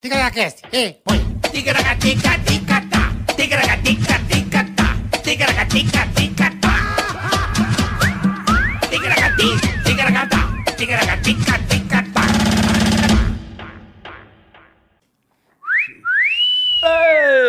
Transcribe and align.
Ticaracast, 0.00 0.62
ei, 0.72 1.00
põe. 1.04 1.18
Ticaracatica-ticatá, 1.50 3.10
ticaracatica-ticatá, 3.36 4.94
ticaracatica-ticatá. 5.24 6.74
Ticaracati, 8.88 9.48
ticaracatá, 9.84 10.38
ticaracatica-ticatá. 10.76 12.22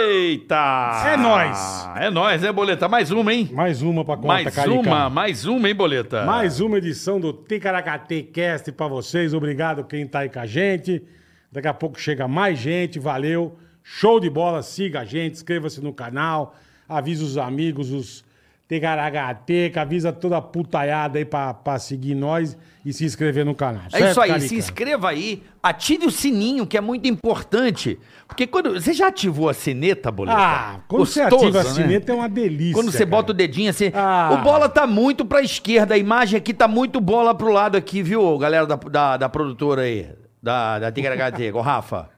Eita! 0.02 1.04
É 1.05 1.18
nóis. 1.18 1.88
É 1.97 2.09
nóis, 2.09 2.41
né, 2.41 2.52
Boleta? 2.52 2.88
Mais 2.89 3.11
uma, 3.11 3.31
hein? 3.31 3.47
Mais 3.54 3.84
uma 3.84 4.04
pra 4.04 4.16
conta, 4.18 4.27
mais 4.27 4.55
Carica. 4.55 4.79
uma, 4.79 5.07
mais 5.07 5.45
uma, 5.45 5.70
hein, 5.70 5.75
Boleta? 5.75 6.25
Mais 6.25 6.59
uma 6.59 6.79
edição 6.79 7.20
do 7.20 7.31
Ticaracate 7.31 8.23
Cast 8.23 8.71
pra 8.71 8.88
vocês. 8.88 9.36
Obrigado 9.36 9.84
quem 9.84 10.07
tá 10.07 10.21
aí 10.21 10.29
com 10.29 10.39
a 10.39 10.47
gente. 10.47 11.04
Daqui 11.52 11.68
a 11.68 11.73
pouco 11.73 12.00
chega 12.00 12.27
mais 12.27 12.59
gente, 12.59 13.00
valeu. 13.00 13.57
Show 13.84 14.20
de 14.20 14.29
bola, 14.29 14.62
siga 14.62 15.02
a 15.02 15.05
gente, 15.05 15.34
inscreva-se 15.34 15.81
no 15.81 15.91
canal, 15.91 16.55
avisa 16.88 17.23
os 17.23 17.38
amigos, 17.38 17.91
os 17.91 18.23
Ticaracateca, 18.70 19.81
avisa 19.81 20.13
toda 20.13 20.38
a 20.38 20.41
putaiada 20.44 21.17
aí 21.17 21.25
pra, 21.25 21.55
pra 21.55 21.80
seguir 21.80 22.13
nós 22.13 22.55
e 22.85 22.94
se 22.94 23.03
inscrever 23.03 23.44
no 23.44 23.55
canal. 23.55 23.81
É 23.88 23.98
certo, 23.98 24.12
isso 24.12 24.22
aí, 24.22 24.30
Carica? 24.30 24.48
se 24.48 24.55
inscreva 24.55 25.09
aí, 25.09 25.41
ative 25.62 26.05
o 26.05 26.12
sininho, 26.12 26.67
que 26.67 26.77
é 26.77 26.81
muito 26.81 27.08
importante. 27.08 27.97
Porque 28.27 28.45
quando. 28.45 28.73
Você 28.73 28.94
já 28.94 29.08
ativou 29.08 29.50
a 29.50 29.55
sineta, 29.55 30.11
Boleta? 30.11 30.38
Ah, 30.39 30.80
quando 30.88 31.03
você 31.03 31.22
Gostoso, 31.22 31.45
ativa 31.45 31.61
a 31.61 31.63
né? 31.63 31.70
sineta 31.70 32.11
é 32.11 32.16
uma 32.16 32.30
delícia. 32.30 32.75
Quando 32.75 32.91
você 32.91 33.00
cara. 33.00 33.09
bota 33.09 33.31
o 33.31 33.34
dedinho 33.34 33.72
assim. 33.72 33.91
Ah. 33.91 34.30
O 34.34 34.44
bola 34.44 34.70
tá 34.70 34.86
muito 34.86 35.25
pra 35.25 35.41
esquerda. 35.41 35.95
A 35.95 35.97
imagem 35.97 36.38
aqui 36.38 36.53
tá 36.53 36.67
muito 36.67 37.02
bola 37.02 37.34
pro 37.34 37.52
lado 37.52 37.75
aqui, 37.75 38.03
viu, 38.03 38.38
galera 38.38 38.67
da, 38.67 38.75
da, 38.75 39.17
da 39.17 39.27
produtora 39.27 39.81
aí? 39.81 40.11
Da, 40.41 40.79
da 40.79 40.91
Ticaracate, 40.91 41.52
ô 41.52 41.61
Rafa. 41.61 42.09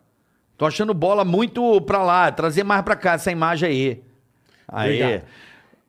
Tô 0.58 0.66
achando 0.66 0.94
bola 0.94 1.26
muito 1.26 1.82
pra 1.82 2.04
lá. 2.04 2.32
Trazer 2.32 2.64
mais 2.64 2.84
pra 2.84 2.96
cá 2.96 3.14
essa 3.14 3.32
imagem 3.32 3.70
aí. 3.70 4.02
Aí. 4.68 4.88
Obrigado. 5.04 5.24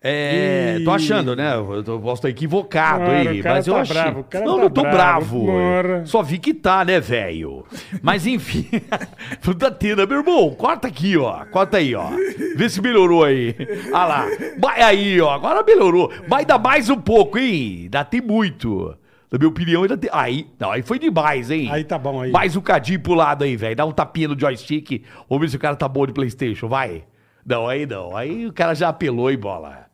É, 0.04 0.78
E- 0.80 0.84
tô 0.84 0.90
achando, 0.90 1.36
né? 1.36 1.54
Eu 1.54 1.84
tô- 1.84 2.00
posso 2.00 2.14
estar 2.26 2.28
equivocado 2.30 3.04
Ora, 3.04 3.30
aí, 3.30 3.40
o 3.40 3.44
mas 3.44 3.66
eu 3.68 3.74
tá 3.74 3.80
achei. 3.82 3.94
bravo, 3.94 4.20
o 4.20 4.24
cara 4.24 4.44
não, 4.44 4.56
tá 4.56 4.62
não 4.64 4.70
tô 4.70 4.82
bravo, 4.82 5.46
bravo. 5.46 6.06
Só 6.08 6.22
vi 6.24 6.38
que 6.38 6.52
tá, 6.52 6.84
né, 6.84 6.98
velho? 6.98 7.64
Mas 8.02 8.26
enfim. 8.26 8.66
Fruta 9.40 9.70
tenda, 9.70 10.04
meu 10.04 10.18
irmão. 10.18 10.50
Corta 10.56 10.88
aqui, 10.88 11.16
ó. 11.16 11.44
Corta 11.52 11.76
aí, 11.76 11.94
ó. 11.94 12.08
Vê 12.56 12.68
se 12.68 12.80
melhorou 12.82 13.22
aí. 13.22 13.54
Ah 13.92 14.04
lá. 14.04 14.26
Vai 14.58 14.82
aí, 14.82 15.20
ó. 15.20 15.30
Agora 15.30 15.62
melhorou. 15.62 16.10
Vai 16.26 16.44
dar 16.44 16.58
mais 16.58 16.90
um 16.90 17.00
pouco, 17.00 17.38
hein? 17.38 17.82
Ainda 17.84 18.02
tem 18.04 18.20
muito. 18.20 18.96
Na 19.32 19.38
minha 19.38 19.48
opinião, 19.48 19.82
ainda 19.82 19.96
tem. 19.96 20.10
Aí. 20.12 20.46
Não, 20.58 20.70
aí 20.70 20.82
foi 20.82 20.98
demais, 20.98 21.50
hein? 21.50 21.70
Aí 21.72 21.84
tá 21.84 21.98
bom 21.98 22.20
aí. 22.20 22.30
Mais 22.30 22.54
um 22.54 22.60
cadinho 22.60 23.00
pro 23.00 23.14
lado 23.14 23.44
aí, 23.44 23.56
velho. 23.56 23.74
Dá 23.74 23.86
um 23.86 23.90
tapinha 23.90 24.28
no 24.28 24.38
joystick. 24.38 25.02
Vamos 25.26 25.40
ver 25.40 25.48
se 25.48 25.56
o 25.56 25.58
cara 25.58 25.74
tá 25.74 25.88
bom 25.88 26.06
de 26.06 26.12
Playstation. 26.12 26.68
Vai. 26.68 27.04
Não, 27.44 27.66
aí 27.66 27.86
não. 27.86 28.14
Aí 28.14 28.46
o 28.46 28.52
cara 28.52 28.74
já 28.74 28.90
apelou, 28.90 29.30
hein, 29.30 29.38
bola. 29.38 29.86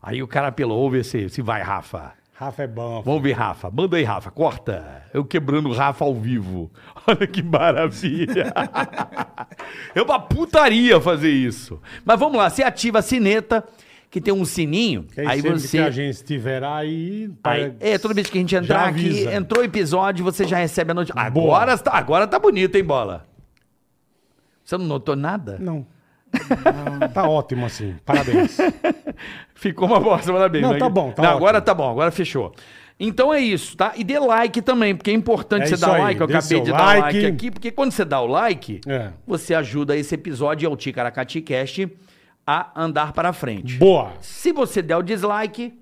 Aí 0.00 0.22
o 0.22 0.28
cara 0.28 0.46
apelou. 0.46 0.78
Vamos 0.78 0.92
ver 0.92 1.04
se, 1.04 1.28
se 1.28 1.42
vai, 1.42 1.60
Rafa. 1.60 2.12
Rafa 2.34 2.62
é 2.62 2.66
bom. 2.68 3.02
Vamos 3.02 3.20
ver, 3.20 3.32
Rafa. 3.32 3.68
Manda 3.68 3.96
aí, 3.96 4.04
Rafa. 4.04 4.30
Corta. 4.30 5.02
Eu 5.12 5.24
quebrando 5.24 5.68
o 5.70 5.72
Rafa 5.72 6.04
ao 6.04 6.14
vivo. 6.14 6.70
Olha 7.04 7.26
que 7.26 7.42
maravilha. 7.42 8.52
é 9.92 10.02
uma 10.02 10.20
putaria 10.20 11.00
fazer 11.00 11.30
isso. 11.30 11.82
Mas 12.04 12.18
vamos 12.18 12.38
lá. 12.38 12.48
Você 12.48 12.62
ativa 12.62 13.00
a 13.00 13.02
sineta, 13.02 13.64
que 14.14 14.20
tem 14.20 14.32
um 14.32 14.44
sininho. 14.44 15.08
Que 15.12 15.22
aí 15.22 15.42
sempre 15.42 15.58
você... 15.58 15.76
que 15.76 15.82
a 15.82 15.90
gente 15.90 16.14
estiver 16.14 16.62
aí... 16.62 17.28
Aí, 17.42 17.74
é, 17.80 17.98
toda 17.98 18.14
vez 18.14 18.30
que 18.30 18.38
a 18.38 18.40
gente 18.40 18.54
entrar 18.54 18.86
aqui, 18.86 19.24
entrou 19.26 19.60
o 19.60 19.66
episódio, 19.66 20.24
você 20.24 20.46
já 20.46 20.56
recebe 20.56 20.92
a. 20.92 21.30
Boa. 21.30 21.56
Agora 21.56 21.76
tá, 21.76 21.90
agora 21.92 22.26
tá 22.28 22.38
bonito, 22.38 22.76
hein, 22.76 22.84
Bola? 22.84 23.26
Você 24.62 24.78
não 24.78 24.84
notou 24.84 25.16
nada? 25.16 25.58
Não. 25.58 25.84
Tá 27.12 27.28
ótimo 27.28 27.66
assim. 27.66 27.96
Parabéns. 28.04 28.56
Ficou 29.52 29.88
uma 29.88 29.98
bosta, 29.98 30.32
parabéns. 30.32 30.62
Não, 30.62 30.74
né? 30.74 30.78
tá 30.78 30.88
bom, 30.88 31.10
tá 31.10 31.20
Não, 31.20 31.30
agora 31.30 31.60
tá 31.60 31.74
bom, 31.74 31.90
agora 31.90 32.12
fechou. 32.12 32.54
Então 33.00 33.34
é 33.34 33.40
isso, 33.40 33.76
tá? 33.76 33.94
E 33.96 34.04
dê 34.04 34.16
like 34.20 34.62
também, 34.62 34.94
porque 34.94 35.10
é 35.10 35.14
importante 35.14 35.64
É 35.64 35.66
você 35.66 35.76
dar 35.76 35.94
aí, 35.94 36.02
like. 36.02 36.20
Eu 36.20 36.26
acabei 36.26 36.60
de 36.60 36.70
dar 36.70 36.84
like 36.84 37.02
like. 37.02 37.26
aqui, 37.26 37.50
porque 37.50 37.72
quando 37.72 37.90
você 37.90 38.04
dá 38.04 38.20
o 38.20 38.28
like, 38.28 38.80
É. 38.86 39.10
você 39.26 39.56
ajuda 39.56 39.96
esse 39.96 40.14
episódio 40.14 40.70
e 40.70 40.72
o 40.72 40.76
Ticaracati 40.76 41.40
Cast 41.40 41.88
a 42.46 42.70
andar 42.80 43.12
para 43.12 43.32
frente. 43.32 43.78
Boa. 43.78 44.12
Se 44.20 44.52
você 44.52 44.82
der 44.82 44.96
o 44.96 45.02
dislike, 45.02 45.78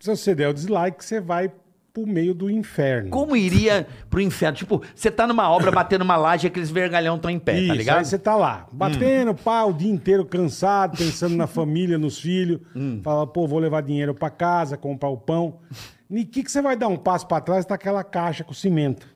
Se 0.00 0.10
você 0.14 0.34
der 0.34 0.48
o 0.48 0.54
dislike, 0.54 1.04
você 1.04 1.20
vai 1.20 1.50
pro 1.92 2.04
meio 2.06 2.34
do 2.34 2.50
inferno. 2.50 3.08
como 3.10 3.36
iria 3.36 3.86
pro 4.10 4.20
inferno? 4.20 4.56
Tipo, 4.56 4.82
você 4.94 5.12
tá 5.12 5.26
numa 5.28 5.48
obra 5.48 5.70
batendo 5.72 6.02
uma 6.02 6.16
laje 6.16 6.46
e 6.46 6.48
aqueles 6.48 6.68
vergalhão 6.70 7.14
estão 7.16 7.30
em 7.30 7.38
pé, 7.38 7.56
Isso, 7.58 7.68
tá 7.68 7.74
ligado? 7.74 7.98
aí 7.98 8.04
você 8.04 8.18
tá 8.18 8.34
lá, 8.34 8.66
batendo 8.72 9.32
pau 9.34 9.70
o 9.70 9.72
dia 9.72 9.90
inteiro, 9.92 10.24
cansado, 10.24 10.98
pensando 10.98 11.36
na 11.36 11.46
família, 11.46 11.96
nos 11.96 12.18
filhos. 12.20 12.60
Hum. 12.74 13.00
Fala, 13.04 13.24
pô, 13.26 13.46
vou 13.46 13.60
levar 13.60 13.82
dinheiro 13.82 14.12
pra 14.12 14.28
casa, 14.30 14.76
comprar 14.76 15.08
o 15.08 15.16
pão. 15.16 15.60
E 16.10 16.24
que, 16.24 16.42
que 16.42 16.50
você 16.50 16.60
vai 16.60 16.76
dar 16.76 16.88
um 16.88 16.96
passo 16.96 17.26
pra 17.28 17.40
trás, 17.40 17.64
tá 17.64 17.76
aquela 17.76 18.02
caixa 18.02 18.42
com 18.42 18.52
cimento. 18.52 19.06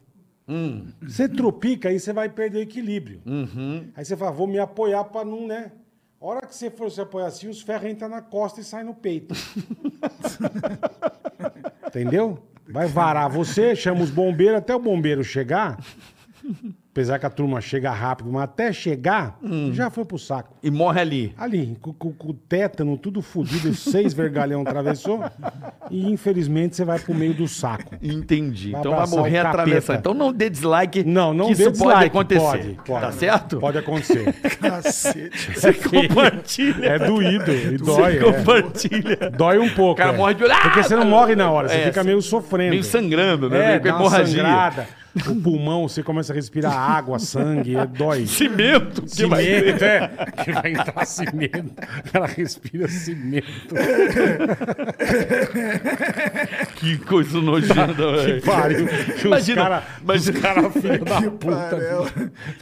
Hum. 0.49 0.87
Você 1.03 1.29
tropica, 1.29 1.89
aí 1.89 1.99
você 1.99 2.13
vai 2.13 2.29
perder 2.29 2.59
o 2.59 2.63
equilíbrio. 2.63 3.21
Uhum. 3.27 3.89
Aí 3.97 4.05
você 4.05 4.17
fala, 4.17 4.31
vou 4.31 4.47
me 4.47 4.59
apoiar 4.59 5.05
pra 5.05 5.25
não, 5.25 5.47
né? 5.47 5.73
A 6.21 6.27
hora 6.27 6.47
que 6.47 6.55
você 6.55 6.69
for 6.69 6.91
se 6.91 7.01
apoiar 7.01 7.27
assim, 7.27 7.49
os 7.49 7.63
ferros 7.63 7.89
entram 7.89 8.09
na 8.09 8.21
costa 8.21 8.61
e 8.61 8.65
saem 8.65 8.85
no 8.85 8.95
peito. 8.95 9.35
Entendeu? 11.87 12.43
Vai 12.69 12.87
varar 12.87 13.31
você, 13.31 13.77
chama 13.77 14.03
os 14.03 14.11
bombeiros, 14.11 14.59
até 14.59 14.75
o 14.75 14.81
bombeiro 14.81 15.23
chegar. 15.23 15.79
Apesar 16.99 17.21
que 17.21 17.27
a 17.27 17.31
turma 17.31 17.61
chega 17.61 17.93
rápido, 17.93 18.29
mas 18.33 18.43
até 18.43 18.73
chegar, 18.73 19.39
Hum. 19.41 19.71
já 19.73 19.89
foi 19.89 20.05
pro 20.05 20.19
saco. 20.19 20.57
E 20.61 20.69
morre 20.69 21.01
ali. 21.01 21.35
Ali, 21.39 21.79
com, 21.81 21.93
com- 21.93 22.13
com 22.13 22.31
o 22.31 22.35
tétano 22.35 22.99
tudo 22.99 23.23
fodido, 23.23 23.73
seis 23.73 24.13
vergalhão 24.13 24.63
atravessou. 24.63 25.23
E 25.93 26.11
infelizmente 26.11 26.75
você 26.75 26.85
vai 26.85 26.99
pro 26.99 27.15
meio 27.15 27.33
do 27.35 27.47
saco. 27.47 27.95
Entendi. 28.03 28.73
Vai 28.73 28.81
então 28.81 28.91
vai 28.91 29.01
abraçar 29.03 29.19
morrer 29.19 29.43
capeta. 29.43 29.49
atravessando. 29.63 29.99
Então 30.01 30.13
não 30.13 30.33
dê 30.33 30.51
dislike. 30.51 31.05
Não, 31.05 31.33
não 31.33 31.47
que 31.47 31.55
dê 31.55 31.63
isso 31.63 31.71
dislike. 31.71 31.93
pode 31.95 32.07
acontecer. 32.07 32.41
Pode, 32.41 32.79
pode. 32.85 33.01
Tá 33.01 33.13
certo? 33.13 33.61
Pode 33.61 33.79
acontecer. 33.79 34.33
Cacete. 34.61 35.53
É 35.69 35.73
feio. 35.73 36.09
Compartilha. 36.09 36.85
É 36.87 36.99
doído 36.99 37.53
e 37.53 37.77
dói. 37.79 38.19
Você 38.19 38.27
é. 38.27 38.33
compartilha. 38.33 39.31
Dói 39.37 39.59
um 39.61 39.69
pouco. 39.71 39.93
O 39.93 39.95
cara 39.95 40.13
é. 40.15 40.17
morre 40.17 40.35
de 40.35 40.43
olhar. 40.43 40.63
Porque 40.63 40.83
você 40.83 40.97
não 40.97 41.05
morre 41.07 41.37
na 41.37 41.49
hora, 41.49 41.69
você 41.69 41.75
É, 41.77 41.85
fica 41.87 42.03
você- 42.03 42.07
meio 42.09 42.21
sofrendo. 42.23 42.71
Meio 42.71 42.83
sangrando, 42.83 43.49
né? 43.49 43.59
É, 43.59 43.69
Meio 43.69 43.81
com 43.83 43.87
dá 43.89 43.95
uma 43.95 44.01
hemorragia. 44.01 44.43
sangrada. 44.43 44.89
O 45.27 45.35
pulmão, 45.37 45.89
você 45.89 46.03
começa 46.03 46.33
a 46.33 46.37
respirar 46.37 46.73
água, 46.73 47.19
sangue, 47.19 47.77
é, 47.77 47.87
dói. 47.87 48.27
Cimento. 48.27 49.03
Que 49.03 49.27
vai 49.27 49.45
Cimento, 49.45 49.83
é. 49.85 50.11
Que 50.45 50.53
vai 50.53 50.73
entrar 50.73 51.05
cimento. 51.07 51.73
O 52.07 52.11
cara 52.13 52.27
respira 52.27 52.89
cimento. 52.89 53.75
Que 56.77 56.97
coisa 56.99 57.41
nojenta, 57.41 57.95
velho. 57.95 58.43
Pariu. 58.43 58.87
Os 59.17 59.25
Imagina, 59.25 59.63
cara, 59.63 59.83
imagina- 60.03 60.37
os 60.37 60.43
cara 60.43 60.71
filho 60.71 61.05
da 61.05 61.23
puta. 61.23 62.03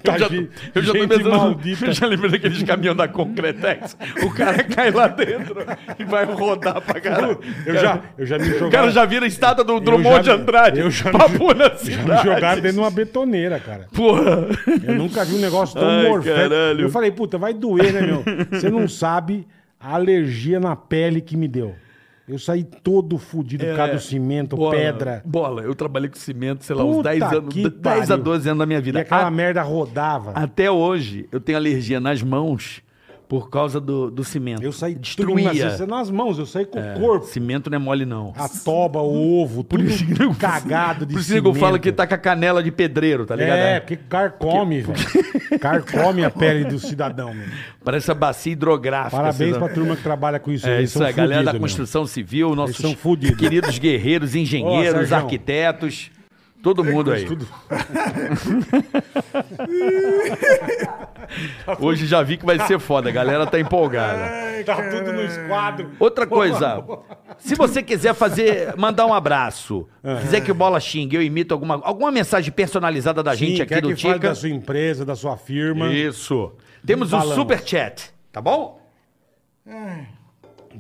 Tá 0.03 0.15
Eu 0.15 0.19
já, 0.19 0.29
ge- 0.29 0.49
eu 0.75 0.83
já 0.83 0.93
tô 0.93 1.09
pensando. 1.09 1.31
maldita. 1.37 1.87
Eu 1.87 1.93
já 1.93 2.07
lembrei 2.07 2.31
daqueles 2.31 2.63
caminhão 2.63 2.95
da 2.95 3.09
Concretex. 3.09 3.97
O 4.23 4.31
cara 4.31 4.63
cai 4.65 4.91
lá 4.91 5.09
dentro 5.09 5.57
e 5.99 6.05
vai 6.05 6.25
rodar 6.25 6.81
pra 6.81 7.01
caralho. 7.01 7.39
Eu 7.65 7.75
já, 7.77 8.01
eu 8.19 8.27
já 8.27 8.39
me 8.39 8.49
O 8.51 8.71
cara 8.71 8.91
já 8.91 9.05
vira 9.05 9.25
a 9.25 9.29
estátua 9.29 9.65
do 9.65 9.79
Drummond 9.81 10.21
de 10.21 10.27
já- 10.27 10.35
Andrade. 10.35 10.81
eu 10.81 10.91
já 10.91 11.13
me- 11.13 11.19
já 11.19 11.29
me 11.29 11.79
cidade. 11.79 12.41
Jogaram 12.47 12.63
dentro 12.63 12.73
de 12.77 12.81
uma 12.81 12.91
betoneira, 12.91 13.61
cara. 13.61 13.87
Porra. 13.95 14.47
Eu 14.87 14.95
nunca 14.95 15.25
vi 15.25 15.35
um 15.35 15.41
negócio 15.41 15.79
tão 15.79 15.89
Ai, 15.89 16.09
morfético. 16.09 16.49
caralho. 16.51 16.81
Eu 16.83 16.91
falei, 16.91 17.11
puta, 17.11 17.37
vai 17.39 17.53
doer, 17.55 17.93
né, 17.93 18.01
meu? 18.03 18.23
Você 18.51 18.69
não 18.71 18.89
sabe 18.89 19.47
a 19.79 19.95
alergia 19.95 20.59
na 20.61 20.75
pele 20.77 21.21
que 21.21 21.37
me 21.37 21.47
deu. 21.49 21.75
Eu 22.29 22.41
saí 22.41 22.65
todo 22.65 23.19
fudido 23.19 23.65
por 23.65 23.77
causa 23.77 23.93
do 23.95 24.01
cimento, 24.01 24.57
É, 24.57 24.59
Bola, 24.59 24.75
pedra. 24.75 25.23
Bola, 25.25 25.63
eu 25.63 25.75
trabalhei 25.77 26.09
com 26.09 26.17
cimento, 26.17 26.65
sei 26.65 26.75
lá, 26.75 26.85
uns 26.85 26.97
Puta 26.97 27.11
10 27.11 27.23
anos, 27.23 27.55
que 27.55 27.69
10 27.71 27.77
a 28.11 28.15
pariu. 28.15 28.25
12 28.25 28.49
anos 28.49 28.59
da 28.59 28.67
minha 28.67 28.81
E 28.81 28.83
vida. 28.83 29.01
aquela 29.01 29.27
A- 29.27 29.31
merda 29.31 29.63
rodava. 29.63 30.33
Até 30.33 30.69
hoje, 30.69 31.29
eu 31.31 31.39
tenho 31.39 31.57
alergia 31.57 32.01
nas 32.01 32.23
mãos 32.23 32.83
por 33.29 33.51
causa 33.51 33.81
do, 33.81 34.11
do 34.11 34.23
cimento. 34.23 34.63
eu 34.63 34.73
saí 34.73 34.95
Destruía. 34.95 35.53
Destruía. 35.53 35.87
nas 35.87 36.11
mãos, 36.11 36.39
eu 36.39 36.47
saí 36.47 36.65
com 36.65 36.79
o 36.79 37.01
corpo. 37.01 37.27
Cimento 37.27 37.69
não 37.69 37.77
é 37.77 37.79
mole, 37.79 38.05
não. 38.07 38.33
A 38.37 38.49
toba, 38.49 39.01
o 39.01 39.41
ovo, 39.43 39.65
tudo 39.65 39.85
cagado 40.39 41.05
de 41.07 41.13
Por 41.15 41.21
isso 41.21 41.33
que 41.33 41.39
eu 41.39 41.43
cimento. 41.43 41.59
falo 41.59 41.79
que 41.79 41.91
tá 41.91 42.07
com 42.07 42.15
a 42.15 42.19
canela 42.19 42.63
de 42.63 42.71
pedreiro, 42.71 43.27
tá 43.27 43.35
ligado? 43.35 43.59
É, 43.59 43.81
porque 43.81 43.97
carcome, 43.97 44.83
velho. 44.83 44.97
Carcome 45.61 46.25
a 46.25 46.31
pele 46.31 46.65
do 46.65 46.79
cidadão, 46.79 47.33
meu. 47.33 47.47
Parece 47.85 48.11
a 48.11 48.15
bacia 48.15 48.53
hidrográfica. 48.53 49.17
Parabéns 49.17 49.51
assim, 49.53 49.59
pra 49.59 49.69
turma 49.69 49.97
que 49.97 50.03
trabalha 50.03 50.39
com 50.39 50.51
isso. 50.53 50.69
É 50.69 50.83
isso 50.83 51.03
aí, 51.03 51.13
galera 51.13 51.45
da 51.45 51.53
meu. 51.53 51.61
construção 51.63 52.07
civil, 52.07 52.55
nossos 52.55 52.85
queridos 53.39 53.79
guerreiros, 53.79 54.35
engenheiros, 54.35 55.09
Sérgio. 55.09 55.17
arquitetos. 55.17 56.11
Todo 56.67 56.83
mundo 56.83 57.13
aí. 57.13 57.25
Tudo. 57.25 57.47
Hoje 61.79 62.07
já 62.07 62.25
vi 62.25 62.37
que 62.37 62.45
vai 62.45 62.59
ser 62.67 62.81
foda, 62.81 63.09
a 63.09 63.13
galera 63.13 63.47
tá 63.47 63.61
empolgada. 63.61 64.65
Tá 64.65 64.75
tudo 64.91 65.13
no 65.13 65.23
esquadro. 65.23 65.93
Outra 66.01 66.27
coisa, 66.27 66.85
se 67.39 67.55
você 67.55 67.85
quiser 67.85 68.15
fazer, 68.15 68.75
mandar 68.77 69.07
um 69.07 69.15
abraço, 69.15 69.87
quiser 70.23 70.41
que 70.41 70.51
o 70.51 70.55
Bola 70.57 70.81
xingue, 70.81 71.15
eu 71.15 71.23
imito 71.23 71.55
alguma, 71.55 71.81
alguma 71.85 72.11
mensagem 72.11 72.51
personalizada 72.51 73.23
da 73.23 73.37
gente 73.37 73.59
Sim, 73.59 73.63
aqui 73.63 73.75
quer 73.75 73.83
do 73.83 73.91
que 73.91 73.95
Tica. 73.95 74.19
da 74.19 74.35
sua 74.35 74.49
empresa, 74.49 75.05
da 75.05 75.15
sua 75.15 75.37
firma. 75.37 75.95
Isso. 75.95 76.51
Temos 76.85 77.13
o 77.13 77.17
Falamos. 77.17 77.37
super 77.37 77.63
chat, 77.65 78.13
tá 78.33 78.41
bom? 78.41 78.81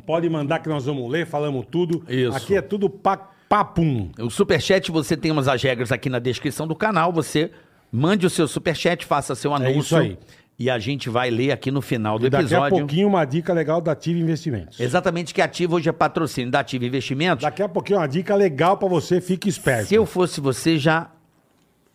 Pode 0.04 0.28
mandar 0.28 0.58
que 0.58 0.68
nós 0.68 0.84
vamos 0.84 1.08
ler, 1.08 1.26
falamos 1.26 1.64
tudo. 1.70 2.04
Isso. 2.08 2.36
Aqui 2.36 2.56
é 2.56 2.60
tudo 2.60 2.90
pa 2.90 3.35
papum. 3.48 4.10
O 4.18 4.30
superchat, 4.30 4.90
você 4.90 5.16
tem 5.16 5.30
umas 5.30 5.48
as 5.48 5.62
regras 5.62 5.92
aqui 5.92 6.08
na 6.08 6.18
descrição 6.18 6.66
do 6.66 6.74
canal. 6.74 7.12
Você 7.12 7.50
mande 7.90 8.26
o 8.26 8.30
seu 8.30 8.46
superchat, 8.48 9.04
faça 9.04 9.34
seu 9.34 9.54
anúncio. 9.54 9.76
É 9.76 9.78
isso 9.78 9.96
aí. 9.96 10.18
E 10.58 10.70
a 10.70 10.78
gente 10.78 11.10
vai 11.10 11.28
ler 11.30 11.52
aqui 11.52 11.70
no 11.70 11.82
final 11.82 12.18
do 12.18 12.26
E 12.26 12.30
daqui 12.30 12.44
a 12.44 12.46
episódio. 12.46 12.78
pouquinho 12.78 13.08
uma 13.08 13.24
dica 13.26 13.52
legal 13.52 13.78
da 13.80 13.92
Ativa 13.92 14.18
Investimentos. 14.18 14.80
Exatamente 14.80 15.34
que 15.34 15.42
Ativa 15.42 15.74
hoje 15.74 15.88
é 15.88 15.92
patrocínio 15.92 16.50
da 16.50 16.60
Ativa 16.60 16.86
Investimentos. 16.86 17.42
Daqui 17.42 17.62
a 17.62 17.68
pouquinho 17.68 17.98
uma 17.98 18.06
dica 18.06 18.34
legal 18.34 18.78
pra 18.78 18.88
você, 18.88 19.20
fique 19.20 19.50
esperto. 19.50 19.88
Se 19.88 19.94
eu 19.94 20.06
fosse 20.06 20.40
você, 20.40 20.78
já 20.78 21.10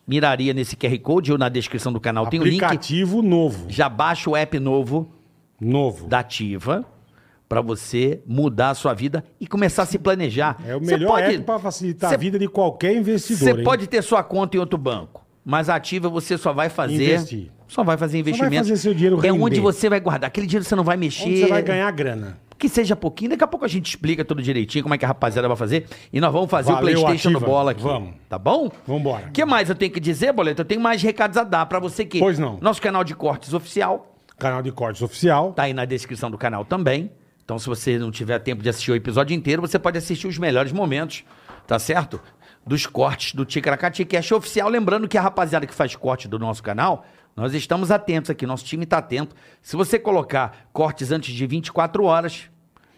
miraria 0.07 0.53
nesse 0.53 0.75
QR 0.75 0.97
Code 0.99 1.31
ou 1.31 1.39
na 1.39 1.49
descrição 1.49 1.91
do 1.91 1.99
canal. 1.99 2.27
Tem 2.27 2.39
o 2.39 2.43
link. 2.43 2.63
Aplicativo 2.63 3.23
novo. 3.23 3.65
Já 3.67 3.89
baixa 3.89 4.29
o 4.29 4.35
app 4.35 4.59
novo 4.59 5.11
Novo. 5.59 6.07
da 6.07 6.19
Ativa 6.19 6.85
para 7.51 7.59
você 7.61 8.21
mudar 8.25 8.69
a 8.69 8.73
sua 8.73 8.93
vida 8.93 9.25
e 9.37 9.45
começar 9.45 9.83
a 9.83 9.85
se 9.85 9.99
planejar. 9.99 10.55
É 10.65 10.73
o 10.73 10.79
melhor 10.79 11.09
pode- 11.09 11.35
app 11.35 11.43
pra 11.43 11.59
facilitar 11.59 12.09
Você- 12.09 12.15
a 12.15 12.17
vida 12.17 12.39
de 12.39 12.47
qualquer 12.47 12.95
investidor. 12.95 13.39
Você 13.57 13.61
pode 13.61 13.87
ter 13.87 14.01
sua 14.01 14.23
conta 14.23 14.55
em 14.55 14.59
outro 14.61 14.77
banco, 14.77 15.21
mas 15.43 15.67
Ativa 15.67 16.07
você 16.07 16.37
só 16.37 16.53
vai 16.53 16.69
fazer. 16.69 17.03
Investir. 17.15 17.51
Só 17.67 17.83
vai 17.83 17.97
fazer 17.97 18.19
investimento. 18.19 18.55
fazer 18.55 18.77
seu 18.77 18.93
dinheiro 18.93 19.17
É 19.19 19.29
render. 19.31 19.43
onde 19.43 19.59
você 19.59 19.89
vai 19.89 19.99
guardar. 19.99 20.29
Aquele 20.29 20.47
dinheiro 20.47 20.63
você 20.63 20.75
não 20.77 20.83
vai 20.85 20.95
mexer. 20.95 21.25
Onde 21.27 21.39
você 21.41 21.47
vai 21.47 21.61
ganhar 21.61 21.91
grana. 21.91 22.37
Que 22.57 22.69
seja 22.69 22.95
pouquinho. 22.95 23.31
Daqui 23.31 23.43
a 23.43 23.47
pouco 23.47 23.65
a 23.65 23.67
gente 23.67 23.87
explica 23.87 24.23
tudo 24.23 24.41
direitinho 24.41 24.83
como 24.83 24.93
é 24.93 24.97
que 24.97 25.03
a 25.03 25.07
rapaziada 25.09 25.47
vai 25.49 25.57
fazer. 25.57 25.87
E 26.13 26.21
nós 26.21 26.31
vamos 26.31 26.49
fazer 26.49 26.71
Valeu, 26.71 26.99
o 26.99 27.01
PlayStation 27.03 27.29
Ativa. 27.29 27.39
do 27.41 27.45
Bola 27.45 27.71
aqui. 27.71 27.81
Vamos. 27.81 28.13
Tá 28.29 28.37
bom? 28.39 28.69
Vambora. 28.87 29.27
O 29.27 29.31
que 29.31 29.43
mais 29.43 29.67
eu 29.67 29.75
tenho 29.75 29.91
que 29.91 29.99
dizer, 29.99 30.31
Boleto? 30.31 30.61
Eu 30.61 30.65
tenho 30.65 30.79
mais 30.79 31.01
recados 31.01 31.35
a 31.37 31.43
dar 31.43 31.65
pra 31.65 31.79
você 31.79 32.05
que. 32.05 32.19
Pois 32.19 32.37
não. 32.39 32.57
Nosso 32.61 32.81
canal 32.81 33.03
de 33.03 33.13
cortes 33.15 33.53
oficial 33.53 34.07
Canal 34.37 34.61
de 34.61 34.71
cortes 34.71 35.01
oficial. 35.01 35.53
tá 35.53 35.63
aí 35.63 35.73
na 35.73 35.85
descrição 35.85 36.29
do 36.31 36.37
canal 36.37 36.63
também. 36.65 37.11
Então, 37.43 37.59
se 37.59 37.67
você 37.67 37.97
não 37.97 38.11
tiver 38.11 38.39
tempo 38.39 38.63
de 38.63 38.69
assistir 38.69 38.91
o 38.91 38.95
episódio 38.95 39.35
inteiro, 39.35 39.61
você 39.61 39.77
pode 39.77 39.97
assistir 39.97 40.27
os 40.27 40.37
melhores 40.37 40.71
momentos, 40.71 41.23
tá 41.67 41.77
certo? 41.79 42.21
Dos 42.65 42.85
cortes 42.85 43.33
do 43.33 43.45
Ticaracati 43.45 44.05
Cash 44.05 44.31
oficial. 44.31 44.69
Lembrando 44.69 45.07
que 45.07 45.17
a 45.17 45.21
rapaziada 45.21 45.65
que 45.65 45.73
faz 45.73 45.95
corte 45.95 46.27
do 46.27 46.37
nosso 46.37 46.61
canal, 46.61 47.05
nós 47.35 47.53
estamos 47.53 47.91
atentos 47.91 48.29
aqui, 48.29 48.45
nosso 48.45 48.65
time 48.65 48.85
tá 48.85 48.97
atento. 48.99 49.35
Se 49.61 49.75
você 49.75 49.97
colocar 49.97 50.67
cortes 50.71 51.11
antes 51.11 51.33
de 51.33 51.47
24 51.47 52.03
horas, 52.03 52.49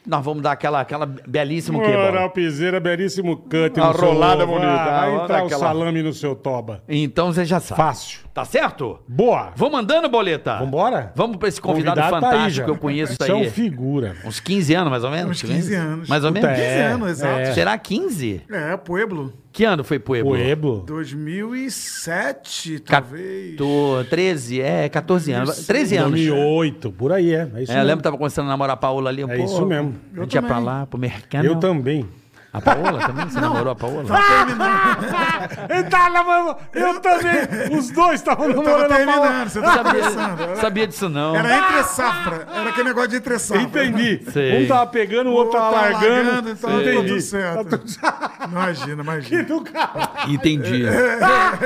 nós 0.06 0.24
vamos 0.24 0.44
dar 0.44 0.52
aquela, 0.52 0.82
aquela 0.82 1.06
belíssima 1.06 1.80
Bola? 1.80 1.98
Moral 1.98 2.30
Piseira, 2.32 2.80
belíssimo 2.80 3.38
cut 3.38 3.80
A 3.80 3.88
no 3.88 3.94
seu 3.98 4.08
rolada 4.08 4.44
ovo. 4.44 4.54
bonita, 4.54 4.68
Ah, 4.72 5.06
olha 5.08 5.24
entrar 5.24 5.44
o 5.46 5.50
salame 5.50 6.02
no 6.04 6.14
seu 6.14 6.36
toba. 6.36 6.84
Então 6.88 7.32
você 7.32 7.46
já 7.46 7.60
sabe. 7.60 7.78
Fácil. 7.82 8.20
Tá 8.34 8.44
certo? 8.46 9.00
Boa. 9.08 9.52
Vamos 9.56 9.80
andando, 9.80 10.10
Boleta? 10.10 10.58
Vambora? 10.58 11.12
Vamos 11.16 11.38
pra 11.38 11.48
esse 11.48 11.62
convidado, 11.62 11.98
tá 12.00 12.06
aí 12.06 12.10
fantástico 12.12 12.52
já. 12.52 12.64
que 12.66 12.70
eu 12.72 12.78
conheço 12.78 13.16
Você 13.16 13.32
é 13.32 13.36
aí. 13.36 13.48
um 13.48 13.52
figura. 13.52 14.16
Uns 14.26 14.40
15 14.40 14.74
anos, 14.74 14.90
mais 14.90 15.04
ou 15.04 15.12
menos? 15.12 15.32
Uns 15.38 15.42
15 15.44 15.76
anos. 15.76 16.10
Mais 16.10 16.24
ou 16.24 16.34
Puta, 16.34 16.48
menos? 16.48 16.64
15 16.64 16.80
anos, 16.80 17.10
exato. 17.10 17.40
é. 17.40 17.54
Será 17.54 17.78
15? 17.78 18.42
É, 18.52 18.76
Pueblo. 18.78 19.32
Que 19.52 19.64
ano 19.66 19.84
foi 19.84 20.00
Pueblo? 20.00 20.32
Pueblo. 20.32 20.84
2007, 20.88 22.80
talvez. 22.80 23.52
Cato- 23.52 24.06
13, 24.10 24.62
é, 24.62 24.90
14 24.90 25.32
anos. 25.32 25.68
13 25.68 25.98
anos. 25.98 26.12
2008, 26.12 26.92
por 26.92 27.12
aí 27.12 27.34
é. 27.36 27.48
É 27.56 27.62
isso 27.64 27.72
É, 27.72 27.76
eu 27.76 27.78
mesmo. 27.78 27.84
lembro 27.88 27.98
que 27.98 28.04
tava 28.04 28.18
começando 28.18 28.46
a 28.46 28.50
namorar 28.50 28.74
a 28.74 28.78
Paola 28.78 29.10
ali. 29.12 29.24
É 29.30 29.38
isso 29.44 29.64
mesmo. 29.66 29.93
A 30.16 30.20
gente 30.22 30.34
ia 30.34 30.42
pra 30.42 30.50
também. 30.50 30.64
lá, 30.66 30.86
pro 30.86 31.00
mercado. 31.00 31.46
Eu 31.46 31.56
também. 31.56 32.06
A 32.54 32.62
Paola 32.62 33.00
também? 33.08 33.28
Você 33.30 33.42
namorou 33.42 33.72
a 33.72 33.76
Paola? 33.76 34.04
Ele 35.70 35.84
tá 35.90 36.10
namorando. 36.10 36.56
Eu 36.74 37.00
também. 37.00 37.78
Os 37.78 37.90
dois 37.90 38.14
estavam 38.20 38.48
Eu 38.50 38.62
tava 38.62 38.66
namorando 38.88 38.92
a 38.92 38.96
Paola. 38.96 39.22
terminando, 39.28 39.50
você 39.50 39.62
tava 39.62 39.84
começando. 39.90 40.38
Sabia, 40.40 40.56
sabia 40.58 40.88
disso 40.88 41.10
não. 41.10 41.36
era 41.36 41.58
entre 41.58 41.84
safra. 41.84 42.48
Era 42.54 42.70
aquele 42.70 42.90
negócio 42.90 43.10
de 43.10 43.16
entre 43.18 43.40
safra. 43.40 43.62
Entendi. 43.64 44.22
Sei. 44.32 44.64
Um 44.64 44.68
tava 44.68 44.86
pegando, 44.88 45.30
o 45.32 45.34
outro 45.34 45.54
tava 45.60 45.72
tava 45.76 45.82
largando. 45.90 46.16
largando, 46.32 46.50
então 46.52 46.70
tá 46.70 46.78
Entendi. 46.82 47.08
tudo 47.08 47.22
certo. 47.22 47.64
Tá 47.70 47.78
tudo 47.78 47.90
certo. 47.90 48.32
Imagina, 48.52 49.02
imagina. 49.04 49.44
do 49.44 49.62
cara. 49.62 50.10
Entendi. 50.28 50.84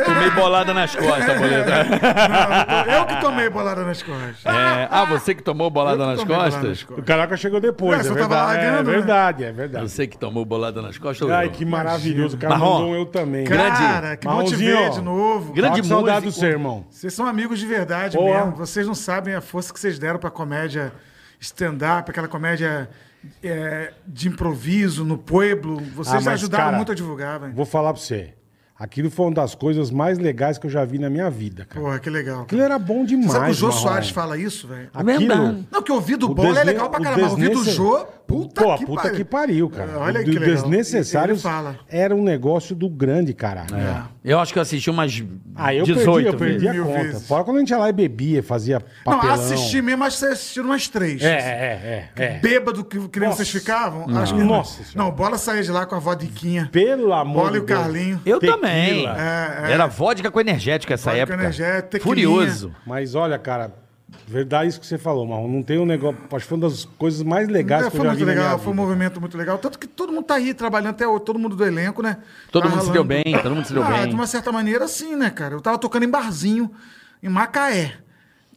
Tomei 0.05 0.29
bolada 0.31 0.73
nas 0.73 0.95
costas, 0.95 1.37
boleta. 1.37 1.83
Não, 2.85 2.93
eu 2.93 3.05
que 3.05 3.15
tomei 3.21 3.49
bolada 3.49 3.83
nas 3.83 4.01
costas. 4.01 4.45
É, 4.45 4.87
ah, 4.89 5.05
você 5.05 5.35
que 5.35 5.43
tomou 5.43 5.69
bolada 5.69 5.97
Eu 5.97 5.99
que 6.03 6.05
nas 6.11 6.19
tomei 6.19 6.35
bolada 6.35 6.51
costas? 6.51 6.69
nas 6.69 6.81
O 6.83 6.87
costas. 6.87 7.05
caraca 7.05 7.35
chegou 7.37 7.59
depois, 7.59 7.97
É, 7.97 7.99
é, 7.99 8.03
você 8.03 8.09
tava 8.19 8.27
verdade. 8.27 8.59
É 8.59 8.65
largando, 8.69 8.89
né? 8.89 8.97
verdade, 8.97 9.43
é 9.43 9.51
verdade. 9.51 9.89
Você 9.89 10.07
que 10.07 10.17
tomou 10.17 10.45
bolada 10.45 10.76
nas 10.81 10.97
costas? 10.97 11.29
Ai, 11.29 11.47
eu? 11.47 11.51
que 11.51 11.65
maravilhoso. 11.65 12.35
O 12.35 12.39
cara 12.39 12.57
Marrom. 12.57 12.73
mandou 12.73 12.89
um 12.91 12.95
eu 12.95 13.05
também. 13.05 13.45
Cara, 13.45 14.15
que 14.17 14.27
bom 14.27 14.43
te 14.43 14.55
ver 14.55 14.75
ó. 14.75 14.89
de 14.89 15.01
novo. 15.01 15.53
Grande 15.53 15.73
Grande 15.75 15.87
saudade 15.87 16.19
do 16.21 16.25
músico. 16.25 16.39
seu 16.41 16.49
irmão. 16.49 16.85
Vocês 16.89 17.13
são 17.13 17.25
amigos 17.25 17.59
de 17.59 17.65
verdade 17.65 18.17
Porra. 18.17 18.45
mesmo. 18.45 18.55
Vocês 18.57 18.85
não 18.87 18.95
sabem 18.95 19.33
a 19.35 19.41
força 19.41 19.73
que 19.73 19.79
vocês 19.79 19.97
deram 19.99 20.19
pra 20.19 20.29
comédia 20.29 20.93
stand-up, 21.39 22.09
aquela 22.09 22.27
comédia 22.27 22.89
é, 23.43 23.93
de 24.07 24.27
improviso 24.27 25.03
no 25.03 25.17
Pueblo. 25.17 25.77
Vocês 25.95 26.15
Ah, 26.15 26.21
mas, 26.25 26.27
ajudaram 26.35 26.65
cara, 26.65 26.75
muito 26.77 26.91
a 26.91 26.95
divulgar, 26.95 27.39
velho. 27.39 27.53
Vou 27.53 27.65
falar 27.65 27.93
pra 27.93 28.01
você. 28.01 28.33
Aquilo 28.79 29.09
foi 29.09 29.25
uma 29.25 29.33
das 29.33 29.55
coisas 29.55 29.89
mais 29.89 30.19
legais 30.19 30.59
que 30.59 30.67
eu 30.67 30.69
já 30.69 30.85
vi 30.85 30.99
na 30.99 31.09
minha 31.09 31.29
vida, 31.31 31.65
cara. 31.65 31.81
Porra, 31.81 31.99
que 31.99 32.09
legal. 32.11 32.41
Aquilo 32.43 32.61
era 32.61 32.77
bom 32.77 33.03
demais, 33.03 33.31
Sabe 33.31 33.45
que 33.45 33.51
o 33.51 33.53
Jô 33.55 33.67
Marrom. 33.69 33.81
Soares 33.81 34.09
fala 34.09 34.37
isso, 34.37 34.67
velho? 34.67 34.89
Aquilo... 34.93 35.65
Não, 35.71 35.81
que 35.81 35.91
eu 35.91 35.95
ouvi 35.95 36.15
do 36.15 36.29
bola 36.29 36.59
é 36.59 36.63
legal 36.63 36.89
pra 36.89 36.99
o 36.99 37.03
caramba. 37.03 37.29
Ouvi 37.29 37.49
do 37.49 37.63
Jô, 37.63 38.05
puta 38.27 38.61
Pô, 38.63 38.77
que 38.77 38.85
puta 38.85 39.01
pariu. 39.01 39.17
que 39.17 39.23
pariu, 39.23 39.69
cara. 39.69 39.97
Olha 39.97 40.21
o 40.21 40.23
que 40.23 40.31
legal. 40.31 40.47
Desnecessários 40.47 41.43
era 41.89 42.15
um 42.15 42.21
negócio 42.21 42.75
do 42.75 42.87
grande, 42.87 43.33
caralho. 43.33 43.75
É. 43.75 44.03
Eu 44.23 44.39
acho 44.39 44.53
que 44.53 44.59
eu 44.59 44.61
assisti 44.61 44.89
umas 44.91 45.23
Ah, 45.55 45.73
eu 45.73 45.83
18 45.83 46.05
perdi, 46.05 46.27
eu 46.27 46.37
perdi 46.37 46.67
a 46.67 46.83
conta. 46.83 47.03
vezes. 47.03 47.27
Fora 47.27 47.43
quando 47.43 47.57
a 47.57 47.59
gente 47.61 47.69
ia 47.71 47.77
lá 47.77 47.89
e 47.89 47.93
bebia, 47.93 48.43
fazia 48.43 48.79
Não, 49.05 49.13
papelão. 49.13 49.33
assisti 49.33 49.81
mesmo, 49.81 50.03
acho 50.03 50.17
que 50.17 50.19
vocês 50.19 50.33
assistiram 50.33 50.67
umas 50.67 50.87
três. 50.87 51.23
É, 51.23 51.31
é, 51.31 52.09
é. 52.15 52.23
é. 52.23 52.39
Bêbado 52.39 52.83
que, 52.83 53.07
que 53.07 53.19
nem 53.19 53.29
vocês 53.29 53.49
ficavam? 53.49 54.05
Acho 54.17 54.35
que 54.35 54.43
Nossa 54.43 54.83
senhora. 54.83 54.91
Não, 54.95 55.11
bola 55.11 55.37
saía 55.37 55.63
de 55.63 55.71
lá 55.71 55.85
com 55.85 55.95
a 55.95 55.99
vodiquinha. 55.99 56.69
Pelo 56.71 57.11
amor 57.13 57.45
Bola 57.45 57.49
e 57.49 57.53
de 57.53 57.59
o 57.59 57.65
Deus. 57.65 57.79
Carlinho. 57.79 58.21
Eu 58.25 58.39
Tequila. 58.39 58.66
Também. 58.67 59.07
É, 59.07 59.69
é. 59.69 59.71
Era 59.73 59.87
vodka 59.87 60.29
com 60.31 60.39
energética 60.39 60.93
essa 60.93 61.09
Vodka 61.11 61.21
época. 61.23 61.41
energética. 61.41 62.03
Furioso. 62.03 62.73
Mas 62.85 63.15
olha, 63.15 63.37
cara, 63.39 63.71
verdade 64.27 64.69
isso 64.69 64.79
que 64.79 64.85
você 64.87 64.97
falou, 64.97 65.25
Marrom. 65.25 65.47
Não 65.47 65.63
tem 65.63 65.77
um 65.79 65.85
negócio. 65.85 66.17
Acho 66.31 66.45
que 66.45 66.49
foi 66.49 66.57
uma 66.57 66.69
das 66.69 66.85
coisas 66.85 67.23
mais 67.23 67.47
legais 67.47 67.85
É, 67.85 67.89
que 67.89 67.95
eu 67.95 67.99
foi 67.99 68.05
já 68.05 68.11
muito 68.11 68.19
vi 68.19 68.25
na 68.25 68.31
minha 68.33 68.43
legal, 68.43 68.59
foi 68.59 68.67
um 68.67 68.75
vida. 68.75 68.85
movimento 68.85 69.19
muito 69.21 69.37
legal. 69.37 69.57
Tanto 69.57 69.77
que 69.79 69.87
todo 69.87 70.11
mundo 70.13 70.25
tá 70.25 70.35
aí 70.35 70.53
trabalhando 70.53 70.89
até 70.91 71.07
hoje, 71.07 71.23
todo 71.25 71.37
mundo 71.39 71.55
do 71.55 71.65
elenco, 71.65 72.01
né? 72.01 72.17
Todo 72.51 72.63
Tá 72.63 72.69
mundo 72.69 72.81
se 72.81 72.87
ralando. 72.89 72.93
deu 72.93 73.23
bem, 73.23 73.39
todo 73.41 73.55
mundo 73.55 73.65
se 73.65 73.73
deu 73.73 73.83
ah, 73.83 73.87
bem. 73.87 74.09
De 74.09 74.15
uma 74.15 74.27
certa 74.27 74.51
maneira, 74.51 74.87
sim, 74.87 75.15
né, 75.15 75.29
cara? 75.29 75.53
Eu 75.55 75.61
tava 75.61 75.77
tocando 75.77 76.03
em 76.03 76.09
barzinho, 76.09 76.71
em 77.21 77.29
Macaé. 77.29 77.93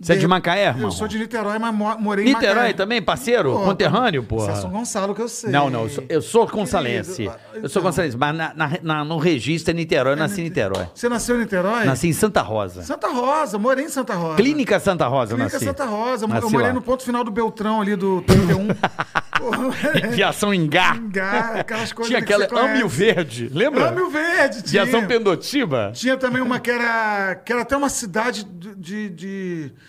Você 0.00 0.14
é 0.14 0.16
de 0.16 0.26
Macaé, 0.26 0.68
irmão? 0.68 0.84
Eu 0.84 0.90
sou 0.92 1.06
de 1.06 1.18
Niterói, 1.18 1.58
mas 1.58 1.74
mo- 1.74 1.98
morei 1.98 2.24
em 2.26 2.32
Macaé. 2.32 2.48
Niterói 2.48 2.72
também, 2.74 3.02
parceiro? 3.02 3.52
Pô, 3.52 3.60
Conterrâneo, 3.64 4.22
Você 4.22 4.26
é 4.26 4.28
porra. 4.46 4.56
São 4.56 4.70
Gonçalo 4.70 5.14
que 5.14 5.20
eu 5.20 5.28
sei. 5.28 5.50
Não, 5.50 5.68
não, 5.68 5.82
eu 5.82 5.88
sou, 5.90 6.04
eu 6.08 6.22
sou 6.22 6.46
consalense. 6.48 7.16
Querido, 7.24 7.34
Eu 7.52 7.68
sou 7.68 7.80
então. 7.80 7.82
consalense, 7.82 8.16
mas 8.16 8.34
na- 8.34 8.52
na- 8.54 8.70
na- 8.82 9.04
no 9.04 9.18
registro 9.18 9.72
é 9.72 9.74
Niterói, 9.74 10.14
eu 10.14 10.16
nasci 10.16 10.40
em 10.40 10.44
Niterói. 10.44 10.88
Você 10.94 11.06
nasceu 11.08 11.36
em 11.36 11.40
Niterói? 11.40 11.84
Nasci 11.84 12.08
em 12.08 12.12
Santa 12.14 12.40
Rosa. 12.40 12.82
Santa 12.82 13.08
Rosa, 13.08 13.58
morei 13.58 13.84
em 13.84 13.88
Santa 13.90 14.14
Rosa. 14.14 14.36
Clínica 14.36 14.80
Santa 14.80 15.06
Rosa, 15.06 15.32
eu 15.32 15.36
Clínica 15.36 15.54
nasci. 15.56 15.64
Santa 15.66 15.84
Rosa. 15.84 16.24
Eu 16.24 16.28
Nasci 16.28 16.50
morei 16.50 16.68
lá. 16.68 16.72
no 16.72 16.80
ponto 16.80 17.02
final 17.02 17.22
do 17.22 17.30
Beltrão 17.30 17.82
ali 17.82 17.94
do 17.94 18.22
31. 18.22 18.68
Porra, 19.38 19.92
Viação 20.12 20.52
Engá. 20.52 20.96
Engar, 20.96 21.56
aquelas 21.60 21.92
coisas 21.92 22.08
Tinha 22.10 22.22
que 22.24 22.32
aquela 22.32 22.84
o 22.84 22.88
Verde, 22.88 23.50
lembra? 23.52 23.88
Ame 23.88 24.02
o 24.02 24.10
Verde, 24.10 24.62
tinha. 24.62 24.84
Viação 24.84 25.06
Pendotiba. 25.06 25.92
Tinha 25.94 26.16
também 26.16 26.42
uma 26.42 26.58
que 26.60 26.70
era, 26.70 27.34
que 27.36 27.52
era 27.52 27.62
até 27.62 27.76
uma 27.76 27.88
cidade 27.88 28.44
de, 28.44 28.74
de, 28.74 29.08
de- 29.08 29.72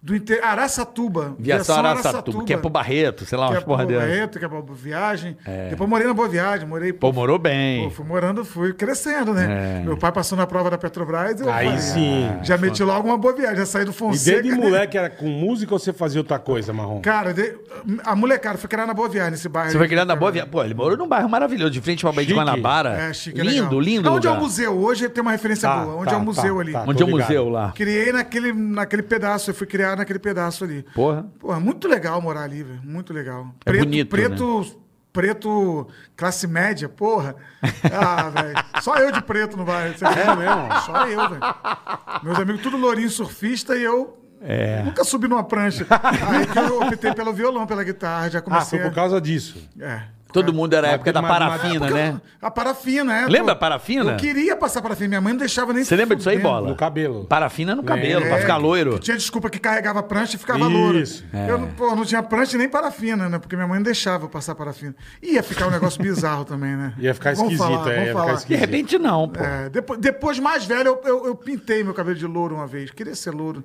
do 0.00 0.14
inter... 0.14 0.40
Araçatuba. 0.44 1.34
Viação 1.38 1.76
Araçatuba, 1.76 2.44
que 2.44 2.52
é 2.52 2.56
pro 2.56 2.70
Barreto, 2.70 3.24
sei 3.26 3.36
lá, 3.36 3.46
Que 3.48 3.52
é 3.52 3.56
umas 3.56 3.64
pro 3.64 3.72
porra 3.72 3.86
dessa. 3.86 4.00
Barreto, 4.06 4.38
que 4.38 4.44
é 4.44 4.48
pra 4.48 4.60
Boa 4.60 4.78
Viagem. 4.78 5.36
Depois 5.70 5.90
morei 5.90 6.06
na 6.06 6.14
Boa 6.14 6.28
Viagem, 6.28 6.66
morei... 6.68 6.92
Pô, 6.92 7.12
morou 7.12 7.38
bem. 7.38 7.84
Pô, 7.84 7.90
fui 7.90 8.04
morando, 8.04 8.44
fui 8.44 8.72
crescendo, 8.72 9.34
né? 9.34 9.80
É. 9.80 9.84
Meu 9.84 9.96
pai 9.96 10.12
passou 10.12 10.38
na 10.38 10.46
prova 10.46 10.70
da 10.70 10.78
Petrobras. 10.78 11.40
Eu 11.40 11.50
Aí 11.52 11.66
falei, 11.66 11.80
sim. 11.80 12.28
Já 12.42 12.56
meti 12.56 12.82
logo 12.82 13.08
uma 13.08 13.18
boa 13.18 13.34
viagem, 13.34 13.56
já 13.58 13.66
saí 13.66 13.84
do 13.84 13.90
E 13.90 13.94
Fonseca. 13.94 14.42
desde 14.42 14.60
moleque 14.60 14.96
era 14.96 15.10
com 15.10 15.26
música 15.26 15.72
ou 15.74 15.78
você 15.78 15.92
fazia 15.92 16.20
outra 16.20 16.38
coisa, 16.38 16.72
Marrom? 16.72 17.00
Cara, 17.00 17.34
de- 17.34 17.54
a 18.04 18.14
molecada 18.14 18.56
foi 18.58 18.68
criada 18.68 18.86
na 18.88 18.94
Boa 18.94 19.08
Viagem, 19.08 19.32
nesse 19.32 19.48
bairro. 19.48 19.70
Você 19.72 19.78
foi 19.78 19.88
criado 19.88 20.06
na 20.08 20.16
Boa 20.16 20.30
Viagem. 20.30 20.50
Pô, 20.50 20.62
ele 20.62 20.74
morou 20.74 20.96
num 20.96 21.08
bairro 21.08 21.28
maravilhoso, 21.28 21.70
de 21.72 21.80
frente 21.80 22.02
pra 22.02 22.12
Baía 22.12 22.26
de. 22.28 22.34
Guanabara. 22.34 22.90
É, 22.90 23.12
chique, 23.12 23.40
é 23.40 23.44
lindo, 23.44 23.78
legal. 23.78 23.80
lindo 23.80 24.12
Onde 24.12 24.26
é 24.28 24.30
o 24.30 24.36
museu? 24.36 24.78
Hoje 24.78 25.08
tem 25.08 25.22
uma 25.22 25.32
referência 25.32 25.68
Tá, 25.68 25.78
boa. 25.78 25.96
Onde 25.96 26.06
tá, 26.10 26.14
é 26.14 26.16
o 26.18 26.22
museu 26.22 26.54
tá, 26.54 26.60
ali? 26.60 26.72
tá. 26.72 26.84
Onde 26.86 27.02
é 27.02 27.06
o 27.06 27.08
museu 27.10 27.48
lá? 27.48 27.72
Criei 27.74 28.12
naquele, 28.12 28.52
naquele 28.52 29.02
pedaço, 29.02 29.50
eu 29.50 29.54
fui 29.54 29.66
criado 29.66 29.87
naquele 29.96 30.18
pedaço 30.18 30.64
ali. 30.64 30.84
Porra. 30.94 31.24
Porra, 31.38 31.58
muito 31.60 31.86
legal 31.88 32.20
morar 32.20 32.42
ali, 32.42 32.62
velho. 32.62 32.80
Muito 32.84 33.12
legal. 33.12 33.54
É 33.66 33.72
bonito, 33.72 34.08
Preto, 34.10 34.64
preto 35.12 35.86
classe 36.16 36.46
média, 36.46 36.88
porra. 36.88 37.34
Ah, 37.92 38.28
velho. 38.42 38.64
Só 38.82 38.96
eu 38.96 39.10
de 39.12 39.22
preto 39.22 39.56
no 39.56 39.64
bairro. 39.64 39.96
Você 39.96 40.04
é 40.04 40.36
mesmo? 40.36 40.80
Só 40.86 41.06
eu, 41.08 41.28
velho. 41.28 41.40
Meus 42.22 42.38
amigos 42.38 42.62
tudo 42.62 42.76
lourinho 42.76 43.10
surfista 43.10 43.76
e 43.76 43.82
eu 43.82 44.18
É. 44.40 44.82
nunca 44.84 45.02
subi 45.04 45.26
numa 45.28 45.42
prancha. 45.44 45.86
Aí 45.90 46.46
que 46.46 46.58
eu 46.58 46.80
optei 46.82 47.12
pelo 47.14 47.32
violão, 47.32 47.66
pela 47.66 47.82
guitarra, 47.82 48.30
já 48.30 48.38
Ah, 48.38 48.42
comecei. 48.42 48.78
foi 48.78 48.88
por 48.88 48.94
causa 48.94 49.20
disso. 49.20 49.68
É. 49.80 50.02
Todo 50.32 50.52
mundo 50.52 50.74
era 50.74 50.88
a 50.88 50.90
época 50.92 51.10
da 51.12 51.22
Mas- 51.22 51.30
mas- 51.30 51.38
parafina, 51.38 51.90
né? 51.90 52.20
A 52.42 52.50
parafina, 52.50 53.16
é. 53.16 53.26
Lembra 53.26 53.52
a 53.52 53.56
parafina? 53.56 54.12
Eu 54.12 54.16
queria 54.18 54.54
passar 54.56 54.82
parafina. 54.82 55.08
Minha 55.08 55.20
mãe 55.22 55.32
não 55.32 55.38
deixava 55.38 55.72
nem 55.72 55.82
Você 55.82 55.96
lembra 55.96 56.14
disso 56.16 56.28
aí. 56.28 56.38
Bola? 56.38 56.68
No 56.68 56.76
cabelo. 56.76 57.24
Parafina 57.24 57.74
no 57.74 57.82
cabelo, 57.82 58.26
pra 58.26 58.36
É, 58.36 58.40
ficar 58.40 58.56
loiro. 58.58 58.98
Tinha 58.98 59.16
desculpa 59.16 59.48
que 59.48 59.58
carregava 59.58 60.02
prancha 60.02 60.36
e 60.36 60.38
ficava 60.38 60.58
Isso. 60.60 60.68
louro. 60.70 61.02
É. 61.32 61.50
Eu 61.50 61.58
não, 61.58 61.68
pô, 61.68 61.96
não 61.96 62.04
tinha 62.04 62.22
prancha 62.22 62.58
nem 62.58 62.68
parafina, 62.68 63.28
né? 63.28 63.38
Porque 63.38 63.56
minha 63.56 63.66
mãe 63.66 63.78
não 63.78 63.84
deixava 63.84 64.26
eu 64.26 64.28
passar 64.28 64.54
parafina. 64.54 64.94
Ia 65.22 65.42
ficar 65.42 65.66
um 65.66 65.70
negócio 65.70 66.00
bizarro 66.02 66.44
também, 66.46 66.76
né? 66.76 66.92
Ia 66.98 67.14
ficar 67.14 67.34
Vamos 67.34 67.54
esquisito, 67.54 67.74
falar, 67.78 67.90
é, 67.90 67.94
vamos 67.94 68.06
ia 68.08 68.12
falar. 68.12 68.24
ficar 68.24 68.34
De 68.34 68.38
esquisito. 68.42 68.60
repente 68.60 68.98
não, 68.98 69.28
pô. 69.30 69.40
É, 69.42 69.68
depois, 69.70 69.98
depois, 69.98 70.38
mais 70.38 70.64
velho, 70.66 70.88
eu, 70.88 71.00
eu- 71.04 71.26
eu 71.26 71.34
pintei 71.34 71.82
meu 71.82 71.94
cabelo 71.94 72.16
de 72.16 72.26
louro 72.26 72.54
uma 72.54 72.66
vez. 72.66 72.90
Queria 72.90 73.14
ser 73.14 73.30
louro 73.30 73.64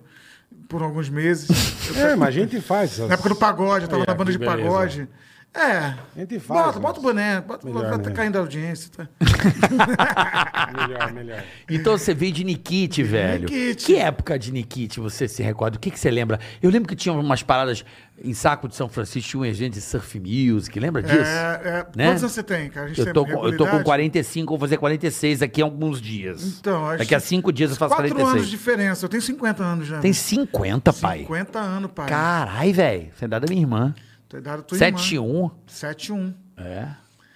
por 0.70 0.82
alguns 0.82 1.10
meses. 1.10 1.50
Eu- 1.98 2.08
É, 2.08 2.15
mas 2.15 2.29
a 2.29 2.32
gente 2.32 2.62
faz. 2.62 2.93
essas- 2.93 3.08
na 3.10 3.15
época 3.15 3.29
do 3.29 3.36
pagode, 3.36 3.84
eu 3.84 3.89
tava 3.89 4.03
É, 4.03 4.08
na 4.08 4.13
banda 4.13 4.32
de 4.32 4.38
beleza. 4.38 4.58
pagode. 4.58 5.10
É. 5.55 5.93
A 6.15 6.19
gente 6.19 6.39
faz, 6.39 6.65
Bota, 6.65 6.79
bota 6.79 7.00
o 7.00 7.03
boné. 7.03 7.39
Bota, 7.41 7.67
Melhor, 7.67 7.88
vai 7.88 8.00
tá 8.00 8.12
caindo 8.12 8.38
a 8.38 8.39
audiência. 8.39 8.89
Tá? 8.95 9.07
Melhor, 10.74 11.13
melhor. 11.13 11.43
Então 11.69 11.95
você 11.95 12.12
veio 12.13 12.31
de 12.31 12.43
Nikit, 12.43 13.03
velho. 13.03 13.41
Nikit. 13.48 13.86
Que 13.86 13.95
época 13.98 14.39
de 14.39 14.51
Nikit 14.51 15.00
você 15.00 15.27
se 15.27 15.43
recorda? 15.43 15.77
O 15.77 15.79
que, 15.79 15.91
que 15.91 16.00
você 16.00 16.10
lembra? 16.10 16.39
Eu 16.62 16.72
lembro 16.72 16.89
que 16.89 16.95
tinha 16.95 17.13
umas 17.13 17.43
paradas 17.43 17.86
em 18.24 18.33
Saco 18.33 18.67
de 18.67 18.75
São 18.75 18.89
Francisco, 18.89 19.29
tinha 19.29 19.41
um 19.41 19.45
evento 19.45 19.74
de 19.74 19.81
surf 19.81 20.19
music, 20.19 20.79
lembra 20.79 21.03
disso? 21.03 21.17
É, 21.19 21.62
é, 21.63 21.86
Né? 21.95 22.05
Quantos 22.07 22.24
anos 22.24 22.31
você 22.31 22.43
tem, 22.43 22.69
cara? 22.69 22.86
A 22.86 22.89
gente 22.89 23.00
Eu 23.00 23.05
tem 23.05 23.13
tô, 23.13 23.25
com, 23.25 23.31
eu 23.31 23.51
tô 23.57 23.65
com 23.65 23.77
regularidade? 23.77 23.83
45, 23.83 24.50
vou 24.50 24.60
fazer 24.60 24.77
46 24.77 25.39
daqui 25.39 25.62
a 25.62 25.65
alguns 25.65 26.01
dias. 26.01 26.43
Então, 26.60 26.88
acho 26.88 27.00
Daqui 27.00 27.13
a 27.13 27.19
cinco 27.19 27.51
dias 27.53 27.69
eu 27.72 27.77
faço 27.77 27.95
Quatro 27.95 28.10
46. 28.10 28.36
anos 28.36 28.45
de 28.45 28.51
diferença. 28.51 29.05
Eu 29.05 29.10
tenho 29.10 29.22
50 29.22 29.63
anos 29.63 29.88
já. 29.88 30.00
Tem 30.00 30.13
50, 30.13 30.93
pai. 30.93 31.19
50 31.19 31.60
anos, 31.60 31.91
pai. 31.91 32.07
Carai, 32.07 32.74
velho. 32.74 33.10
Você 33.15 33.25
é 33.25 33.27
da 33.27 33.39
minha 33.48 33.62
irmã. 33.62 33.93
Tô 34.34 34.38
idade 34.40 34.58
da 34.58 34.63
tua 34.63 34.75
irmã. 34.75 34.98
71. 34.98 35.52
71. 35.68 36.34
É. 36.58 36.88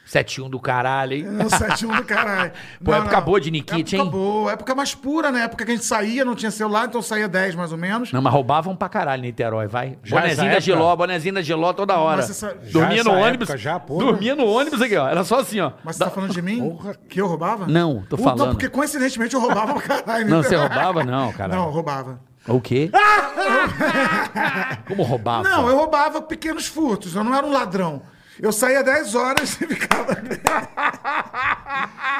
71 0.05 0.49
do 0.49 0.57
caralho, 0.57 1.13
hein? 1.17 1.23
Não, 1.23 1.49
71 1.49 1.97
do 1.97 2.03
caralho. 2.05 2.53
Pô, 2.81 2.91
Não, 2.91 2.97
época 2.99 3.17
não. 3.17 3.23
boa 3.25 3.41
de 3.41 3.51
Nikit, 3.51 3.93
época 3.95 4.03
hein? 4.05 4.09
boa. 4.09 4.51
Época 4.53 4.73
mais 4.73 4.95
pura, 4.95 5.31
né? 5.33 5.41
Época 5.43 5.65
que 5.65 5.71
a 5.71 5.75
gente 5.75 5.83
saía, 5.85 6.23
não 6.23 6.33
tinha 6.33 6.49
celular, 6.49 6.85
então 6.87 7.01
saía 7.01 7.27
10 7.27 7.55
mais 7.55 7.73
ou 7.73 7.77
menos. 7.77 8.13
Não, 8.13 8.21
mas 8.21 8.31
roubavam 8.31 8.73
pra 8.73 8.87
caralho 8.87 9.19
em 9.21 9.27
Niterói, 9.27 9.67
vai. 9.67 9.99
Já 10.05 10.21
bonezinho 10.21 10.49
da? 10.49 10.59
Giló, 10.61 10.95
bonezinho 10.95 11.33
da 11.35 11.41
Giló 11.41 11.73
toda 11.73 11.97
hora. 11.97 12.21
Mas 12.21 12.29
essa- 12.29 12.57
Já 12.63 12.79
Dormia 12.79 13.03
no 13.03 13.11
ônibus. 13.11 13.49
época 13.49 13.57
já, 13.57 13.77
porra. 13.81 14.05
dormia 14.05 14.33
no 14.33 14.45
ônibus 14.45 14.81
aqui, 14.81 14.95
ó. 14.95 15.09
Era 15.09 15.25
só 15.25 15.41
assim, 15.41 15.59
ó. 15.59 15.73
Mas 15.83 15.97
você 15.97 15.99
Da- 15.99 16.05
tá 16.05 16.11
falando 16.15 16.31
de 16.33 16.41
mim? 16.41 16.57
Porra. 16.59 16.95
Que 17.09 17.19
eu 17.19 17.27
roubava? 17.27 17.67
Não, 17.67 18.01
tô 18.09 18.15
Puta, 18.15 18.29
falando. 18.29 18.51
porque 18.51 18.69
coincidentemente 18.69 19.35
eu 19.35 19.41
roubava 19.41 19.73
pra 19.73 19.81
caralho. 19.81 20.29
Não, 20.29 20.41
você 20.41 20.55
roubava 20.55 21.03
não, 21.03 21.33
cara. 21.33 21.53
Não, 21.53 21.65
eu 21.65 21.69
roubava. 21.71 22.21
O 22.47 22.61
quê? 22.61 22.89
Como 24.87 25.03
roubava? 25.03 25.47
Não, 25.47 25.69
eu 25.69 25.75
roubava 25.75 26.21
pequenos 26.21 26.67
furtos. 26.67 27.15
Eu 27.15 27.23
não 27.23 27.35
era 27.35 27.45
um 27.45 27.51
ladrão. 27.51 28.01
Eu 28.39 28.51
saía 28.51 28.83
10 28.83 29.15
horas 29.15 29.59
e 29.61 29.65
ficava. 29.67 30.15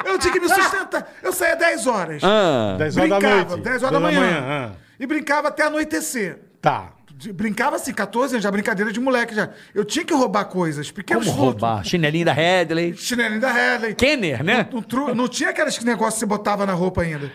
eu 0.04 0.18
tinha 0.18 0.32
que 0.32 0.40
me 0.40 0.48
sustentar. 0.48 1.08
Eu 1.22 1.32
saía 1.32 1.54
10 1.56 1.86
horas. 1.86 2.22
Ah, 2.24 2.74
10 2.78 2.96
horas 2.96 3.10
da 3.10 3.18
brincava, 3.18 3.50
noite. 3.50 3.62
10 3.64 3.82
horas 3.82 3.92
da 3.92 4.00
manhã. 4.00 4.44
ah. 4.44 4.70
E 4.98 5.06
brincava 5.06 5.48
até 5.48 5.62
anoitecer. 5.64 6.40
Tá. 6.60 6.92
Brincava 7.34 7.76
assim, 7.76 7.92
14 7.92 8.34
anos, 8.34 8.42
já 8.44 8.50
brincadeira 8.50 8.92
de 8.92 9.00
moleque 9.00 9.34
já. 9.34 9.48
Eu 9.74 9.84
tinha 9.84 10.04
que 10.04 10.14
roubar 10.14 10.44
coisas, 10.46 10.90
pequenos 10.90 11.24
como 11.26 11.36
furtos. 11.36 11.62
roubar? 11.62 11.84
Chinelinho 11.84 12.24
da 12.24 12.32
Headley. 12.32 12.96
Chinelinho 12.96 13.40
da 13.40 13.52
Headley. 13.52 13.94
Kenner, 13.94 14.42
né? 14.44 14.68
Um 14.72 14.82
tru- 14.82 15.14
Não 15.14 15.26
tinha 15.28 15.50
aqueles 15.50 15.78
negócios 15.82 16.14
que 16.14 16.20
você 16.20 16.26
botava 16.26 16.64
na 16.66 16.74
roupa 16.74 17.02
ainda. 17.02 17.30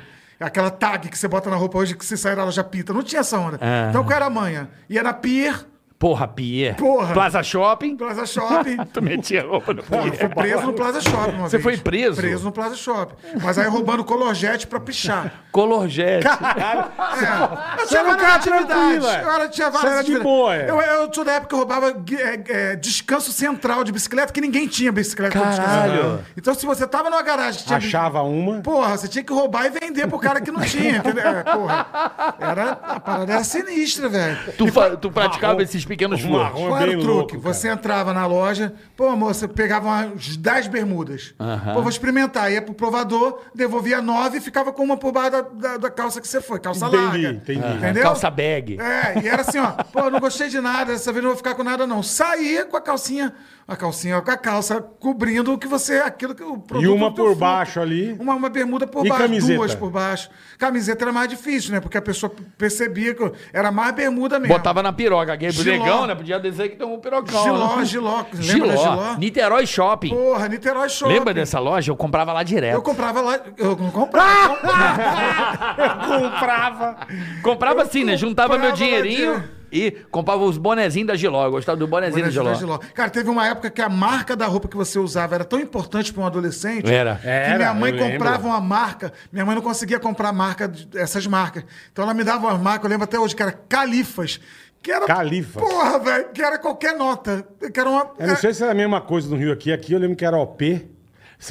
Aquela 0.46 0.70
tag 0.70 1.10
que 1.10 1.18
você 1.18 1.28
bota 1.28 1.50
na 1.50 1.56
roupa 1.56 1.78
hoje 1.78 1.96
que 1.96 2.06
se 2.06 2.18
sair 2.18 2.38
ela 2.38 2.52
já 2.52 2.64
pita. 2.64 2.94
Não 2.94 3.04
tinha 3.04 3.22
essa 3.22 3.38
onda. 3.38 3.58
Ah. 3.62 3.88
Então 3.90 4.04
qual 4.04 4.16
era 4.16 4.26
a 4.26 4.30
manha? 4.30 4.70
Ia 4.90 5.02
na 5.04 5.14
Pier, 5.14 5.66
Porra, 6.04 6.28
Pierre. 6.28 6.76
Porra. 6.76 7.14
Plaza 7.14 7.42
Shopping. 7.42 7.96
Plaza 7.96 8.26
Shopping. 8.26 8.76
Tu 8.92 9.02
metia 9.02 9.42
roupa 9.44 9.74
no 9.74 9.82
fui 9.82 10.12
preso 10.36 10.64
no 10.66 10.74
Plaza 10.74 11.00
Shopping 11.00 11.38
uma 11.38 11.48
Você 11.50 11.58
vez. 11.58 11.64
foi 11.64 11.78
preso? 11.78 12.18
Preso 12.20 12.44
no 12.44 12.52
Plaza 12.52 12.76
Shopping. 12.76 13.16
Mas 13.42 13.58
aí 13.58 13.68
roubando 13.70 14.04
colorjete 14.04 14.68
pra 14.68 14.82
pichar. 14.82 15.32
Color 15.50 15.88
Jet. 15.88 16.26
É, 17.14 17.82
eu 17.82 17.88
Você 17.88 17.88
tinha 17.88 18.04
várias 18.04 18.22
cara 18.22 18.36
atividades. 18.36 19.06
é. 19.06 19.24
Eu 19.24 19.32
era, 19.32 19.48
tinha 19.50 19.70
várias 19.70 20.06
de 20.06 20.20
boa, 20.20 20.56
é. 20.56 20.70
Eu, 20.70 20.82
eu 20.82 21.14
sou 21.14 21.24
da 21.24 21.34
época 21.34 21.48
que 21.50 21.56
eu 21.56 21.60
roubava 21.60 21.90
é, 21.90 22.44
é, 22.72 22.76
descanso 22.76 23.32
central 23.32 23.84
de 23.84 23.92
bicicleta, 23.92 24.34
que 24.34 24.42
ninguém 24.42 24.68
tinha 24.68 24.92
bicicleta 24.92 25.40
Caralho. 25.40 26.20
Então, 26.36 26.54
se 26.54 26.66
você 26.66 26.86
tava 26.88 27.10
numa 27.10 27.22
garagem 27.22 27.60
que 27.62 27.66
tinha. 27.68 27.78
Achava 27.78 28.22
uma. 28.24 28.62
Porra, 28.62 28.98
você 28.98 29.08
tinha 29.08 29.24
que 29.24 29.32
roubar 29.32 29.66
e 29.68 29.70
vender 29.70 30.08
pro 30.08 30.20
cara 30.20 30.42
que 30.42 30.52
não 30.52 30.62
tinha. 30.62 30.98
entendeu? 30.98 31.24
É, 31.28 31.44
porra. 31.44 31.86
Era, 32.40 32.72
a 32.72 33.00
parada 33.00 33.34
era 33.34 33.44
sinistra, 33.44 34.10
velho. 34.10 34.38
Tu, 34.58 34.68
fa- 34.72 34.96
tu 34.98 35.12
praticava 35.12 35.62
esses 35.62 35.86
pequenos 35.94 36.24
marrom. 36.24 36.68
Qual 36.68 36.78
é 36.78 36.84
era 36.84 36.92
o 36.92 37.02
truque? 37.02 37.08
louco, 37.08 37.40
você 37.40 37.70
entrava 37.70 38.14
na 38.14 38.26
loja, 38.26 38.74
pô, 38.96 39.16
moça, 39.16 39.48
pegava 39.48 39.88
umas 39.88 40.36
10 40.38 40.68
bermudas. 40.68 41.34
Aham. 41.40 41.74
Pô, 41.74 41.82
vou 41.82 41.90
experimentar. 41.90 42.52
Ia 42.52 42.62
pro 42.62 42.74
provador, 42.74 43.42
devolvia 43.54 44.02
9 44.02 44.38
e 44.38 44.42
ficava 44.42 44.72
com 44.74 44.84
uma 44.84 44.98
por 44.98 45.12
baixo 45.12 45.32
da, 45.32 45.42
da, 45.42 45.78
da 45.78 45.90
calça 45.90 46.20
que 46.20 46.28
você 46.28 46.42
foi. 46.42 46.60
Calça 46.60 46.88
Entendi, 46.88 47.04
larga. 47.04 47.30
entendi. 47.30 47.78
Entendeu? 47.78 48.04
Calça 48.04 48.30
bag. 48.30 48.78
É, 48.80 49.22
e 49.24 49.28
era 49.28 49.42
assim, 49.42 49.60
ó. 49.60 49.72
Pô, 49.92 50.00
eu 50.02 50.12
não 50.12 50.20
gostei 50.20 50.50
de 50.50 50.60
nada, 50.60 50.92
dessa 50.94 51.12
vez 51.12 51.24
não 51.24 51.32
vou 51.32 51.38
ficar 51.38 51.56
com 51.56 51.64
nada, 51.64 51.86
não. 51.88 52.02
Saía 52.04 52.66
com 52.66 52.76
a 52.76 52.82
calcinha, 52.82 53.34
a 53.68 53.76
calcinha 53.76 54.22
com 54.22 54.30
a 54.30 54.36
calça 54.38 54.82
cobrindo 54.82 55.54
o 55.54 55.58
que 55.58 55.68
você, 55.68 56.00
aquilo 56.00 56.36
que 56.36 56.44
o 56.44 56.58
produto 56.58 56.84
E 56.86 56.88
uma 56.88 57.10
por 57.14 57.28
fruto. 57.28 57.40
baixo 57.40 57.80
ali. 57.80 58.14
Uma, 58.20 58.36
uma 58.36 58.50
bermuda 58.50 58.86
por 58.86 59.06
E 59.06 59.10
baixo, 59.10 59.24
camiseta? 59.24 59.56
duas 59.56 59.74
por 59.76 59.90
baixo. 59.90 60.30
Camiseta 60.58 61.06
era 61.06 61.14
mais 61.14 61.30
difícil, 61.30 61.72
né? 61.72 61.80
Porque 61.80 61.98
a 61.98 62.02
pessoa 62.02 62.32
percebia 62.58 63.14
que 63.16 63.32
era 63.54 63.72
mais 63.72 63.94
bermuda 63.96 64.38
mesmo. 64.40 64.54
Botava 64.54 64.84
na 64.84 64.92
piroca. 64.92 65.34
Aquele 65.34 65.52
Giló. 65.52 65.78
negão, 65.86 66.08
né? 66.08 66.16
Podia 66.16 66.40
dizer 66.40 66.70
que 66.70 66.76
tem 66.76 66.86
um 66.86 67.00
pirocão. 67.00 67.42
Giló, 67.44 67.76
né? 67.78 67.86
Giló. 67.86 68.18
Lembra 68.34 68.42
Giló. 68.44 68.68
da 68.68 68.76
Giló? 68.76 69.16
Niterói 69.18 69.66
Shopping. 69.66 70.10
Porra, 70.10 70.48
Niterói 70.50 70.90
Shopping. 70.90 71.14
Lembra 71.14 71.34
dessa 71.34 71.60
loja? 71.60 71.92
Eu 71.92 71.96
comprava 71.96 72.34
lá 72.34 72.44
direto. 72.44 72.74
Eu 72.76 72.82
comprava 72.82 73.22
lá. 73.22 73.40
Eu 73.58 73.76
não 73.78 73.92
comprava. 73.92 74.58
Comprava. 76.08 76.98
Comprava 77.42 77.82
assim, 77.84 78.04
né? 78.04 78.18
Juntava 78.18 78.58
meu 78.58 78.72
comprava 78.72 78.92
lá 78.94 79.02
dinheirinho. 79.02 79.44
E 79.74 79.90
comprava 80.12 80.44
os 80.44 80.58
bonezinhos 80.58 81.08
da 81.08 81.16
Giló. 81.16 81.46
Eu 81.46 81.52
gostava 81.52 81.76
do 81.76 81.88
bonezinho 81.88 82.26
da 82.26 82.30
Giló. 82.32 82.52
da 82.52 82.54
Giló. 82.54 82.78
Cara, 82.94 83.10
teve 83.10 83.28
uma 83.28 83.48
época 83.48 83.72
que 83.72 83.82
a 83.82 83.90
marca 83.90 84.36
da 84.36 84.46
roupa 84.46 84.68
que 84.68 84.78
você 84.78 85.00
usava 85.00 85.34
era 85.34 85.44
tão 85.44 85.60
importante 85.60 86.14
para 86.14 86.22
um 86.22 86.26
adolescente 86.28 86.90
Era. 86.92 87.16
que 87.16 87.28
Era, 87.28 87.58
minha 87.58 87.74
mãe 87.74 87.92
lembro. 87.92 88.12
comprava 88.12 88.48
uma 88.48 88.62
marca. 88.62 89.12
Minha 89.32 89.44
mãe 89.46 89.56
não 89.56 89.64
conseguia 89.64 90.00
comprar 90.00 90.32
marca 90.32 90.72
essas 90.94 91.26
marcas. 91.26 91.66
Então 91.92 92.04
ela 92.04 92.14
me 92.14 92.24
dava 92.24 92.46
uma 92.48 92.58
marca, 92.58 92.86
eu 92.86 92.90
lembro 92.90 93.06
até 93.06 93.20
hoje, 93.20 93.36
que 93.36 93.42
era 93.42 93.52
Califas. 93.52 94.40
Que 94.84 94.92
era. 94.92 95.06
Califas. 95.08 95.64
Porra, 95.64 95.98
velho. 95.98 96.26
Que 96.34 96.42
era 96.44 96.60
qualquer 96.60 96.96
nota. 96.96 97.48
Que 97.74 97.80
era 97.80 97.90
uma. 97.90 98.12
Eu 98.20 98.28
não 98.28 98.36
sei 98.36 98.54
se 98.54 98.62
era 98.62 98.74
a 98.74 98.76
mesma 98.76 99.02
coisa 99.02 99.30
no 99.30 99.38
Rio 99.38 99.52
aqui. 99.54 99.72
Aqui 99.72 99.94
eu 99.94 100.00
lembro 100.00 100.16
que 100.18 100.26
era 100.26 100.38
OP. 100.38 100.93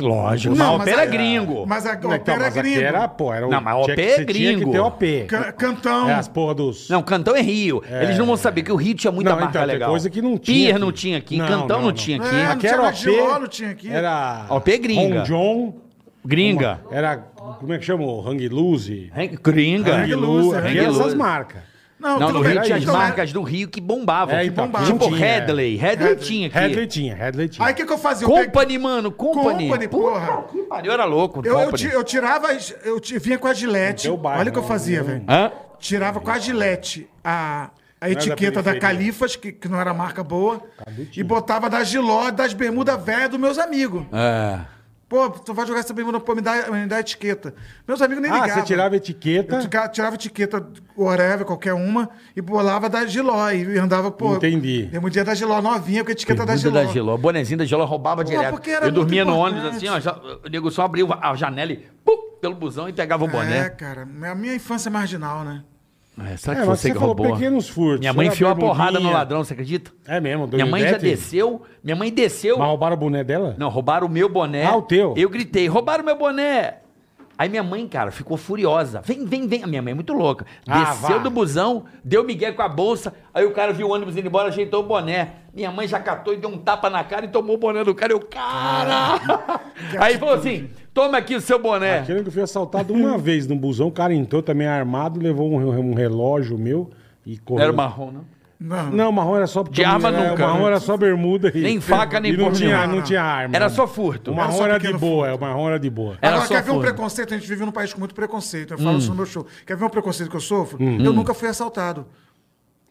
Lógico. 0.01 0.55
Não, 0.55 0.79
mas 0.79 0.79
mas 0.79 0.87
o 0.89 0.91
era 0.91 1.03
a- 1.03 1.07
gringo. 1.07 1.67
Mas 1.67 1.87
a 1.87 1.91
Não, 1.95 1.97
ópera 1.99 2.17
então, 2.17 2.35
é 2.35 2.39
mas 2.39 2.57
aqui 2.57 2.63
gringo. 2.71 2.81
era, 2.87 3.09
pô, 3.09 3.35
era 3.35 3.47
o- 3.47 3.51
Não, 3.51 3.61
mas 3.61 3.75
OP 3.77 3.85
tinha 3.85 3.97
que- 3.97 4.03
é 4.03 4.17
que 4.19 4.25
gringo. 4.25 4.73
ter 4.73 4.79
OP. 4.81 5.25
Ca- 5.29 5.53
Cantão. 5.53 6.09
É 6.11 6.15
as 6.15 6.29
porra 6.29 6.55
dos... 6.55 6.89
Não, 6.89 7.03
Cantão 7.03 7.37
é 7.37 7.43
Rio. 7.43 7.83
Eles 7.89 8.17
não 8.19 8.27
vão 8.27 8.37
saber 8.37 8.63
que 8.63 8.73
o 8.73 8.77
Rio 8.77 8.95
tinha 8.95 9.11
muita 9.13 9.31
Não, 9.31 9.37
marca 9.41 9.59
então, 9.59 9.67
legal. 9.67 9.91
coisa 9.91 10.09
que 10.09 10.23
não 10.23 10.39
tinha 10.39 10.57
Pier 10.57 10.71
aqui. 10.71 10.81
não 10.81 10.93
tinha 10.93 11.19
aqui, 11.19 11.37
Não, 11.37 11.47
Cantão 11.47 11.79
não, 11.81 11.87
não, 11.87 11.93
tinha 11.93 12.17
aqui. 12.17 12.35
É, 12.37 12.47
Aqui 12.47 12.67
não 12.69 12.85
era 12.85 12.93
tinha 12.93 13.25
OP. 13.25 13.41
Não 13.41 13.49
tinha 13.49 13.71
aqui. 13.71 13.91
Era... 13.91 14.47
OP 14.51 14.73
é 14.73 14.79
gringa. 14.79 15.19
Ron 15.21 15.25
John. 15.25 15.75
Gringa. 16.25 16.81
Era... 16.91 17.17
Como 17.59 17.73
é 17.73 17.79
que 17.79 17.85
chama? 17.85 18.05
O 18.05 18.27
Hang 18.29 18.49
Loose. 18.49 19.11
Hang- 19.17 19.37
Gringa. 19.43 19.95
Hang 19.97 20.03
Hang 20.05 20.15
Loose, 20.15 20.47
Loose. 20.47 20.57
Hang 20.59 20.79
eram 20.79 20.91
essas 20.91 20.99
Loose. 21.05 21.17
marcas. 21.17 21.63
Não, 22.02 22.18
Não, 22.18 22.26
tudo 22.26 22.38
no 22.38 22.44
bem. 22.44 22.54
Rio 22.54 22.62
tinha 22.62 22.76
as 22.78 22.85
marcas 22.85 23.32
do 23.32 23.42
Rio 23.42 23.68
que 23.68 23.80
bombavam. 23.80 24.35
É, 24.35 24.42
tipo, 24.42 24.61
aqui 24.61 24.85
tipo 24.87 24.99
não 24.99 25.16
tinha, 25.16 25.18
Headley. 25.18 25.76
Headley 25.76 26.16
tinha 26.16 26.49
aqui. 26.49 26.59
Headley 26.59 26.87
tinha, 26.88 27.14
Headley 27.14 27.49
tinha. 27.49 27.66
Aí 27.66 27.73
o 27.73 27.76
que, 27.76 27.87
que 27.87 27.92
eu 27.92 27.99
fazia? 27.99 28.26
Eu 28.26 28.30
Company, 28.30 28.76
mano. 28.76 29.12
Company. 29.12 29.68
Company, 29.68 29.88
porra. 29.88 30.26
Puta 30.38 30.52
que 30.52 30.62
pariu, 30.64 30.90
eu 30.90 30.94
era 30.94 31.04
louco. 31.04 31.42
Eu, 31.44 31.61
eu, 31.61 31.71
eu 31.92 32.02
tirava, 32.02 32.49
eu 32.85 33.00
vinha 33.21 33.38
com 33.38 33.47
a 33.47 33.54
gilete. 33.54 34.11
Bairro, 34.11 34.40
Olha 34.40 34.49
o 34.50 34.52
que 34.52 34.59
eu 34.59 34.62
não, 34.62 34.68
fazia, 34.68 34.99
não. 34.99 35.06
velho. 35.06 35.25
Hã? 35.28 35.52
Tirava 35.78 36.21
com 36.21 36.30
a 36.30 36.38
gilete 36.38 37.09
a, 37.23 37.71
a 38.00 38.11
etiqueta 38.11 38.61
da, 38.61 38.73
periferia. 38.73 38.80
Califas, 38.80 39.37
que, 39.37 39.52
que 39.52 39.68
não 39.68 39.80
era 39.80 39.94
marca 39.94 40.25
boa, 40.25 40.61
e 41.16 41.23
botava 41.23 41.71
da 41.71 41.85
Giló, 41.85 42.32
das 42.32 42.52
bermudas 42.52 43.00
velhas 43.00 43.30
dos 43.30 43.38
meus 43.38 43.59
amigos. 43.59 44.04
É. 44.12 44.61
Pô, 45.12 45.28
tu 45.28 45.52
vai 45.52 45.66
jogar 45.66 45.81
essa 45.81 45.92
bermuda, 45.92 46.19
pô, 46.19 46.35
me 46.35 46.40
dá, 46.40 46.71
me 46.71 46.87
dá 46.87 46.97
a 46.97 47.00
etiqueta. 47.00 47.54
Meus 47.87 48.00
amigos 48.00 48.23
nem 48.23 48.31
Ah, 48.33 48.37
ligavam. 48.37 48.54
você 48.54 48.62
tirava 48.66 48.95
Eu 48.95 48.97
etiqueta. 48.97 49.59
tica- 49.61 49.87
tirava 49.90 50.14
etiqueta, 50.14 50.66
whatever, 50.97 51.45
qualquer 51.45 51.75
uma, 51.75 52.09
e 52.35 52.40
bolava 52.40 52.88
da 52.88 53.04
Giló. 53.04 53.50
E 53.50 53.78
andava, 53.78 54.11
pô. 54.11 54.37
Entendi. 54.37 54.88
Bermudinha 54.90 55.23
da 55.23 55.35
Giló 55.35 55.61
novinha 55.61 56.02
com 56.02 56.09
a 56.09 56.12
etiqueta 56.12 56.47
da 56.47 56.57
Giló. 56.57 56.73
da 56.73 56.87
Giló. 56.87 57.14
Bonezinho 57.19 57.59
da 57.59 57.66
Giló 57.66 57.85
roubava 57.85 58.25
direto. 58.25 58.52
porque 58.52 58.71
era 58.71 58.87
Eu 58.87 58.90
dormia 58.92 59.23
muito 59.23 59.37
no 59.37 59.42
ônibus 59.45 59.64
assim, 59.76 59.87
ó. 59.87 60.00
já- 60.00 60.19
o 60.42 60.49
nego 60.49 60.71
só 60.71 60.85
abria 60.87 61.04
a 61.21 61.35
janela 61.37 61.73
e 61.73 61.76
pum, 62.02 62.38
pelo 62.40 62.54
busão 62.54 62.88
e 62.88 62.92
pegava 62.95 63.23
o 63.23 63.28
É, 63.28 63.31
boné. 63.31 63.69
cara. 63.69 64.09
A 64.31 64.35
minha 64.35 64.54
infância 64.54 64.88
é 64.88 64.90
marginal, 64.92 65.45
né? 65.45 65.62
É, 66.31 66.37
será 66.37 66.52
É, 66.59 66.61
que 66.61 66.67
mas 66.67 66.79
você 66.79 66.88
você 66.88 66.93
que 66.93 66.99
falou 66.99 67.14
roubou? 67.14 67.33
pequenos 67.37 67.69
furtos. 67.69 68.00
Minha 68.00 68.12
mãe 68.12 68.29
enfiou 68.29 68.50
a 68.50 68.55
porrada 68.57 69.00
no 69.00 69.11
ladrão, 69.11 69.43
você 69.45 69.52
acredita? 69.52 69.91
É 70.07 70.21
mesmo, 70.21 70.47
Minha 70.47 70.67
mãe 70.67 70.83
já 70.83 70.99
desceu. 70.99 71.62
Minha 71.83 71.97
mãe 71.97 72.11
desceu. 72.12 72.59
Mas 72.59 72.69
roubaram 72.69 72.95
o 72.97 72.99
boné 72.99 73.25
dela? 73.25 73.55
Não, 73.59 73.69
roubaram 73.69 74.07
o 74.07 74.11
meu 74.11 74.29
boné. 74.29 74.64
Ah, 74.67 74.76
o 74.76 74.83
teu. 74.83 75.14
Eu 75.17 75.29
gritei, 75.29 75.67
roubaram 75.69 76.05
meu 76.05 76.17
boné. 76.17 76.79
Aí 77.38 77.49
minha 77.49 77.62
mãe, 77.62 77.88
cara, 77.88 78.12
ficou 78.12 78.37
furiosa. 78.37 79.00
Vem, 79.05 79.25
vem, 79.25 79.49
vem. 79.49 79.64
A 79.64 79.67
minha 79.67 79.83
mãe 79.83 79.91
é 79.91 79.95
muito 79.95 80.12
louca. 80.12 80.47
Ah, 80.69 80.85
Desceu 80.85 81.17
vá. 81.17 81.23
do 81.25 81.31
busão, 81.31 81.85
deu 82.05 82.23
migué 82.23 82.52
com 82.52 82.62
a 82.62 82.69
bolsa. 82.69 83.12
Aí 83.35 83.45
o 83.45 83.50
cara 83.52 83.73
viu 83.73 83.88
o 83.88 83.91
ônibus 83.93 84.17
indo 84.17 84.29
embora, 84.29 84.49
ajeitou 84.49 84.81
o 84.85 84.87
boné. 84.87 85.33
Minha 85.52 85.73
mãe 85.73 85.88
já 85.88 85.99
catou 85.99 86.35
e 86.35 86.37
deu 86.37 86.49
um 86.50 86.59
tapa 86.59 86.88
na 86.88 87.02
cara 87.02 87.25
e 87.25 87.29
tomou 87.29 87.57
o 87.57 87.59
boné 87.59 87.83
do 87.83 87.95
cara. 87.95 88.12
Eu, 88.12 88.21
cara! 88.21 89.19
Aí 89.99 90.19
falou 90.19 90.35
assim: 90.35 90.71
toma 90.95 91.19
aqui 91.19 91.35
o 91.35 91.41
seu 91.41 91.59
boné. 91.59 92.01
Aquele 92.01 92.23
que 92.23 92.29
eu 92.29 92.33
fui 92.33 92.43
assaltado 92.43 92.93
uma 92.93 93.17
vez 93.19 93.47
no 93.47 93.57
busão, 93.57 93.89
o 93.89 93.93
cara 93.93 94.15
entrou 94.15 94.43
também 94.43 94.67
armado, 94.67 95.21
levou 95.21 95.51
um, 95.53 95.91
um 95.91 95.95
relógio 95.95 96.59
meu 96.59 96.91
e 97.27 97.39
correu. 97.39 97.65
Era 97.65 97.73
marrom, 97.73 98.11
não? 98.11 98.25
Não. 98.65 98.91
Não, 98.93 99.11
o 99.11 99.13
marrom 99.13 99.35
era 99.37 99.47
só... 99.49 99.65
De 99.65 99.85
arma 99.85 100.09
era- 100.09 100.31
nunca, 100.31 100.45
O 100.45 100.47
marrom 100.47 100.61
né? 100.61 100.67
era 100.69 100.79
só 100.81 100.97
bermuda 100.97 101.51
e... 101.53 101.61
Nem 101.61 101.81
faca, 101.81 102.21
nem 102.21 102.33
e 102.33 102.37
não 102.37 102.45
porra 102.45 102.57
tinha, 102.57 102.87
não 102.87 103.03
tinha 103.03 103.21
arma. 103.21 103.57
Era 103.57 103.69
só 103.69 103.89
furto. 103.89 104.31
O 104.31 104.35
Era 104.35 104.43
marrom 104.45 104.57
só 104.57 104.65
era 104.67 104.79
de 104.79 104.93
boa, 104.93 105.29
é, 105.29 105.35
o 105.35 105.41
marrom 105.41 105.67
era 105.69 105.81
de 105.81 105.91
boa. 105.91 106.17
Era 106.23 106.37
Agora, 106.37 106.47
só 106.47 106.55
quer 106.55 106.63
ver 106.63 106.71
um 106.71 106.75
furto. 106.75 106.87
preconceito? 106.93 107.35
A 107.35 107.39
gente 107.39 107.49
vive 107.49 107.65
num 107.65 107.73
país 107.73 107.93
com 107.93 107.99
muito 107.99 108.15
preconceito. 108.15 108.75
Eu 108.75 108.79
falo 108.79 108.93
Hum. 108.95 108.99
isso 108.99 109.09
no 109.11 109.17
meu 109.17 109.27
show. 109.27 109.45
Quer 109.67 109.77
ver 109.77 109.85
um 109.85 109.89
preconceito 109.89 110.31
que 110.31 110.37
eu 110.37 110.41
sofro? 110.41 110.79
Eu 110.81 111.13
nunca 111.13 111.35
fui 111.35 111.49
assaltado. 111.49 112.07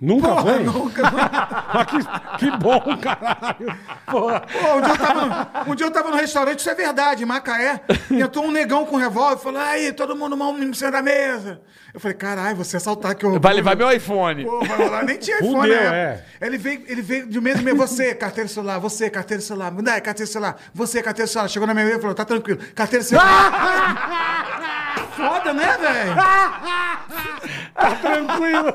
Nunca 0.02 0.30
Porra, 0.30 0.42
foi? 0.42 0.64
nunca. 0.64 1.02
Ah, 1.06 1.86
que, 1.86 1.98
que 2.40 2.58
bom, 2.58 2.82
caralho. 2.98 3.78
Porra. 4.10 4.42
Pô, 4.42 4.78
um, 4.78 4.82
dia 4.82 4.92
eu 4.94 4.98
tava 4.98 5.52
um 5.70 5.76
dia 5.76 5.86
eu 5.86 5.92
tava 5.92 6.10
no 6.10 6.18
restaurante, 6.18 6.58
isso 6.58 6.70
é 6.72 6.74
verdade, 6.74 7.22
em 7.22 7.26
Macaé, 7.28 7.82
e 8.10 8.20
entrou 8.20 8.46
um 8.46 8.52
negão 8.52 8.84
com 8.84 8.96
revólver 8.96 9.36
e 9.40 9.44
falou: 9.44 9.62
aí, 9.62 9.94
todo 9.94 10.16
mundo 10.16 10.36
mal 10.36 10.58
em 10.58 10.74
cima 10.74 10.90
da 10.90 11.04
mesa. 11.04 11.62
Eu 11.94 12.00
falei, 12.00 12.18
caralho, 12.18 12.56
você 12.56 12.78
assaltar 12.78 13.14
que 13.14 13.24
eu. 13.24 13.40
Vai 13.40 13.54
levar 13.54 13.76
meu 13.76 13.92
iPhone. 13.92 14.44
Pô, 14.44 14.66
vai 14.66 14.78
rolar. 14.78 15.04
Nem 15.04 15.18
tinha 15.20 15.38
iPhone, 15.44 15.54
Fudeu, 15.54 15.92
né? 15.92 16.24
Ele 16.42 16.58
veio, 16.58 16.84
ele 16.88 17.02
veio 17.04 17.28
de 17.28 17.40
mesa 17.40 17.62
em 17.62 17.64
meia, 17.64 17.76
você, 17.76 18.16
carteira 18.16 18.50
celular, 18.50 18.80
você, 18.80 19.08
carteira 19.08 19.42
celular, 19.44 19.72
me 19.72 19.84
dá 19.84 19.94
aí, 19.94 20.02
carteira 20.02 20.32
celular, 20.32 20.56
você, 20.74 21.04
carteira 21.04 21.28
celular. 21.28 21.48
Chegou 21.48 21.68
na 21.68 21.76
minha 21.76 21.86
mesa 21.86 22.00
e 22.00 22.02
falou, 22.02 22.16
tá 22.16 22.26
tranquilo, 22.26 22.60
carteira 22.74 23.04
celular. 23.06 24.72
Foda, 25.30 25.54
né, 25.54 25.78
velho? 25.78 26.16
Tranquilo. 28.02 28.74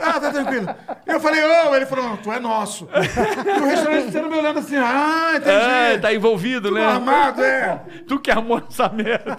Ah, 0.00 0.20
tá 0.20 0.30
tranquilo. 0.32 0.68
Eu 1.06 1.20
falei, 1.20 1.42
ô, 1.44 1.74
ele 1.74 1.86
falou, 1.86 2.04
não, 2.08 2.16
tu 2.16 2.32
é 2.32 2.40
nosso. 2.40 2.88
E 2.94 3.60
o 3.60 3.66
restaurante 3.66 4.08
inteiro 4.08 4.30
me 4.30 4.38
olhando 4.38 4.58
assim, 4.58 4.76
ah, 4.76 5.32
entendi. 5.36 5.50
É, 5.50 5.98
tá 5.98 6.12
envolvido, 6.14 6.68
Tudo 6.68 6.74
né? 6.74 6.84
armado, 6.86 7.42
é. 7.42 7.80
Tu 8.06 8.18
que 8.18 8.30
armou 8.30 8.62
essa 8.68 8.88
merda. 8.88 9.36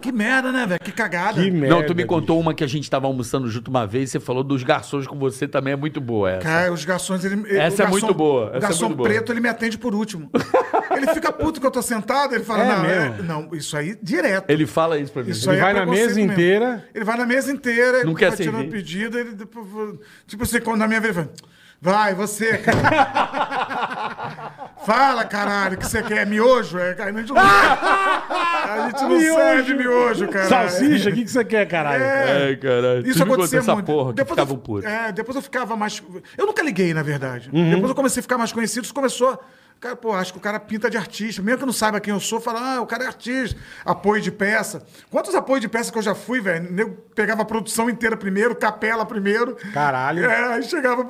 Que 0.00 0.12
merda, 0.12 0.52
né, 0.52 0.66
velho? 0.66 0.80
Que 0.80 0.92
cagada. 0.92 1.40
Que 1.42 1.50
merda. 1.50 1.74
Não, 1.76 1.82
tu 1.82 1.90
me 1.90 1.94
bicho. 1.96 2.08
contou 2.08 2.38
uma 2.38 2.54
que 2.54 2.64
a 2.64 2.66
gente 2.66 2.88
tava 2.90 3.06
almoçando 3.06 3.48
junto 3.48 3.68
uma 3.70 3.86
vez, 3.86 4.10
você 4.10 4.20
falou 4.20 4.42
dos 4.42 4.62
garçons 4.62 5.06
com 5.06 5.18
você 5.18 5.46
também, 5.48 5.72
é 5.72 5.76
muito 5.76 6.00
boa 6.00 6.30
essa. 6.30 6.40
Cara, 6.42 6.72
os 6.72 6.84
garçons, 6.84 7.24
ele. 7.24 7.56
Essa 7.58 7.84
o 7.84 7.86
é 7.86 7.90
muito 7.90 8.14
boa, 8.14 8.46
essa 8.48 8.54
o 8.54 8.56
é 8.56 8.60
garçom 8.60 8.86
muito 8.86 8.96
boa. 8.98 9.08
preto, 9.08 9.32
ele 9.32 9.40
me 9.40 9.48
atende 9.48 9.78
por 9.78 9.94
último. 9.94 10.30
ele 10.96 11.06
fica 11.08 11.32
puto 11.32 11.60
que 11.60 11.66
eu 11.66 11.70
tô 11.70 11.82
sentado, 11.82 12.34
ele 12.34 12.44
fala, 12.44 12.62
É 12.62 12.66
não, 12.66 12.84
é- 12.84 13.22
não, 13.22 13.48
isso 13.54 13.76
aí 13.76 13.96
direto. 14.02 14.48
Ele 14.50 14.66
fala 14.66 14.98
isso 14.98 15.12
pra 15.12 15.19
mim. 15.24 15.30
Isso 15.30 15.48
Ele 15.50 15.56
aí 15.56 15.62
vai 15.62 15.70
é 15.70 15.74
na 15.74 15.86
mesa 15.86 16.14
mesmo. 16.14 16.32
inteira. 16.32 16.84
Ele 16.94 17.04
vai 17.04 17.16
na 17.16 17.26
mesa 17.26 17.52
inteira, 17.52 17.98
ele 17.98 18.06
Não 18.06 18.14
quer 18.14 18.28
vai 18.28 18.36
tirando 18.36 18.54
servir. 18.56 18.70
pedido, 18.70 19.18
ele 19.18 19.32
depois, 19.32 19.66
tipo 20.26 20.42
assim, 20.42 20.60
quando 20.60 20.78
na 20.80 20.88
minha 20.88 21.00
vez, 21.00 21.16
ele 21.16 21.28
vai, 21.80 22.14
você, 22.14 22.58
cara. 22.58 24.50
Fala, 24.84 25.24
caralho, 25.24 25.74
o 25.74 25.78
que 25.78 25.86
você 25.86 26.02
quer? 26.02 26.26
Miojo? 26.26 26.78
É, 26.78 26.96
a 26.98 27.12
gente 27.12 27.32
não, 27.32 27.36
a 27.38 28.88
gente 28.90 29.02
não 29.02 29.08
Miojo. 29.10 29.34
serve 29.34 29.74
miojo, 29.74 30.28
cara. 30.28 30.48
Salsicha, 30.48 31.10
o 31.10 31.12
que, 31.12 31.24
que 31.24 31.30
você 31.30 31.44
quer, 31.44 31.66
caralho? 31.66 32.02
É, 32.02 32.56
caralho. 32.56 33.06
Isso 33.06 33.22
essa 33.56 33.74
muito. 33.74 33.86
porra 33.86 34.10
que 34.10 34.16
depois 34.16 34.34
ficava 34.40 34.52
eu, 34.52 34.58
puto. 34.58 34.86
É, 34.86 35.12
depois 35.12 35.36
eu 35.36 35.42
ficava 35.42 35.76
mais. 35.76 36.02
Eu 36.36 36.46
nunca 36.46 36.62
liguei, 36.62 36.94
na 36.94 37.02
verdade. 37.02 37.50
Uhum. 37.52 37.70
Depois 37.70 37.90
eu 37.90 37.94
comecei 37.94 38.20
a 38.20 38.22
ficar 38.22 38.38
mais 38.38 38.52
conhecido, 38.52 38.84
isso 38.84 38.94
começou. 38.94 39.38
Cara, 39.80 39.96
pô, 39.96 40.12
acho 40.12 40.32
que 40.32 40.38
o 40.38 40.42
cara 40.42 40.60
pinta 40.60 40.90
de 40.90 40.98
artista. 40.98 41.40
Mesmo 41.40 41.56
que 41.56 41.62
eu 41.64 41.66
não 41.66 41.72
saiba 41.72 41.98
quem 42.00 42.12
eu 42.12 42.20
sou, 42.20 42.38
fala, 42.38 42.74
ah, 42.76 42.82
o 42.82 42.86
cara 42.86 43.04
é 43.04 43.06
artista. 43.06 43.58
Apoio 43.82 44.20
de 44.20 44.30
peça. 44.30 44.82
Quantos 45.10 45.34
apoios 45.34 45.62
de 45.62 45.68
peça 45.68 45.90
que 45.90 45.96
eu 45.96 46.02
já 46.02 46.14
fui, 46.14 46.38
velho? 46.38 46.68
Eu 46.78 46.90
pegava 47.14 47.40
a 47.40 47.44
produção 47.46 47.88
inteira 47.88 48.14
primeiro, 48.14 48.54
capela 48.54 49.06
primeiro. 49.06 49.56
Caralho. 49.72 50.26
É, 50.26 50.52
aí 50.54 50.62
chegava. 50.64 51.08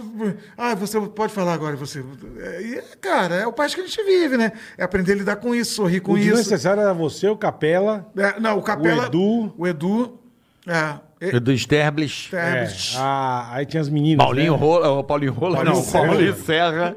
Ah, 0.57 0.77
você 0.77 1.01
pode 1.01 1.33
falar 1.33 1.55
agora, 1.55 1.75
você. 1.75 2.05
É, 2.39 2.63
e, 2.63 2.83
cara, 3.01 3.35
é 3.35 3.47
o 3.47 3.53
país 3.53 3.75
que 3.75 3.81
a 3.81 3.85
gente 3.85 4.05
vive, 4.05 4.37
né? 4.37 4.53
É 4.79 4.85
aprender 4.85 5.15
a 5.15 5.17
lidar 5.17 5.37
com 5.37 5.53
isso, 5.53 5.75
sorrir 5.75 5.99
com 5.99 6.13
O 6.13 6.19
isso. 6.19 6.29
desnecessário 6.29 6.81
era 6.81 6.95
você, 6.95 7.27
o 7.29 7.37
Capela. 7.37 8.07
É, 8.17 8.39
não, 8.39 8.57
o 8.57 8.63
capela. 8.63 9.03
O 9.03 9.07
Edu. 9.07 9.55
O 9.59 9.67
Edu. 9.67 10.21
É. 10.65 11.39
Do 11.41 11.53
Sterblich. 11.53 12.31
É, 12.35 12.37
É, 12.65 12.69
a- 12.97 13.49
aí 13.57 13.67
tinha 13.67 13.81
as 13.81 13.89
meninas. 13.89 14.25
Paulinho 14.25 14.53
né? 14.53 14.59
Rola, 14.59 14.89
o 14.91 15.05
Paulinho 15.05 15.33
Rola, 15.33 15.57
Paulinho 15.57 15.75
não, 15.77 15.83
Serra. 15.83 16.07
Paulinho 16.07 16.37
Serra. 16.37 16.97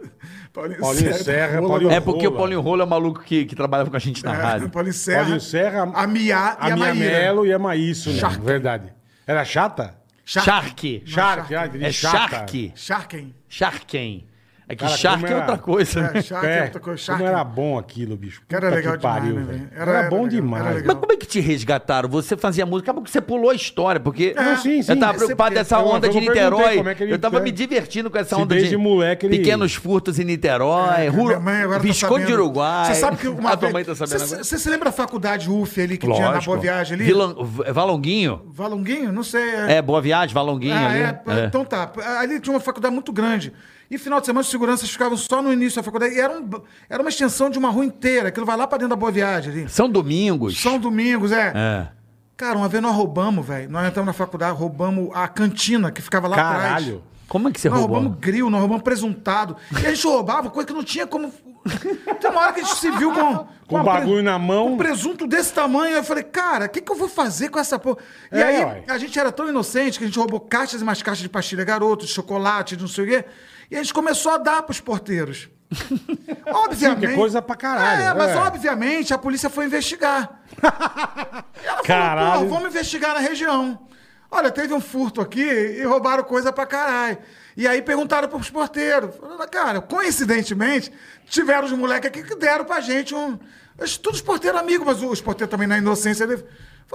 Paulinho, 0.54 0.80
Paulinho 0.80 1.14
Serra, 1.16 1.62
Paulinho 1.62 1.92
É 1.92 2.00
porque 2.00 2.28
o 2.28 2.30
Rola. 2.30 2.38
Paulinho 2.40 2.62
Rola 2.62 2.84
é 2.84 2.86
o 2.86 2.90
maluco 2.90 3.24
que, 3.24 3.44
que 3.46 3.56
trabalhava 3.56 3.90
com 3.90 3.96
a 3.96 4.00
gente 4.00 4.24
na 4.24 4.34
É, 4.36 4.42
rádio. 4.42 4.70
Paulinho 4.70 4.94
Serra. 4.94 5.22
Paulinho 5.22 5.42
Serra, 5.42 5.92
a 5.94 6.08
Mia 6.08 6.24
e 6.26 6.32
A 6.32 6.58
a. 6.60 6.94
Melo 6.94 7.46
e 7.46 7.52
a 7.52 7.58
Maísso, 7.58 8.12
né? 8.12 8.20
Shark. 8.20 8.40
Verdade. 8.42 8.94
Era 9.26 9.44
chata? 9.44 9.96
Shark. 10.24 11.04
Shark, 11.06 11.56
ah, 11.56 11.66
entendi, 11.66 11.86
É. 11.86 11.92
Shark. 11.92 12.72
Sharken. 12.76 13.36
Sharken. 13.50 14.26
É 14.74 14.76
que 14.76 14.84
Cara, 14.86 14.98
Shark 14.98 15.22
como 15.24 15.34
é 15.34 15.38
outra 15.38 15.58
coisa. 15.58 16.12
É, 16.14 16.22
Shark 16.22 16.46
é, 16.48 16.58
É, 16.60 16.64
outra 16.64 16.80
coisa. 16.80 17.06
como 17.06 17.18
Shark. 17.20 17.24
era 17.24 17.44
bom 17.44 17.78
aquilo, 17.78 18.16
bicho. 18.18 18.42
Era 18.50 18.70
legal 18.70 18.94
que 18.94 19.00
demais, 19.00 19.20
pariu, 19.22 19.36
né, 19.36 19.44
velho. 19.44 19.70
Era, 19.74 19.82
Era- 19.92 20.00
era 20.02 20.10
bom 20.10 20.16
legal, 20.24 20.30
demais. 20.30 20.66
era. 20.66 20.84
Mas 20.86 20.96
como 20.96 21.12
é 21.12 21.16
que 21.16 21.26
te 21.28 21.40
resgataram? 21.40 22.10
Você 22.10 22.36
fazia 22.36 22.66
música, 22.66 22.92
acabou 22.92 23.04
que 23.04 23.12
você 23.12 23.22
pulou 23.22 23.50
a 23.52 23.54
história, 23.56 24.00
porque 24.00 24.34
Não, 24.36 24.58
sim, 24.58 24.82
sim. 24.82 24.92
eu 24.92 25.00
tava 25.00 25.14
preocupado 25.14 25.56
dessa 25.56 25.80
onda 25.80 26.10
de 26.10 26.20
Niterói. 26.20 26.78
como 26.78 26.90
é 26.90 26.96
que 26.96 27.04
ele- 27.04 27.14
eu 27.14 27.20
tava 27.20 27.38
é. 27.38 27.42
me 27.42 27.52
divertindo 27.52 28.10
com 28.10 28.18
essa 28.18 28.36
Se 28.36 28.42
onda 28.42 28.54
desde 28.56 28.72
de 28.72 28.78
moleque 28.78 29.26
ele- 29.26 29.38
pequenos 29.38 29.74
furtos 29.76 30.20
em 30.20 30.24
Niterói, 30.26 31.06
É, 31.06 31.08
Ru... 31.10 31.26
minha 31.26 31.40
mãe 31.40 31.62
agora 31.62 31.80
tá 31.80 31.88
de. 32.20 32.34
Uruguai. 32.34 32.86
Você 32.86 32.96
sabe 32.96 33.18
que 33.18 33.28
uma 33.28 33.52
a 33.52 33.58
tua 33.58 33.70
mãe 33.70 33.84
tá 33.84 33.94
sabendo 33.96 34.20
Você 34.20 34.38
você 34.44 34.58
se 34.60 34.70
lembra 34.70 34.90
a 34.90 34.92
faculdade 34.92 35.50
UF 35.50 35.80
ali 35.82 35.98
que 35.98 36.08
tinha 36.08 36.20
na 36.20 36.32
Lógico. 36.34 36.46
Boa 36.52 36.58
Viagem 36.62 36.96
ali? 36.96 37.04
Vilan- 37.06 37.36
Valonguinho? 37.74 38.42
Valonguinho? 38.54 39.12
Não 39.12 39.24
sei. 39.24 39.44
É, 39.68 39.82
Boa 39.82 40.02
Viagem, 40.02 40.34
Valonguinho 40.34 40.74
Ah, 40.74 40.88
ali. 40.88 41.00
é, 41.00 41.20
É. 41.28 41.46
Então 41.46 41.64
tá. 41.66 41.92
Ali 42.20 42.40
tinha 42.40 42.54
uma 42.54 42.60
faculdade 42.60 42.94
muito 42.94 43.12
grande. 43.12 43.52
E 43.92 43.98
final 43.98 44.20
de 44.20 44.26
semana 44.26 44.42
os 44.42 44.50
seguranças 44.50 44.90
ficavam 44.90 45.18
só 45.18 45.42
no 45.42 45.52
início 45.54 45.76
da 45.78 45.84
faculdade. 45.84 46.16
E 46.16 46.20
era, 46.20 46.34
um- 46.40 46.50
era 46.90 47.02
uma 47.04 47.10
extensão 47.10 47.50
de 47.50 47.58
uma 47.60 47.70
rua 47.70 47.86
inteira. 47.86 48.30
Aquilo 48.30 48.46
vai 48.46 48.58
lá 48.58 48.66
pra 48.66 48.78
dentro 48.78 48.90
da 48.92 48.96
Boa 48.96 49.12
Viagem 49.12 49.52
ali. 49.52 49.70
São 49.70 49.90
Domingos. 49.90 50.60
São 50.62 50.80
Domingos, 50.80 51.32
é. 51.32 51.52
É. 51.56 51.88
Cara, 52.36 52.58
uma 52.58 52.68
vez 52.68 52.82
nós 52.82 52.96
roubamos, 52.96 53.46
velho. 53.46 53.70
Nós 53.70 53.88
entramos 53.88 54.08
na 54.08 54.14
faculdade, 54.14 54.58
roubamos 54.58 55.10
a 55.14 55.28
cantina 55.28 55.92
que 55.92 56.02
ficava 56.02 56.28
lá 56.28 56.36
atrás. 56.36 56.64
Caralho. 56.64 57.04
Como 57.28 57.48
é 57.48 57.52
que 57.52 57.60
você 57.60 57.70
nós 57.70 57.80
roubou? 57.80 57.98
roubamos 57.98 58.20
grill, 58.20 58.50
nós 58.50 58.60
roubamos 58.60 58.84
presuntado. 58.84 59.56
E 59.82 59.86
a 59.88 59.94
gente 59.94 60.06
roubava 60.06 60.50
coisa 60.50 60.68
que 60.68 60.74
não 60.74 60.84
tinha 60.84 61.06
como. 61.08 61.32
Tem 62.20 62.30
uma 62.30 62.42
hora 62.42 62.54
que 62.54 62.60
a 62.60 62.64
gente 62.64 62.76
se 62.76 62.92
viu 62.92 63.12
com. 63.14 63.48
Com 63.68 63.76
uma 63.76 63.84
bagulho 63.84 64.22
na 64.22 64.38
mão. 64.38 64.74
Um 64.74 64.78
presunto 64.78 65.26
desse 65.26 65.54
tamanho. 65.54 65.96
Eu 65.96 66.04
falei, 66.04 66.24
cara, 66.24 66.66
o 66.66 66.70
que, 66.70 66.82
que 66.82 66.92
eu 66.92 66.96
vou 66.96 67.08
fazer 67.08 67.50
com 67.50 67.58
essa 67.58 67.80
porra? 67.80 67.98
E 68.32 68.38
É, 68.38 68.44
aí, 68.44 68.84
a 68.88 68.98
gente 68.98 69.18
era 69.18 69.32
tão 69.32 69.48
inocente 69.48 69.98
que 69.98 70.04
a 70.04 70.08
gente 70.08 70.20
roubou 70.20 70.40
caixas 70.40 70.82
e 70.82 70.84
mais 70.84 71.02
caixas 71.02 71.24
de 71.24 71.30
pastilha 71.30 71.64
garoto, 71.64 72.06
de 72.06 72.12
chocolate, 72.12 72.76
de 72.76 72.82
não 72.82 72.90
sei 72.90 73.04
o 73.06 73.08
quê. 73.08 73.26
E 73.74 73.78
a 73.78 73.82
gente 73.82 73.94
começou 73.94 74.32
a 74.34 74.38
dar 74.38 74.62
pros 74.64 74.80
porteiros. 74.80 75.50
Obviamente. 76.46 77.14
é 77.14 77.16
coisa 77.16 77.42
pra 77.42 77.56
caralho, 77.56 78.02
É, 78.04 78.14
mas 78.14 78.30
é. 78.32 78.36
obviamente 78.38 79.14
a 79.14 79.18
polícia 79.18 79.50
foi 79.50 79.66
investigar. 79.66 80.42
Ela 80.62 81.82
Caralho. 81.84 82.32
falou, 82.34 82.50
vamos 82.50 82.70
investigar 82.70 83.14
na 83.16 83.20
região. 83.20 83.88
Olha, 84.30 84.52
teve 84.52 84.74
um 84.74 84.82
furto 84.82 85.22
aqui 85.22 85.42
e 85.44 85.84
roubaram 85.84 86.24
coisa 86.24 86.52
pra 86.52 86.66
caralho. 86.66 87.18
E 87.56 87.68
aí 87.68 87.82
perguntaram 87.82 88.28
pros 88.28 88.50
porteiros. 88.50 89.16
Falaram, 89.16 89.48
cara, 89.50 89.82
coincidentemente, 89.82 90.92
tiveram 91.28 91.66
os 91.66 91.72
moleques 91.72 92.08
aqui 92.10 92.24
que 92.24 92.36
deram 92.36 92.66
pra 92.66 92.80
gente 92.80 93.14
um... 93.14 93.38
Eles- 93.78 93.98
Todos 93.98 94.20
os 94.20 94.26
porteiros 94.26 94.60
amigos, 94.60 94.86
mas 94.86 95.02
os 95.02 95.22
porteiros 95.22 95.52
também 95.52 95.68
na 95.68 95.78
inocência, 95.78 96.24
ele 96.24 96.44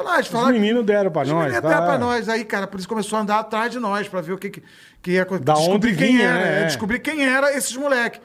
ah, 0.07 0.23
falaram... 0.25 0.53
que- 0.53 0.59
meninos 0.61 0.85
deram 0.85 1.11
pra 1.11 1.23
os 1.23 1.29
nós, 1.29 1.45
meninos 1.47 1.63
tá? 1.63 1.69
deram 1.69 1.87
pra 1.87 1.99
nós. 1.99 2.29
Aí, 2.29 2.45
cara, 2.45 2.67
por 2.67 2.79
isso 2.79 2.89
começou 2.89 3.19
a 3.19 3.23
andar 3.23 3.39
atrás 3.39 3.71
de 3.71 3.79
nós 3.79 4.09
pra 4.09 4.21
ver 4.21 4.33
o 4.33 4.39
que, 4.39 4.51
que, 4.51 4.63
que 5.03 5.11
ia 5.13 5.23
acontecer. 5.23 5.45
Da 5.45 5.55
Descobrir 5.55 5.89
onde 5.91 5.99
quem 5.99 6.17
vinha, 6.17 6.29
era. 6.29 6.39
né? 6.45 6.63
É. 6.63 6.65
Descobrir 6.67 6.99
quem 7.01 7.25
era 7.27 7.53
esses 7.57 7.77
moleques. 7.77 8.21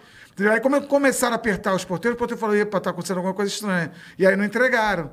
Aí 0.52 0.60
como 0.60 0.82
começaram 0.88 1.34
a 1.34 1.36
apertar 1.36 1.74
os 1.76 1.86
porteiros, 1.86 2.16
o 2.16 2.18
porteiro 2.18 2.40
falou, 2.40 2.56
epa, 2.56 2.80
tá 2.82 2.90
acontecendo 2.90 3.18
alguma 3.18 3.34
coisa 3.36 3.52
estranha. 3.52 3.92
E 4.18 4.26
aí 4.26 4.36
não 4.36 4.44
entregaram. 4.44 5.12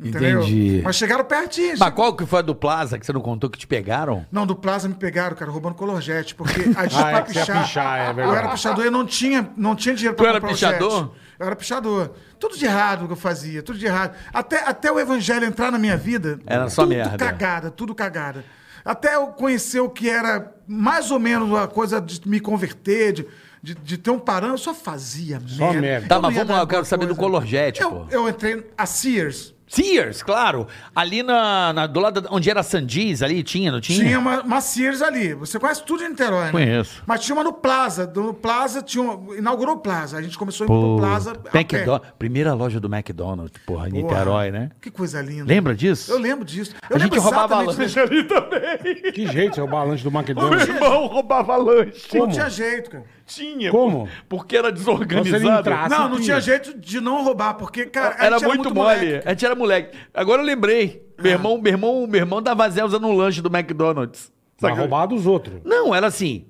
Entendeu? 0.00 0.42
Entendi. 0.42 0.80
Mas 0.84 0.94
chegaram 0.94 1.24
pertinho. 1.24 1.74
Mas 1.76 1.90
qual 1.92 2.14
que 2.14 2.24
foi 2.24 2.38
a 2.38 2.42
do 2.42 2.54
Plaza 2.54 2.98
que 2.98 3.04
você 3.04 3.12
não 3.12 3.20
contou 3.20 3.50
que 3.50 3.58
te 3.58 3.66
pegaram? 3.66 4.24
Não, 4.30 4.46
do 4.46 4.54
Plaza 4.54 4.88
me 4.88 4.94
pegaram, 4.94 5.34
cara, 5.34 5.50
roubando 5.50 5.74
colorjete, 5.74 6.36
porque 6.36 6.60
a 6.78 6.82
gente 6.86 6.96
Ah, 7.02 7.10
é 7.10 7.22
pichar. 7.22 7.62
pichar, 7.64 7.98
é 7.98 8.10
eu 8.10 8.14
verdade. 8.14 8.38
era 8.38 8.48
pichador 8.50 8.84
e 8.84 8.86
eu 8.88 8.92
não 8.92 9.04
tinha, 9.04 9.50
não 9.56 9.74
tinha 9.74 9.94
dinheiro 9.96 10.16
Tu 10.16 10.20
pra 10.20 10.28
era 10.28 10.40
comprar 10.40 10.50
o 10.52 10.54
pichador? 10.54 11.00
jet. 11.00 11.10
Eu 11.40 11.46
era 11.46 11.56
pichador. 11.56 12.12
Tudo 12.38 12.56
de 12.56 12.64
errado 12.64 13.06
que 13.06 13.12
eu 13.12 13.16
fazia, 13.16 13.60
tudo 13.62 13.76
de 13.78 13.86
errado. 13.86 14.14
Até, 14.32 14.62
até 14.68 14.92
o 14.92 15.00
evangelho 15.00 15.44
entrar 15.44 15.72
na 15.72 15.78
minha 15.80 15.96
vida. 15.96 16.38
Era 16.46 16.68
só 16.70 16.82
tudo 16.82 16.94
merda. 16.94 17.16
cagada, 17.16 17.70
tudo 17.70 17.92
cagada. 17.94 18.44
Até 18.84 19.16
eu 19.16 19.26
conhecer 19.28 19.80
o 19.80 19.88
que 19.90 20.08
era 20.08 20.54
mais 20.66 21.10
ou 21.10 21.18
menos 21.18 21.52
a 21.58 21.66
coisa 21.66 22.00
de 22.00 22.20
me 22.28 22.38
converter, 22.38 23.12
de, 23.14 23.26
de, 23.60 23.74
de 23.74 23.98
ter 23.98 24.10
um 24.10 24.18
parâmetro, 24.18 24.54
eu 24.54 24.58
só 24.58 24.72
fazia 24.72 25.40
Só 25.44 25.72
merda. 25.72 26.06
Tá, 26.06 26.14
Eu 26.16 26.22
mas 26.22 26.34
vamos 26.36 26.50
lá, 26.50 26.60
eu 26.60 26.66
quero 26.68 26.78
alguma 26.78 26.84
saber 26.84 27.06
do 27.06 27.16
coisa. 27.16 27.20
colorjete, 27.32 27.82
eu, 27.82 27.90
pô. 27.90 28.06
Eu 28.10 28.28
entrei 28.28 28.64
a 28.78 28.86
Sears. 28.86 29.57
Sears, 29.68 30.22
claro. 30.22 30.66
Ali 30.94 31.22
na, 31.22 31.72
na- 31.72 31.86
do 31.86 32.00
lado 32.00 32.26
onde 32.30 32.48
era 32.50 32.60
a 32.60 32.62
Sandis, 32.62 33.22
ali 33.22 33.42
tinha, 33.42 33.70
não 33.70 33.80
tinha? 33.80 33.98
Tinha 34.04 34.18
uma, 34.18 34.40
uma 34.42 34.60
Sears 34.60 35.02
ali. 35.02 35.34
Você 35.34 35.58
conhece 35.58 35.84
tudo 35.84 36.02
em 36.02 36.08
Niterói, 36.08 36.46
né? 36.46 36.50
Conheço. 36.52 37.02
Mas 37.06 37.20
tinha 37.20 37.34
uma 37.36 37.44
no 37.44 37.52
Plaza. 37.52 38.06
Do 38.06 38.32
Plaza 38.34 38.82
tinha 38.82 39.02
uma, 39.04 39.36
inaugurou 39.36 39.74
o 39.76 39.78
Plaza. 39.78 40.16
A 40.18 40.22
gente 40.22 40.38
começou 40.38 40.64
a 40.64 40.66
ir 40.66 40.68
pro 40.68 40.80
Pô, 40.80 40.96
Plaza. 40.96 41.32
a 41.32 41.34
pé. 41.34 41.50
McDo- 41.60 42.00
Primeira 42.18 42.54
loja 42.54 42.80
do 42.80 42.88
McDonald's, 42.92 43.52
porra, 43.66 43.88
em 43.88 43.92
Porra, 43.92 44.02
Niterói, 44.02 44.50
né? 44.50 44.70
Que 44.80 44.90
coisa 44.90 45.20
linda. 45.20 45.44
Lembra 45.44 45.74
disso? 45.74 46.10
Eu 46.10 46.18
lembro 46.18 46.44
disso. 46.44 46.74
Eu 46.88 46.96
a 46.96 46.98
gente 46.98 47.18
roubava 47.18 47.60
lanche 47.60 48.00
ali 48.00 48.24
também. 48.28 49.12
Que 49.12 49.26
jeito, 49.26 49.54
seu 49.56 49.66
balanço 49.66 50.02
do 50.02 50.08
O 50.08 50.12
meu 50.12 50.20
McDonald's. 50.22 50.68
irmão 50.68 51.06
roubava 51.06 51.56
lanche. 51.56 52.06
Não 52.14 52.20
Como? 52.20 52.32
tinha 52.32 52.48
jeito, 52.48 52.90
cara. 52.90 53.04
Tinha. 53.28 53.70
Como? 53.70 54.08
Porque 54.28 54.56
era 54.56 54.72
desorganizado. 54.72 55.60
entrasse- 55.60 55.90
não, 55.90 56.08
não 56.08 56.16
tinha. 56.16 56.22
tinha 56.22 56.40
jeito 56.40 56.78
de 56.78 57.00
não 57.00 57.22
roubar, 57.22 57.54
porque, 57.54 57.84
cara, 57.86 58.16
a 58.18 58.24
Era 58.26 58.38
gente 58.38 58.48
muito, 58.48 58.74
mole. 58.74 58.96
moleque. 59.06 59.28
A 59.28 59.30
gente 59.30 59.44
era 59.46 59.54
moleque. 59.54 59.98
Agora 60.14 60.42
eu 60.42 60.46
lembrei. 60.46 61.02
Meu 61.20 61.32
irmão, 61.32 61.58
meu 61.60 61.72
irmão, 61.72 62.06
meu 62.06 62.20
irmão 62.20 62.40
dava 62.42 62.68
Zé 62.70 62.84
usando 62.84 63.06
um 63.06 63.12
lanche 63.16 63.42
do 63.42 63.54
McDonald's. 63.54 64.32
Pra 64.58 64.72
roubar 64.72 65.06
dos 65.06 65.26
outros. 65.26 65.60
Não, 65.64 65.94
era 65.94 66.06
assim. 66.08 66.46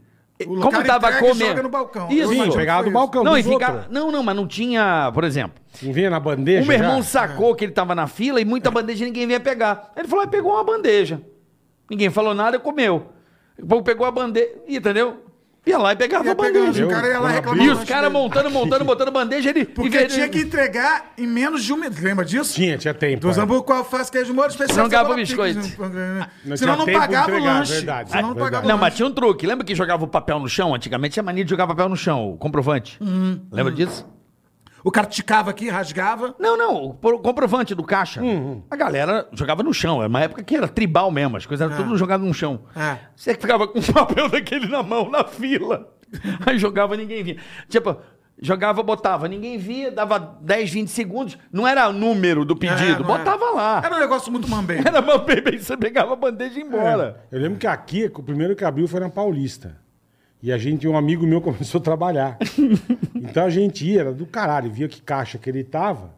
O 0.47 0.61
como 0.61 0.85
tava 0.85 1.11
e 1.11 1.19
comendo. 1.19 1.39
joga 1.47 1.63
no 1.65 1.69
balcão. 1.69 2.09
Isso. 2.11 2.33
Sim, 2.33 2.53
pegava 2.53 2.85
do 2.85 2.91
balcão 2.93 3.25
Não, 3.25 3.33
outros. 3.33 3.87
Não, 3.91 4.13
não, 4.13 4.23
mas 4.23 4.37
não 4.37 4.47
tinha, 4.47 5.11
por 5.13 5.25
exemplo. 5.25 5.61
Não 5.83 5.93
vinha 5.93 6.09
na 6.09 6.21
bandeja 6.21 6.63
O 6.63 6.67
meu 6.67 6.77
irmão 6.77 6.99
já? 6.99 7.09
sacou 7.09 7.55
que 7.57 7.65
ele 7.65 7.73
tava 7.73 7.93
na 7.95 8.07
fila 8.07 8.41
e 8.41 8.45
muita 8.45 8.71
bandeja 8.71 9.05
ninguém 9.05 9.27
vinha 9.27 9.41
pegar. 9.41 9.93
Ele 9.97 10.07
falou, 10.07 10.25
"Ah, 10.25 10.29
pegou 10.29 10.53
uma 10.53 10.63
bandeja. 10.63 11.21
Ninguém 11.91 12.09
falou 12.09 12.35
nada 12.35 12.57
e 12.57 12.61
comeu. 12.61 13.09
O 13.61 13.67
povo 13.67 13.83
pegou 13.83 14.07
a 14.07 14.11
bandeja, 14.13 14.49
Entendeu? 14.69 15.25
Ia 15.69 15.77
lá 15.79 15.93
e 15.93 15.97
pegava 15.97 16.25
Ia 16.25 16.33
a 16.33 16.35
bandeja. 16.35 16.73
pegando, 16.73 16.87
o 16.87 16.91
cara 16.91 17.09
ia 17.09 17.21
lá 17.21 17.29
reclamar. 17.29 17.65
E 17.67 17.69
do 17.69 17.75
os 17.75 17.85
caras 17.85 18.11
montando, 18.11 18.51
montando, 18.51 18.85
botando 18.85 19.11
bandeja, 19.13 19.51
ele. 19.51 19.67
Porque 19.67 20.07
tinha 20.07 20.29
que 20.29 20.41
entregar 20.41 21.13
em 21.19 21.27
menos 21.27 21.63
de 21.63 21.73
um 21.73 21.77
minuto. 21.77 22.01
Lembra 22.01 22.25
disso? 22.25 22.55
Tinha, 22.55 22.79
tinha 22.79 22.95
tempo. 22.95 23.27
Dos 23.27 23.37
é. 23.37 23.43
hambúrguer 23.43 23.65
com 23.67 23.73
alface, 23.75 24.11
queijo 24.11 24.33
molho 24.33 24.49
especial. 24.49 24.79
Não 24.79 24.89
ganhava 24.89 25.15
biscoito. 25.15 25.61
picles, 25.61 25.79
Não 26.45 26.57
Senão 26.57 26.77
não 26.79 26.87
pagava 26.87 27.33
o 27.33 27.39
lanche. 27.45 27.73
verdade, 27.75 28.11
Senão 28.11 28.23
não 28.23 28.35
verdade. 28.35 28.51
pagava 28.51 28.65
o 28.67 28.69
Não, 28.69 28.79
mas 28.79 28.95
tinha 28.95 29.07
um 29.07 29.13
truque. 29.13 29.47
Lembra 29.47 29.65
que 29.67 29.75
jogava 29.75 30.05
o 30.05 30.09
papel 30.09 30.39
no 30.39 30.49
chão? 30.49 30.75
Antigamente 30.75 31.13
tinha 31.15 31.23
mania 31.23 31.45
de 31.45 31.51
jogar 31.51 31.67
papel 31.67 31.89
no 31.89 31.97
chão, 31.97 32.31
o 32.33 32.37
comprovante. 32.39 32.97
Uhum. 33.01 33.41
Lembra 33.53 33.73
disso? 33.73 34.07
O 34.89 34.91
cara 34.91 35.07
ticava 35.07 35.51
aqui, 35.51 35.69
rasgava. 35.69 36.35
Não, 36.39 36.57
não, 36.57 36.85
o 36.87 36.95
pro- 36.95 37.19
comprovante 37.19 37.75
do 37.75 37.83
caixa. 37.85 38.23
Uhum. 38.23 38.63
A 38.71 38.75
galera 38.75 39.29
jogava 39.33 39.63
no 39.63 39.75
chão. 39.75 39.99
Era 39.99 40.09
uma 40.09 40.23
época 40.23 40.43
que 40.43 40.57
era 40.57 40.67
tribal 40.67 41.11
mesmo, 41.11 41.37
as 41.37 41.45
coisas 41.45 41.71
eram 41.71 41.77
tudo 41.85 41.95
jogadas 41.99 42.27
no 42.27 42.33
chão. 42.33 42.61
É. 42.75 42.97
Você 43.15 43.35
que 43.35 43.41
ficava 43.43 43.69
com 43.69 43.79
um 43.81 43.83
papel 43.93 44.31
daquele 44.31 44.67
na 44.67 44.83
mão, 44.83 45.11
na 45.11 45.25
fila. 45.25 45.93
Aí 46.47 46.59
jogava, 46.59 46.97
ninguém 46.97 47.23
via. 47.23 47.37
Tipo, 47.69 47.99
jogava, 48.41 48.83
botava, 48.83 49.29
ninguém 49.29 49.59
via, 49.59 49.91
dava 49.91 50.19
10, 50.41 50.71
20 50.71 50.89
segundos. 50.89 51.37
Não 51.53 51.69
era 51.69 51.87
o 51.87 51.93
número 51.93 52.47
do 52.47 52.57
pedido, 52.57 52.83
É, 52.95 52.99
não 52.99 53.05
botava 53.05 53.45
era. 53.45 53.55
lá. 53.55 53.83
Era 53.85 53.95
um 53.95 54.01
negócio 54.01 54.33
muito 54.33 54.49
mambei. 54.49 54.79
Era 54.83 55.01
uma 55.03 55.19
bebê, 55.19 55.59
você 55.59 55.77
pegava 55.77 56.15
a 56.15 56.17
bandeja 56.17 56.55
e 56.55 56.61
ia 56.61 56.65
embora. 56.67 57.25
Eu 57.31 57.39
lembro 57.41 57.59
que 57.59 57.67
aqui, 57.67 58.07
o 58.15 58.23
primeiro 58.23 58.57
que 58.57 58.65
abriu 58.65 58.89
foi 58.89 59.01
na 59.01 59.11
Paulista. 59.11 59.77
E 60.43 60.53
a 60.53 60.59
gente, 60.59 60.87
um 60.87 60.97
amigo 60.97 61.27
meu 61.27 61.41
começou 61.43 61.81
a 61.81 61.85
trabalhar. 61.85 62.37
então 63.15 63.45
a 63.45 63.51
gente 63.51 63.85
ia, 63.87 64.01
era 64.01 64.13
do 64.13 64.25
caralho, 64.27 64.71
via 64.71 64.89
que 64.89 65.01
caixa 65.03 65.37
que 65.39 65.49
ele 65.51 65.65
tava. 65.65 66.17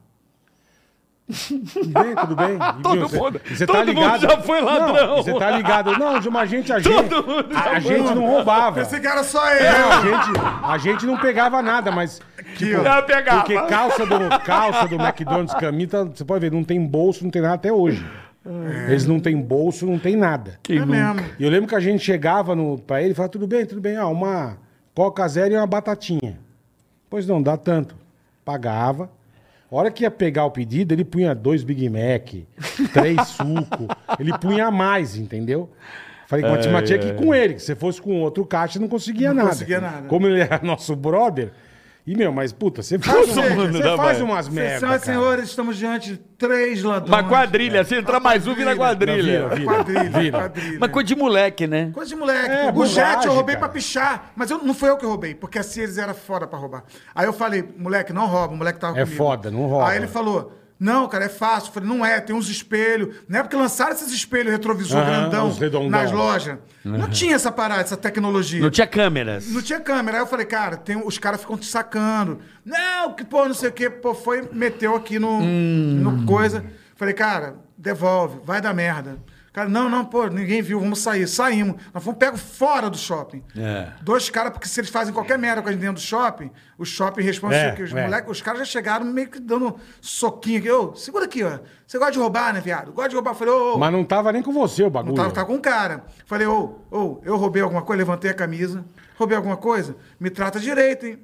Tudo 1.48 1.88
bem, 1.90 2.14
tudo 2.16 2.34
bem. 2.36 2.58
E, 2.80 2.82
Todo 2.82 2.96
meu, 2.96 3.08
cê- 3.08 3.16
mundo- 3.18 3.40
e 3.48 3.56
cê 3.56 3.66
todo 3.66 3.94
mundo 3.94 4.18
já 4.18 4.40
foi 4.40 4.60
ladrão. 4.60 5.06
Não, 5.06 5.16
Você 5.22 5.32
tá 5.32 5.50
ligado? 5.52 5.96
Não, 5.96 6.18
de 6.18 6.28
uma 6.28 6.44
gente, 6.44 6.72
a 6.72 6.80
gente, 6.80 7.08
Todo 7.08 7.24
mundo 7.26 7.46
a, 7.56 7.62
já 7.62 7.70
a 7.76 7.80
foi 7.80 7.96
gente 7.98 8.14
não 8.14 8.26
roubava. 8.26 8.80
Esse 8.80 9.00
cara 9.00 9.22
só 9.22 9.38
Não, 9.44 9.52
eu. 9.52 9.92
a 9.92 10.00
gente, 10.00 10.40
a 10.64 10.78
gente 10.78 11.06
não 11.06 11.16
pegava 11.18 11.62
nada, 11.62 11.92
mas. 11.92 12.20
Tipo, 12.56 12.80
ó. 12.80 13.02
pegava. 13.02 13.40
porque 13.42 13.54
calça 13.68 14.04
do, 14.04 14.18
calça 14.44 14.88
do 14.88 14.96
McDonald's 14.96 15.54
camisa, 15.54 16.04
você 16.04 16.24
pode 16.24 16.40
ver, 16.40 16.50
não 16.50 16.64
tem 16.64 16.84
bolso, 16.84 17.22
não 17.22 17.30
tem 17.30 17.40
nada 17.42 17.54
até 17.54 17.72
hoje. 17.72 18.04
Eles 18.88 19.06
não 19.06 19.20
têm 19.20 19.36
bolso, 19.40 19.84
não 19.86 19.98
tem 19.98 20.16
nada. 20.16 20.58
É 20.68 20.84
mesmo. 20.84 21.20
E 21.38 21.44
eu 21.44 21.50
lembro 21.50 21.68
que 21.68 21.74
a 21.74 21.80
gente 21.80 22.02
chegava 22.02 22.54
no, 22.56 22.78
pra 22.78 23.02
ele 23.02 23.12
e 23.12 23.14
falava, 23.14 23.30
tudo 23.32 23.46
bem, 23.46 23.66
tudo 23.66 23.80
bem, 23.80 23.98
ó, 23.98 24.10
uma 24.10 24.56
Coca 24.94 25.26
Zero 25.28 25.54
e 25.54 25.56
uma 25.56 25.66
batatinha. 25.66 26.38
Pois 27.08 27.26
não, 27.26 27.42
dá 27.42 27.56
tanto. 27.56 27.94
Pagava. 28.44 29.10
A 29.70 29.76
hora 29.76 29.90
que 29.90 30.04
ia 30.04 30.10
pegar 30.10 30.46
o 30.46 30.50
pedido, 30.50 30.92
ele 30.92 31.04
punha 31.04 31.34
dois 31.34 31.62
Big 31.62 31.88
Mac, 31.88 32.34
três 32.92 33.28
suco. 33.28 33.86
Ele 34.18 34.36
punha 34.38 34.66
a 34.66 34.70
mais, 34.70 35.16
entendeu? 35.16 35.70
Falei, 36.26 36.44
mas 36.48 36.66
mas 36.66 36.86
tinha 36.86 36.98
que 36.98 37.08
ir 37.08 37.16
com 37.16 37.34
ele, 37.34 37.54
que 37.54 37.62
se 37.62 37.74
fosse 37.74 38.00
com 38.00 38.20
outro 38.20 38.44
caixa, 38.46 38.78
não 38.78 38.88
conseguia 38.88 39.28
Não 39.30 39.36
nada. 39.36 39.48
conseguia 39.50 39.80
nada. 39.80 40.08
Como 40.08 40.26
ele 40.26 40.40
era 40.40 40.60
nosso 40.62 40.94
brother. 40.96 41.52
E, 42.06 42.16
meu, 42.16 42.32
mas, 42.32 42.52
puta, 42.52 42.82
você 42.82 42.98
faz, 42.98 43.28
uma, 43.36 43.48
não 43.66 43.72
você 43.72 43.96
faz 43.96 44.20
umas 44.20 44.48
merda. 44.48 44.78
Senhoras 44.80 45.02
e 45.02 45.04
cara. 45.06 45.18
senhores, 45.18 45.44
estamos 45.50 45.76
diante 45.76 46.10
de 46.12 46.16
três 46.16 46.82
ladrões. 46.82 47.08
Uma 47.22 47.28
quadrilha, 47.28 47.84
se 47.84 47.94
entrar 47.94 48.18
mais 48.18 48.46
um, 48.46 48.54
vira 48.54 48.74
quadrilha. 48.74 49.48
Vira, 49.48 49.54
vira. 49.54 49.64
Quadrilha, 49.74 50.10
Vira. 50.20 50.38
quadrilha. 50.38 50.76
Uma 50.78 50.88
coisa 50.88 51.06
de 51.06 51.14
moleque, 51.14 51.66
né? 51.66 51.90
Coisa 51.92 52.08
de 52.08 52.16
moleque. 52.16 52.50
É, 52.54 52.72
o 52.74 52.86
jet 52.86 53.26
eu 53.26 53.32
roubei 53.32 53.54
cara. 53.54 53.66
pra 53.66 53.74
pichar. 53.74 54.32
Mas 54.34 54.50
eu, 54.50 54.58
não 54.58 54.72
foi 54.74 54.88
eu 54.88 54.96
que 54.96 55.04
roubei, 55.06 55.34
porque 55.34 55.58
a 55.58 55.62
Sears 55.62 55.98
era 55.98 56.14
foda 56.14 56.46
pra 56.46 56.58
roubar. 56.58 56.84
Aí 57.14 57.26
eu 57.26 57.32
falei, 57.32 57.62
moleque, 57.76 58.12
não 58.12 58.26
rouba. 58.26 58.54
O 58.54 58.56
moleque 58.56 58.80
tava 58.80 58.98
É 58.98 59.02
comigo. 59.04 59.16
foda, 59.16 59.50
não 59.50 59.66
rouba. 59.66 59.88
Aí 59.88 59.98
ele 59.98 60.06
falou, 60.08 60.52
não, 60.80 61.06
cara, 61.06 61.26
é 61.26 61.28
fácil. 61.28 61.68
Eu 61.68 61.74
falei, 61.74 61.88
não 61.90 62.04
é, 62.04 62.18
tem 62.20 62.34
uns 62.34 62.48
espelhos. 62.48 63.14
Na 63.28 63.40
época 63.40 63.54
que 63.54 63.62
lançaram 63.62 63.92
esses 63.92 64.10
espelhos 64.10 64.50
retrovisor 64.50 64.98
Aham, 64.98 65.28
grandão 65.28 65.90
nas 65.90 66.10
lojas. 66.10 66.56
Não 66.82 67.10
tinha 67.10 67.34
essa 67.34 67.52
parada, 67.52 67.82
essa 67.82 67.98
tecnologia. 67.98 68.62
Não 68.62 68.70
tinha 68.70 68.86
câmeras. 68.86 69.46
Não 69.50 69.60
tinha 69.60 69.78
câmera. 69.78 70.16
Aí 70.16 70.22
eu 70.22 70.26
falei, 70.26 70.46
cara, 70.46 70.78
tem, 70.78 70.96
os 70.96 71.18
caras 71.18 71.42
ficam 71.42 71.58
te 71.58 71.66
sacando. 71.66 72.40
Não, 72.64 73.12
que 73.12 73.22
pô, 73.24 73.46
não 73.46 73.52
sei 73.54 73.68
o 73.68 73.72
quê. 73.72 73.90
Pô, 73.90 74.14
foi, 74.14 74.48
meteu 74.52 74.96
aqui 74.96 75.18
no, 75.18 75.38
Hum. 75.40 76.00
no 76.02 76.24
coisa. 76.24 76.64
Falei, 76.96 77.12
cara, 77.12 77.56
devolve, 77.76 78.38
vai 78.44 78.60
dar 78.62 78.72
merda. 78.72 79.18
Cara, 79.52 79.68
não, 79.68 79.88
não, 79.88 80.04
pô, 80.04 80.28
ninguém 80.28 80.62
viu, 80.62 80.78
vamos 80.78 81.00
sair. 81.00 81.26
Saímos. 81.26 81.74
Nós 81.92 82.04
fomos 82.04 82.18
pego 82.18 82.36
fora 82.36 82.88
do 82.88 82.96
shopping. 82.96 83.42
É. 83.56 83.88
Dois 84.00 84.30
caras, 84.30 84.52
porque 84.52 84.68
se 84.68 84.78
eles 84.80 84.90
fazem 84.90 85.12
qualquer 85.12 85.36
merda 85.38 85.60
com 85.60 85.68
a 85.68 85.72
gente 85.72 85.80
dentro 85.80 85.96
do 85.96 86.00
shopping, 86.00 86.52
o 86.78 86.84
shopping 86.84 87.22
responde 87.22 87.56
É, 87.56 87.72
que 87.72 87.82
os 87.82 87.92
é. 87.92 88.00
moleques, 88.04 88.30
os 88.30 88.40
caras 88.40 88.60
já 88.60 88.64
chegaram 88.64 89.04
meio 89.04 89.28
que 89.28 89.40
dando 89.40 89.76
soquinho 90.00 90.60
aqui. 90.60 90.70
Ô, 90.70 90.94
segura 90.94 91.24
aqui, 91.24 91.42
ó. 91.42 91.58
Você 91.84 91.98
gosta 91.98 92.12
de 92.12 92.18
roubar, 92.20 92.54
né, 92.54 92.60
viado? 92.60 92.92
Gosta 92.92 93.08
de 93.08 93.16
roubar? 93.16 93.32
Eu 93.32 93.34
Falei, 93.34 93.52
ô, 93.54 93.74
ô. 93.74 93.78
Mas 93.78 93.92
não 93.92 94.04
tava 94.04 94.30
nem 94.32 94.40
com 94.42 94.52
você 94.52 94.82
o 94.82 94.84
Não 94.84 94.90
bagulho. 94.92 95.14
tava, 95.16 95.30
tava 95.32 95.46
com 95.48 95.54
um 95.54 95.60
cara. 95.60 96.04
Falei, 96.26 96.46
ô, 96.46 96.76
ô, 96.88 97.20
eu 97.24 97.36
roubei 97.36 97.60
alguma 97.60 97.82
coisa, 97.82 97.98
levantei 97.98 98.30
a 98.30 98.34
camisa. 98.34 98.84
Roubei 99.16 99.36
alguma 99.36 99.56
coisa? 99.56 99.96
Me 100.20 100.30
trata 100.30 100.60
direito, 100.60 101.06
hein? 101.06 101.18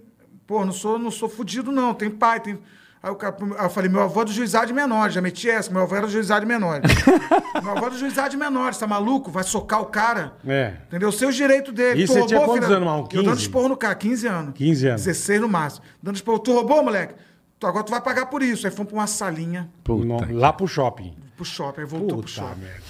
Pô, 0.46 0.64
não 0.64 0.72
sou, 0.72 0.98
não 0.98 1.12
sou 1.12 1.28
fudido, 1.28 1.70
não. 1.70 1.94
Tem 1.94 2.10
pai, 2.10 2.40
tem. 2.40 2.58
Aí, 3.02 3.10
o 3.10 3.14
cara, 3.14 3.36
aí 3.58 3.64
eu 3.66 3.70
falei, 3.70 3.88
meu 3.90 4.02
avô 4.02 4.22
é 4.22 4.24
do 4.24 4.32
juizado 4.32 4.66
de 4.66 4.72
menores, 4.72 5.14
já 5.14 5.20
meti 5.20 5.48
essa, 5.48 5.70
meu 5.70 5.82
avô 5.82 5.94
era 5.94 6.06
do 6.06 6.12
juizado 6.12 6.40
de 6.40 6.46
menores. 6.46 6.82
meu 7.62 7.70
avô 7.76 7.86
é 7.86 7.90
do 7.90 7.98
juizado 7.98 8.30
de 8.30 8.36
menores, 8.36 8.78
tá 8.78 8.86
maluco? 8.86 9.30
Vai 9.30 9.44
socar 9.44 9.80
o 9.80 9.86
cara. 9.86 10.34
É. 10.46 10.74
Entendeu? 10.88 11.12
Seus 11.12 11.36
direitos 11.36 11.72
dele. 11.72 12.02
E 12.02 12.06
você 12.06 12.26
tinha 12.26 12.40
quantos 12.40 12.68
anos, 12.68 12.84
Marlon? 12.84 13.02
Eu 13.12 13.22
dando 13.22 13.30
15? 13.36 13.42
esporro 13.42 13.68
no 13.68 13.76
cara, 13.76 13.94
15 13.94 14.26
anos. 14.26 14.54
15 14.54 14.86
anos. 14.88 15.04
16 15.04 15.40
no 15.40 15.48
máximo. 15.48 15.84
Dando 16.02 16.16
esporro. 16.16 16.38
Tu 16.40 16.52
roubou, 16.52 16.82
moleque? 16.82 17.14
Tu, 17.60 17.66
agora 17.66 17.84
tu 17.84 17.90
vai 17.90 18.00
pagar 18.00 18.26
por 18.26 18.42
isso. 18.42 18.66
Aí 18.66 18.72
fomos 18.72 18.90
pra 18.90 19.00
uma 19.00 19.06
salinha 19.06 19.70
No- 19.88 20.32
lá 20.38 20.52
pro 20.52 20.66
shopping. 20.66 21.14
pro 21.36 21.44
shopping, 21.44 21.82
aí 21.82 21.86
voltou 21.86 22.08
pro 22.08 22.16
Puta 22.18 22.28
shopping. 22.28 22.60
merda. 22.60 22.82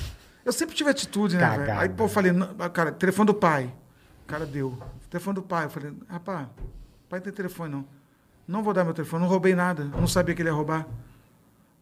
Eu 0.45 0.53
sempre 0.53 0.75
tive 0.77 0.89
atitude, 0.89 1.37
né, 1.37 1.59
velho? 1.59 1.79
Aí, 1.79 1.89
pô, 1.89 2.05
eu 2.05 2.09
falei, 2.09 2.31
não, 2.33 2.47
cara, 2.71 2.91
telefone 2.93 3.27
do 3.27 3.35
pai. 3.35 3.71
O 4.25 4.27
cara 4.27 4.47
deu. 4.47 4.79
Telefone 5.11 5.35
do 5.35 5.43
pai. 5.43 5.67
Eu 5.67 5.71
falei, 5.71 5.93
rapaz, 6.09 6.47
pai 7.09 7.19
não 7.19 7.25
tem 7.25 7.33
telefone, 7.33 7.71
não. 7.73 7.85
Não 8.47 8.63
vou 8.63 8.73
dar 8.73 8.85
meu 8.85 8.95
telefone, 8.95 9.23
não 9.23 9.31
roubei 9.31 9.55
nada. 9.55 9.89
Eu 9.93 10.01
não 10.01 10.07
sabia 10.07 10.35
que 10.35 10.43
ele 10.43 10.49
ia 10.49 10.55
roubar. 10.55 10.87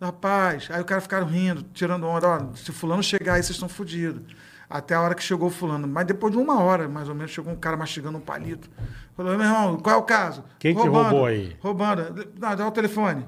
Rapaz, 0.01 0.69
aí 0.71 0.81
o 0.81 0.85
cara 0.85 1.01
ficaram 1.01 1.27
rindo, 1.27 1.65
tirando 1.73 2.07
onda. 2.07 2.29
Ó, 2.29 2.55
se 2.55 2.73
fulano 2.73 3.03
chegar 3.03 3.35
aí, 3.35 3.43
vocês 3.43 3.57
estão 3.57 3.69
fodidos. 3.69 4.23
Até 4.69 4.95
a 4.95 5.01
hora 5.01 5.15
que 5.15 5.23
chegou 5.23 5.49
o 5.49 5.51
fulano. 5.51 5.87
Mas 5.87 6.07
depois 6.07 6.33
de 6.33 6.39
uma 6.39 6.61
hora, 6.61 6.89
mais 6.89 7.09
ou 7.09 7.15
menos, 7.15 7.31
chegou 7.31 7.53
um 7.53 7.57
cara 7.57 7.77
mastigando 7.77 8.19
um 8.19 8.21
palito. 8.21 8.69
Falou, 9.17 9.37
meu 9.37 9.47
irmão, 9.47 9.77
qual 9.77 9.95
é 9.95 9.99
o 9.99 10.03
caso? 10.03 10.43
Quem 10.59 10.75
que 10.75 10.87
roubou 10.87 11.27
aí? 11.27 11.57
Roubando. 11.61 12.27
Não, 12.39 12.57
dá 12.57 12.67
o 12.67 12.71
telefone. 12.73 13.25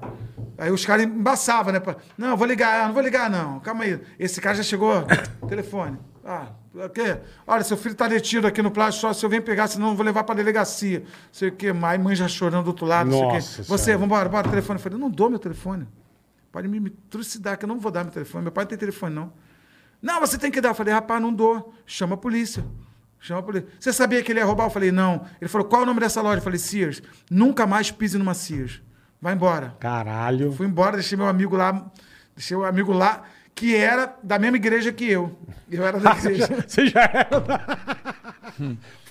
Aí 0.57 0.71
os 0.71 0.85
caras 0.85 1.05
embaçavam, 1.05 1.71
né? 1.71 1.81
Não, 2.17 2.35
vou 2.35 2.47
ligar, 2.47 2.87
não 2.87 2.93
vou 2.93 3.03
ligar, 3.03 3.29
não. 3.29 3.59
Calma 3.59 3.83
aí. 3.83 4.01
Esse 4.19 4.41
cara 4.41 4.55
já 4.55 4.63
chegou. 4.63 5.05
telefone. 5.47 5.97
Ah, 6.25 6.47
o 6.85 6.89
quê? 6.89 7.17
Olha, 7.45 7.63
seu 7.63 7.75
filho 7.75 7.95
tá 7.95 8.07
detido 8.07 8.45
aqui 8.45 8.61
no 8.61 8.69
plástico, 8.69 9.07
só 9.07 9.13
se 9.13 9.25
eu 9.25 9.29
venho 9.29 9.41
pegar, 9.41 9.67
senão 9.67 9.89
eu 9.89 9.95
vou 9.95 10.05
levar 10.05 10.23
pra 10.23 10.35
delegacia. 10.35 11.03
Sei 11.31 11.49
o 11.49 11.51
quê. 11.51 11.73
Mãe, 11.73 11.97
mãe 11.97 12.15
já 12.15 12.27
chorando 12.27 12.65
do 12.65 12.67
outro 12.67 12.85
lado, 12.85 13.09
não 13.09 13.17
sei 13.17 13.27
o 13.27 13.31
Nossa 13.33 13.57
quê. 13.57 13.63
Você, 13.67 13.83
Senhora. 13.85 13.99
vambora, 13.99 14.29
bora, 14.29 14.49
telefone. 14.49 14.77
Eu 14.79 14.83
falei, 14.83 14.99
não 14.99 15.09
dou 15.09 15.29
meu 15.29 15.39
telefone. 15.39 15.87
Pode 16.51 16.67
me, 16.67 16.79
me 16.79 16.89
trucidar, 16.89 17.57
que 17.57 17.65
eu 17.65 17.67
não 17.67 17.79
vou 17.79 17.91
dar 17.91 18.03
meu 18.03 18.13
telefone. 18.13 18.43
Meu 18.43 18.51
pai 18.51 18.63
não 18.63 18.69
tem 18.69 18.77
telefone, 18.77 19.15
não. 19.15 19.33
Não, 20.01 20.19
você 20.19 20.37
tem 20.37 20.51
que 20.51 20.61
dar. 20.61 20.69
Eu 20.69 20.75
falei, 20.75 20.93
rapaz, 20.93 21.21
não 21.21 21.33
dou. 21.33 21.73
Chama 21.85 22.13
a 22.15 22.17
polícia. 22.17 22.63
Chama 23.19 23.39
a 23.39 23.43
polícia. 23.43 23.67
Você 23.79 23.91
sabia 23.91 24.21
que 24.21 24.31
ele 24.31 24.39
ia 24.39 24.45
roubar? 24.45 24.65
Eu 24.65 24.69
falei, 24.69 24.91
não. 24.91 25.25
Ele 25.41 25.49
falou, 25.49 25.67
qual 25.67 25.81
é 25.81 25.83
o 25.83 25.87
nome 25.87 25.99
dessa 25.99 26.21
loja? 26.21 26.37
Eu 26.37 26.43
falei, 26.43 26.59
Sears. 26.59 27.01
Nunca 27.29 27.65
mais 27.65 27.91
pise 27.91 28.17
numa 28.17 28.33
Sears. 28.33 28.81
Vai 29.21 29.33
embora. 29.33 29.75
Caralho. 29.79 30.51
Fui 30.53 30.67
embora, 30.67 30.93
deixei 30.93 31.17
meu 31.17 31.27
amigo 31.27 31.55
lá. 31.55 31.89
Deixei 32.35 32.55
o 32.55 32.63
amigo 32.63 32.93
lá, 32.93 33.23
que 33.57 33.75
era 33.75 34.15
da 34.23 34.37
mesma 34.39 34.55
igreja 34.57 34.91
que 34.93 35.09
eu. 35.09 35.35
Eu 35.69 35.85
era 35.85 35.99
da 35.99 36.11
igreja. 36.15 36.47
Você 36.67 36.87
já 36.87 37.01
era 37.01 37.39
da... 37.41 37.77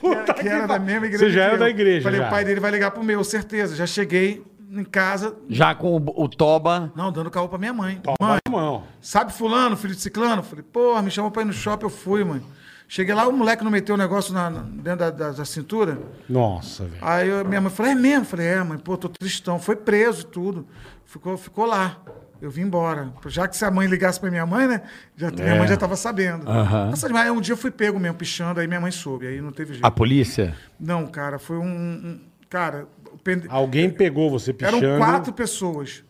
Puta 0.01 0.35
que 0.35 0.49
era 0.49 0.67
da 0.67 0.79
mesma 0.79 1.07
igreja. 1.07 1.27
Você 1.27 1.31
já 1.33 1.41
que 1.41 1.47
era 1.47 1.55
eu. 1.55 1.59
da 1.59 1.69
igreja, 1.69 2.03
Falei, 2.05 2.21
já. 2.21 2.27
o 2.27 2.31
pai 2.31 2.45
dele 2.45 2.61
vai 2.61 2.71
ligar 2.71 2.91
pro 2.93 3.03
meu, 3.05 3.23
certeza. 3.25 3.75
Já 3.77 3.87
cheguei 3.87 4.45
em 4.71 4.85
casa, 4.85 5.37
Já 5.49 5.75
com 5.75 5.97
o, 5.97 6.23
o 6.25 6.29
Toba. 6.29 6.93
não, 6.97 7.11
dando 7.13 7.31
caô 7.31 7.49
pra 7.49 7.59
minha 7.59 7.73
mãe. 7.73 8.01
Toma 8.03 8.17
Mãe, 8.21 8.39
na 8.47 8.53
mão. 8.53 8.85
sabe 9.01 9.33
fulano, 9.33 9.77
filho 9.77 9.95
de 9.95 10.01
ciclano? 10.01 10.43
Falei, 10.43 10.65
porra, 10.65 11.03
me 11.03 11.11
chamou 11.11 11.31
pra 11.31 11.43
ir 11.43 11.47
no 11.47 11.53
shopping, 11.53 11.87
eu 11.87 11.91
fui, 11.91 12.25
mãe. 12.25 12.43
Cheguei 12.89 13.15
lá, 13.15 13.27
o 13.27 13.33
moleque 13.33 13.65
não 13.65 13.71
meteu 13.71 13.95
o 13.97 13.99
negócio 13.99 14.33
na, 14.33 14.49
na- 14.49 14.61
dentro 14.63 14.99
da, 15.01 15.11
da- 15.11 15.31
da 15.33 15.45
cintura. 15.45 15.99
Nossa, 16.29 16.85
velho. 16.85 16.99
Aí 17.03 17.29
eu- 17.29 17.45
minha 17.45 17.61
mãe 17.61 17.71
falou, 17.71 17.91
é 17.91 17.95
mesmo? 17.95 18.25
Falei, 18.25 18.47
é, 18.47 18.63
mãe, 18.63 18.79
pô, 18.79 18.97
tô 18.97 19.09
tristão. 19.09 19.59
Foi 19.59 19.75
preso 19.77 20.23
e 20.23 20.27
tudo. 20.27 20.67
Ficou, 21.05 21.37
ficou 21.37 21.67
lá. 21.67 21.99
Eu 22.41 22.51
vim 22.51 22.63
embora. 22.63 23.13
Já 23.27 23.49
que 23.49 23.57
se 23.57 23.65
a 23.65 23.71
mãe 23.71 23.87
ligasse 23.87 24.21
pra 24.21 24.31
minha 24.31 24.45
mãe, 24.47 24.67
né? 24.67 24.83
Já, 25.17 25.31
Minha 25.31 25.47
É. 25.47 25.59
mãe 25.59 25.67
já 25.69 25.77
tava 25.77 25.97
sabendo. 25.97 26.49
Aham. 26.49 26.91
Nossa, 26.91 27.09
mas 27.09 27.31
um 27.31 27.41
dia 27.41 27.53
eu 27.55 27.57
fui 27.57 27.71
pego 27.71 27.99
mesmo, 27.99 28.17
pichando, 28.17 28.61
aí 28.61 28.67
minha 28.67 28.81
mãe 28.81 28.91
soube. 28.91 29.27
Aí 29.27 29.41
não 29.41 29.53
teve 29.53 29.73
jeito. 29.75 29.85
A 29.87 29.91
polícia? 29.91 30.55
Não, 30.79 31.07
cara, 31.07 31.39
foi 31.39 31.57
um. 31.59 31.65
um- 31.65 32.21
cara, 32.49 32.87
pende- 33.25 33.47
Alguém 33.49 33.89
pegou 33.91 34.31
você 34.31 34.53
pichando. 34.53 34.85
eram 34.85 34.99
quatro 34.99 35.33
pessoas. 35.33 36.05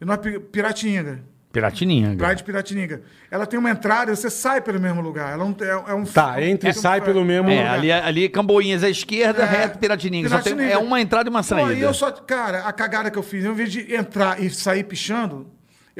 E 0.00 0.04
nós, 0.04 0.18
Pi- 0.18 0.38
Piratininga. 0.38 1.20
Piratininha. 1.52 2.14
Praia 2.16 2.36
de 2.36 2.44
Piratininga. 2.44 3.02
Ela 3.28 3.44
tem 3.44 3.58
uma 3.58 3.70
entrada 3.70 4.12
e 4.12 4.16
você 4.16 4.30
sai 4.30 4.60
pelo 4.60 4.78
mesmo 4.78 5.00
lugar. 5.00 5.32
Ela 5.32 5.44
não, 5.44 5.56
é, 5.60 5.90
é 5.90 5.94
um. 5.94 6.04
Tá, 6.04 6.40
entra 6.40 6.68
e 6.68 6.70
é- 6.70 6.72
sai 6.72 7.00
pelo 7.00 7.24
mesmo 7.24 7.50
É, 7.50 7.56
lugar. 7.58 7.74
ali, 7.74 7.90
ali 7.90 8.28
Camboinhas 8.28 8.84
à 8.84 8.88
esquerda, 8.88 9.42
É, 9.42 9.46
reto 9.46 9.78
Piratininga. 9.78 10.28
Só 10.28 10.36
tem, 10.40 10.54
Piratininga. 10.54 10.74
é 10.74 10.78
uma 10.78 11.00
entrada 11.00 11.28
e 11.28 11.30
uma 11.30 11.40
Pô, 11.40 11.48
saída. 11.48 11.74
e 11.74 11.80
eu 11.80 11.92
só, 11.92 12.12
cara, 12.12 12.60
a 12.68 12.72
cagada 12.72 13.10
que 13.10 13.18
eu 13.18 13.22
fiz, 13.22 13.44
em 13.44 13.52
vez 13.52 13.72
de 13.72 13.92
entrar 13.92 14.40
e 14.40 14.48
sair 14.48 14.84
pichando, 14.84 15.48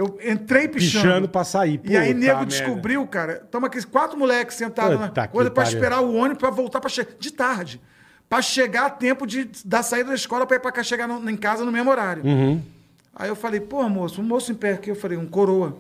eu 0.01 0.19
entrei 0.25 0.67
pichando. 0.69 1.05
Pichando 1.05 1.29
pra 1.29 1.45
sair. 1.45 1.81
E 1.85 1.97
aí, 1.97 2.09
Puta 2.09 2.19
nego 2.21 2.37
merda. 2.39 2.47
descobriu, 2.47 3.07
cara. 3.07 3.47
Tamo 3.51 3.67
aqui, 3.67 3.85
quatro 3.87 4.19
moleques 4.19 4.57
sentados 4.57 4.97
Puta 4.99 5.21
na 5.21 5.27
que 5.29 5.33
coisa 5.33 5.51
pra 5.51 5.63
esperar 5.65 6.01
o 6.01 6.15
ônibus 6.15 6.39
pra 6.39 6.51
voltar 6.51 6.81
pra 6.81 6.89
chegar. 6.91 7.11
De 7.19 7.31
tarde. 7.33 7.81
Pra 8.29 8.41
chegar 8.41 8.87
a 8.87 8.91
tempo 8.91 9.27
de, 9.27 9.51
da 9.65 9.83
saída 9.83 10.09
da 10.11 10.15
escola 10.15 10.47
pra 10.47 10.57
ir 10.57 10.61
pra 10.61 10.71
cá 10.73 10.83
chegar 10.83 11.07
no- 11.09 11.29
em 11.29 11.37
casa 11.37 11.65
no 11.65 11.73
mesmo 11.73 11.91
horário. 11.91 12.25
Uhum. 12.25 12.63
Aí 13.15 13.29
eu 13.29 13.35
falei, 13.37 13.61
pô, 13.61 13.87
moço, 13.89 14.21
um 14.21 14.25
moço 14.25 14.51
em 14.53 14.55
pé 14.55 14.73
aqui, 14.75 14.91
eu 14.91 14.95
falei, 14.97 15.19
um 15.19 15.27
coroa. 15.27 15.77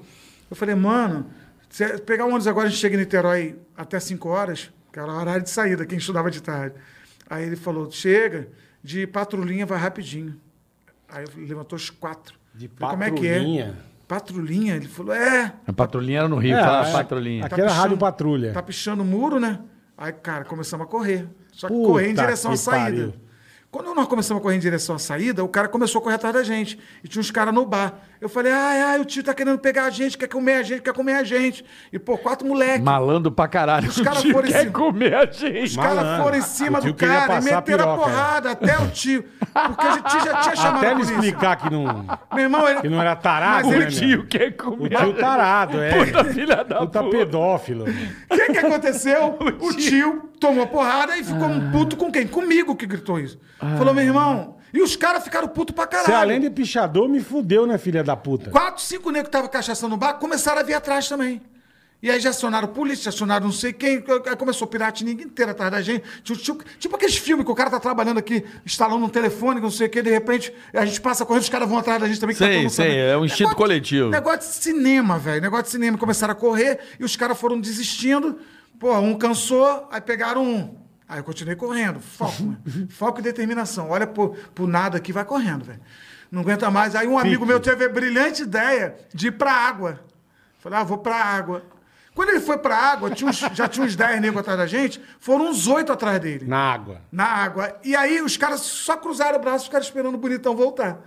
Eu 0.50 0.56
falei, 0.56 0.74
mano, 0.74 1.26
se 1.68 1.86
pegar 2.00 2.24
o 2.24 2.28
ônibus 2.28 2.46
agora, 2.48 2.66
a 2.66 2.70
gente 2.70 2.80
chega 2.80 2.96
em 2.96 2.98
Niterói 2.98 3.56
até 3.76 3.98
5 4.00 4.28
horas, 4.28 4.70
que 4.92 4.98
era 4.98 5.10
o 5.10 5.16
horário 5.16 5.42
de 5.42 5.50
saída, 5.50 5.86
quem 5.86 5.96
estudava 5.98 6.30
de 6.30 6.42
tarde. 6.42 6.74
Aí 7.28 7.44
ele 7.44 7.54
falou, 7.56 7.88
chega, 7.90 8.48
de 8.82 9.06
patrulhinha 9.06 9.64
vai 9.64 9.78
rapidinho. 9.78 10.36
Aí 11.08 11.24
levantou 11.36 11.76
os 11.76 11.88
quatro. 11.88 12.34
De 12.52 12.68
Falei, 12.76 12.90
Como 12.90 13.04
é 13.04 13.10
que 13.12 13.28
é? 13.28 13.72
Patrulhinha? 14.10 14.74
Ele 14.74 14.88
falou, 14.88 15.14
é. 15.14 15.52
A 15.66 15.72
patrulhinha 15.72 16.18
era 16.20 16.28
no 16.28 16.36
Rio, 16.36 16.56
É, 16.56 16.60
fala 16.62 16.88
é. 16.88 16.92
patrulhinha. 16.92 17.46
Aqui 17.46 17.60
era 17.60 17.72
Rádio 17.72 17.96
Patrulha. 17.96 18.52
Tá 18.52 18.60
pichando 18.62 19.02
o 19.04 19.06
muro, 19.06 19.38
né? 19.38 19.60
Aí, 19.96 20.12
cara, 20.12 20.44
começamos 20.44 20.84
a 20.84 20.90
correr. 20.90 21.28
Só 21.52 21.68
que 21.68 21.74
Puta 21.74 21.88
correr 21.88 22.10
em 22.10 22.14
direção 22.14 22.50
à 22.50 22.56
saída. 22.56 22.84
pariu. 22.84 23.14
Quando 23.70 23.94
nós 23.94 24.08
começamos 24.08 24.40
a 24.40 24.42
correr 24.42 24.56
em 24.56 24.58
direção 24.58 24.96
à 24.96 24.98
saída, 24.98 25.44
o 25.44 25.48
cara 25.48 25.68
começou 25.68 26.00
a 26.00 26.02
correr 26.02 26.16
atrás 26.16 26.34
da 26.34 26.42
gente. 26.42 26.76
E 27.04 27.08
tinha 27.08 27.20
uns 27.20 27.30
caras 27.30 27.54
no 27.54 27.64
bar. 27.64 27.94
Eu 28.20 28.28
falei, 28.28 28.52
ai, 28.52 28.82
ai, 28.82 29.00
o 29.00 29.04
tio 29.04 29.22
tá 29.22 29.32
querendo 29.32 29.58
pegar 29.60 29.84
a 29.84 29.90
gente, 29.90 30.18
quer 30.18 30.26
comer 30.26 30.54
a 30.54 30.62
gente, 30.64 30.82
quer 30.82 30.92
comer 30.92 31.14
a 31.14 31.22
gente. 31.22 31.64
E, 31.92 31.98
pô, 31.98 32.18
quatro 32.18 32.46
moleques. 32.46 32.82
Malandro 32.82 33.30
pra 33.30 33.46
caralho. 33.46 33.88
Os 33.88 34.00
caras 34.00 34.18
O 34.20 34.22
tio 34.22 34.32
foram 34.32 34.48
quer 34.48 34.62
esse- 34.62 34.70
comer 34.70 35.14
a 35.14 35.24
gente. 35.24 35.62
Os 35.70 35.76
caras 35.76 36.20
foram 36.22 36.36
em 36.38 36.42
cima 36.42 36.78
O 36.78 36.82
tio 36.82 36.92
do 36.92 36.96
cara 36.96 37.34
e 37.34 37.36
a 37.36 37.40
meteram 37.40 37.58
a 37.58 37.62
piroca, 37.62 38.02
porrada, 38.02 38.50
até 38.50 38.76
o 38.80 38.90
tio. 38.90 39.22
Porque 39.38 39.86
a 39.86 39.92
gente 39.92 40.24
já 40.24 40.40
tinha 40.40 40.56
chamado 40.56 40.76
Até 40.78 40.88
a 40.88 40.92
ele 40.92 41.02
explicar 41.02 41.56
que 41.56 41.70
não, 41.70 41.84
Meu 42.34 42.42
irmão, 42.44 42.68
ele... 42.68 42.80
que 42.80 42.88
não 42.88 43.00
era 43.00 43.14
tarado, 43.14 43.68
Mas 43.68 43.76
ele- 43.76 43.84
né, 43.84 43.88
O 43.88 43.92
tio 43.92 44.26
quer 44.26 44.48
O 44.48 44.52
comer 44.54 44.96
tio 44.96 45.14
tarado, 45.14 45.80
é. 45.80 46.04
Puta 46.06 46.24
filha 46.24 46.64
da 46.64 46.78
Puta 46.80 47.02
puta. 47.04 47.16
pedófilo. 47.18 47.84
O 47.84 48.34
que, 48.36 48.46
que 48.52 48.58
aconteceu? 48.58 49.38
o, 49.62 49.72
tio. 49.74 50.28
tomou 50.40 50.66
porrada 50.66 51.16
e 51.16 51.22
ficou 51.24 51.46
um 51.46 51.70
puto 51.70 51.96
com 51.96 52.10
quem? 52.10 52.26
Comigo 52.26 52.74
que 52.74 52.84
gritou 52.86 53.18
isso. 53.20 53.38
Falou, 53.78 53.92
meu 53.94 54.04
irmão. 54.04 54.56
E 54.72 54.80
os 54.80 54.94
caras 54.96 55.24
ficaram 55.24 55.48
putos 55.48 55.74
pra 55.74 55.86
caralho. 55.86 56.06
Você, 56.06 56.12
além 56.14 56.40
de 56.40 56.48
pichador, 56.48 57.08
me 57.08 57.20
fudeu, 57.20 57.66
né, 57.66 57.76
filha 57.76 58.04
da 58.04 58.16
puta? 58.16 58.50
Quatro, 58.50 58.82
cinco 58.82 59.10
negros 59.10 59.24
que 59.28 59.36
estavam 59.36 59.50
cachaçando 59.50 59.90
no 59.90 59.96
bar 59.96 60.14
começaram 60.14 60.60
a 60.60 60.62
vir 60.62 60.74
atrás 60.74 61.08
também. 61.08 61.42
E 62.02 62.10
aí 62.10 62.18
já 62.18 62.30
acionaram 62.30 62.68
polícia, 62.68 63.04
já 63.04 63.10
acionaram 63.10 63.44
não 63.46 63.52
sei 63.52 63.74
quem, 63.74 64.02
aí 64.26 64.36
começou 64.36 64.64
a 64.64 64.68
piratininga 64.68 65.22
inteira 65.22 65.50
atrás 65.50 65.70
da 65.70 65.82
gente. 65.82 66.02
Tipo, 66.22 66.38
tipo, 66.40 66.64
tipo 66.78 66.96
aqueles 66.96 67.16
filmes 67.18 67.44
que 67.44 67.52
o 67.52 67.54
cara 67.54 67.68
tá 67.68 67.78
trabalhando 67.78 68.16
aqui, 68.18 68.42
instalando 68.64 69.04
um 69.04 69.08
telefone, 69.08 69.60
não 69.60 69.70
sei 69.70 69.86
o 69.86 69.90
quê, 69.90 70.00
de 70.00 70.08
repente 70.08 70.50
a 70.72 70.86
gente 70.86 70.98
passa 71.00 71.26
correndo, 71.26 71.42
os 71.42 71.48
caras 71.50 71.68
vão 71.68 71.76
atrás 71.76 72.00
da 72.00 72.06
gente 72.06 72.18
também. 72.18 72.34
que 72.34 72.38
tá 72.42 72.46
Sei, 72.46 72.68
sei, 72.70 72.86
sabendo. 72.86 72.94
é 73.02 73.18
um 73.18 73.24
instinto 73.26 73.40
Negócio- 73.48 73.56
coletivo. 73.58 74.08
Negócio 74.08 74.38
de 74.40 74.46
cinema, 74.46 75.18
velho. 75.18 75.42
Negócio 75.42 75.64
de 75.64 75.70
cinema. 75.72 75.98
Começaram 75.98 76.32
a 76.32 76.34
correr 76.36 76.78
e 76.98 77.04
os 77.04 77.16
caras 77.16 77.38
foram 77.38 77.60
desistindo. 77.60 78.38
Pô, 78.78 78.96
um 78.98 79.18
cansou, 79.18 79.86
aí 79.92 80.00
pegaram 80.00 80.42
um. 80.42 80.79
Aí 81.10 81.18
eu 81.18 81.24
continuei 81.24 81.56
correndo. 81.56 81.98
Foco. 82.00 82.56
Foco 82.88 83.18
e 83.18 83.22
determinação. 83.22 83.90
Olha 83.90 84.06
pro, 84.06 84.30
pro 84.54 84.66
nada 84.68 84.96
aqui, 84.96 85.12
vai 85.12 85.24
correndo, 85.24 85.64
velho. 85.64 85.80
Não 86.30 86.42
aguenta 86.42 86.70
mais. 86.70 86.94
Aí 86.94 87.08
um 87.08 87.18
amigo 87.18 87.44
meu 87.44 87.58
teve 87.58 87.84
a 87.84 87.88
brilhante 87.88 88.42
ideia 88.44 88.94
de 89.12 89.26
ir 89.26 89.32
pra 89.32 89.52
água. 89.52 89.98
Falei, 90.60 90.78
ah, 90.78 90.84
vou 90.84 90.98
pra 90.98 91.16
água. 91.16 91.64
Quando 92.14 92.28
ele 92.28 92.38
foi 92.40 92.58
pra 92.58 92.76
água, 92.76 93.10
tinha 93.10 93.28
uns- 93.28 93.38
já 93.54 93.66
tinha 93.66 93.84
uns 93.84 93.96
10 93.96 94.20
negros 94.20 94.40
atrás 94.40 94.56
da 94.58 94.66
gente, 94.68 95.00
foram 95.18 95.50
uns 95.50 95.66
oito 95.66 95.90
atrás 95.92 96.20
dele. 96.20 96.44
Na 96.46 96.58
água. 96.72 97.00
Na 97.10 97.24
água. 97.24 97.76
E 97.82 97.96
aí 97.96 98.22
os 98.22 98.36
caras 98.36 98.60
só 98.60 98.96
cruzaram 98.96 99.38
o 99.38 99.40
braço 99.42 99.64
e 99.64 99.66
ficaram 99.66 99.84
esperando 99.84 100.14
o 100.14 100.18
bonitão 100.18 100.54
voltar. 100.54 100.98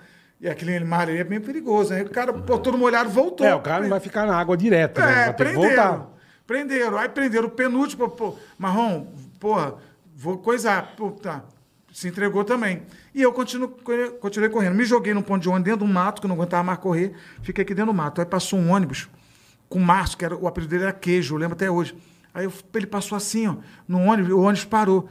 E 0.41 0.49
aquele 0.49 0.77
mar 0.81 1.07
ali 1.07 1.17
é 1.19 1.23
bem 1.23 1.39
perigoso. 1.39 1.93
Aí 1.93 2.01
o 2.01 2.09
cara, 2.09 2.33
pô, 2.33 2.57
todo 2.57 2.77
molhado, 2.77 3.09
voltou. 3.09 3.47
É, 3.47 3.55
o 3.55 3.61
cara 3.61 3.83
não 3.83 3.89
vai 3.89 4.01
ficar 4.01 4.25
na 4.25 4.35
água 4.37 4.57
direto, 4.57 4.99
né? 4.99 5.11
É, 5.11 5.25
Vai 5.27 5.33
ter 5.35 5.45
que 5.49 5.53
voltar. 5.53 6.07
Prenderam. 6.45 6.97
Aí 6.97 7.07
prenderam 7.07 7.47
o 7.47 7.51
penúltimo, 7.51 8.09
pô, 8.09 8.35
Marrom, 8.57 9.07
porra, 9.39 9.75
vou 10.23 10.37
coisar. 10.37 10.95
Pô, 10.95 11.11
tá. 11.11 11.43
Se 11.91 12.07
entregou 12.07 12.43
também. 12.43 12.83
E 13.13 13.21
eu 13.21 13.31
continuo, 13.33 13.69
continuei 14.19 14.49
correndo. 14.49 14.73
Me 14.73 14.83
joguei 14.85 15.13
num 15.13 15.21
ponto 15.21 15.41
de 15.43 15.49
ônibus 15.49 15.65
dentro 15.65 15.85
de 15.85 15.91
um 15.91 15.93
mato, 15.93 16.21
que 16.21 16.25
eu 16.25 16.29
não 16.29 16.35
aguentava 16.35 16.63
mais 16.63 16.79
correr. 16.79 17.13
Fiquei 17.41 17.61
aqui 17.63 17.73
dentro 17.75 17.91
do 17.91 17.95
mato. 17.95 18.19
Aí 18.19 18.25
passou 18.25 18.57
um 18.57 18.71
ônibus 18.71 19.07
com 19.69 19.77
o 19.77 19.81
Márcio, 19.81 20.17
que 20.17 20.25
era, 20.25 20.35
o 20.35 20.47
apelido 20.47 20.71
dele 20.71 20.83
era 20.83 20.93
Queijo, 20.93 21.35
eu 21.35 21.39
lembro 21.39 21.53
até 21.55 21.69
hoje. 21.69 21.95
Aí 22.33 22.45
eu- 22.45 22.53
ele 22.73 22.87
passou 22.87 23.15
assim, 23.15 23.47
ó, 23.47 23.55
no 23.87 23.99
ônibus, 23.99 24.31
o 24.31 24.39
ônibus 24.39 24.65
parou. 24.65 25.07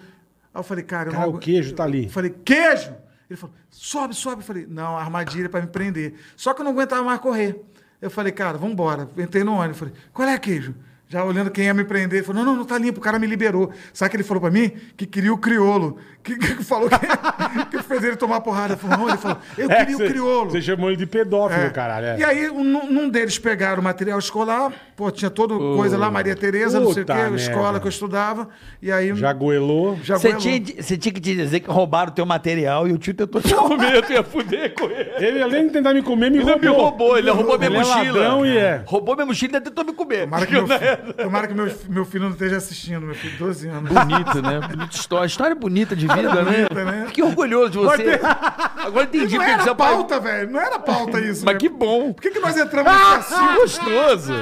Aí 0.53 0.59
eu 0.61 0.65
falei, 0.65 0.83
cara, 0.85 1.09
eu 1.11 1.13
Cara, 1.13 1.27
não 1.27 1.35
o 1.35 1.39
queijo 1.39 1.73
tá 1.75 1.85
ali. 1.85 2.05
Eu 2.05 2.11
falei, 2.11 2.35
queijo! 2.45 2.93
Ele 3.31 3.37
falou, 3.37 3.55
sobe, 3.71 4.15
sobe. 4.15 4.43
Eu 4.43 4.47
falei, 4.47 4.67
não, 4.69 4.97
armadilha 4.99 5.49
para 5.49 5.61
me 5.61 5.67
prender. 5.69 6.15
Só 6.37 6.53
que 6.53 6.61
eu 6.61 6.65
não 6.65 6.73
aguentava 6.73 7.03
mais 7.05 7.21
correr. 7.21 7.63
Eu 8.01 8.11
falei, 8.11 8.33
cara, 8.33 8.59
vamos 8.59 8.73
embora. 8.75 9.09
Entrei 9.17 9.45
no 9.45 9.55
ônibus. 9.55 9.79
Falei, 9.79 9.95
qual 10.13 10.29
é, 10.29 10.37
queijo? 10.39 10.75
Já 11.13 11.23
olhando 11.25 11.51
quem 11.51 11.67
ia 11.67 11.75
me 11.75 11.85
prender. 11.85 12.21
Ele 12.21 12.27
falou, 12.27 12.43
não, 12.43 12.53
não, 12.53 12.59
não 12.61 12.65
tá 12.65 12.79
limpo, 12.79 12.99
o 12.99 13.03
cara 13.03 13.19
me 13.19 13.27
liberou. 13.27 13.71
Sabe 13.93 14.07
o 14.07 14.11
que 14.13 14.17
ele 14.17 14.25
falou 14.25 14.41
para 14.41 14.51
mim? 14.51 14.73
Que 14.97 15.05
queria 15.05 15.31
o 15.31 15.37
criolo. 15.37 15.99
Que, 16.23 16.39
que 16.39 16.65
falou 16.65 16.89
que, 16.89 16.97
que 17.77 17.83
fez 17.83 18.03
ele 18.03 18.17
tomar 18.17 18.41
porrada. 18.41 18.73
Ele 18.73 18.81
falou, 18.81 18.97
não, 18.97 19.09
ele 19.11 19.19
falou, 19.19 19.37
eu 19.59 19.71
É, 19.71 19.77
queria 19.81 19.97
cê- 19.99 20.05
o 20.05 20.09
criolo. 20.09 20.51
Você 20.51 20.63
chamou 20.63 20.89
ele 20.89 20.97
de 20.97 21.05
pedófilo, 21.07 21.61
É. 21.65 21.69
caralho. 21.69 22.07
é. 22.07 22.19
E 22.19 22.25
aí, 22.25 22.49
um, 22.49 22.65
num 22.91 23.11
deles 23.11 23.39
pegaram 23.39 23.83
o 23.83 23.85
material 23.85 24.19
escolar, 24.19 24.73
pô, 25.03 25.11
tinha 25.11 25.31
toda 25.31 25.57
coisa 25.59 25.99
lá, 25.99 26.11
Maria 26.11 26.37
Tereza, 26.37 26.79
não 26.79 26.93
sei 26.93 27.03
o 27.03 27.07
quê, 27.07 27.13
escola 27.35 27.81
que 27.81 27.87
eu 27.87 27.91
estudava. 27.91 28.49
E 28.81 28.93
aí. 28.93 29.15
Já 29.17 29.33
goelou. 29.33 29.99
já 30.03 30.17
Você 30.17 30.33
tinha, 30.35 30.61
tinha 30.61 30.99
que 31.13 31.21
te 31.21 31.35
dizer 31.35 31.61
que 31.61 31.69
roubaram 31.71 32.13
o 32.13 32.15
teu 32.15 32.25
material 32.25 32.87
e 32.87 32.93
o 32.93 32.99
tio 32.99 33.13
tentou 33.15 33.41
te 33.41 33.53
comer, 33.55 34.05
tu 34.07 34.13
ia 34.13 34.23
fuder 34.23 34.75
com 34.75 34.85
ele. 34.85 35.11
Ele, 35.19 35.43
além 35.43 35.67
de 35.67 35.73
tentar 35.73 35.93
me 35.93 36.03
comer, 36.03 36.31
me 36.31 36.39
Ele 36.39 36.45
roubou. 36.45 36.61
me 36.61 36.67
roubou, 36.69 37.19
ele 37.19 37.31
roubou 37.31 37.59
minha 37.59 37.69
Ele 37.71 37.77
é 37.77 37.81
mochila. 37.81 38.19
ladrão 38.21 38.47
e 38.47 38.57
é. 38.57 38.83
Roubou 38.87 39.15
minha 39.17 39.27
mochila 39.27 39.57
e 39.57 39.61
tentou 39.61 39.85
me 39.85 39.93
comer. 39.93 40.21
Tomara 40.25 40.47
que, 40.47 40.53
meu, 40.53 40.67
fi- 40.69 41.13
tomara 41.23 41.49
que 41.49 41.55
meu, 41.55 41.75
meu 41.89 42.05
filho 42.05 42.25
não 42.25 42.31
esteja 42.33 42.57
assistindo, 42.59 43.01
meu 43.05 43.15
filho, 43.15 43.37
12 43.39 43.69
anos. 43.69 43.91
Bonito, 43.93 44.43
né? 44.43 44.61
Bonita 44.69 44.95
história. 44.95 45.27
História 45.27 45.55
bonita 45.57 45.97
de 45.97 46.07
vida, 46.07 46.31
bonita, 46.45 46.85
né? 46.85 46.85
né? 46.93 47.05
Fiquei 47.09 47.25
orgulhoso 47.25 47.71
de 47.71 47.79
você. 47.79 48.21
Agora 48.77 49.05
entendi 49.05 49.37
Não 49.37 49.45
que 49.45 49.51
era 49.51 49.63
seu 49.63 49.75
pai... 49.75 49.93
pauta, 49.93 50.21
velho. 50.21 50.51
Não 50.51 50.61
era 50.61 50.79
pauta 50.79 51.21
isso. 51.21 51.45
Mas 51.45 51.55
né? 51.55 51.61
que 51.61 51.69
bom. 51.69 52.13
Por 52.13 52.23
que, 52.23 52.31
que 52.31 52.39
nós 52.41 52.57
entramos 52.57 52.93
nesse 52.93 53.29
Que 53.29 53.35
assunto? 53.35 53.61
gostoso. 53.61 54.35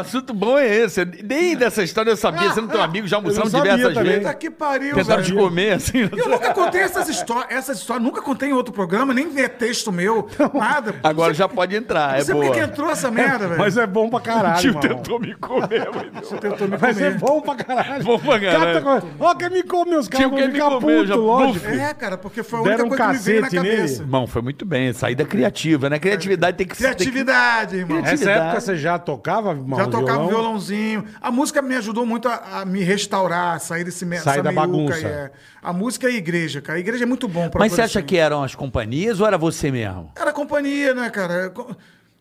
Assunto 0.00 0.34
bom 0.34 0.58
é 0.58 0.66
esse. 0.66 1.04
Nem 1.22 1.56
dessa 1.56 1.82
história 1.82 2.10
eu 2.10 2.16
sabia. 2.16 2.50
Você 2.50 2.60
não 2.60 2.68
tem 2.68 2.80
um 2.80 2.82
amigo, 2.82 3.06
já 3.06 3.16
almoçamos 3.16 3.52
diversas 3.52 3.94
também. 3.94 4.02
vezes. 4.04 4.18
Puta 4.26 4.34
que 4.34 4.50
pariu, 4.50 4.94
Tentaram 4.96 5.22
te 5.22 5.32
velho. 5.32 5.44
comer, 5.44 5.72
assim. 5.74 5.98
Eu 6.16 6.28
nunca 6.28 6.52
contei 6.52 6.80
essas 6.80 7.08
histórias, 7.08 7.46
essas 7.50 7.78
histórias, 7.78 8.04
nunca 8.04 8.20
contei 8.20 8.48
em 8.50 8.52
outro 8.52 8.72
programa, 8.72 9.14
nem 9.14 9.28
ver 9.30 9.50
texto 9.50 9.92
meu, 9.92 10.28
nada. 10.52 10.96
Agora 11.02 11.32
já 11.32 11.48
pode 11.48 11.76
entrar, 11.76 12.14
é 12.14 12.18
Não 12.18 12.24
sei 12.24 12.34
por 12.34 12.40
que 12.42 12.46
boa. 12.48 12.58
que 12.58 12.70
entrou 12.72 12.90
essa 12.90 13.10
merda, 13.10 13.46
velho. 13.48 13.58
Mas 13.60 13.76
é 13.76 13.86
bom 13.86 14.08
pra 14.08 14.18
O 14.18 14.22
caralho, 14.22 14.60
tio 14.60 14.74
mano. 14.74 14.88
tentou 14.88 15.20
me 15.20 15.34
comer, 15.34 15.88
mas 16.12 16.28
tentou 16.28 16.68
me 16.68 16.76
Mas 16.80 17.00
é 17.00 17.04
comer. 17.10 17.18
bom 17.18 17.40
pra 17.40 17.54
caralho. 17.54 18.04
Bom 18.04 18.18
pra 18.18 18.40
caralho. 18.40 18.82
Cara, 18.82 19.00
tá- 19.00 19.06
Ó, 19.20 19.34
quer 19.34 19.50
me 19.50 19.62
comer, 19.62 19.96
os 19.96 20.08
caras 20.08 20.26
Tio 20.26 20.30
vão 20.36 20.46
me 20.46 20.52
ficar 20.52 20.64
comer, 20.70 20.96
puto, 20.98 21.06
já- 21.06 21.14
lógico. 21.14 21.66
É, 21.68 21.94
cara, 21.94 22.18
porque 22.18 22.42
foi 22.42 22.60
a 22.60 22.62
Deram 22.64 22.86
única 22.86 22.94
um 22.94 23.06
coisa 23.06 23.12
que 23.12 23.18
me 23.18 23.24
veio 23.24 23.40
na 23.40 23.46
cacete 23.46 23.62
nele. 23.62 23.76
cabeça. 23.76 24.02
Irmão, 24.02 24.26
foi 24.26 24.42
muito 24.42 24.64
bem. 24.66 24.92
Saída 24.92 25.24
criativa, 25.24 25.88
né? 25.88 25.98
Criatividade 25.98 26.56
tem 26.56 26.66
que 26.66 26.76
ser. 26.76 26.82
Criatividade, 26.84 27.76
irmão. 27.76 27.98
Criatividade. 28.02 28.24
Nessa 28.38 28.44
época 28.46 28.60
você 28.60 28.76
já 28.76 28.98
tocava, 28.98 29.54
Já 29.76 29.83
tocava 29.90 30.18
violão? 30.18 30.28
violãozinho. 30.28 31.04
A 31.20 31.30
música 31.30 31.60
me 31.62 31.74
ajudou 31.76 32.04
muito 32.06 32.28
a, 32.28 32.60
a 32.60 32.64
me 32.64 32.82
restaurar, 32.82 33.56
a 33.56 33.58
sair 33.58 33.84
desse 33.84 34.04
me- 34.04 34.18
Sair 34.18 34.34
essa 34.34 34.42
da 34.42 34.52
bagunça. 34.52 35.06
é. 35.06 35.30
A 35.62 35.72
música 35.72 36.08
e 36.10 36.14
a 36.14 36.18
igreja, 36.18 36.60
cara. 36.60 36.78
A 36.78 36.80
igreja 36.80 37.04
é 37.04 37.06
muito 37.06 37.26
bom 37.28 37.48
pra 37.48 37.58
Mas 37.60 37.72
você 37.72 37.82
acha 37.82 38.02
que 38.02 38.16
eram 38.16 38.42
as 38.42 38.54
companhias 38.54 39.20
ou 39.20 39.26
era 39.26 39.38
você 39.38 39.70
mesmo? 39.70 40.10
Era 40.16 40.32
companhia, 40.32 40.94
né, 40.94 41.08
cara? 41.10 41.50
Co- 41.50 41.74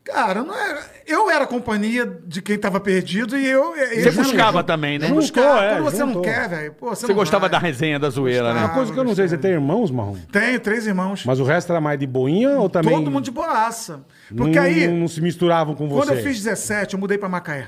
Cara, 0.05 0.43
não 0.43 0.53
era, 0.53 0.81
eu 1.07 1.29
era 1.31 1.45
a 1.45 1.47
companhia 1.47 2.05
de 2.27 2.41
quem 2.41 2.57
tava 2.57 2.77
perdido 2.77 3.37
e 3.37 3.47
eu. 3.47 3.73
Você 3.73 4.11
buscava 4.11 4.61
também, 4.61 4.99
né? 4.99 5.05
Eu 5.05 5.21
Juntou, 5.21 5.21
buscava. 5.21 5.63
é, 5.63 5.69
Quando 5.75 5.83
você 5.85 5.97
juntou. 5.99 6.15
não 6.15 6.21
quer, 6.21 6.49
velho. 6.49 6.75
Você, 6.81 7.01
Você 7.01 7.07
não 7.07 7.15
gostava 7.15 7.39
vai. 7.47 7.49
da 7.51 7.57
resenha 7.57 7.97
da 7.97 8.09
zoeira, 8.09 8.51
Uma 8.51 8.67
né? 8.67 8.73
coisa 8.73 8.91
que 8.91 8.99
eu 8.99 9.03
não 9.05 9.15
sei, 9.15 9.29
você 9.29 9.37
tem 9.37 9.51
irmãos, 9.51 9.89
Marrom? 9.91 10.17
Tenho 10.29 10.59
três 10.59 10.85
irmãos. 10.85 11.23
Mas 11.25 11.39
o 11.39 11.45
resto 11.45 11.71
era 11.71 11.79
mais 11.79 11.97
de 11.97 12.05
boinha 12.05 12.49
ou 12.59 12.69
também... 12.69 12.93
Todo 12.95 13.09
mundo 13.09 13.23
de 13.23 13.31
boaça. 13.31 14.01
Porque 14.35 14.55
não, 14.57 14.63
aí, 14.63 14.87
Não, 14.87 14.97
não 14.97 15.07
se 15.07 15.21
misturavam 15.21 15.75
com 15.75 15.87
você? 15.89 16.07
quando 16.07 16.17
eu 16.17 16.23
fiz 16.23 16.37
17, 16.43 16.93
eu 16.93 16.99
mudei 16.99 17.17
pra 17.17 17.27
Macaé. 17.29 17.67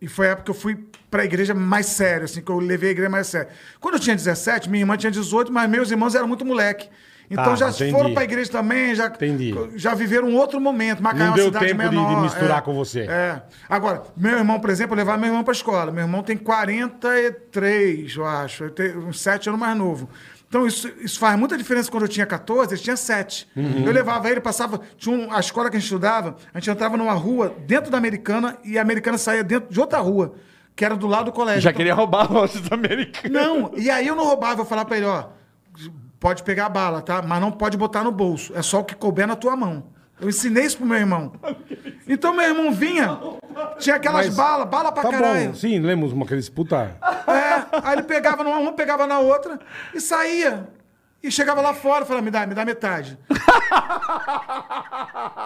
E 0.00 0.06
foi 0.06 0.28
a 0.28 0.30
época 0.32 0.44
que 0.44 0.50
eu 0.50 0.54
fui 0.54 0.78
pra 1.10 1.24
igreja 1.24 1.54
mais 1.54 1.86
sério, 1.86 2.24
assim, 2.26 2.42
que 2.42 2.50
eu 2.50 2.58
levei 2.58 2.90
a 2.90 2.92
igreja 2.92 3.08
mais 3.10 3.26
sério. 3.28 3.48
Quando 3.80 3.94
eu 3.94 4.00
tinha 4.00 4.14
17, 4.14 4.68
minha 4.68 4.82
irmã 4.82 4.96
tinha 4.96 5.10
18, 5.10 5.50
mas 5.52 5.68
meus 5.70 5.90
irmãos 5.90 6.14
eram 6.14 6.28
muito 6.28 6.44
moleque. 6.44 6.88
Então 7.28 7.42
Tá, 7.44 7.56
já 7.56 7.70
entendi. 7.70 7.90
foram 7.90 8.14
pra 8.14 8.22
igreja 8.22 8.52
também, 8.52 8.94
já, 8.94 9.06
Entendi. 9.08 9.52
já 9.74 9.94
viveram 9.94 10.28
um 10.28 10.36
outro 10.36 10.60
momento. 10.60 11.02
Macaé 11.02 11.18
Não 11.18 11.26
é 11.26 11.30
uma 11.30 11.36
deu 11.36 11.46
cidade 11.46 11.66
tempo 11.66 11.82
de- 11.82 11.88
de 11.88 11.96
menor. 11.96 12.22
misturar 12.22 12.58
é. 12.58 12.60
com 12.60 12.72
você. 12.74 13.00
É. 13.00 13.42
Agora, 13.68 14.04
meu 14.16 14.38
irmão, 14.38 14.60
por 14.60 14.70
exemplo, 14.70 14.92
eu 14.94 14.98
levava 14.98 15.18
meu 15.18 15.28
irmão 15.30 15.42
pra 15.42 15.52
escola. 15.52 15.90
Meu 15.90 16.04
irmão 16.04 16.22
tem 16.22 16.36
43, 16.36 18.14
eu 18.16 18.24
acho. 18.24 18.64
Eu 18.64 18.70
tenho 18.70 19.06
uns 19.06 19.20
7 19.20 19.48
anos 19.48 19.60
mais 19.60 19.76
novo. 19.76 20.08
Então, 20.56 20.66
isso, 20.66 20.88
isso 21.00 21.18
faz 21.18 21.38
muita 21.38 21.56
diferença 21.58 21.90
quando 21.90 22.04
eu 22.04 22.08
tinha 22.08 22.24
14, 22.24 22.72
ele 22.74 22.80
tinha 22.80 22.96
7. 22.96 23.46
Uhum. 23.54 23.84
Eu 23.84 23.92
levava 23.92 24.30
ele, 24.30 24.40
passava. 24.40 24.80
Tinha 24.96 25.14
um- 25.14 25.30
a 25.32 25.38
escola 25.38 25.68
que 25.68 25.76
a 25.76 25.78
gente 25.78 25.86
estudava, 25.86 26.36
a 26.54 26.58
gente 26.58 26.70
entrava 26.70 26.96
numa 26.96 27.12
rua 27.12 27.54
dentro 27.66 27.90
da 27.90 27.98
americana 27.98 28.56
e 28.64 28.78
a 28.78 28.82
americana 28.82 29.18
saía 29.18 29.44
dentro 29.44 29.70
de 29.70 29.78
outra 29.78 29.98
rua, 29.98 30.34
que 30.74 30.82
era 30.84 30.96
do 30.96 31.06
lado 31.06 31.26
do 31.26 31.32
colégio. 31.32 31.60
Já 31.60 31.70
Então- 31.70 31.76
queria 31.76 31.94
roubar 31.94 32.32
os 32.32 32.72
americanos. 32.72 33.30
Não, 33.30 33.70
e 33.76 33.90
aí 33.90 34.06
eu 34.06 34.14
não 34.16 34.24
roubava, 34.24 34.62
eu 34.62 34.64
falava 34.64 34.88
pra 34.88 34.96
ele, 34.96 35.06
ó, 35.06 35.24
pode 36.18 36.42
pegar 36.42 36.66
a 36.66 36.70
bala, 36.70 37.02
tá? 37.02 37.20
Mas 37.20 37.40
não 37.40 37.52
pode 37.52 37.76
botar 37.76 38.02
no 38.02 38.10
bolso. 38.10 38.52
É 38.56 38.62
só 38.62 38.80
o 38.80 38.84
que 38.84 38.94
couber 38.94 39.26
na 39.26 39.36
tua 39.36 39.54
mão. 39.54 39.84
Eu 40.20 40.28
ensinei 40.28 40.64
isso 40.64 40.78
pro 40.78 40.86
meu 40.86 40.96
irmão. 40.96 41.32
Então 42.08 42.34
meu 42.34 42.44
irmão 42.46 42.72
vinha, 42.72 43.18
tinha 43.78 43.96
aquelas 43.96 44.26
Mas- 44.26 44.36
balas, 44.36 44.68
bala 44.68 44.90
pra 44.92 45.02
Tá 45.02 45.10
caralho. 45.10 45.48
bom, 45.48 45.54
sim, 45.54 45.78
lembro 45.78 46.08
uma 46.08 46.24
aqueles 46.24 46.48
puta... 46.48 46.96
É, 47.26 47.66
aí 47.82 47.92
ele 47.94 48.02
pegava 48.02 48.42
numa 48.42 48.58
uma, 48.58 48.72
pegava 48.72 49.06
na 49.06 49.18
outra 49.18 49.58
e 49.94 50.00
saía. 50.00 50.68
E 51.22 51.30
chegava 51.30 51.60
lá 51.60 51.74
fora 51.74 52.04
e 52.04 52.06
falava, 52.06 52.24
me 52.24 52.30
dá, 52.30 52.46
me 52.46 52.54
dá 52.54 52.64
metade. 52.64 53.18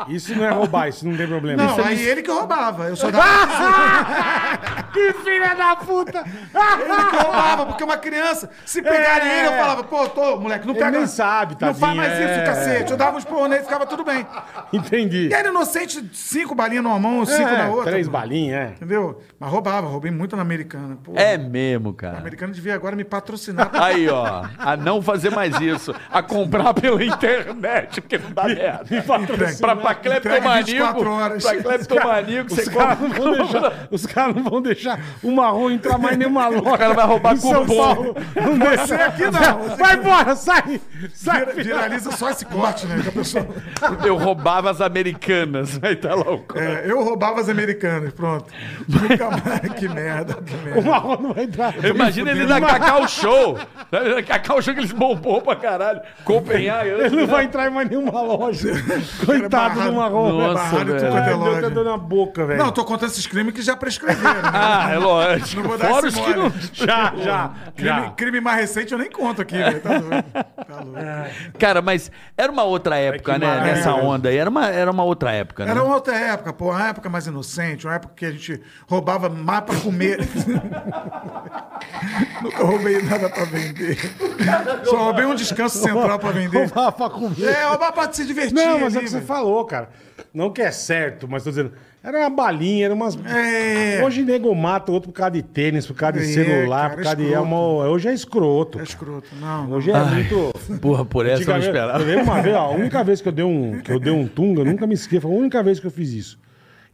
Isso 0.09 0.35
não 0.35 0.44
é 0.44 0.50
roubar, 0.50 0.88
isso 0.88 1.06
não 1.06 1.16
tem 1.16 1.26
problema. 1.26 1.62
Não, 1.62 1.70
Isso 1.72 1.80
é 1.80 1.85
aí 1.85 2.00
ele 2.02 2.22
que 2.22 2.30
roubava. 2.30 2.88
Eu 2.88 2.96
só 2.96 3.11
dava. 3.12 4.83
Que 4.92 5.12
filha 5.12 5.54
da 5.54 5.76
puta! 5.76 6.18
ele 6.24 7.11
que 7.11 7.16
roubava, 7.16 7.66
porque 7.66 7.85
uma 7.85 7.96
criança, 7.98 8.50
se 8.64 8.83
pegarem 8.83 9.28
É. 9.28 9.38
ele, 9.40 9.48
eu 9.48 9.52
falava, 9.52 9.85
pô, 9.85 10.09
tô, 10.09 10.37
moleque, 10.38 10.66
não 10.66 10.74
Ele 10.74 10.83
pega. 10.85 10.98
nem 10.98 11.06
sabe, 11.06 11.52
Não 11.61 11.61
faz 11.74 11.78
tadinho, 11.78 11.96
mais 11.96 12.12
é. 12.12 12.24
isso, 12.37 12.44
cacete. 12.44 12.90
Eu 12.90 12.96
dava 12.96 13.16
uns 13.18 13.24
porrão 13.24 13.48
nele 13.48 13.61
e 13.61 13.64
ficava 13.64 13.87
tudo 13.87 14.02
bem. 14.04 14.26
Entendi. 14.72 15.28
E 15.28 15.35
era 15.35 15.48
inocente, 15.48 16.11
cinco 16.12 16.54
balinhas 16.54 16.83
numa 16.85 16.98
mão, 16.98 17.24
cinco 17.26 17.48
É, 17.48 17.59
na 17.59 17.68
outra. 17.68 17.90
Três 17.92 18.09
balinhas, 18.09 18.59
é. 18.59 18.72
Entendeu? 18.76 19.22
Mas 19.38 19.50
roubava, 19.50 19.87
roubei 19.87 20.11
muito 20.11 20.35
na 20.35 20.42
americana. 20.42 20.98
Pô, 21.02 21.12
É 21.14 21.37
mesmo, 21.38 21.90
O 21.90 21.94
cara. 21.94 22.18
americano 22.18 22.52
devia 22.52 22.74
agora 22.74 22.96
me 22.96 23.04
patrocinar. 23.04 23.70
Aí, 23.74 24.09
ó. 24.09 24.44
A 24.59 24.76
não 24.76 25.00
fazer 25.02 25.30
mais 25.30 25.60
isso. 25.61 25.94
A 26.11 26.23
comprar 26.23 26.73
pela 26.75 27.03
internet, 27.05 28.01
porque 28.01 28.18
não 28.18 28.31
dá 28.33 28.44
merda. 28.44 28.85
Pra, 29.61 29.77
pra 29.77 29.94
cleptomaníaco. 29.94 30.64
24 30.64 31.11
horas. 31.11 31.42
Pra 31.44 31.57
cleptomaníaco, 31.62 32.51
você 32.51 32.62
Os 32.62 32.68
caras 32.68 33.01
não 33.01 33.09
compra. 33.11 33.23
vão 33.23 33.33
deixar, 33.37 33.73
os 33.90 34.07
caras 34.07 34.37
não 34.37 34.42
vão 34.44 34.62
deixar 34.62 35.01
o 35.23 35.31
marrom 35.33 35.70
entrar 35.70 35.99
mais 35.99 36.16
nenhuma 36.16 36.49
loja. 36.49 36.61
O 36.75 36.79
cara 36.79 36.94
vai 36.94 37.07
roubar 37.07 37.37
São 37.37 37.66
cupom. 37.66 37.77
Paulo. 37.77 38.16
Não 38.37 38.59
deixa 38.59 38.94
aqui 38.96 39.23
não, 39.25 39.59
você 39.62 39.77
Vai 39.81 39.96
embora, 39.96 40.37
sai! 40.37 40.81
Sai, 41.14 41.40
Vira- 41.46 41.62
viraliza 41.62 42.11
só 42.12 42.31
esse 42.31 42.44
corte, 42.44 42.87
né? 42.87 43.01
Que 43.03 43.09
a 43.09 43.12
pessoa... 43.12 43.46
Eu 44.05 44.16
roubava 44.16 44.70
as 44.70 44.81
americanas. 44.81 45.79
Aí 45.83 45.96
tá 45.96 46.14
louco. 46.14 46.59
É, 46.59 46.83
eu 46.87 47.03
roubava 47.03 47.40
as 47.40 47.49
americanas, 47.49 48.12
pronto. 48.12 48.44
Nunca 48.88 49.31
mais. 49.31 49.73
Que 49.79 49.88
merda, 49.88 50.35
que 50.35 50.55
O 50.55 50.59
merda. 50.62 50.83
marrom 50.83 51.16
não 51.20 51.33
vai 51.33 51.44
entrar. 51.44 51.75
Imagina 51.85 52.31
ele 52.31 52.44
na 52.46 52.61
Cacau 52.61 53.09
Show. 53.09 53.59
Na 53.90 54.23
Cacau 54.23 54.61
Show 54.61 54.75
que 54.75 54.81
eles 54.81 54.92
bombou 54.92 55.40
pra 55.50 55.56
caralho. 55.56 56.00
Copenhague. 56.24 56.90
Ele 56.90 57.16
não 57.16 57.26
vai 57.26 57.44
entrar 57.44 57.66
em 57.66 57.70
mais 57.70 57.88
nenhuma 57.88 58.20
loja. 58.22 58.70
Coitado 59.24 59.80
do 59.80 59.92
marrom. 59.92 60.32
Nossa, 60.32 60.84
velho. 60.84 61.80
é 61.80 61.84
na 61.84 61.96
boca, 61.96 62.46
velho. 62.46 62.58
Não, 62.58 62.66
eu 62.66 62.72
tô 62.72 62.84
contando 62.84 63.10
esses 63.10 63.26
crimes 63.26 63.54
que 63.54 63.62
já 63.62 63.76
prescreveram. 63.76 64.42
Né? 64.42 64.50
Ah, 64.52 64.90
é 64.92 64.98
lógico. 64.98 65.62
Não 65.62 65.68
vou 65.68 65.78
dar 65.78 65.88
Fora 65.88 66.08
esse 66.08 66.18
os 66.18 66.26
que 66.26 66.34
não... 66.34 66.52
já, 66.72 67.12
já, 67.16 67.50
Crime, 67.74 67.88
já. 67.88 68.10
crime 68.10 68.40
mais 68.40 68.60
recente 68.60 68.92
eu 68.92 68.98
nem 68.98 69.10
conto 69.10 69.42
aqui, 69.42 69.56
velho. 69.56 69.80
Tá 69.80 69.98
louco. 69.98 70.30
Tá 70.32 70.76
louco. 70.80 71.58
Cara, 71.58 71.82
mas 71.82 72.10
era 72.36 72.50
uma 72.50 72.64
outra 72.64 72.96
época, 72.96 73.34
que 73.34 73.38
né? 73.38 73.46
maravilha. 73.46 73.74
Nessa 73.74 73.94
onda 73.94 74.28
aí. 74.28 74.36
Era 74.36 74.50
uma, 74.50 74.68
era 74.68 74.90
uma 74.90 75.04
outra 75.04 75.32
época, 75.32 75.64
né? 75.64 75.70
Era 75.70 75.82
uma 75.82 75.94
outra 75.94 76.16
época, 76.16 76.52
pô, 76.52 76.70
uma 76.70 76.88
época 76.88 77.08
mais 77.08 77.26
inocente, 77.26 77.86
uma 77.86 77.94
época 77.94 78.14
que 78.16 78.26
a 78.26 78.30
gente 78.30 78.60
roubava 78.88 79.28
mais 79.28 79.62
pra 79.62 79.76
comer. 79.76 80.20
Nunca 82.42 82.64
roubei 82.64 83.02
nada 83.02 83.28
pra 83.28 83.44
vender. 83.44 83.98
Só 84.84 84.96
roubei 85.04 85.24
um 85.24 85.34
descanso 85.42 85.79
central 85.79 86.18
pra 86.18 86.31
vender. 86.31 86.59
Roubar 86.66 86.92
pra 86.92 87.11
comer. 87.11 87.42
É, 87.48 87.64
roubar 87.66 87.92
pra 87.92 88.12
se 88.12 88.24
divertir. 88.26 88.55
Não, 88.55 88.79
mas 88.81 88.94
é 88.94 88.96
o 88.96 89.00
ali, 89.00 89.07
que 89.07 89.11
você 89.11 89.16
velho. 89.16 89.26
falou, 89.26 89.64
cara. 89.64 89.88
Não 90.33 90.50
que 90.53 90.62
é 90.62 90.70
certo, 90.70 91.26
mas 91.29 91.42
tô 91.42 91.50
dizendo. 91.50 91.72
Era 92.03 92.18
uma 92.20 92.31
balinha, 92.31 92.87
era 92.87 92.94
umas. 92.94 93.18
É. 93.26 94.03
Hoje 94.03 94.24
nego 94.24 94.55
mata 94.55 94.90
outro 94.90 95.11
por 95.11 95.16
causa 95.16 95.33
de 95.33 95.42
tênis, 95.42 95.87
por 95.87 95.94
causa 95.94 96.18
de 96.18 96.24
É, 96.24 96.29
celular, 96.33 96.83
cara, 96.83 96.94
por 96.94 97.03
causa 97.03 97.16
de. 97.16 97.22
É 97.24 97.26
escroto. 97.26 97.46
uma... 97.46 97.59
Hoje 97.88 98.09
é 98.09 98.14
escroto. 98.14 98.79
É 98.81 98.83
escroto. 98.83 99.29
Não, 99.40 99.66
não. 99.68 99.76
Hoje 99.76 99.90
é 99.90 100.05
muito. 100.05 100.53
Porra, 100.81 101.05
por 101.05 101.26
essa 101.26 101.42
eu 101.42 101.46
não 101.48 101.57
Antigamente, 101.57 101.66
esperava. 101.66 101.98
Eu 102.03 102.07
lembro 102.07 102.24
uma 102.24 102.40
vez, 102.42 102.57
ó, 102.57 102.61
a 102.61 102.70
única 102.70 103.03
vez 103.05 103.20
que 103.20 103.29
eu 103.29 103.33
dei 103.33 103.44
um, 103.44 103.81
que 103.81 103.92
eu 103.92 104.00
dei 104.00 104.12
um 104.12 104.26
tunga, 104.26 104.62
eu 104.62 104.64
nunca 104.64 104.87
me 104.87 104.94
esqueço, 104.94 105.22
foi 105.22 105.31
a 105.31 105.35
única 105.35 105.62
vez 105.62 105.79
que 105.79 105.87
eu 105.87 105.90
fiz 105.90 106.11
isso. 106.12 106.38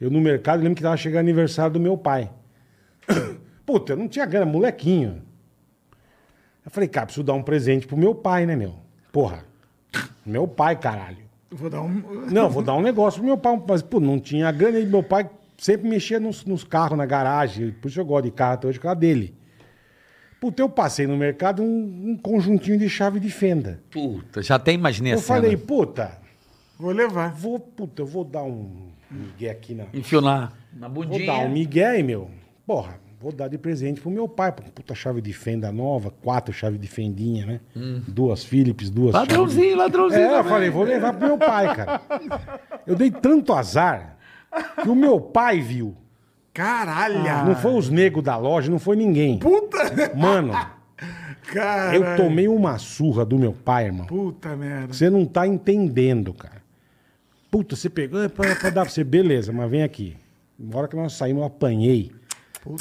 Eu 0.01 0.11
no 0.11 0.21
mercado, 0.21 0.59
eu 0.59 0.63
lembro 0.65 0.77
que 0.77 0.83
tava 0.83 0.97
chegando 0.97 1.21
aniversário 1.21 1.73
do 1.73 1.81
meu 1.81 1.97
pai. 1.97 2.29
Puta, 3.65 3.93
eu 3.93 3.97
não 3.97 4.09
tinha 4.09 4.27
grana, 4.27 4.47
molequinho. 4.47 5.23
Eu 6.67 6.71
falei, 6.71 6.89
cara, 6.89 7.07
preciso 7.07 7.25
dar 7.25 7.33
um 7.35 7.43
presente 7.43 7.87
pro 7.87 7.97
meu 7.97 8.13
pai, 8.15 8.45
né, 8.45 8.57
meu? 8.57 8.75
Porra. 9.13 9.45
Meu 10.27 10.47
pai, 10.49 10.77
caralho. 10.77 11.25
Vou 11.51 11.71
dar 11.71 11.81
um. 11.81 12.03
Não, 12.29 12.51
vou 12.51 12.63
dar 12.63 12.75
um 12.75 12.83
negócio 12.83 13.21
pro 13.21 13.27
meu 13.27 13.39
pai, 13.39 13.63
mas, 13.69 13.81
pô, 13.81 14.01
não 14.01 14.19
tinha 14.19 14.51
grana 14.51 14.81
e 14.81 14.85
meu 14.85 15.03
pai 15.03 15.31
sempre 15.57 15.89
mexia 15.89 16.19
nos, 16.19 16.45
nos 16.45 16.65
carros 16.65 16.99
na 16.99 17.07
garagem, 17.07 17.71
por 17.71 17.89
isso 17.89 18.01
eu 18.01 18.05
gosto 18.05 18.25
de 18.25 18.31
carro 18.33 18.55
até 18.55 18.67
hoje, 18.69 18.79
por 18.79 18.83
causa 18.83 18.99
dele. 19.01 19.33
Puta, 20.41 20.61
eu 20.61 20.69
passei 20.69 21.07
no 21.07 21.17
mercado 21.17 21.63
um, 21.63 22.11
um 22.11 22.17
conjuntinho 22.17 22.79
de 22.79 22.91
chave 22.91 23.19
de 23.21 23.31
fenda. 23.31 23.81
Puta, 23.91 24.43
já 24.43 24.57
até 24.57 24.73
imaginei 24.73 25.15
Eu 25.15 25.19
falei, 25.21 25.57
puta, 25.57 26.19
Vou 26.79 26.91
levar. 26.91 27.33
vou, 27.33 27.59
puta, 27.59 28.03
eu 28.03 28.07
vou 28.07 28.23
dar 28.25 28.43
um 28.43 28.89
migué 29.11 29.51
aqui 29.51 29.73
na. 29.73 29.85
Enfiou 29.95 30.21
na, 30.21 30.53
na 30.75 30.89
Vou 30.89 31.05
bundinha. 31.05 31.27
dar 31.27 31.39
um 31.39 31.49
migué 31.49 31.87
aí, 31.87 32.03
meu. 32.03 32.31
Porra, 32.67 32.99
vou 33.27 33.33
dar 33.33 33.49
de 33.49 33.59
presente 33.59 34.01
pro 34.01 34.09
meu 34.09 34.29
pai. 34.29 34.53
Puta 34.53 34.95
chave 34.95 35.21
de 35.21 35.33
fenda 35.33 35.73
nova, 35.73 36.13
quatro 36.23 36.55
chaves 36.55 36.81
de 36.81 36.87
fendinha, 36.87 37.45
né? 37.45 37.61
Duas 38.07 38.45
Philips, 38.45 38.89
duas 38.89 39.13
chaves 39.13 39.29
Ladrãozinho, 39.31 39.77
ladrãozinho. 39.77 40.21
É, 40.21 40.39
eu 40.39 40.45
falei, 40.45 40.71
vou 40.71 40.85
levar 40.85 41.13
pro 41.13 41.27
meu 41.27 41.39
pai, 41.39 41.75
cara. 41.75 42.01
Eu 42.87 42.95
dei 42.95 43.11
tanto 43.11 43.53
azar 43.53 44.17
que 44.81 44.89
o 44.89 44.95
meu 44.95 45.21
pai 45.21 45.61
viu. 45.61 45.97
Caralho! 46.55 47.19
Não 47.45 47.57
foi 47.57 47.75
os 47.75 47.91
negros 47.91 48.23
da 48.23 48.37
loja, 48.37 48.71
não 48.71 48.79
foi 48.79 48.95
ninguém. 48.95 49.41
Puta! 49.41 49.79
Mano, 50.15 50.53
Cara! 51.53 51.97
eu 51.97 52.17
tomei 52.17 52.47
uma 52.47 52.79
surra 52.79 53.25
do 53.25 53.37
meu 53.39 53.53
pai, 53.53 53.87
irmão. 53.87 54.07
Puta 54.07 54.57
merda. 54.57 54.95
Você 54.95 55.11
não 55.11 55.27
tá 55.27 55.49
entendendo, 55.49 56.33
cara. 56.33 56.63
Puta, 57.51 57.75
você 57.75 57.91
pegou 57.91 58.23
é 58.23 58.29
pra, 58.29 58.55
pra 58.55 58.71
dar 58.71 58.83
pra 58.83 58.91
você, 58.91 59.03
beleza, 59.03 59.53
mas 59.53 59.69
vem 59.69 59.83
aqui. 59.83 60.17
Na 60.57 60.79
hora 60.79 60.89
que 60.89 60.95
nós 60.97 61.13
saímos, 61.13 61.41
eu 61.41 61.47
apanhei. 61.47 62.13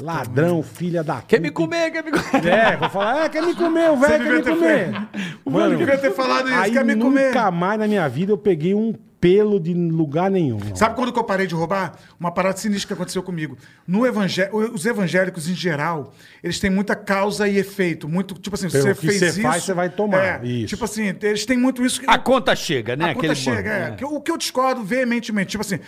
Ladrão, 0.02 0.62
filha 0.64 1.04
da 1.04 1.22
Quer 1.22 1.40
me 1.42 1.50
puta. 1.52 1.62
comer, 1.66 1.92
quer 1.92 2.04
me 2.04 2.12
comer. 2.12 2.46
É, 2.46 2.78
vou 2.78 2.90
falar, 2.90 3.26
é, 3.26 3.30
quer 3.30 3.42
me 3.44 3.54
comer, 3.56 3.90
o 3.92 3.98
velho 3.98 4.24
quer 4.24 4.34
me 4.34 4.42
ter 4.42 4.50
comer. 4.52 5.08
O 5.46 5.52
Mano, 5.52 5.78
devia 5.78 5.98
ter 5.98 6.12
falado 6.12 6.48
isso, 6.50 6.58
aí 6.58 6.72
quer 6.72 6.84
me 6.86 6.96
nunca 6.96 7.32
comer. 7.34 7.52
mais 7.52 7.80
na 7.80 7.88
minha 7.88 8.08
vida 8.10 8.32
eu 8.32 8.38
peguei 8.38 8.74
um 8.74 8.94
pelo 9.20 9.60
de 9.60 9.74
lugar 9.74 10.30
nenhum. 10.30 10.60
não. 10.60 10.76
Sabe 10.76 10.94
quando 10.96 11.12
que 11.12 11.18
eu 11.18 11.24
parei 11.24 11.48
de 11.48 11.56
roubar? 11.56 11.94
Uma 12.20 12.30
parada 12.32 12.58
sinistra 12.58 12.88
que 12.90 12.94
aconteceu 12.94 13.24
comigo. 13.24 13.58
No 13.88 14.06
evangé 14.06 14.52
os 14.54 14.86
evangélicos, 14.86 15.50
em 15.50 15.56
geral, 15.56 16.14
eles 16.44 16.60
têm 16.60 16.70
muita 16.70 16.96
causa 16.96 17.48
e 17.48 17.58
efeito. 17.58 18.08
Muito, 18.08 18.36
tipo 18.36 18.56
assim, 18.56 18.70
Pelo 18.70 18.84
você 18.84 18.94
que 18.94 19.08
fez 19.08 19.20
você 19.20 19.26
isso... 19.28 19.42
faz, 19.42 19.64
você 19.64 19.74
vai 19.74 19.90
tomar. 19.90 20.44
É, 20.44 20.48
Isso. 20.48 20.68
Tipo 20.68 20.86
assim, 20.86 21.16
eles 21.24 21.44
têm 21.44 21.58
muito 21.58 21.84
isso... 21.84 22.02
Que 22.02 22.06
A 22.10 22.20
conta 22.20 22.56
chega, 22.56 22.96
né? 22.96 23.12
a 23.12 23.16
conta 23.16 23.34
chega, 23.34 23.70
é. 23.72 23.92
Que- 23.92 24.06
O 24.06 24.22
que 24.22 24.30
eu 24.30 24.38
discordo 24.38 24.84
veementemente, 24.84 25.52
tipo 25.52 25.62
assim, 25.62 25.80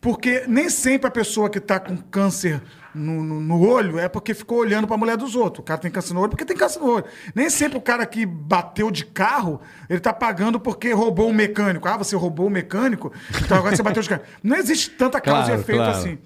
porque 0.00 0.44
nem 0.48 0.68
sempre 0.68 1.06
a 1.06 1.10
pessoa 1.12 1.48
que 1.48 1.60
tá 1.60 1.78
com 1.78 1.96
câncer 1.96 2.60
no, 2.94 3.22
no- 3.22 3.40
no 3.40 3.66
olho 3.68 3.98
é 3.98 4.08
porque 4.08 4.34
ficou 4.34 4.58
olhando 4.58 4.86
pra 4.86 4.96
mulher 4.96 5.16
dos 5.16 5.34
outros. 5.36 5.60
O 5.60 5.62
cara 5.64 5.80
tem 5.80 5.90
câncer 5.90 6.14
no 6.14 6.20
olho 6.20 6.30
porque 6.30 6.44
tem 6.44 6.56
câncer 6.56 6.80
no 6.80 6.86
olho. 6.90 7.04
Nem 7.34 7.48
sempre 7.50 7.78
o 7.78 7.80
cara 7.80 8.04
que 8.06 8.24
bateu 8.26 8.90
de 8.90 9.04
carro, 9.04 9.60
ele 9.88 10.00
tá 10.00 10.12
pagando 10.12 10.58
porque 10.60 10.92
roubou 10.92 11.28
um 11.28 11.32
mecânico. 11.32 11.86
Ah, 11.88 11.96
você 11.96 12.16
roubou 12.16 12.46
o 12.46 12.50
mecânico, 12.50 13.12
então 13.42 13.56
agora 13.58 13.74
você 13.76 13.82
bateu 13.82 14.02
de 14.02 14.08
carro. 14.08 14.22
Não 14.42 14.56
existe 14.56 14.90
tanta 14.90 15.20
causa 15.20 15.44
Claro, 15.46 15.60
e 15.60 15.62
efeito 15.62 15.78
claro. 15.82 15.96
assim. 15.98 16.18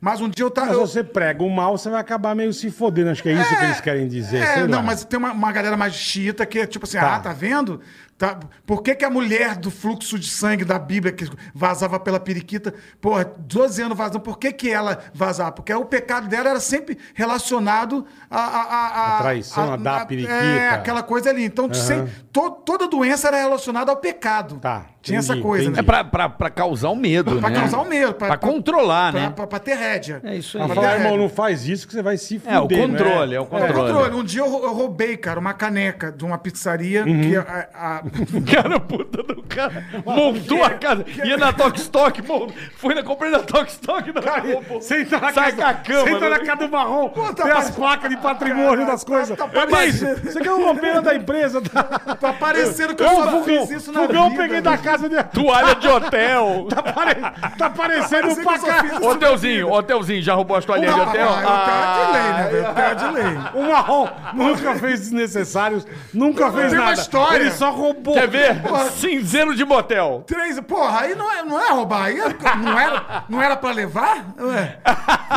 Mas 0.00 0.20
um 0.20 0.28
dia 0.28 0.44
eu 0.44 0.50
tava. 0.50 0.66
Mas 0.68 0.78
você 0.78 1.04
prega 1.04 1.44
o 1.44 1.48
mal, 1.48 1.78
você 1.78 1.88
vai 1.88 2.00
acabar 2.00 2.34
meio 2.34 2.52
se 2.52 2.70
fodendo. 2.72 3.10
Acho 3.10 3.22
que 3.22 3.28
é 3.28 3.34
isso 3.34 3.56
que 3.56 3.64
eles 3.64 3.80
querem 3.80 4.08
dizer. 4.08 4.38
É, 4.38 4.54
sei 4.54 4.66
não, 4.66 4.78
lá. 4.78 4.82
mas 4.82 5.04
tem 5.04 5.16
uma, 5.16 5.30
uma 5.30 5.52
galera 5.52 5.76
mais 5.76 5.94
xiita 5.94 6.44
que 6.44 6.58
é 6.58 6.66
tipo 6.66 6.86
assim, 6.86 6.98
Tá. 6.98 7.14
ah, 7.16 7.20
tá 7.20 7.32
vendo? 7.32 7.80
Tá? 8.22 8.38
Por 8.64 8.84
que, 8.84 8.94
que 8.94 9.04
a 9.04 9.10
mulher 9.10 9.56
do 9.56 9.68
fluxo 9.68 10.16
de 10.16 10.30
sangue 10.30 10.64
da 10.64 10.78
Bíblia, 10.78 11.12
que 11.12 11.28
vazava 11.52 11.98
pela 11.98 12.20
periquita, 12.20 12.72
porra, 13.00 13.24
12 13.24 13.82
anos 13.82 13.98
vazando, 13.98 14.20
por 14.20 14.38
que, 14.38 14.52
que 14.52 14.70
ela 14.70 15.00
vazava? 15.12 15.50
Porque 15.50 15.74
o 15.74 15.84
pecado 15.84 16.28
dela 16.28 16.50
era 16.50 16.60
sempre 16.60 16.96
relacionado 17.14 18.06
a. 18.30 18.38
A, 18.38 18.62
a, 18.62 19.16
A 19.18 19.22
traição, 19.22 19.72
a 19.72 19.76
dar 19.76 20.02
a 20.02 20.06
periquita. 20.06 20.32
É, 20.34 20.68
aquela 20.70 21.02
coisa 21.02 21.30
ali. 21.30 21.42
Então, 21.44 21.74
sem- 21.74 22.06
to- 22.32 22.52
toda 22.64 22.86
doença 22.86 23.26
era 23.26 23.38
relacionada 23.38 23.90
ao 23.90 23.96
pecado. 23.96 24.58
Tá, 24.60 24.86
Tinha 25.02 25.18
entendi, 25.18 25.32
essa 25.32 25.42
coisa. 25.42 25.64
entendi. 25.64 25.80
É 25.80 25.82
pra, 25.82 26.04
pra, 26.04 26.28
pra 26.28 26.48
causar 26.48 26.88
o 26.90 26.96
medo, 26.96 27.36
Pra 27.40 27.50
né? 27.50 27.58
causar 27.60 27.78
o 27.80 27.84
medo. 27.88 28.14
Pra, 28.14 28.36
controlar, 28.36 29.10
pra, 29.12 29.20
né? 29.20 29.32
Pra, 29.34 29.46
pra 29.48 29.58
ter 29.58 29.74
rédea. 29.74 30.20
É 30.22 30.36
isso 30.36 30.52
Pra 30.56 30.62
aí. 30.66 30.72
Pra 30.72 30.82
falar, 30.82 30.96
irmão, 30.98 31.16
não 31.16 31.28
faz 31.28 31.66
isso 31.68 31.86
que 31.86 31.92
você 31.92 32.02
vai 32.02 32.16
se 32.16 32.38
fuder. 32.38 32.54
É, 32.54 32.60
o 32.60 32.68
não 32.88 32.88
controle, 32.98 33.34
é 33.34 33.40
o 33.40 33.42
É, 33.42 33.46
controle. 33.46 33.72
controle. 33.74 34.14
Um 34.16 34.24
dia 34.24 34.40
eu 34.42 34.48
rou- 34.48 34.62
eu 34.64 34.72
roubei, 34.72 35.16
cara, 35.16 35.40
uma 35.40 35.52
caneca 35.52 36.12
de 36.12 36.24
uma 36.24 36.38
pizzaria 36.38 37.04
Uhum. 37.04 37.20
que 37.20 37.36
a- 37.36 37.68
a- 37.74 38.02
Cara, 38.62 38.78
puta 38.80 39.22
do 39.22 39.42
cara. 39.42 39.84
Montou 40.06 40.62
a 40.62 40.70
casa. 40.70 41.04
Ia 41.24 41.36
na 41.36 41.52
Tok 41.52 41.78
Stock, 41.80 42.22
mont- 42.26 42.52
foi 42.76 42.94
na 42.94 43.02
comprei 43.02 43.30
na 43.30 43.40
Tok 43.40 43.70
Stock. 43.70 44.12
Não, 44.12 44.52
roubou. 44.54 44.80
Senta 44.80 45.18
na 45.18 45.32
Sai 45.32 45.52
casa, 45.52 45.56
com 45.56 45.62
a 45.64 45.74
cama, 45.74 46.04
senta 46.04 46.28
na 46.28 46.38
né? 46.38 46.44
casa 46.44 46.66
do 46.66 46.70
marrom, 46.70 47.08
tá 47.08 47.42
tem 47.42 47.50
as 47.52 47.70
placas 47.70 48.08
de 48.10 48.16
patrimônio 48.18 48.86
das 48.86 49.02
coisas. 49.04 49.36
tá 49.36 49.48
Que 49.48 49.58
isso? 49.58 49.66
parecendo- 49.68 50.20
Você 50.32 50.40
quer 50.40 50.52
uma 50.52 50.74
pena 50.74 51.02
da 51.02 51.14
empresa? 51.14 51.60
Tá, 51.60 51.82
tá 52.14 52.32
parecendo 52.32 52.94
que 52.94 53.02
eu 53.02 53.08
Ô, 53.08 53.14
só 53.14 53.30
Fugão, 53.30 53.44
fiz 53.66 53.70
isso 53.70 53.92
na 53.92 54.00
Fugão, 54.02 54.30
vida. 54.30 54.42
peguei 54.42 54.60
da 54.60 54.70
velho. 54.72 54.82
Casa 54.92 55.08
de... 55.08 55.22
Toalha 55.24 55.74
de 55.74 55.88
hotel. 55.88 56.68
Tá, 56.72 56.82
pare... 56.82 57.14
tá 57.58 57.70
parecendo 57.70 58.28
um 58.28 58.34
parecendo 58.34 58.42
que 58.42 58.48
eu 58.48 58.58
só 58.60 58.66
paca... 58.66 58.82
fiz 58.82 58.92
isso 58.92 59.08
Hotelzinho, 59.08 59.70
hotelzinho, 59.72 60.22
já 60.22 60.34
roubou 60.34 60.56
as 60.56 60.64
toalhinhas 60.64 60.94
de 60.94 61.00
Ah, 61.00 61.04
hotel? 61.04 61.28
ah, 61.28 61.38
hotel 61.62 61.74
é 61.74 62.06
de 62.06 62.12
lei, 62.12 62.32
né, 62.32 62.48
velho? 62.50 62.70
Hotel 62.70 62.84
é 62.84 62.94
de 62.94 63.08
lei. 63.10 63.38
O 63.54 63.62
marrom 63.72 64.08
nunca 64.34 64.74
fez 64.76 65.00
desnecessários, 65.00 65.86
nunca 66.14 66.50
fez 66.52 66.70
Tem 66.70 66.78
uma 66.78 66.88
nada. 66.90 67.00
história. 67.00 67.36
Ele 67.36 67.50
só 67.50 67.70
roubou. 67.70 68.14
Quer 68.14 68.28
ver? 68.28 68.62
Cinzeiro 68.92 69.54
de 69.54 69.64
motel. 69.64 70.24
Três, 70.26 70.58
porra, 70.60 71.00
aí 71.00 71.14
não 71.14 71.30
é, 71.32 71.42
não 71.42 71.60
é 71.60 71.70
roubar, 71.70 72.04
aí 72.04 72.18
é- 72.20 72.56
não 72.56 72.78
era, 72.78 73.24
não 73.28 73.42
era 73.42 73.56
pra 73.56 73.70
levar? 73.72 74.24
Ué, 74.40 74.78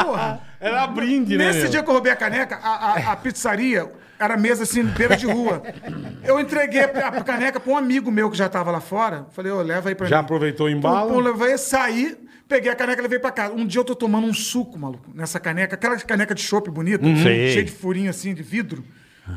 porra. 0.04 0.40
Era 0.60 0.88
brinde, 0.88 1.38
né? 1.38 1.46
Nesse 1.52 1.70
dia 1.70 1.84
que 1.84 1.90
eu 1.90 1.94
roubei 1.94 2.12
a 2.12 2.16
caneca, 2.16 2.60
a, 2.64 2.70
a- 2.70 3.12
a 3.12 3.16
pizzaria 3.16 3.90
era 4.20 4.38
mesa 4.38 4.64
assim, 4.64 4.84
beira 4.84 5.16
de 5.18 5.26
rua. 5.26 5.62
Eu 6.24 6.40
entreguei 6.40 6.82
a, 6.82 7.24
caneca 7.24 7.60
pra 7.60 7.72
um 7.74 7.78
amigo 7.78 8.10
meu 8.12 8.30
que 8.32 8.38
já 8.38 8.48
tava 8.50 8.72
lá 8.72 8.80
fora. 8.80 9.28
Falei, 9.32 9.52
ô, 9.52 9.62
leva 9.62 9.90
aí 9.90 9.96
pra 9.96 10.08
Já 10.08 10.18
mim. 10.18 10.24
aproveitou 10.24 10.68
o 10.68 10.70
Pô, 10.72 10.76
embalo? 10.76 11.20
levei, 11.20 11.58
saí, 11.58 12.18
peguei 12.48 12.72
a 12.72 12.76
caneca 12.76 13.00
e 13.00 13.04
levei 13.04 13.20
pra 13.20 13.32
casa. 13.32 13.54
Um 13.54 13.66
dia 13.66 13.80
eu 13.82 13.86
tô 13.86 13.96
tomando 13.96 14.26
um 14.28 14.34
suco, 14.34 14.78
maluco, 14.80 15.12
nessa 15.14 15.40
caneca, 15.40 15.76
aquela 15.76 15.98
caneca 15.98 16.34
de 16.34 16.42
chopp 16.42 16.70
bonita, 16.72 17.06
Uhum. 17.06 17.16
Cheia 17.18 17.64
de 17.64 17.72
furinho 17.72 18.10
assim, 18.10 18.34
de 18.34 18.42
vidro. 18.44 18.84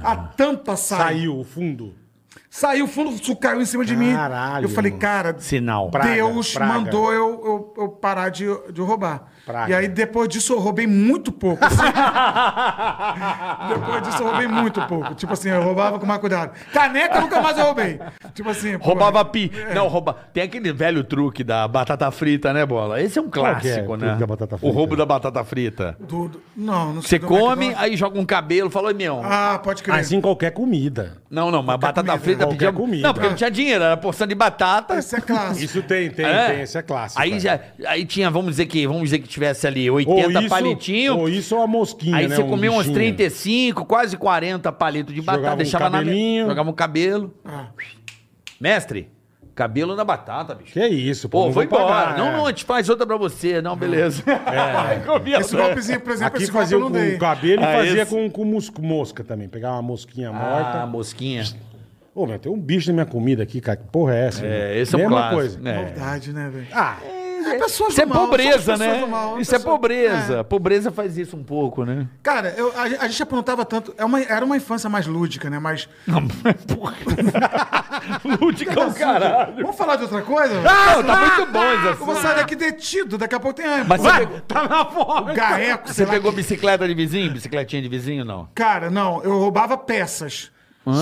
A 0.02 0.16
tampa 0.16 0.76
saiu. 0.76 1.02
Saiu 1.06 1.38
o 1.38 1.44
fundo. 1.44 1.94
Saiu, 2.50 2.84
o 2.86 2.88
fundo 2.88 3.10
do 3.10 3.22
suco 3.24 3.40
caiu 3.40 3.60
em 3.60 3.64
cima 3.66 3.84
de 3.84 3.94
mim. 3.96 4.12
Caralho, 4.14 4.64
Eu 4.64 4.68
falei, 4.70 4.92
cara, 4.92 5.36
Sinal. 5.38 5.90
Praga, 5.90 6.14
Deus 6.14 6.52
praga. 6.54 6.72
mandou 6.72 7.12
eu, 7.12 7.28
eu, 7.76 7.82
eu 7.84 7.88
parar 7.90 8.30
de, 8.30 8.46
de 8.72 8.80
roubar. 8.80 9.30
Praga. 9.48 9.72
E 9.72 9.74
aí, 9.74 9.88
depois 9.88 10.28
disso, 10.28 10.52
eu 10.52 10.58
roubei 10.58 10.86
muito 10.86 11.32
pouco. 11.32 11.64
assim. 11.64 11.76
depois 13.68 14.02
disso, 14.02 14.22
eu 14.22 14.26
roubei 14.28 14.46
muito 14.46 14.80
pouco. 14.82 15.14
Tipo 15.14 15.32
assim, 15.32 15.48
eu 15.48 15.62
roubava 15.62 15.98
com 15.98 16.04
mais 16.06 16.20
cuidado. 16.20 16.52
Caneca, 16.72 17.20
nunca 17.20 17.40
mais 17.40 17.56
eu 17.58 17.64
roubei. 17.64 17.98
Tipo 18.34 18.50
assim, 18.50 18.78
pô, 18.78 18.84
Roubava 18.84 19.24
pi. 19.24 19.50
Não, 19.74 19.88
rouba. 19.88 20.16
Tem 20.32 20.42
aquele 20.42 20.72
velho 20.72 21.02
truque 21.02 21.42
da 21.42 21.66
batata 21.66 22.10
frita, 22.10 22.52
né, 22.52 22.66
Bola? 22.66 23.00
Esse 23.00 23.18
é 23.18 23.22
um 23.22 23.26
é 23.26 23.30
clássico, 23.30 23.92
o 23.92 23.96
né? 23.96 24.06
truque 24.06 24.20
da 24.20 24.26
batata 24.26 24.58
O 24.60 24.70
roubo 24.70 24.96
da 24.96 25.06
batata 25.06 25.42
frita. 25.44 25.96
do- 25.98 26.28
do- 26.28 26.42
não, 26.56 26.92
não 26.94 27.02
Você 27.02 27.08
sei 27.08 27.18
do 27.18 27.26
come, 27.26 27.40
McDonald's. 27.66 27.82
aí 27.82 27.96
joga 27.96 28.20
um 28.20 28.26
cabelo, 28.26 28.68
falou, 28.70 28.94
meu. 28.94 29.22
Ah, 29.24 29.58
pode 29.62 29.82
crer. 29.82 29.98
Assim 30.00 30.20
qualquer 30.20 30.50
comida. 30.50 31.16
Não, 31.30 31.50
não, 31.50 31.62
mas 31.62 31.78
batata 31.78 32.02
comida, 32.06 32.22
frita 32.24 32.44
qualquer 32.44 32.66
pedia. 32.66 32.72
comida. 32.72 33.06
Não, 33.06 33.14
porque 33.14 33.28
não 33.28 33.36
tinha 33.36 33.50
dinheiro, 33.50 33.82
era 33.84 33.96
porção 33.96 34.26
de 34.26 34.34
batata. 34.34 34.98
Esse 34.98 35.16
é 35.16 35.20
clássico. 35.20 35.64
Isso 35.64 35.82
tem, 35.82 36.10
tem, 36.10 36.26
É. 36.26 36.46
tem. 36.52 36.60
Esse 36.62 36.76
é 36.78 36.82
clássico. 36.82 37.20
Aí 37.20 37.30
cara. 37.40 37.40
já, 37.78 37.90
aí 37.90 38.04
tinha, 38.04 38.30
vamos 38.30 38.50
dizer 38.50 38.66
que, 38.66 38.86
vamos 38.86 39.04
dizer 39.04 39.20
que 39.20 39.28
tivesse 39.38 39.66
ali 39.66 39.88
Ou 39.90 39.96
80 39.96 40.40
isso, 40.40 40.48
palitinhos. 40.48 41.16
Ou 41.16 41.28
isso 41.28 41.56
ou 41.56 41.62
a 41.62 41.66
mosquinha, 41.66 42.16
Aí 42.16 42.28
né? 42.28 42.34
você 42.36 42.42
um 42.42 42.48
comia 42.48 42.70
uns 42.70 42.78
bichinho. 42.78 42.94
35, 42.94 43.84
quase 43.84 44.16
40 44.16 44.70
palitos 44.72 45.14
de 45.14 45.20
batata, 45.20 45.38
Jogava 45.38 45.54
um 45.54 45.58
deixava 45.58 45.90
na 45.90 45.98
cabelinho. 45.98 46.46
jogava 46.48 46.70
um 46.70 46.72
cabelo. 46.72 47.34
Ah. 47.44 47.66
Mestre, 48.60 49.08
cabelo 49.54 49.94
na 49.96 50.04
batata, 50.04 50.54
bicho. 50.54 50.72
Que 50.72 50.86
isso, 50.86 51.28
pô. 51.28 51.44
Pô, 51.46 51.52
foi 51.52 51.66
vou 51.66 51.78
embora. 51.78 51.94
pagar, 52.06 52.18
não, 52.18 52.28
é. 52.28 52.32
não, 52.32 52.46
a 52.46 52.48
gente 52.50 52.64
faz 52.64 52.88
outra 52.88 53.06
pra 53.06 53.16
você. 53.16 53.60
Não, 53.62 53.76
beleza. 53.76 54.22
É. 54.28 54.98
Comia 55.06 55.38
Esse 55.38 55.54
golpezinho, 55.56 56.00
por 56.00 56.12
exemplo, 56.12 56.34
Aqui 56.34 56.42
esse 56.44 56.52
golpe 56.52 56.64
fazia 56.64 56.76
eu 56.76 56.82
com 56.82 56.90
dei. 56.90 57.14
o 57.14 57.18
cabelo 57.18 57.62
e 57.62 57.64
Ah, 57.64 57.72
fazia 57.72 58.02
esse? 58.02 58.10
com, 58.14 58.30
com 58.30 58.82
mosca 58.82 59.22
também. 59.24 59.48
Pegava 59.48 59.74
uma 59.76 59.82
mosquinha 59.82 60.30
Ah, 60.30 60.32
morta. 60.32 60.86
mosquinha. 60.86 61.44
Ô, 62.14 62.26
meu, 62.26 62.38
tem 62.38 62.50
um 62.50 62.58
bicho 62.60 62.88
na 62.88 62.94
minha 62.94 63.06
comida 63.06 63.44
aqui, 63.44 63.60
cara. 63.60 63.76
Que 63.76 63.84
porra 63.92 64.14
é 64.16 64.26
essa? 64.26 64.44
É, 64.44 64.72
meu? 64.74 64.82
esse 64.82 64.94
é 64.94 64.98
um 64.98 65.00
Mesma 65.02 65.16
clássico. 65.16 65.36
coisa. 65.36 65.68
É. 65.68 65.74
Maldade, 65.84 66.32
né, 66.32 66.50
velho? 66.52 66.66
Ah, 66.72 66.96
É, 67.04 67.17
pessoas 67.58 67.92
Isso 67.92 68.02
é 68.02 68.06
mal, 68.06 68.26
pobreza, 68.26 68.76
né? 68.76 69.04
mal, 69.06 69.40
Isso 69.40 69.54
é 69.54 69.58
pobreza. 69.58 70.38
É. 70.38 70.42
Pobreza 70.42 70.90
faz 70.90 71.16
isso 71.18 71.36
um 71.36 71.42
pouco, 71.44 71.84
né? 71.84 72.06
Cara, 72.22 72.54
eu- 72.56 72.72
a, 72.76 72.82
a 72.82 73.08
gente 73.08 73.22
aprontava 73.22 73.64
tanto. 73.64 73.94
É 73.96 74.04
uma- 74.04 74.20
era 74.22 74.44
uma 74.44 74.56
infância 74.56 74.88
mais 74.90 75.06
lúdica, 75.06 75.48
né? 75.50 75.58
Mas. 75.58 75.88
Não, 76.06 76.20
mas 76.42 76.54
porra. 76.64 76.94
Lúdica 78.40 78.80
é 78.80 78.86
o 78.86 78.92
caralho. 78.94 79.54
Vamos 79.56 79.76
falar 79.76 79.96
de 79.96 80.02
outra 80.02 80.22
coisa? 80.22 80.48
velho? 80.54 80.62
Não, 80.64 81.02
tá 81.04 81.16
muito 81.16 81.52
bom 81.52 81.62
Eu 81.62 81.92
isso 81.94 82.04
vou 82.04 82.16
sair 82.16 82.36
daqui 82.36 82.54
detido, 82.56 83.18
daqui 83.18 83.34
a 83.34 83.40
pouco 83.40 83.56
tem. 83.56 83.66
Mas 83.86 84.00
você 84.00 84.08
Vai, 84.08 84.20
pegou, 84.26 84.40
tá 84.42 84.68
na 84.68 84.84
fome. 84.84 85.34
Gaeco, 85.34 85.88
você 85.88 86.06
pegou 86.06 86.30
que- 86.30 86.36
bicicleta 86.38 86.86
de 86.86 86.94
vizinho? 86.94 87.30
Bicicletinha 87.32 87.82
de 87.82 87.88
vizinho, 87.88 88.24
não? 88.24 88.48
Cara, 88.54 88.90
não, 88.90 89.22
eu 89.22 89.38
roubava 89.38 89.76
peças. 89.76 90.50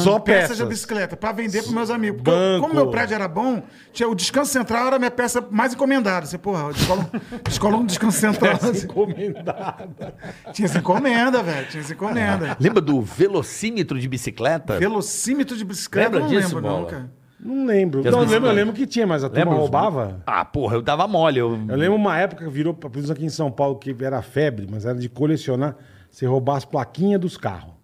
Só 0.03 0.19
Peças 0.19 0.43
peças. 0.51 0.57
de 0.59 0.65
bicicleta, 0.67 1.17
pra 1.17 1.33
vender 1.33 1.63
pros 1.63 1.73
meus 1.75 1.91
amigos. 1.91 2.23
Porque 2.23 2.31
eu- 2.39 2.61
como 2.61 2.75
meu 2.75 2.89
prédio 2.91 3.15
era 3.15 3.29
bom, 3.29 3.63
tinha, 3.93 4.09
o 4.09 4.15
descanso 4.15 4.51
central 4.53 4.87
era 4.87 4.97
a 4.97 4.99
minha 4.99 5.11
peça 5.11 5.47
mais 5.51 5.75
encomendada. 5.75 6.27
Você, 6.27 6.39
porra, 6.39 6.71
escola, 6.71 7.11
escola 7.49 7.77
um 7.77 7.87
descanso 7.87 8.19
central. 8.19 8.59
Encomendada. 8.85 10.15
tinha 10.53 10.67
essa 10.67 10.79
encomenda, 10.79 11.43
velho. 11.43 11.67
Tinha 11.69 11.83
essa 11.83 11.93
encomenda. 11.93 12.57
Lembra 12.61 12.81
do 12.81 13.01
velocímetro 13.01 13.99
de 13.99 14.09
bicicleta? 14.09 14.79
Velocímetro 14.79 15.57
de 15.57 15.65
bicicleta, 15.65 16.09
Lembra 16.17 16.21
não 16.21 16.29
disso, 16.29 16.55
lembro, 16.57 16.61
não, 16.71 16.77
Bola? 16.79 16.87
cara. 16.91 17.11
Não 17.39 17.67
lembro. 17.67 18.03
Não, 18.11 18.21
lembro, 18.21 18.49
eu 18.49 18.55
lembro 18.55 18.75
que 18.75 18.87
tinha, 18.87 19.07
mas 19.07 19.23
a 19.23 19.29
turma 19.29 19.45
Lembra 19.45 19.55
os- 19.57 19.61
roubava. 19.61 20.23
Ah, 20.27 20.45
porra, 20.45 20.77
eu 20.77 20.83
dava 20.83 21.07
mole. 21.07 21.39
Eu... 21.39 21.51
Eu 21.69 21.77
lembro 21.77 21.95
uma 21.97 22.19
época 22.19 22.45
que 22.45 22.51
virou, 22.51 22.73
pelo 22.73 22.93
menos 22.95 23.11
aqui 23.11 23.25
em 23.25 23.29
São 23.29 23.51
Paulo, 23.51 23.77
que 23.77 23.95
era 24.03 24.21
febre, 24.23 24.67
mas 24.71 24.85
era 24.87 24.99
de 24.99 25.09
colecionar. 25.09 25.77
Você 26.11 26.25
roubar 26.27 26.57
as 26.57 26.65
plaquinhas 26.65 27.21
dos 27.21 27.37
carros. 27.37 27.75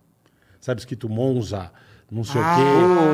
Sabe, 0.59 0.81
escrito 0.81 1.09
Monza, 1.09 1.71
não 2.13 2.23
sei 2.25 2.41
Ah, 2.45 2.57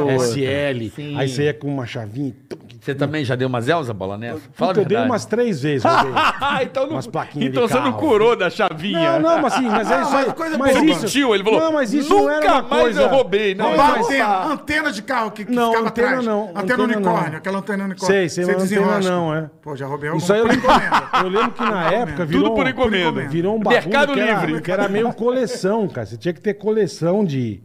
o 0.04 0.06
quê, 0.08 0.14
SL. 0.24 0.90
sim. 0.94 1.16
Aí 1.18 1.28
você 1.28 1.44
ia 1.44 1.54
com 1.54 1.68
uma 1.68 1.86
chavinha. 1.86 2.34
Você 2.80 2.94
também 2.94 3.22
já 3.24 3.34
deu 3.34 3.48
umas 3.48 3.68
Elza, 3.68 3.92
bola 3.92 4.16
nessa? 4.16 4.40
Fala 4.54 4.72
Puta, 4.72 4.80
a 4.80 4.82
eu 4.84 4.88
dei 4.88 4.98
umas 4.98 5.26
três 5.26 5.60
vezes. 5.60 5.84
roubei. 5.84 6.12
então 6.62 6.86
não, 6.86 6.92
Umas 6.92 7.06
plaquinhas 7.06 7.50
então 7.50 7.66
de 7.66 7.72
você 7.72 7.78
não 7.80 7.92
carro. 7.92 7.98
curou 7.98 8.36
da 8.36 8.48
chavinha. 8.48 9.18
Não, 9.18 9.36
não, 9.36 9.42
mas 9.42 9.52
assim, 9.54 9.68
mas 9.68 9.90
é 9.90 9.94
Não, 9.96 10.02
isso 10.02 10.12
mas 10.12 10.26
aí. 10.28 10.32
coisa 10.34 10.58
mas 10.58 10.76
isso, 10.76 11.02
Mentiu, 11.02 11.34
ele 11.34 11.44
falou, 11.44 11.60
Não, 11.60 11.72
mas 11.72 11.92
isso 11.92 12.08
não 12.08 12.30
era 12.30 12.40
"Nunca 12.40 12.52
uma 12.54 12.62
mais 12.62 12.82
coisa... 12.82 13.02
eu 13.02 13.08
roubei, 13.08 13.54
não, 13.54 13.76
mas- 13.76 14.06
antena, 14.06 14.44
antena 14.44 14.92
de 14.92 15.02
carro 15.02 15.30
que, 15.32 15.44
que 15.44 15.52
Não, 15.52 15.70
ficava 15.72 15.88
antena 15.88 16.06
atrás. 16.08 16.26
não, 16.26 16.42
Antena, 16.44 16.60
antena 16.62 16.82
unicórnio, 16.84 17.30
não. 17.32 17.38
aquela 17.38 17.58
antena 17.58 17.84
unicórnio. 17.84 18.16
Sei, 18.16 18.28
sei, 18.28 18.44
Você 18.44 18.52
mas 18.54 18.62
antena 18.72 19.00
não, 19.00 19.34
é. 19.34 19.50
Pô, 19.60 19.76
já 19.76 19.86
roubei 19.86 20.08
alguma 20.08 20.22
Isso 20.24 20.32
aí 20.32 20.38
eu 20.38 20.46
por 20.46 20.52
lembro, 20.54 20.70
encomenda. 20.70 21.08
eu 21.22 21.28
lembro 21.28 21.50
que 21.50 21.62
na 21.64 21.90
época 21.92 22.24
virou, 22.24 22.42
Tudo 22.44 22.54
por 22.54 22.68
encomenda. 22.68 23.28
virou 23.28 23.56
um 23.56 23.60
bagulho 23.60 23.82
Mercado 23.82 24.14
Livre. 24.14 24.62
que 24.62 24.70
era 24.72 24.88
meio 24.88 25.12
coleção, 25.12 25.86
cara. 25.88 26.06
Você 26.06 26.16
tinha 26.16 26.32
que 26.32 26.40
ter 26.40 26.54
coleção 26.54 27.24
de 27.24 27.60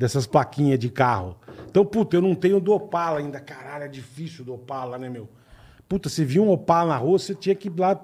dessas 0.00 0.26
plaquinhas 0.26 0.78
de 0.78 0.88
carro. 0.88 1.36
Então, 1.68 1.84
puta, 1.84 2.16
eu 2.16 2.22
não 2.22 2.34
tenho 2.34 2.58
do 2.58 2.72
Opala 2.72 3.18
ainda. 3.18 3.38
Caralho, 3.38 3.84
é 3.84 3.88
difícil 3.88 4.42
do 4.46 4.54
Opala, 4.54 4.96
né, 4.96 5.10
meu? 5.10 5.28
Puta, 5.86 6.08
você 6.08 6.24
viu 6.24 6.42
um 6.42 6.50
Opala 6.50 6.88
na 6.88 6.96
rua, 6.96 7.18
você 7.18 7.34
tinha 7.34 7.54
que 7.54 7.68
ir 7.68 7.78
lá 7.78 8.00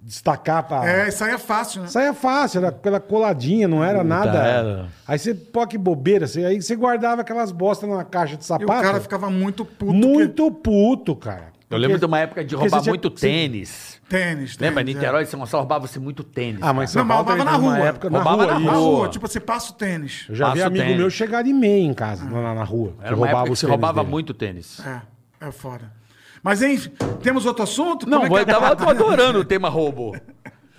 destacar 0.00 0.66
pra... 0.66 0.84
É, 0.90 1.08
isso 1.08 1.22
aí 1.22 1.32
é 1.32 1.38
fácil, 1.38 1.82
né? 1.82 1.86
Saia 1.86 2.12
fácil, 2.12 2.58
era 2.58 2.68
aquela 2.68 2.98
coladinha, 2.98 3.68
não 3.68 3.82
era 3.82 4.02
nada. 4.02 4.38
era. 4.38 4.88
Aí 5.06 5.16
você, 5.16 5.32
pô, 5.34 5.64
que 5.68 5.78
bobeira. 5.78 6.26
Você, 6.26 6.44
aí 6.44 6.60
você 6.60 6.74
guardava 6.74 7.20
aquelas 7.22 7.52
bostas 7.52 7.88
numa 7.88 8.04
caixa 8.04 8.36
de 8.36 8.42
E 8.42 8.46
sapato. 8.46 8.80
o 8.80 8.82
cara 8.82 9.00
ficava 9.00 9.30
muito 9.30 9.64
puto. 9.64 9.92
muito 9.92 10.50
puto, 10.50 11.14
cara. 11.14 11.52
Eu 11.70 11.78
lembro 11.78 11.98
de 11.98 12.04
uma 12.04 12.18
época 12.18 12.44
de 12.44 12.54
porque 12.56 12.64
roubar 12.68 12.82
tinha- 12.82 12.90
muito 12.90 13.08
você- 13.08 13.93
tênis. 14.08 14.52
que- 14.52 14.58
Tênis, 14.58 14.58
Lembra? 14.58 14.82
Em 14.82 14.84
tênis, 14.86 14.94
Niterói, 15.00 15.26
São 15.26 15.40
Gonçalo 15.40 15.62
roubava-se 15.62 15.98
muito 15.98 16.22
tênis. 16.24 16.60
Ah, 16.62 16.72
mas. 16.72 16.90
São 16.90 17.02
Não, 17.02 17.08
Paulo 17.08 17.24
roubava 17.28 17.44
na 17.50 17.56
rua. 17.56 17.78
época 17.78 18.10
na 18.10 18.18
Roubava 18.22 18.44
rua. 18.44 18.58
na 18.60 18.60
É. 18.70 18.74
Rua. 18.74 18.96
rua, 18.98 19.08
tipo, 19.08 19.26
você 19.28 19.40
passa 19.40 19.72
o 19.72 19.74
tênis. 19.74 20.26
Eu 20.28 20.34
já 20.34 20.46
vi 20.46 20.50
Passa 20.52 20.64
o 20.64 20.66
amigo 20.68 20.84
tênis. 20.84 20.98
meu 20.98 21.10
chegar 21.10 21.42
de 21.42 21.52
meia 21.52 21.82
em 21.84 21.94
casa, 21.94 22.24
na, 22.24 22.54
na 22.54 22.64
rua. 22.64 22.94
Era 23.02 23.16
uma 23.16 23.28
época 23.28 23.44
que 23.44 23.50
os 23.52 23.58
se 23.58 23.66
tênis 23.66 23.72
roubava 23.72 24.00
dele. 24.00 24.10
muito 24.10 24.34
tênis. 24.34 24.80
É, 24.86 25.02
é 25.48 25.50
foda. 25.50 25.92
Mas 26.42 26.60
enfim, 26.62 26.90
temos 27.22 27.46
outro 27.46 27.62
assunto? 27.62 28.08
Não, 28.08 28.22
é 28.22 28.26
eu 28.26 28.32
que 28.32 28.38
é? 28.40 28.44
tava 28.44 28.76
tô 28.76 28.84
adorando 28.90 29.38
o 29.38 29.44
tema 29.44 29.68
roubo. 29.70 30.14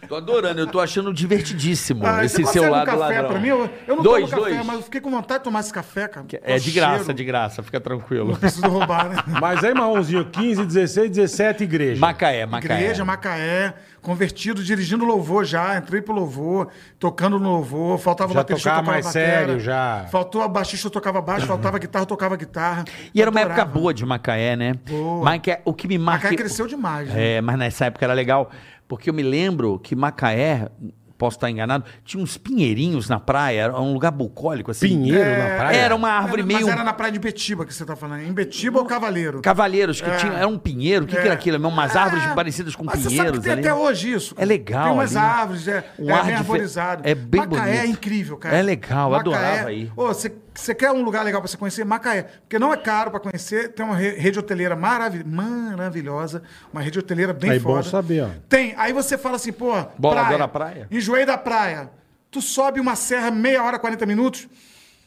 Tô 0.08 0.16
adorando, 0.16 0.60
eu 0.60 0.68
tô 0.68 0.80
achando 0.80 1.14
divertidíssimo 1.14 2.06
Ah, 2.06 2.24
esse 2.24 2.36
você 2.38 2.44
seu 2.44 2.64
consegue 2.64 2.68
um 2.68 2.72
lado 2.72 2.86
café 2.86 2.98
ladrão. 3.00 3.30
pra 3.30 3.40
mim? 3.40 3.48
Eu, 3.48 3.70
eu 3.88 3.96
não 3.96 4.04
dois, 4.04 4.30
tomo 4.30 4.42
café, 4.44 4.56
dois. 4.56 4.66
mas 4.68 4.76
eu 4.78 4.82
fiquei 4.84 5.02
com 5.02 5.10
vontade 5.12 5.40
de 5.40 5.44
tomar 5.46 5.60
esse 5.62 5.74
café, 5.74 6.08
cara. 6.08 6.26
É 6.44 6.56
O 6.56 6.60
de 6.60 6.72
graça, 6.72 6.98
cheiro. 7.00 7.14
de 7.14 7.24
graça, 7.26 7.64
fica 7.64 7.80
tranquilo. 7.80 8.30
Não 8.30 8.36
preciso 8.36 8.68
roubar, 8.68 9.10
né? 9.10 9.16
Mas 9.42 9.64
aí, 9.64 9.74
Marronzinho, 9.74 10.26
15, 10.26 10.66
16, 10.66 11.10
17 11.12 11.64
igreja. 11.64 12.00
Macaé, 12.02 12.46
Macaé. 12.46 12.82
Igreja, 12.82 13.04
Macaé, 13.06 13.74
convertido, 14.02 14.64
dirigindo 14.64 15.04
louvor 15.06 15.46
já, 15.46 15.78
entrei 15.78 16.02
pro 16.02 16.14
louvor, 16.14 16.70
tocando 17.00 17.40
no 17.40 17.50
louvor, 17.52 17.98
faltava 17.98 18.34
Já 18.34 18.40
o 18.40 18.44
baterista, 18.44 18.70
tocava 18.70 18.82
tocava 18.84 18.94
mais 18.96 19.06
batera. 19.06 19.38
sério, 19.48 19.60
já. 19.60 20.06
Faltou 20.12 20.42
a 20.42 20.48
baixista, 20.48 20.88
eu 20.88 20.92
tocava 20.92 21.22
baixo, 21.22 21.46
faltava 21.48 21.78
guitarra, 21.80 22.04
eu 22.04 22.08
tocava 22.08 22.36
guitarra. 22.36 22.86
E 23.14 23.22
era 23.22 23.32
uma 23.32 23.40
Adorava. 23.40 23.62
época 23.62 23.80
boa 23.80 23.94
de 23.94 24.06
Macaé, 24.06 24.56
né? 24.56 24.74
Boa. 24.88 25.24
Macaé, 25.26 25.62
o 25.66 25.74
que 25.74 25.88
me 25.88 25.98
marca. 25.98 26.26
Macaé 26.26 26.38
cresceu 26.38 26.68
demais, 26.68 27.10
né? 27.10 27.38
É, 27.38 27.42
mas 27.42 27.58
nessa 27.58 27.86
época 27.86 28.06
era 28.06 28.14
legal, 28.14 28.52
porque 28.88 29.10
eu 29.10 29.14
me 29.14 29.24
lembro 29.24 29.80
que 29.80 29.96
Macaé, 29.96 30.70
posso 31.18 31.38
estar 31.38 31.50
enganado, 31.50 31.86
tinha 32.04 32.22
uns 32.22 32.38
pinheirinhos 32.38 33.08
na 33.08 33.20
praia, 33.22 33.62
era 33.62 33.80
um 33.80 33.94
lugar 33.94 34.12
bucólico 34.12 34.70
assim. 34.72 34.90
Pinheiro 34.90 35.18
na 35.30 35.56
praia? 35.56 35.78
Era 35.78 35.96
uma 35.96 36.10
árvore 36.10 36.42
Era- 36.42 36.48
meio. 36.48 36.60
Mas 36.62 36.70
era 36.70 36.84
na 36.84 36.92
praia 36.94 37.12
de 37.14 37.20
Betiba 37.20 37.66
que 37.66 37.74
você 37.74 37.86
tá 37.86 37.96
falando. 37.96 38.22
Em 38.24 38.34
Betiba 38.34 38.80
ou 38.80 38.86
Cavaleiro? 38.86 39.42
Cavaleiros, 39.42 40.02
que 40.02 40.10
É. 40.10 40.18
tinha. 40.18 40.34
Era 40.34 40.48
um 40.48 40.58
pinheiro, 40.58 41.06
o 41.06 41.08
que, 41.08 41.14
que 41.16 41.22
É. 41.22 41.26
era 41.26 41.34
aquilo? 41.34 41.58
Umas 41.68 41.96
árvores 41.96 42.26
É, 42.26 42.34
parecidas 42.36 42.76
com 42.76 42.84
mas 42.84 42.96
Você 43.00 43.04
sabe 43.04 43.16
pinheiros 43.16 43.40
que 43.40 43.44
tem 43.46 43.54
ali. 43.54 43.62
até 43.62 43.74
hoje 43.74 44.12
isso. 44.12 44.36
É 44.38 44.44
legal 44.44 44.84
Tem 44.84 44.94
umas 44.94 45.16
ali. 45.16 45.26
árvores, 45.26 45.68
é, 45.70 45.86
Um 45.98 46.10
é 46.10 46.14
ar 46.14 46.26
bem 46.26 46.36
arborizado. 46.36 47.02
é 47.08 47.16
bem 47.16 47.42
Macaé 47.42 47.76
é 47.76 47.78
bonito. 47.84 47.92
incrível, 47.94 48.38
cara. 48.38 48.58
É 48.58 48.62
legal, 48.62 49.12
eu 49.12 49.16
adorava 49.18 49.72
ir. 49.72 49.92
Ô, 49.96 50.08
Você 50.08 50.30
você 50.56 50.74
quer 50.74 50.92
um 50.92 51.04
lugar 51.04 51.24
legal 51.24 51.42
pra 51.42 51.48
você 51.50 51.58
conhecer? 51.58 51.84
Macaé. 51.86 52.24
Porque 52.24 52.58
não 52.58 52.74
é 52.74 52.78
caro 52.78 53.12
pra 53.12 53.20
conhecer. 53.20 53.74
Tem 53.74 53.86
uma 53.86 53.96
re- 53.96 54.16
rede 54.18 54.40
hoteleira 54.40 54.76
maravi- 54.76 55.24
maravilhosa. 55.24 56.42
Uma 56.72 56.82
rede 56.82 57.00
hoteleira 57.00 57.34
bem 57.34 57.52
Aí, 57.52 57.60
foda. 57.60 57.82
bom 57.82 57.90
saber, 57.90 58.24
ó. 58.24 58.30
Tem. 58.48 58.74
Aí 58.78 58.94
você 58.94 59.18
fala 59.18 59.36
assim, 59.36 59.52
pô, 59.52 59.72
Bola 59.98 60.16
praia, 60.22 60.28
adora 60.28 60.48
praia? 60.48 60.88
Enjoei 60.92 61.26
da 61.26 61.38
praia. 61.38 61.90
Tu 62.32 62.42
sobe 62.42 62.80
uma 62.80 62.96
serra 62.96 63.32
meia 63.32 63.64
hora, 63.64 63.80
40 63.80 64.06
minutos. 64.06 64.48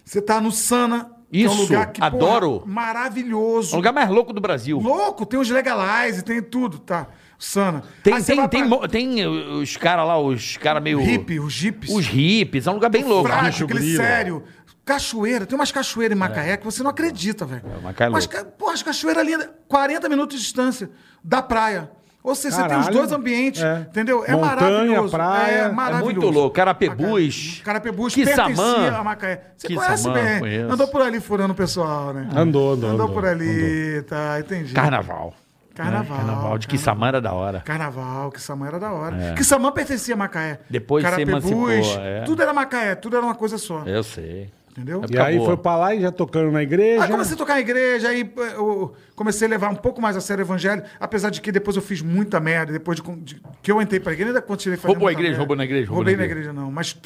Você 0.04 0.20
tá 0.22 0.40
no 0.40 0.50
Sana. 0.50 1.10
que 1.30 1.44
é 1.44 1.48
um 1.48 1.52
Isso, 1.52 1.62
lugar 1.62 1.92
que, 1.92 2.00
porra, 2.00 2.06
adoro. 2.14 2.62
maravilhoso. 2.64 3.74
O 3.74 3.76
lugar 3.76 3.92
mais 3.92 4.08
louco 4.08 4.32
do 4.32 4.40
Brasil. 4.40 4.78
Louco, 4.80 5.26
tem 5.26 5.38
os 5.38 5.50
legalize, 5.50 6.22
tem 6.22 6.40
tudo, 6.42 6.78
tá? 6.78 7.06
Sana. 7.38 7.82
Tem, 8.02 8.14
Aí 8.14 8.24
tem, 8.24 8.48
tem, 8.48 8.68
pra- 8.68 8.88
tem 8.88 9.26
os 9.26 9.76
caras 9.76 10.06
lá, 10.06 10.18
os 10.18 10.56
caras 10.56 10.82
meio. 10.82 11.00
Hippie, 11.00 11.38
os 11.38 11.52
jipes. 11.52 11.90
Os 11.90 12.06
hippies, 12.06 12.66
é 12.66 12.70
um 12.70 12.74
lugar 12.74 12.88
bem 12.88 13.04
louco. 13.04 13.28
Frágil, 13.28 13.66
bicho 13.68 13.78
grilo. 14.02 14.42
Cachoeira, 14.88 15.44
tem 15.44 15.54
umas 15.54 15.70
cachoeiras 15.70 16.16
em 16.16 16.18
Macaé 16.18 16.56
que 16.56 16.64
você 16.64 16.82
não 16.82 16.90
acredita, 16.90 17.44
velho. 17.44 17.62
É, 17.98 18.04
é 18.04 18.08
Mas, 18.08 18.26
pô, 18.26 18.70
as 18.70 18.82
cachoeiras 18.82 19.22
ali, 19.22 19.36
40 19.68 20.08
minutos 20.08 20.38
de 20.38 20.42
distância 20.42 20.88
da 21.22 21.42
praia. 21.42 21.90
Ou 22.22 22.34
seja, 22.34 22.56
você 22.56 22.62
tem 22.68 22.78
os 22.78 22.86
Caralho. 22.86 22.96
dois 22.98 23.12
ambientes, 23.12 23.62
É. 23.62 23.86
entendeu? 23.88 24.24
É 24.26 24.32
Montanha, 24.32 24.46
maravilhoso. 24.56 25.10
praia. 25.10 25.52
É 25.52 25.58
É 25.60 25.68
maravilhoso. 25.70 26.20
muito 26.20 26.30
louco. 26.30 26.54
Carapebus. 26.56 27.60
Carapebus 27.64 28.14
pertencia 28.14 28.96
a 28.98 29.04
Macaé. 29.04 29.42
Você 29.56 29.74
conhece 29.74 30.10
bem. 30.10 30.38
conheço. 30.40 30.72
Andou 30.72 30.88
por 30.88 31.02
ali 31.02 31.20
furando 31.20 31.52
o 31.52 31.56
pessoal, 31.56 32.12
né? 32.14 32.28
Andou, 32.34 32.72
andou, 32.72 32.90
Andou 32.90 32.90
andou, 32.90 33.08
por 33.10 33.26
ali, 33.26 34.02
tá, 34.08 34.40
entendi. 34.40 34.72
Carnaval. 34.72 35.34
Carnaval. 35.74 36.16
É, 36.16 36.20
carnaval 36.20 36.58
de. 36.58 36.66
Quissamã 36.66 37.08
era 37.08 37.20
da 37.20 37.32
hora. 37.32 37.60
Carnaval, 37.60 38.32
Quissamã 38.32 38.66
era 38.66 38.80
da 38.80 38.90
hora. 38.90 39.34
Quissamã 39.36 39.70
pertencia 39.70 40.14
a 40.14 40.16
Macaé. 40.16 40.58
Depois 40.68 41.04
você 41.04 41.10
Carapebus, 41.10 41.50
emancipou, 41.50 42.00
é. 42.02 42.22
Tudo 42.22 42.42
era 42.42 42.52
Macaé, 42.52 42.94
tudo 42.96 43.16
era 43.16 43.24
uma 43.24 43.34
coisa 43.36 43.58
só. 43.58 43.84
Eu 43.86 44.02
sei. 44.02 44.50
Entendeu? 44.78 45.02
E 45.10 45.18
aí 45.18 45.36
foi 45.44 45.56
pra 45.56 45.74
lá 45.76 45.92
e 45.92 46.00
já 46.00 46.12
tocando 46.12 46.52
na 46.52 46.62
igreja. 46.62 47.02
Aí 47.04 47.10
comecei 47.10 47.34
a 47.34 47.36
tocar 47.36 47.54
na 47.54 47.60
igreja, 47.60 48.08
aí 48.10 48.32
eu 48.54 48.94
comecei 49.16 49.48
a 49.48 49.50
levar 49.50 49.70
um 49.70 49.74
pouco 49.74 50.00
mais 50.00 50.16
a 50.16 50.20
sério 50.20 50.44
o 50.44 50.46
evangelho, 50.46 50.84
apesar 51.00 51.30
de 51.30 51.40
que 51.40 51.50
depois 51.50 51.74
eu 51.76 51.82
fiz 51.82 52.00
muita 52.00 52.38
merda, 52.38 52.72
depois 52.72 53.00
de, 53.00 53.16
de- 53.16 53.42
que 53.60 53.72
eu 53.72 53.82
entrei 53.82 53.98
pra 53.98 54.12
igreja, 54.12 54.30
ainda 54.30 54.40
continuei 54.42 54.76
fazendo 54.76 54.94
Roubou 54.94 55.08
a 55.08 55.12
igreja, 55.12 55.30
merda. 55.30 55.38
roubou 55.40 55.56
na 55.56 55.64
igreja, 55.64 55.86
roubou 55.88 55.96
Roubei 55.96 56.14
na 56.14 56.20
na 56.20 56.24
igreja, 56.26 56.52
não, 56.52 56.70
mas 56.70 56.96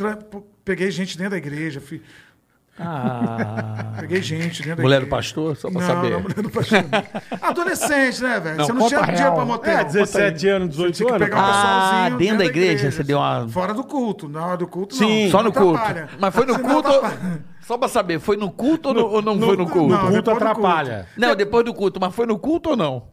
peguei 0.63 0.91
gente 0.91 1.17
dentro 1.17 1.31
da 1.31 1.39
igreja, 1.39 1.81
fui- 1.81 2.03
Ah. 2.79 3.93
peguei 4.01 4.23
gente 4.23 4.63
dentro 4.63 4.77
da 4.79 4.83
Mulher 4.83 5.01
do 5.01 5.07
igreja. 5.07 5.17
pastor, 5.17 5.57
só 5.57 5.71
pra 5.71 5.81
não, 5.81 5.87
saber. 5.87 6.11
Não, 6.11 6.21
mulher 6.21 6.43
do 6.43 6.51
pastor. 6.51 6.79
Adolescente, 7.41 8.23
né, 8.23 8.41
velho? 8.41 8.57
Você 8.57 8.73
não 8.73 8.89
tinha 8.89 9.01
real. 9.03 9.15
dinheiro 9.15 9.35
pra 9.35 9.45
motel. 9.45 9.79
É, 9.79 9.85
17 9.85 10.49
anos, 10.49 10.69
18 10.71 10.95
Tinha 10.97 11.07
que 11.09 11.15
anos. 11.15 11.29
pegar 11.29 11.37
um 11.39 11.45
Ah, 11.45 11.53
pessoalzinho 11.53 12.19
dentro 12.19 12.39
da 12.39 12.45
igreja, 12.47 12.91
você 12.91 13.03
deu 13.05 13.19
uma- 13.19 13.47
Fora 13.49 13.75
do 13.75 13.85
culto. 13.85 14.29
Na 14.29 14.47
hora 14.47 14.57
do 14.57 14.67
culto, 14.67 14.95
Sim. 14.95 15.25
não. 15.25 15.31
Só 15.31 15.43
no 15.43 15.53
culto. 15.53 15.81
Mas 16.19 16.35
foi 16.35 16.47
no 16.47 16.55
Senão 16.55 16.71
culto. 16.71 16.89
atrapalha. 16.89 17.45
Só 17.73 17.79
pra 17.79 17.89
saber, 17.89 18.21
foi 18.21 18.37
no 18.37 18.51
culto 18.51 18.91
ou, 18.91 18.95
no- 18.95 19.07
ou 19.07 19.23
não 19.23 19.41
foi 19.41 19.57
no 19.57 19.67
culto? 19.67 19.89
não, 19.89 19.97
O 19.97 20.01
culto 20.01 20.13
depois 20.17 20.39
do 20.39 20.45
atrapalha. 20.45 21.07
Não, 21.17 21.35
depois 21.35 21.65
do 21.65 21.73
culto, 21.73 21.99
mas 21.99 22.15
foi 22.15 22.27
no 22.27 22.39
culto 22.39 22.69
ou 22.71 22.77
não? 22.77 23.05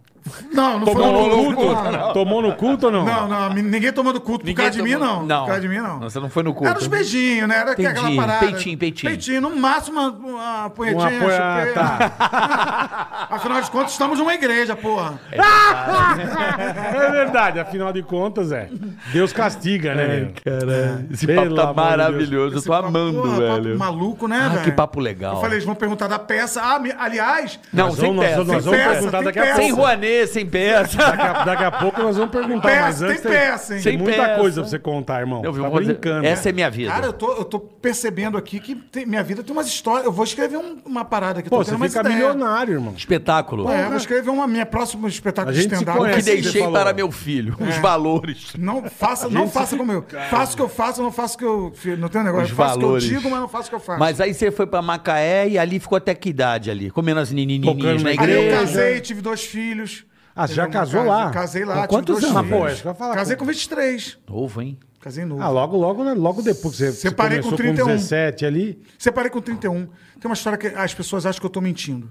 Não, 0.53 0.79
não 0.79 0.85
foi 0.85 0.95
Tomou 0.95 1.27
no 1.29 1.35
culto. 1.35 1.55
culto? 1.55 1.91
Não, 1.91 2.13
Tomou 2.13 2.41
no 2.41 2.55
culto 2.55 2.85
ou 2.87 2.91
não? 2.91 3.05
Não, 3.05 3.27
não, 3.27 3.49
ninguém 3.53 3.91
tomando 3.91 4.19
culto 4.21 4.45
por 4.45 4.53
causa 4.53 4.71
de 4.71 4.81
mim, 4.81 4.93
tomou- 4.93 5.07
não. 5.07 5.25
Não. 5.25 5.39
Por 5.41 5.47
causa 5.47 5.61
de 5.61 5.67
mim, 5.69 5.77
não. 5.77 5.99
Você 5.99 6.19
não 6.19 6.29
foi 6.29 6.43
no 6.43 6.53
culto. 6.53 6.69
Era 6.69 6.79
os 6.79 6.87
beijinhos, 6.87 7.47
né? 7.47 7.57
Era 7.59 7.71
Entendi. 7.73 7.87
aquela 7.87 8.15
parada. 8.15 8.39
Peitinho, 8.45 8.77
peitinho. 8.77 9.11
Peitinho, 9.11 9.41
no 9.41 9.55
máximo 9.55 9.99
uma, 9.99 10.09
uma 10.11 10.69
punhetinha, 10.69 11.01
Uma 11.09 11.19
punha- 11.19 11.57
chupei. 11.57 11.73
tá. 11.73 13.27
Afinal 13.31 13.61
de 13.61 13.69
contas, 13.71 13.91
estamos 13.91 14.17
numa 14.19 14.33
igreja, 14.33 14.75
porra. 14.75 15.19
É 15.31 17.09
verdade, 17.11 17.59
afinal 17.61 17.91
de 17.93 18.01
contas, 18.03 18.51
é. 18.51 18.69
Deus 19.11 19.31
castiga, 19.33 19.93
né? 19.95 20.31
Cara, 20.43 21.05
esse 21.11 21.27
papo 21.27 21.53
tá 21.55 21.73
maravilhoso. 21.73 22.55
Eu 22.55 22.57
Esse 22.59 22.67
tô 22.67 22.73
papo, 22.73 22.87
amando, 22.87 23.21
porra, 23.21 23.41
papo 23.41 23.61
velho. 23.63 23.77
maluco, 23.79 24.27
né, 24.27 24.41
Ah, 24.43 24.49
velho? 24.49 24.63
que 24.63 24.71
papo 24.71 24.99
legal. 24.99 25.35
Eu 25.35 25.41
falei, 25.41 25.55
eles 25.57 25.65
vão 25.65 25.75
perguntar 25.75 26.07
da 26.07 26.19
peça. 26.19 26.61
Ah, 26.61 26.79
aliás, 26.99 27.59
Não, 27.71 27.87
Nós 27.87 27.95
sem 27.97 28.15
peça. 28.17 28.37
nós 28.43 28.47
Sem 28.47 28.59
vamos 28.61 28.77
peça, 28.79 28.91
perguntar 28.93 29.21
daqui 29.23 29.39
a 29.39 29.43
pouco. 29.43 29.57
Sem 29.61 29.71
Rouanet, 29.71 30.18
sem 30.27 30.45
peça. 30.45 30.97
Daqui 30.97 31.21
a, 31.21 31.43
daqui 31.45 31.63
a 31.63 31.71
pouco 31.71 32.01
nós 32.01 32.15
vamos 32.17 32.31
perguntar, 32.31 32.67
Peça, 32.69 32.81
mas 32.83 33.01
antes 33.01 33.21
tem 33.21 33.31
peça, 33.31 33.75
hein? 33.75 33.81
tem 33.81 33.97
muita 33.97 34.23
peça. 34.23 34.39
coisa 34.39 34.61
pra 34.61 34.69
você 34.69 34.79
contar, 34.79 35.19
irmão. 35.19 35.41
Eu 35.43 35.53
vi, 35.53 35.61
tá 35.61 35.69
brincando. 35.69 36.25
Essa 36.25 36.49
é 36.49 36.51
minha 36.51 36.69
vida. 36.69 36.91
cara, 36.91 37.05
eu 37.07 37.13
tô, 37.13 37.33
eu 37.33 37.45
tô 37.45 37.59
percebendo 37.59 38.37
aqui 38.37 38.59
que 38.59 38.75
tem- 38.75 39.05
minha 39.05 39.23
vida 39.23 39.43
tem 39.43 39.51
umas 39.53 39.67
histórias. 39.67 40.05
Eu 40.05 40.11
vou 40.11 40.23
escrever 40.23 40.57
um- 40.57 40.77
uma 40.85 41.03
parada 41.05 41.39
aqui. 41.39 41.49
Pô, 41.49 41.57
tô 41.57 41.63
você 41.63 41.71
fica 41.77 41.99
ideias. 42.01 42.15
milionário, 42.17 42.73
irmão. 42.75 42.93
Espetáculo. 42.95 43.69
É, 43.71 43.83
eu 43.85 43.87
vou 43.89 43.97
escrever 43.97 44.29
uma 44.29 44.47
minha 44.47 44.65
próxima 44.65 45.07
espetáculo 45.07 45.51
A 45.51 45.53
de 45.53 45.61
gente 45.63 45.75
se 45.75 45.83
stand-up. 45.83 45.99
O 46.11 46.15
que 46.15 46.21
deixei 46.21 46.61
falou. 46.61 46.73
para 46.73 46.93
meu 46.93 47.11
filho. 47.11 47.55
Os 47.59 47.77
valores. 47.77 48.53
Não 48.57 48.83
faça, 48.89 49.29
não 49.29 49.47
faça 49.49 49.75
como 49.77 49.91
eu. 49.91 50.05
Faço 50.29 50.53
o 50.53 50.55
que 50.55 50.61
eu 50.61 50.69
faço, 50.69 51.01
não 51.01 51.11
faço 51.11 51.35
o 51.35 51.37
que 51.37 51.45
eu. 51.45 51.97
Não 51.97 52.07
tem 52.09 52.21
um 52.21 52.23
negócio. 52.23 52.45
Os 52.45 52.49
Eu 52.51 52.55
faço 52.55 52.77
o 52.77 52.81
valores. 52.81 53.05
que 53.05 53.13
eu 53.13 53.17
digo, 53.17 53.29
mas 53.29 53.39
não 53.39 53.47
faço 53.47 53.67
o 53.67 53.69
que 53.69 53.75
eu 53.75 53.79
faço. 53.79 53.99
Mas 53.99 54.19
aí 54.21 54.33
você 54.33 54.51
foi 54.51 54.65
pra 54.67 54.81
Macaé 54.81 55.47
e 55.49 55.57
ali 55.57 55.79
ficou 55.79 55.97
até 55.97 56.13
que 56.15 56.29
idade 56.29 56.69
ali? 56.71 56.89
Comendo 56.91 57.19
as 57.19 57.29
Tocando 57.29 57.45
nininhas 57.45 58.03
na 58.03 58.13
na 58.15 58.21
Aí 58.21 58.31
eu 58.31 58.41
igreja. 58.41 58.57
casei, 58.59 58.99
tive 59.01 59.21
dois 59.21 59.43
filhos. 59.43 60.03
Ah, 60.35 60.47
você 60.47 60.53
já 60.53 60.67
casou 60.67 61.01
Casei- 61.03 61.09
lá? 61.09 61.31
Casei 61.31 61.65
lá, 61.65 61.81
Com 61.81 61.87
quantos 61.95 62.21
dois 62.21 62.23
anos? 62.23 62.37
Ah, 62.37 62.43
pô, 62.43 62.49
filhos. 62.61 62.71
acho 62.73 62.81
que 62.81 62.87
eu 62.87 62.91
ia 62.91 62.95
falar. 62.95 63.15
Casei 63.15 63.35
com 63.35 63.45
23. 63.45 64.17
Novo, 64.27 64.61
hein? 64.61 64.77
Casei 65.01 65.25
novo. 65.25 65.41
Ah, 65.41 65.49
logo, 65.49 65.77
logo, 65.77 66.03
né? 66.03 66.13
logo 66.13 66.41
depois 66.41 66.73
que 66.75 66.77
você, 66.83 66.91
você 66.91 67.09
Separei 67.09 67.37
com 67.39 67.43
começou 67.49 67.57
31. 67.57 67.87
17 67.87 68.45
ali. 68.45 68.81
Separei 68.97 69.29
com 69.31 69.41
31. 69.41 69.85
Tem 69.85 69.91
uma 70.25 70.33
história 70.33 70.57
que 70.57 70.67
as 70.67 70.93
pessoas 70.93 71.25
acham 71.25 71.39
que 71.39 71.45
eu 71.45 71.49
tô 71.49 71.61
mentindo. 71.61 72.09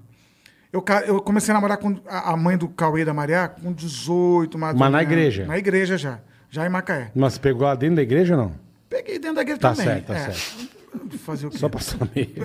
Eu, 0.72 0.82
ca- 0.82 1.00
eu 1.02 1.20
comecei 1.22 1.50
a 1.52 1.54
namorar 1.54 1.78
com 1.78 1.98
a 2.06 2.32
a 2.32 2.36
mãe 2.36 2.56
do 2.58 2.68
Cauê 2.68 3.04
da 3.04 3.14
Maria 3.14 3.48
com 3.48 3.72
18, 3.72 4.58
mais 4.58 4.74
ou 4.74 4.78
Mas 4.80 4.90
na 4.92 4.98
menos. 4.98 5.12
igreja? 5.12 5.46
Na 5.46 5.56
igreja 5.58 5.96
já. 5.98 6.18
Já 6.50 6.66
em 6.66 6.68
Macaé. 6.70 7.10
Mas 7.14 7.34
você 7.34 7.40
pegou 7.40 7.62
lá 7.66 7.74
dentro 7.74 7.96
da 7.96 8.02
igreja 8.02 8.34
ou 8.36 8.42
não? 8.44 8.52
Peguei 8.88 9.18
dentro 9.18 9.36
da 9.36 9.42
igreja 9.42 9.60
Tá 9.60 9.70
também. 9.72 9.86
certo, 9.86 10.06
tá 10.06 10.14
é. 10.16 10.30
certo. 10.30 10.77
Fazer 11.24 11.46
o 11.46 11.50
quê? 11.50 11.58
Só 11.58 11.68
pra 11.68 11.80
saber. 11.80 12.32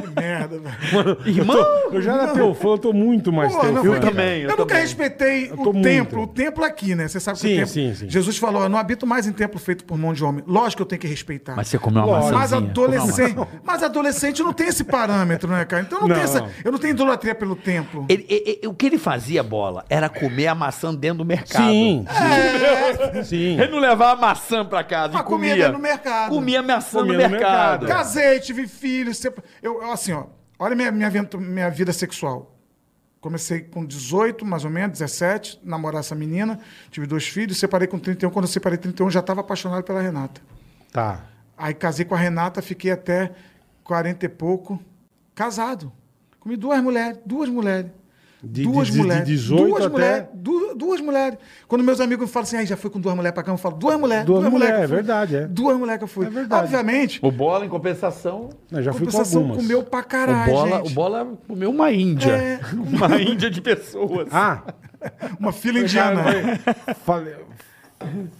que 0.00 0.20
merda, 0.20 0.58
velho. 0.58 1.18
Irmão! 1.26 1.56
Eu 1.92 2.00
já 2.02 2.14
era 2.14 2.28
teu 2.28 2.54
fã, 2.54 2.68
eu 2.70 2.78
tô 2.78 2.92
muito 2.92 3.32
mais 3.32 3.52
Pô, 3.52 3.60
teu 3.60 3.72
não, 3.72 3.82
fã. 3.82 3.88
eu 3.88 4.00
também. 4.00 4.42
Eu, 4.42 4.50
nunca 4.50 4.66
também. 4.66 4.82
respeitei 4.82 5.48
tô 5.48 5.54
o 5.54 5.72
muito. 5.72 5.82
templo. 5.82 6.22
O 6.22 6.26
templo 6.26 6.64
aqui, 6.64 6.94
né? 6.94 7.08
Você 7.08 7.18
sabe 7.20 7.38
que 7.38 7.46
Sim, 7.46 7.52
o 7.54 7.56
templo... 7.56 7.72
sim, 7.72 7.94
sim. 7.94 8.10
Jesus 8.10 8.38
falou, 8.38 8.62
eu 8.62 8.68
não 8.68 8.78
habito 8.78 9.06
mais 9.06 9.26
em 9.26 9.32
templo 9.32 9.58
feito 9.58 9.84
por 9.84 9.96
mão 9.98 10.12
de 10.12 10.22
homem. 10.24 10.42
Lógico 10.46 10.76
que 10.78 10.82
eu 10.82 10.86
tenho 10.86 11.00
que 11.00 11.06
respeitar. 11.08 11.54
Mas 11.56 11.68
você 11.68 11.78
comeu 11.78 12.02
uma 12.02 12.18
Lógico. 12.18 12.34
Mas 12.38 12.52
adolescente, 12.52 13.36
maçã. 13.36 13.50
mas 13.64 13.82
adolescente 13.82 14.42
não 14.42 14.52
tem 14.52 14.68
esse 14.68 14.84
parâmetro, 14.84 15.50
né, 15.50 15.64
cara? 15.64 15.82
Então 15.82 15.98
eu 15.98 16.02
não, 16.02 16.08
Não, 16.08 16.14
tenho 16.16 16.24
essa, 16.24 16.48
eu 16.64 16.72
não 16.72 16.78
tenho 16.78 16.92
idolatria 16.92 17.34
pelo 17.34 17.56
templo. 17.56 18.06
Ele- 18.08 18.26
ele- 18.28 18.42
ele- 18.62 18.66
o 18.68 18.74
que 18.74 18.86
ele 18.86 18.98
fazia, 18.98 19.42
bola, 19.42 19.84
era 19.88 20.08
comer 20.08 20.46
a 20.48 20.54
maçã 20.54 20.94
dentro 20.94 21.18
do 21.18 21.24
mercado. 21.24 21.64
Sim, 21.70 22.04
sim. 23.14 23.24
sim. 23.24 23.60
Ele 23.60 23.70
não 23.70 23.78
levava 23.78 24.12
a 24.12 24.16
maçã 24.16 24.64
pra 24.64 24.82
casa 24.90 25.16
Ah, 25.18 25.20
e 25.20 25.24
comia 25.24 25.70
do 25.70 25.78
mercado. 25.78 26.30
Comia 26.34 26.62
maçã 26.62 26.98
Comia 26.98 27.16
no 27.18 27.22
no 27.24 27.30
mercado. 27.30 27.82
mercado. 27.82 27.86
Casei, 27.86 28.40
tive 28.40 28.66
filhos. 28.66 29.24
Eu, 29.24 29.34
eu, 29.62 29.92
assim, 29.92 30.12
ó, 30.12 30.24
olha 30.58 30.74
minha, 30.74 30.90
minha, 30.90 31.10
minha 31.38 31.70
vida 31.70 31.92
sexual. 31.92 32.56
Comecei 33.20 33.60
com 33.60 33.84
18, 33.84 34.44
mais 34.46 34.64
ou 34.64 34.70
menos, 34.70 34.98
17, 34.98 35.60
namorar 35.62 36.00
essa 36.00 36.14
menina. 36.14 36.58
Tive 36.90 37.06
dois 37.06 37.28
filhos, 37.28 37.58
separei 37.58 37.86
com 37.86 37.98
31. 37.98 38.30
Quando 38.30 38.46
eu 38.46 38.50
separei 38.50 38.78
31, 38.78 39.10
já 39.10 39.20
estava 39.20 39.40
apaixonado 39.42 39.84
pela 39.84 40.00
Renata. 40.00 40.40
Tá. 40.90 41.26
Aí 41.56 41.74
casei 41.74 42.06
com 42.06 42.14
a 42.14 42.18
Renata, 42.18 42.62
fiquei 42.62 42.90
até 42.90 43.32
40 43.84 44.24
e 44.24 44.28
pouco, 44.28 44.82
casado. 45.34 45.92
Comi 46.40 46.56
duas 46.56 46.82
mulheres, 46.82 47.18
duas 47.26 47.50
mulheres. 47.50 47.90
De- 48.42 48.62
duas 48.62 48.86
de- 48.86 48.92
de 48.94 48.98
mulheres. 48.98 49.24
18 49.26 49.66
duas 49.68 49.80
até- 49.84 49.92
mulheres. 49.92 50.28
Du, 50.34 50.74
duas 50.74 51.00
mulheres. 51.00 51.38
Quando 51.68 51.84
meus 51.84 52.00
amigos 52.00 52.26
me 52.26 52.32
falam 52.32 52.44
assim, 52.44 52.56
aí 52.56 52.64
já 52.66 52.76
fui 52.76 52.88
com 52.90 52.98
duas 52.98 53.14
mulheres 53.14 53.34
pra 53.34 53.42
cama, 53.42 53.54
eu 53.54 53.58
falo, 53.60 53.76
duas 53.76 53.98
mulheres. 54.00 54.24
Duas 54.24 54.40
mulheres, 54.44 54.58
mulheres 54.58 54.78
eu 54.78 54.84
é 54.84 54.86
verdade, 55.02 55.36
é. 55.36 55.46
Duas 55.46 55.76
mulheres 55.78 55.98
que 55.98 56.04
eu 56.04 56.08
fui. 56.08 56.26
É 56.26 56.30
verdade. 56.30 56.62
Obviamente, 56.64 57.20
O 57.22 57.30
bola, 57.30 57.66
em 57.66 57.68
compensação. 57.68 58.48
Eu 58.72 58.82
já 58.82 58.92
fui 58.92 59.00
com 59.06 59.12
compensação 59.12 59.42
algumas. 59.42 59.62
comeu 59.62 59.82
pra 59.82 60.00
O 60.00 60.04
caralho, 60.04 60.52
bola, 60.52 60.76
gente. 60.78 60.90
o 60.90 60.94
bola 60.94 61.28
comeu 61.46 61.70
uma 61.70 61.92
índia. 61.92 62.30
É. 62.32 62.60
Uma 62.72 63.20
índia 63.20 63.50
de 63.50 63.60
pessoas. 63.60 64.28
Ah, 64.32 64.62
Uma 65.38 65.52
fila 65.52 65.78
indiana. 65.80 66.24
Falei, 67.04 67.34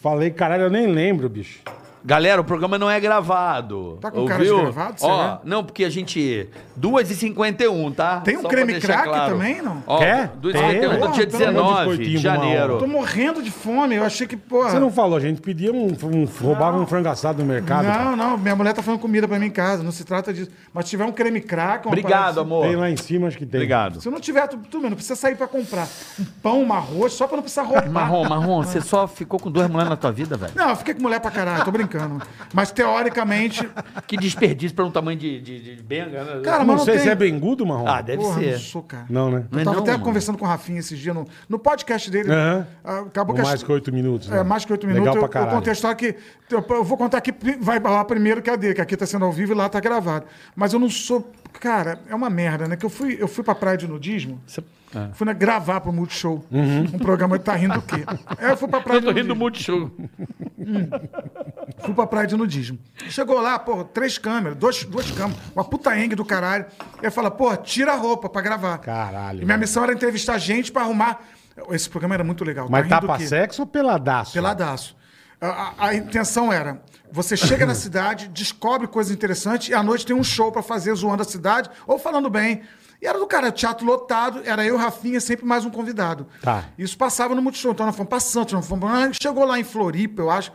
falei, 0.00 0.30
caralho, 0.30 0.64
eu 0.64 0.70
nem 0.70 0.86
lembro, 0.86 1.28
bicho. 1.28 1.60
Galera, 2.04 2.40
o 2.40 2.44
programa 2.44 2.78
não 2.78 2.90
é 2.90 2.98
gravado. 2.98 3.98
Tá 4.00 4.10
com 4.10 4.24
cara 4.24 4.42
de 4.44 4.50
gravado, 4.50 4.94
Ó, 5.02 5.16
será? 5.16 5.40
não, 5.44 5.62
porque 5.62 5.84
a 5.84 5.90
gente... 5.90 6.48
2h51, 6.80 7.94
tá? 7.94 8.20
Tem 8.20 8.36
um 8.38 8.42
Só 8.42 8.48
creme 8.48 8.72
deixar 8.72 9.02
crack 9.02 9.30
também, 9.30 9.60
não? 9.62 9.82
Ó, 9.86 9.98
Quer? 9.98 10.30
2h51 10.40 10.40
Tem. 10.40 10.40
do 10.40 10.52
dia 10.52 10.80
Pô, 10.80 10.90
pelo 10.90 11.04
amor 11.04 11.12
de 11.12 11.26
19 11.26 11.78
de 11.90 11.96
coitinho, 11.96 12.18
janeiro. 12.18 12.78
Tô 12.78 12.86
morrendo 12.86 13.42
de 13.42 13.50
fome. 13.50 13.96
Eu 13.96 14.04
achei 14.04 14.26
que, 14.26 14.36
porra. 14.36 14.70
Você 14.70 14.78
não 14.78 14.90
falou, 14.90 15.16
a 15.16 15.20
gente 15.20 15.40
pedia 15.40 15.72
um, 15.72 15.88
um 16.04 16.24
roubava 16.24 16.78
um 16.78 16.86
frango 16.86 17.08
assado 17.08 17.42
no 17.42 17.48
mercado. 17.48 17.84
cara. 17.84 18.04
Não, 18.04 18.16
não, 18.16 18.38
minha 18.38 18.56
mulher 18.56 18.72
tá 18.72 18.82
fazendo 18.82 19.00
comida 19.00 19.28
pra 19.28 19.38
mim 19.38 19.46
em 19.46 19.50
casa, 19.50 19.82
não 19.82 19.92
se 19.92 20.04
trata 20.04 20.32
disso. 20.32 20.50
Mas 20.72 20.84
se 20.86 20.90
tiver 20.90 21.04
um 21.04 21.12
creme 21.12 21.40
crack, 21.40 21.84
uma 21.86 21.92
Obrigado, 21.92 22.30
assim- 22.30 22.40
amor. 22.40 22.66
Tem 22.66 22.76
lá 22.76 22.90
em 22.90 22.96
cima, 22.96 23.28
acho 23.28 23.36
que 23.38 23.46
tem. 23.46 23.58
Obrigado. 23.60 24.00
Se 24.00 24.08
não 24.10 24.20
tiver, 24.20 24.46
tu, 24.48 24.56
tu 24.70 24.80
não 24.80 24.92
precisa 24.92 25.16
sair 25.16 25.36
pra 25.36 25.46
comprar. 25.46 25.86
Um 26.18 26.24
pão, 26.42 26.62
um 26.62 26.72
arroz, 26.72 27.12
só 27.12 27.26
pra 27.26 27.36
não 27.36 27.42
precisar 27.42 27.62
roubar. 27.62 27.90
Marrom, 27.90 28.24
Marrom, 28.28 28.62
você 28.62 28.80
só 28.80 29.06
ficou 29.06 29.38
com 29.38 29.50
duas 29.50 29.68
mulheres 29.68 29.90
na 29.90 29.96
tua 29.96 30.12
vida, 30.12 30.36
velho? 30.36 30.52
Não, 30.56 30.70
eu 30.70 30.76
fiquei 30.76 30.94
com 30.94 31.02
mulher 31.02 31.20
pra 31.20 31.30
caralho, 31.30 31.64
tô 31.64 31.70
brincando. 31.98 32.22
Mas 32.54 32.70
teoricamente. 32.70 33.68
Que 34.06 34.16
desperdício 34.16 34.74
pra 34.74 34.84
um 34.84 34.90
tamanho 34.90 35.18
de, 35.18 35.40
de, 35.40 35.76
de 35.76 35.82
benga, 35.82 36.24
né? 36.24 36.40
Cara, 36.42 36.58
Não 36.60 36.66
mas 36.66 36.76
não 36.78 36.84
sei 36.84 36.94
tem. 36.94 37.02
se 37.04 37.08
é 37.10 37.14
bengudo, 37.14 37.66
Marrom. 37.66 37.86
Ah, 37.86 38.00
deve 38.02 38.22
Porra, 38.22 38.40
ser. 38.40 38.52
não 38.52 38.58
sou, 38.58 38.82
cara. 38.82 39.06
Não, 39.08 39.30
né? 39.30 39.44
Não 39.50 39.58
é 39.58 39.62
Eu 39.62 39.64
tava 39.64 39.76
não, 39.76 39.82
até 39.82 39.92
mano. 39.92 40.04
conversando 40.04 40.38
com 40.38 40.44
o 40.44 40.48
Rafinha 40.48 40.78
esses 40.80 40.98
dias 40.98 41.14
no, 41.14 41.26
no 41.48 41.58
podcast 41.58 42.10
dele. 42.10 42.30
Ah, 42.32 42.64
Acabou 43.06 43.34
que 43.34 43.40
a- 43.40 43.44
mais 43.44 43.62
que 43.62 43.72
oito 43.72 43.92
minutos. 43.92 44.28
né? 44.28 44.38
É, 44.40 44.44
mais 44.44 44.64
que 44.64 44.72
oito 44.72 44.86
Legal 44.86 45.00
minutos. 45.02 45.18
pra 45.18 45.22
Eu, 45.22 45.28
eu 45.28 45.32
caralho. 45.32 45.56
contei 45.56 45.70
a 45.70 45.74
história 45.74 45.96
que. 45.96 46.16
Eu, 46.50 46.64
eu 46.68 46.84
vou 46.84 46.96
contar 46.96 47.18
aqui, 47.18 47.32
vai 47.60 47.78
lá 47.80 48.04
primeiro 48.04 48.42
que 48.42 48.50
a 48.50 48.56
dele, 48.56 48.74
que 48.74 48.80
aqui 48.80 48.96
tá 48.96 49.06
sendo 49.06 49.24
ao 49.24 49.32
vivo 49.32 49.52
e 49.52 49.54
lá 49.54 49.68
tá 49.68 49.78
gravado. 49.80 50.26
Mas 50.56 50.72
eu 50.72 50.78
não 50.78 50.90
sou. 50.90 51.30
Cara, 51.58 52.00
é 52.08 52.14
uma 52.14 52.30
merda, 52.30 52.66
né? 52.68 52.76
Que 52.76 52.86
eu 52.86 52.90
fui, 52.90 53.16
eu 53.20 53.26
fui 53.28 53.42
pra 53.44 53.54
praia 53.54 53.76
de 53.76 53.86
nudismo. 53.88 54.40
Você- 54.46 54.62
é. 54.92 55.08
Fui 55.12 55.32
gravar 55.34 55.80
pro 55.80 55.92
Multishow. 55.92 56.44
Uhum. 56.50 56.80
Um 56.82 56.98
programa 56.98 57.38
tá 57.38 57.54
rindo 57.54 57.74
do 57.74 57.82
quê? 57.82 58.04
É, 58.38 58.50
eu 58.50 58.56
fui 58.56 58.66
pra 58.68 58.80
praia 58.80 58.96
Eu 58.96 59.00
de 59.02 59.06
tô 59.06 59.12
rindo 59.12 59.28
do 59.34 59.38
nudismo. 59.38 59.86
Multishow. 59.86 59.90
Fui 61.84 61.94
pra 61.94 62.06
praia 62.06 62.26
de 62.26 62.36
nudismo. 62.36 62.78
Chegou 63.08 63.40
lá, 63.40 63.58
pô, 63.58 63.84
três 63.84 64.18
câmeras, 64.18 64.56
dois, 64.56 64.82
duas 64.84 65.10
câmeras, 65.12 65.40
uma 65.54 65.64
puta 65.64 65.96
engue 65.98 66.14
do 66.16 66.24
caralho. 66.24 66.66
Aí 67.02 67.10
fala, 67.10 67.30
pô, 67.30 67.56
tira 67.56 67.92
a 67.92 67.96
roupa 67.96 68.28
pra 68.28 68.42
gravar. 68.42 68.78
Caralho, 68.78 69.42
E 69.42 69.44
minha 69.44 69.56
missão 69.56 69.82
era 69.84 69.92
entrevistar 69.92 70.38
gente 70.38 70.70
pra 70.72 70.82
arrumar. 70.82 71.20
Esse 71.70 71.88
programa 71.88 72.14
era 72.14 72.24
muito 72.24 72.44
legal. 72.44 72.66
Mas 72.70 72.88
tá 72.88 73.00
tapa 73.00 73.18
sexo 73.20 73.62
ou 73.62 73.66
peladaço? 73.66 74.32
Peladaço. 74.32 74.96
A, 75.40 75.86
a- 75.86 75.94
intenção 75.94 76.52
era: 76.52 76.82
você 77.10 77.36
chega 77.36 77.64
na 77.64 77.74
cidade, 77.74 78.28
descobre 78.28 78.86
coisas 78.86 79.12
interessantes 79.12 79.68
e 79.68 79.74
à 79.74 79.82
noite 79.82 80.04
tem 80.06 80.14
um 80.14 80.22
show 80.24 80.52
pra 80.52 80.62
fazer 80.62 80.94
zoando 80.94 81.22
a 81.22 81.24
cidade 81.26 81.70
ou 81.86 81.98
falando 81.98 82.28
bem. 82.28 82.62
E 83.02 83.06
era 83.06 83.18
do 83.18 83.26
cara, 83.26 83.50
teatro 83.50 83.86
lotado, 83.86 84.42
era 84.44 84.62
eu, 84.64 84.76
Rafinha, 84.76 85.18
sempre 85.20 85.46
mais 85.46 85.64
um 85.64 85.70
convidado. 85.70 86.26
Tá. 86.42 86.64
Isso 86.76 86.98
passava 86.98 87.34
no 87.34 87.40
Multishow. 87.40 87.72
Então 87.72 87.86
nós 87.86 87.96
fomos 87.96 88.10
pra 88.10 88.20
Santos, 88.20 88.52
nós 88.52 88.66
fomos 88.68 88.86
pra... 88.90 89.10
Chegou 89.14 89.46
lá 89.46 89.58
em 89.58 89.64
Floripa, 89.64 90.20
eu 90.20 90.30
acho. 90.30 90.52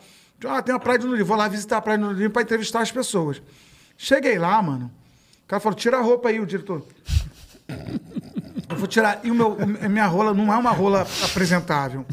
Ah, 0.47 0.61
tem 0.61 0.71
uma 0.75 0.79
praia 0.79 0.99
de 0.99 1.05
Nudismo. 1.07 1.25
Vou 1.25 1.37
lá 1.37 1.47
visitar 1.47 1.77
a 1.77 1.81
praia 1.81 1.97
de 1.97 2.03
Nudismo 2.03 2.29
pra 2.29 2.43
entrevistar 2.43 2.81
as 2.81 2.91
pessoas. 2.91 3.41
Cheguei 3.97 4.37
lá, 4.37 4.61
mano. 4.61 4.91
O 5.43 5.47
cara 5.47 5.59
falou: 5.59 5.75
tira 5.75 5.97
a 5.97 6.01
roupa 6.01 6.29
aí, 6.29 6.39
o 6.39 6.45
diretor. 6.45 6.85
Eu 8.69 8.75
vou 8.77 8.87
tirar. 8.87 9.21
E 9.23 9.31
o 9.31 9.33
meu, 9.33 9.57
a 9.83 9.89
minha 9.89 10.05
rola 10.05 10.31
não 10.33 10.53
é 10.53 10.57
uma 10.57 10.71
rola 10.71 11.07
apresentável. 11.23 12.05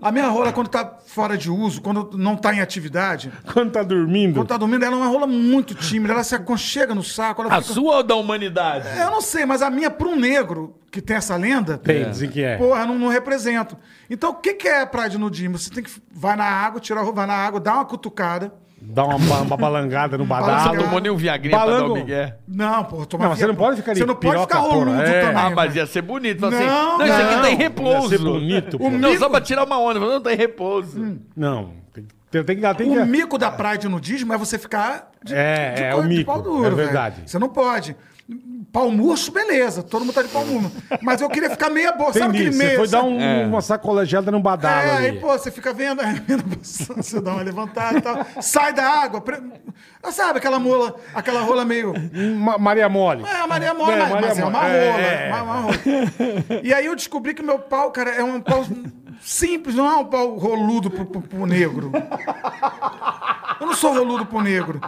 A 0.00 0.12
minha 0.12 0.28
rola, 0.28 0.52
quando 0.52 0.68
tá 0.68 0.98
fora 1.06 1.36
de 1.36 1.50
uso, 1.50 1.80
quando 1.82 2.16
não 2.16 2.36
tá 2.36 2.54
em 2.54 2.60
atividade, 2.60 3.32
Quando 3.52 3.72
tá 3.72 3.82
dormindo. 3.82 4.34
quando 4.34 4.46
tá 4.48 4.56
dormindo, 4.56 4.84
ela 4.84 4.94
é 4.94 4.98
uma 4.98 5.08
rola 5.08 5.26
muito 5.26 5.74
tímida. 5.74 6.12
Ela 6.12 6.22
se 6.22 6.34
aconchega 6.34 6.94
no 6.94 7.02
saco. 7.02 7.42
Ela 7.42 7.54
A 7.56 7.60
fica- 7.60 7.74
sua 7.74 7.96
ou 7.96 8.02
da 8.02 8.14
humanidade? 8.14 8.86
Eu 8.98 9.10
não 9.10 9.20
sei, 9.20 9.44
mas 9.44 9.60
a 9.60 9.68
minha, 9.70 9.90
para 9.90 10.06
um 10.08 10.14
negro 10.16 10.76
que 10.90 11.02
tem 11.02 11.16
essa 11.16 11.34
lenda, 11.36 11.76
Tem, 11.78 12.08
dizem 12.10 12.30
que 12.30 12.42
é. 12.42 12.56
porra, 12.56 12.86
não, 12.86 12.98
não 12.98 13.08
represento. 13.08 13.76
Então, 14.08 14.30
o 14.30 14.34
que, 14.34 14.54
que 14.54 14.68
é 14.68 14.82
a 14.82 14.86
praia 14.86 15.10
de 15.10 15.18
nudismo? 15.18 15.58
Você 15.58 15.70
tem 15.70 15.82
que. 15.82 15.90
Vai 16.12 16.36
na 16.36 16.44
água, 16.46 16.80
tira 16.80 17.00
a 17.00 17.02
roupa, 17.02 17.16
vai 17.18 17.26
na 17.26 17.34
água, 17.34 17.58
dá 17.60 17.74
uma 17.74 17.84
cutucada. 17.84 18.52
Dá 18.80 19.04
uma, 19.04 19.18
ba- 19.18 19.40
uma 19.42 19.56
balangada 19.56 20.16
no 20.16 20.24
badalo. 20.24 20.82
Tomou 20.82 21.00
nem 21.00 21.10
um 21.10 21.16
Viagrinha 21.16 21.56
pra 21.56 21.66
dar 21.66 21.72
Balango. 21.72 21.92
o 21.94 21.96
Miguel? 21.96 22.32
Não, 22.46 22.84
porra, 22.84 23.06
toma 23.06 23.24
Não, 23.24 23.30
mas 23.30 23.38
você 23.38 23.46
não 23.46 23.54
pode 23.54 23.76
ficar 23.76 23.92
de 23.92 23.98
Você 23.98 24.06
não 24.06 24.14
pode 24.14 24.34
piroca, 24.34 24.54
ficar 24.54 24.60
porra. 24.66 24.74
roludo 24.84 25.02
É. 25.02 25.20
também. 25.20 25.36
Ah, 25.42 25.50
mas 25.50 25.74
né? 25.74 25.80
ia 25.80 25.86
ser 25.86 26.02
bonito. 26.02 26.40
Não, 26.40 26.48
assim, 26.48 26.64
não, 26.66 27.04
isso 27.04 27.12
aqui 27.14 27.34
não. 27.34 27.42
tem 27.42 27.52
Ia 27.52 27.58
repouso. 27.58 28.08
ser 28.08 28.18
bonito, 28.18 28.78
pô. 28.78 28.90
Não, 28.90 29.18
só 29.18 29.28
pra 29.28 29.40
tirar 29.40 29.64
uma 29.64 29.78
onda. 29.78 29.98
Não 30.00 30.20
tem 30.20 30.36
repouso. 30.36 31.18
Não. 31.36 31.72
Tem, 31.92 32.04
tem, 32.30 32.44
tem, 32.44 32.56
que- 32.60 32.74
tem 32.74 32.90
O 32.90 32.94
que... 33.04 33.04
mico 33.10 33.36
da 33.38 33.50
praia 33.50 33.78
de 33.78 33.88
nudismo 33.88 34.32
é 34.32 34.38
você 34.38 34.58
ficar 34.58 35.10
de, 35.24 35.34
É, 35.34 35.74
é, 35.78 35.90
co- 35.92 36.00
o 36.00 36.04
mico, 36.04 36.64
é 36.64 36.70
verdade. 36.70 37.22
Você 37.26 37.38
não 37.38 37.48
pode. 37.48 37.96
Pau 38.70 38.90
murcho, 38.90 39.32
beleza. 39.32 39.82
Todo 39.82 40.04
mundo 40.04 40.14
tá 40.14 40.22
de 40.22 40.28
pau 40.28 40.44
murcho. 40.44 40.70
Mas 41.00 41.20
eu 41.22 41.28
queria 41.30 41.48
ficar 41.48 41.70
meia 41.70 41.90
boa. 41.92 42.12
Sabe 42.12 42.36
aquele 42.36 42.52
Você 42.52 42.58
meia? 42.64 42.76
foi 42.76 42.86
dar 42.88 43.02
um- 43.02 43.48
uma 43.48 43.62
sacolejada 43.62 44.30
no 44.30 44.40
badalo 44.40 44.74
É, 44.88 44.96
ali. 44.96 45.06
aí, 45.06 45.12
pô, 45.20 45.28
você 45.28 45.50
fica 45.50 45.72
vendo, 45.72 46.00
pessoa, 46.58 47.02
você 47.02 47.20
dá 47.20 47.32
uma 47.32 47.42
levantada 47.42 47.98
e 47.98 48.00
tal. 48.02 48.26
Sai 48.42 48.72
da 48.74 48.84
água. 48.86 49.20
pre- 49.22 49.42
Ah, 50.02 50.12
Sabe 50.12 50.38
aquela 50.38 50.58
mola, 50.58 50.94
aquela 51.14 51.40
rola 51.40 51.64
meio. 51.64 51.92
Ma- 52.38 52.58
Maria 52.58 52.88
Mole. 52.88 53.24
É, 53.24 53.36
a 53.40 53.46
Maria 53.46 53.72
Mole, 53.74 53.92
É, 53.92 53.96
mas, 53.98 54.10
Maria 54.10 54.28
mas 54.28 54.38
é 54.38 54.44
uma 54.44 54.58
rola. 54.60 54.68
Mole. 54.68 54.76
É, 55.04 55.28
é. 55.28 55.32
uma- 55.32 55.42
uma 55.42 55.60
rola. 55.62 55.74
E 56.62 56.74
aí 56.74 56.86
eu 56.86 56.94
descobri 56.94 57.34
que 57.34 57.42
meu 57.42 57.58
pau, 57.58 57.90
cara, 57.90 58.10
é 58.10 58.22
um 58.22 58.38
pau 58.40 58.64
simples, 59.20 59.74
não 59.74 59.90
é 59.90 59.96
um 59.96 60.04
pau 60.04 60.36
roludo 60.36 60.90
pro, 60.90 61.04
pro- 61.06 61.22
pro 61.22 61.46
negro. 61.46 61.90
Eu 63.60 63.66
não 63.66 63.74
sou 63.74 63.92
roludo 63.92 64.24
pro 64.26 64.40
negro. 64.40 64.80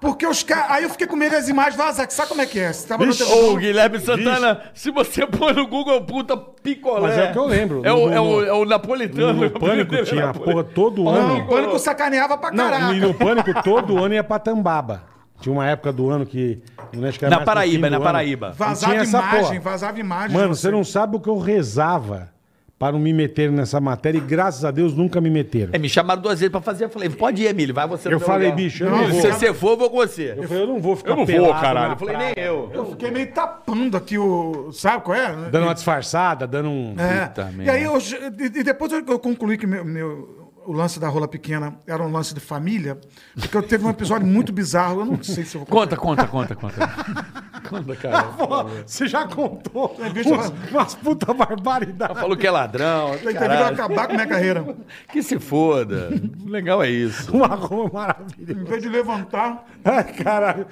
Porque 0.00 0.26
os 0.26 0.42
caras. 0.42 0.70
Aí 0.70 0.84
eu 0.84 0.90
fiquei 0.90 1.06
com 1.06 1.16
medo 1.16 1.32
das 1.32 1.48
imagens 1.48 1.76
vazar. 1.76 2.06
que 2.06 2.12
Sabe 2.14 2.28
como 2.28 2.40
é 2.40 2.46
que 2.46 2.58
é? 2.58 2.72
Você 2.72 2.86
tava 2.86 3.04
Vixe, 3.04 3.22
Ô, 3.22 3.56
Guilherme 3.56 3.98
Santana, 3.98 4.62
se 4.74 4.90
você 4.90 5.26
pôr 5.26 5.54
no 5.54 5.66
Google, 5.66 6.00
puta 6.02 6.36
picolé. 6.36 7.00
Mas 7.00 7.18
é 7.18 7.28
o 7.30 7.32
que 7.32 7.38
eu 7.38 7.46
lembro. 7.46 7.82
É, 7.84 7.88
No- 7.90 7.96
o, 8.06 8.12
é, 8.12 8.20
o, 8.20 8.44
é 8.44 8.52
o 8.52 8.64
napolitano. 8.64 9.42
No 9.44 9.50
Pânico 9.50 9.96
tinha 10.04 10.30
a 10.30 10.34
porra 10.34 10.64
todo 10.64 11.02
Não, 11.04 11.10
ano. 11.14 11.38
o 11.40 11.46
pânico 11.48 11.78
sacaneava 11.78 12.36
pra 12.38 12.50
caraca. 12.50 12.78
Não, 12.86 12.94
e 12.94 13.00
no 13.00 13.14
Pânico 13.14 13.50
todo 13.62 14.02
ano 14.02 14.14
ia 14.14 14.24
pra 14.24 14.38
Tambaba. 14.38 15.02
Tinha 15.40 15.52
uma 15.52 15.66
época 15.66 15.92
do 15.92 16.08
ano 16.08 16.24
que... 16.24 16.62
acho 17.06 17.18
que 17.18 17.24
era 17.26 17.38
Na 17.38 17.44
Paraíba, 17.44 17.90
na. 17.90 18.00
Paraíba. 18.00 18.52
Vazava 18.56 18.94
imagem, 19.04 19.40
porra. 19.60 19.60
vazava 19.60 20.00
imagem. 20.00 20.36
Mano, 20.36 20.54
você 20.54 20.70
não 20.70 20.82
sabe 20.82 21.16
o 21.16 21.20
que 21.20 21.28
eu 21.28 21.38
rezava 21.38 22.30
para 22.78 22.92
não 22.92 22.98
me 22.98 23.12
meter 23.12 23.50
nessa 23.50 23.80
matéria 23.80 24.18
e 24.18 24.20
graças 24.20 24.64
a 24.64 24.70
Deus 24.70 24.94
nunca 24.94 25.18
me 25.20 25.30
meteram. 25.30 25.70
É, 25.72 25.78
me 25.78 25.88
chamaram 25.88 26.20
duas 26.20 26.40
vezes 26.40 26.50
pra 26.52 26.60
fazer. 26.60 26.84
Eu 26.84 26.90
falei, 26.90 27.08
pode 27.08 27.42
ir, 27.42 27.46
Emílio, 27.46 27.74
vai 27.74 27.88
você 27.88 28.08
no 28.08 28.16
Eu 28.16 28.20
falei, 28.20 28.48
lugar. 28.50 28.56
bicho, 28.56 28.84
eu 28.84 28.90
não 28.90 28.98
Emílio, 28.98 29.14
vou. 29.14 29.22
Se 29.22 29.32
você 29.38 29.54
for, 29.54 29.70
eu 29.70 29.76
vou 29.78 29.90
com 29.90 29.96
você. 29.96 30.34
Eu 30.36 30.42
falei, 30.46 30.62
eu 30.62 30.66
não 30.66 30.80
vou 30.80 30.94
ficar 30.96 31.10
Eu 31.12 31.16
não 31.16 31.26
vou, 31.26 31.54
caralho. 31.54 31.92
Eu 31.92 31.96
falei, 31.96 32.16
nem 32.18 32.34
eu. 32.36 32.70
Eu 32.74 32.90
fiquei 32.90 33.10
meio 33.10 33.32
tapando 33.32 33.96
aqui 33.96 34.18
o. 34.18 34.70
Sabe 34.72 35.02
qual 35.04 35.16
é? 35.16 35.34
Dando 35.50 35.64
uma 35.64 35.74
disfarçada, 35.74 36.46
dando 36.46 36.68
um... 36.68 36.94
É. 36.98 37.26
Puta 37.28 37.50
E 37.64 37.70
aí 37.70 37.82
eu, 37.82 37.96
e 37.98 38.62
depois 38.62 38.92
eu 38.92 39.02
eu 39.08 39.18
concluí 39.18 39.56
que 39.56 39.66
meu, 39.66 39.84
meu- 39.84 40.45
o 40.66 40.72
lance 40.72 40.98
da 40.98 41.08
rola 41.08 41.28
pequena 41.28 41.78
era 41.86 42.02
um 42.02 42.10
lance 42.10 42.34
de 42.34 42.40
família, 42.40 42.98
porque 43.34 43.56
eu 43.56 43.62
teve 43.62 43.84
um 43.84 43.90
episódio 43.90 44.26
muito 44.26 44.52
bizarro. 44.52 45.00
Eu 45.00 45.06
não 45.06 45.22
sei 45.22 45.44
se 45.44 45.56
eu 45.56 45.60
vou 45.60 45.66
Conta, 45.66 45.96
conta, 45.96 46.26
conta, 46.26 46.54
conta. 46.56 46.88
conta, 47.68 47.96
cara. 47.96 48.24
Pô, 48.24 48.64
você 48.84 49.06
já 49.06 49.26
contou 49.26 49.96
bicho, 50.12 50.28
umas, 50.28 50.52
umas 50.70 50.94
puta 50.94 51.32
barbaridades. 51.32 52.18
Falou 52.18 52.36
que 52.36 52.46
é 52.46 52.50
ladrão. 52.50 53.16
Tem 53.18 53.32
que 53.32 53.38
acabar 53.38 54.06
com 54.06 54.12
a 54.12 54.14
minha 54.16 54.26
carreira. 54.26 54.76
Que 55.12 55.22
se 55.22 55.38
foda. 55.38 56.10
Legal 56.44 56.82
é 56.82 56.90
isso. 56.90 57.34
Uma 57.34 57.48
rua 57.54 57.88
maravilhosa. 57.92 58.60
Em 58.60 58.64
vez 58.64 58.82
de 58.82 58.88
levantar, 58.88 59.64
Ai, 59.84 60.12
caralho. 60.12 60.66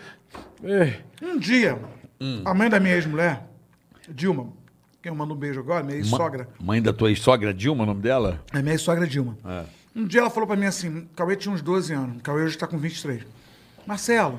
É. 0.64 0.94
um 1.22 1.38
dia, 1.38 1.78
a 2.44 2.52
mãe 2.54 2.68
da 2.68 2.80
minha 2.80 2.94
ex-mulher, 2.94 3.46
Dilma, 4.08 4.48
quem 5.02 5.10
eu 5.10 5.16
mando 5.16 5.34
um 5.34 5.36
beijo 5.36 5.60
agora, 5.60 5.84
minha 5.84 5.98
ex-sogra. 5.98 6.48
Mãe 6.58 6.80
da 6.82 6.92
tua 6.92 7.10
ex-sogra, 7.10 7.52
Dilma, 7.52 7.84
o 7.84 7.86
nome 7.86 8.00
dela? 8.00 8.40
É 8.52 8.60
minha 8.62 8.74
ex-sogra 8.74 9.06
Dilma. 9.06 9.36
É. 9.44 9.64
Um 9.94 10.04
dia 10.06 10.20
ela 10.20 10.30
falou 10.30 10.46
pra 10.46 10.56
mim 10.56 10.66
assim: 10.66 10.98
o 10.98 11.06
Cauê 11.16 11.36
tinha 11.36 11.54
uns 11.54 11.62
12 11.62 11.92
anos, 11.92 12.16
o 12.18 12.20
Cauê 12.20 12.42
hoje 12.44 12.58
tá 12.58 12.66
com 12.66 12.76
23. 12.78 13.22
Marcelo, 13.86 14.38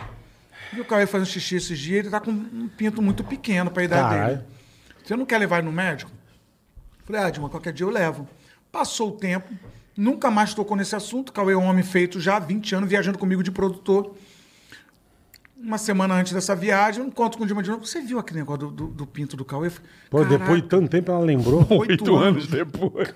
viu 0.73 0.83
o 0.83 0.85
Cauê 0.85 1.05
fazendo 1.05 1.27
xixi 1.27 1.55
esses 1.55 1.77
dias? 1.79 1.99
Ele 2.01 2.09
tá 2.09 2.19
com 2.19 2.31
um 2.31 2.67
pinto 2.75 3.01
muito 3.01 3.23
pequeno 3.23 3.69
pra 3.71 3.83
idade 3.83 4.09
Caralho. 4.09 4.35
dele. 4.37 4.47
Você 5.03 5.15
não 5.15 5.25
quer 5.25 5.37
levar 5.37 5.59
ele 5.59 5.67
no 5.67 5.71
médico? 5.71 6.11
Falei, 7.05 7.21
ah, 7.21 7.29
Dilma, 7.29 7.49
qualquer 7.49 7.71
dia 7.71 7.85
eu 7.85 7.89
levo. 7.91 8.27
Passou 8.71 9.09
o 9.09 9.11
tempo, 9.11 9.53
nunca 9.95 10.31
mais 10.31 10.53
tocou 10.53 10.75
nesse 10.75 10.95
assunto. 10.95 11.31
Cauê 11.31 11.53
é 11.53 11.57
um 11.57 11.65
homem 11.65 11.83
feito 11.83 12.19
já 12.19 12.37
há 12.37 12.39
20 12.39 12.75
anos, 12.75 12.89
viajando 12.89 13.17
comigo 13.19 13.43
de 13.43 13.51
produtor. 13.51 14.15
Uma 15.55 15.77
semana 15.77 16.15
antes 16.15 16.33
dessa 16.33 16.55
viagem, 16.55 17.01
eu 17.01 17.07
encontro 17.07 17.37
com 17.37 17.43
o 17.43 17.47
Dilma 17.47 17.63
de 17.63 17.69
novo. 17.69 17.85
Você 17.85 18.01
viu 18.01 18.19
aquele 18.19 18.39
negócio 18.39 18.67
do, 18.67 18.71
do- 18.71 18.87
do 18.87 19.07
pinto 19.07 19.37
do 19.37 19.45
Cauê? 19.45 19.69
Pô, 20.09 20.17
"Caraca, 20.17 20.37
depois 20.37 20.61
de 20.61 20.67
tanto 20.67 20.89
tempo 20.89 21.11
ela 21.11 21.23
lembrou. 21.23 21.65
Oito 21.69 22.15
anos. 22.15 22.47
depois. 22.47 23.13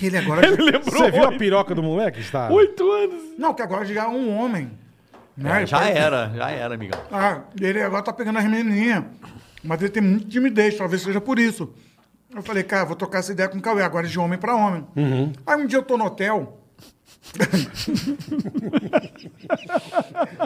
Que 0.00 0.06
ele 0.06 0.16
agora... 0.16 0.42
já- 0.48 0.50
Lembrou? 0.64 0.82
Você 0.82 1.10
viu 1.10 1.24
a 1.24 1.32
piroca 1.32 1.74
do 1.74 1.82
moleque? 1.82 2.20
Está... 2.20 2.48
Oito 2.50 2.90
anos. 2.90 3.20
Não, 3.38 3.52
que 3.52 3.60
agora 3.60 3.84
já 3.84 4.04
é 4.04 4.08
um 4.08 4.34
homem. 4.34 4.70
Né? 5.36 5.62
É, 5.62 5.66
já 5.66 5.86
Ele- 5.88 5.98
era, 5.98 6.32
já 6.34 6.50
era, 6.50 6.74
amigão. 6.74 6.98
Ah, 7.12 7.42
ele 7.60 7.82
agora 7.82 8.02
tá 8.02 8.12
pegando 8.12 8.38
as 8.38 8.44
menininhas. 8.46 9.04
Mas 9.62 9.80
ele 9.82 9.90
tem 9.90 10.02
muita 10.02 10.26
timidez, 10.26 10.76
talvez 10.76 11.02
seja 11.02 11.20
por 11.20 11.38
isso. 11.38 11.70
Eu 12.34 12.42
falei, 12.42 12.62
cara, 12.62 12.86
vou 12.86 12.96
tocar 12.96 13.18
essa 13.18 13.32
ideia 13.32 13.48
com 13.48 13.58
o 13.58 13.60
Cauê, 13.60 13.82
agora 13.82 14.06
de 14.06 14.18
homem 14.18 14.38
pra 14.38 14.54
homem. 14.54 14.86
Aí 15.46 15.56
um 15.62 15.66
dia 15.66 15.78
eu 15.78 15.82
tô 15.82 15.98
no 15.98 16.06
hotel, 16.06 16.56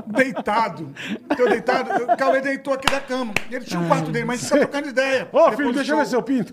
Deitado. 0.07 0.93
Eu 1.39 1.49
deitado. 1.49 2.05
O 2.05 2.17
Cauê 2.17 2.41
deitou 2.41 2.75
aqui 2.75 2.91
da 2.91 3.01
cama. 3.01 3.33
Ele 3.51 3.65
tinha 3.65 3.81
um 3.81 3.87
quarto 3.87 4.11
dele, 4.11 4.25
mas 4.25 4.41
a 4.41 4.43
gente 4.43 4.49
só 4.49 4.57
trocando 4.59 4.89
ideia. 4.89 5.29
Ô, 5.33 5.39
Depois 5.39 5.57
filho, 5.57 5.73
deixa 5.73 5.93
eu 5.93 5.99
ver 5.99 6.07
seu 6.07 6.23
pinto. 6.23 6.53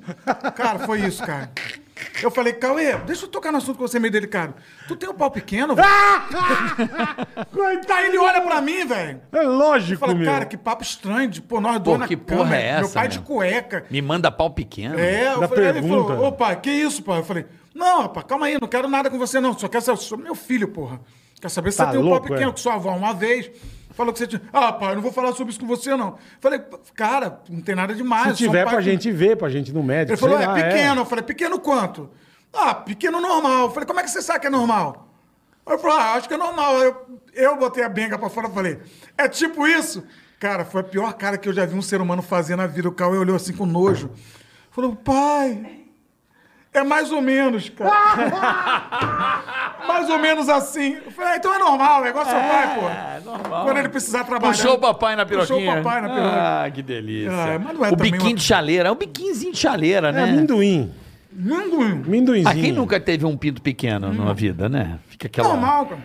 Cara, 0.55 0.79
foi 0.79 0.99
isso, 1.01 1.23
cara. 1.25 1.49
Eu 2.23 2.31
falei, 2.31 2.53
Cauê, 2.53 2.95
deixa 2.99 3.25
eu 3.25 3.29
tocar 3.29 3.51
no 3.51 3.57
assunto 3.59 3.77
com 3.77 3.87
você 3.87 3.99
meio 3.99 4.11
delicado. 4.11 4.55
Tu 4.87 4.95
tem 4.95 5.07
um 5.09 5.13
pau 5.13 5.29
pequeno, 5.29 5.75
velho? 5.75 5.87
Aí 7.93 8.05
ele 8.07 8.17
olha 8.17 8.41
pra 8.41 8.61
mim, 8.61 8.85
velho. 8.85 9.21
É 9.31 9.41
lógico, 9.41 9.99
Fala, 9.99 10.15
meu. 10.15 10.25
cara, 10.25 10.45
que 10.45 10.57
papo 10.57 10.83
estranho 10.83 11.29
de 11.29 11.41
pô, 11.41 11.59
nós 11.61 11.73
Pô, 11.73 11.79
dois 11.79 11.99
na 11.99 12.07
que 12.07 12.15
cama. 12.15 12.43
porra 12.43 12.55
é 12.55 12.75
Meu 12.77 12.85
essa, 12.85 12.93
pai 12.93 13.03
meu? 13.03 13.11
de 13.11 13.19
cueca. 13.19 13.85
Me 13.89 14.01
manda 14.01 14.31
pau 14.31 14.49
pequeno. 14.49 14.97
É, 14.99 15.33
eu 15.33 15.39
Da 15.41 15.47
falei, 15.47 15.65
ele 15.65 15.73
pergunta. 15.81 16.07
falou, 16.13 16.27
ô 16.27 16.31
pai, 16.31 16.59
que 16.59 16.71
isso, 16.71 17.03
pai? 17.03 17.19
Eu 17.19 17.23
falei, 17.23 17.45
não, 17.73 18.01
rapaz, 18.03 18.25
calma 18.27 18.45
aí, 18.47 18.57
não 18.59 18.67
quero 18.67 18.87
nada 18.89 19.09
com 19.09 19.17
você, 19.19 19.39
não. 19.39 19.57
Só 19.57 19.67
quero 19.67 19.83
saber, 19.83 19.99
sou 19.99 20.17
meu 20.17 20.35
filho, 20.35 20.67
porra. 20.69 20.99
Quer 21.39 21.49
saber 21.49 21.71
se 21.71 21.77
Tá 21.77 21.85
você 21.85 21.91
tem 21.91 21.99
um 21.99 22.03
pau 22.03 22.11
louco, 22.13 22.27
pequeno, 22.27 22.51
é? 22.51 22.53
que 22.53 22.59
sua 22.59 22.75
avó 22.75 22.95
uma 22.95 23.13
vez 23.13 23.49
falou 24.01 24.13
que 24.13 24.19
você 24.19 24.27
tinha. 24.27 24.41
Ah, 24.51 24.71
pai, 24.73 24.91
eu 24.91 24.95
não 24.95 25.01
vou 25.01 25.11
falar 25.11 25.33
sobre 25.33 25.51
isso 25.51 25.59
com 25.59 25.67
você, 25.67 25.95
não. 25.95 26.17
Falei, 26.39 26.61
cara, 26.95 27.39
não 27.49 27.61
tem 27.61 27.75
nada 27.75 27.93
demais. 27.93 28.37
Se 28.37 28.45
um 28.45 28.47
tiver 28.47 28.63
pai 28.65 28.73
pra 28.73 28.83
que- 28.83 28.89
gente 28.91 29.11
ver, 29.11 29.37
pra 29.37 29.49
gente 29.49 29.69
ir 29.69 29.73
no 29.73 29.83
médico. 29.83 30.11
Ele 30.13 30.17
falou, 30.17 30.39
é 30.39 30.45
lá, 30.47 30.53
pequeno. 30.53 31.01
Eu 31.01 31.05
falei, 31.05 31.23
pequeno 31.23 31.59
quanto? 31.59 32.09
Ah, 32.53 32.73
pequeno 32.75 33.19
normal. 33.21 33.63
Eu 33.65 33.69
falei, 33.71 33.87
como 33.87 33.99
é 33.99 34.03
que 34.03 34.09
você 34.09 34.21
sabe 34.21 34.39
que 34.41 34.47
é 34.47 34.49
normal? 34.49 35.07
Eu 35.67 35.77
falei, 35.79 35.97
ah, 35.97 36.13
acho 36.15 36.27
que 36.27 36.33
é 36.33 36.37
normal. 36.37 36.77
Eu, 36.79 37.19
eu 37.33 37.57
botei 37.57 37.83
a 37.83 37.89
benga 37.89 38.17
pra 38.17 38.29
fora 38.29 38.47
e 38.47 38.51
falei, 38.53 38.79
é 39.17 39.27
tipo 39.29 39.67
isso? 39.67 40.03
Cara, 40.39 40.65
foi 40.65 40.81
a 40.81 40.83
pior 40.83 41.13
cara 41.13 41.37
que 41.37 41.47
eu 41.47 41.53
já 41.53 41.65
vi 41.65 41.75
um 41.77 41.81
ser 41.81 42.01
humano 42.01 42.21
fazer 42.21 42.55
na 42.55 42.65
vida. 42.67 42.89
O 42.89 42.91
Cauê 42.91 43.17
olhou 43.17 43.35
assim 43.35 43.53
com 43.53 43.65
nojo. 43.65 44.09
Falou, 44.71 44.95
pai, 44.95 45.80
é 46.73 46.83
mais 46.83 47.11
ou 47.11 47.21
menos, 47.21 47.69
cara. 47.69 47.91
mais 49.87 50.09
ou 50.09 50.19
menos 50.19 50.47
assim. 50.49 50.95
Eu 51.05 51.11
falei, 51.11 51.33
ah, 51.33 51.37
então 51.37 51.53
é 51.53 51.59
normal, 51.59 52.05
é 52.05 52.09
igual 52.09 52.25
seu 52.25 52.35
pai, 52.39 52.75
pô. 52.79 52.87
É, 52.87 53.19
normal. 53.25 53.65
Quando 53.65 53.77
ele 53.77 53.89
precisar 53.89 54.23
trabalhar. 54.23 54.53
Puxou 54.53 54.75
o 54.75 54.79
papai 54.79 55.15
na 55.15 55.25
Puxou 55.25 55.45
piroquinha. 55.57 55.71
o 55.71 55.83
papai 55.83 56.01
na 56.01 56.09
piroquinha. 56.09 56.63
Ah, 56.65 56.71
que 56.71 56.81
delícia. 56.81 57.31
Ah, 57.31 57.59
mas 57.59 57.77
não 57.77 57.85
é 57.85 57.89
o 57.91 57.95
biquinho 57.95 58.23
uma- 58.23 58.35
de 58.35 58.41
chaleira. 58.43 58.89
É 58.89 58.91
um 58.91 58.95
biquinzinho 58.95 59.51
de 59.51 59.57
chaleira, 59.59 60.09
É 60.09 60.11
né? 60.11 60.23
amendoim. 60.23 60.91
Minguinho. 61.33 62.03
Amendoinzinho. 62.05 62.49
Ah, 62.49 62.53
quem 62.53 62.71
nunca 62.71 62.99
teve 62.99 63.25
um 63.25 63.37
pinto 63.37 63.61
pequeno 63.61 64.13
na 64.13 64.33
vida, 64.33 64.67
né? 64.67 64.99
Fica 65.07 65.27
aquela... 65.27 65.47
Normal, 65.49 65.85
cara. 65.85 66.01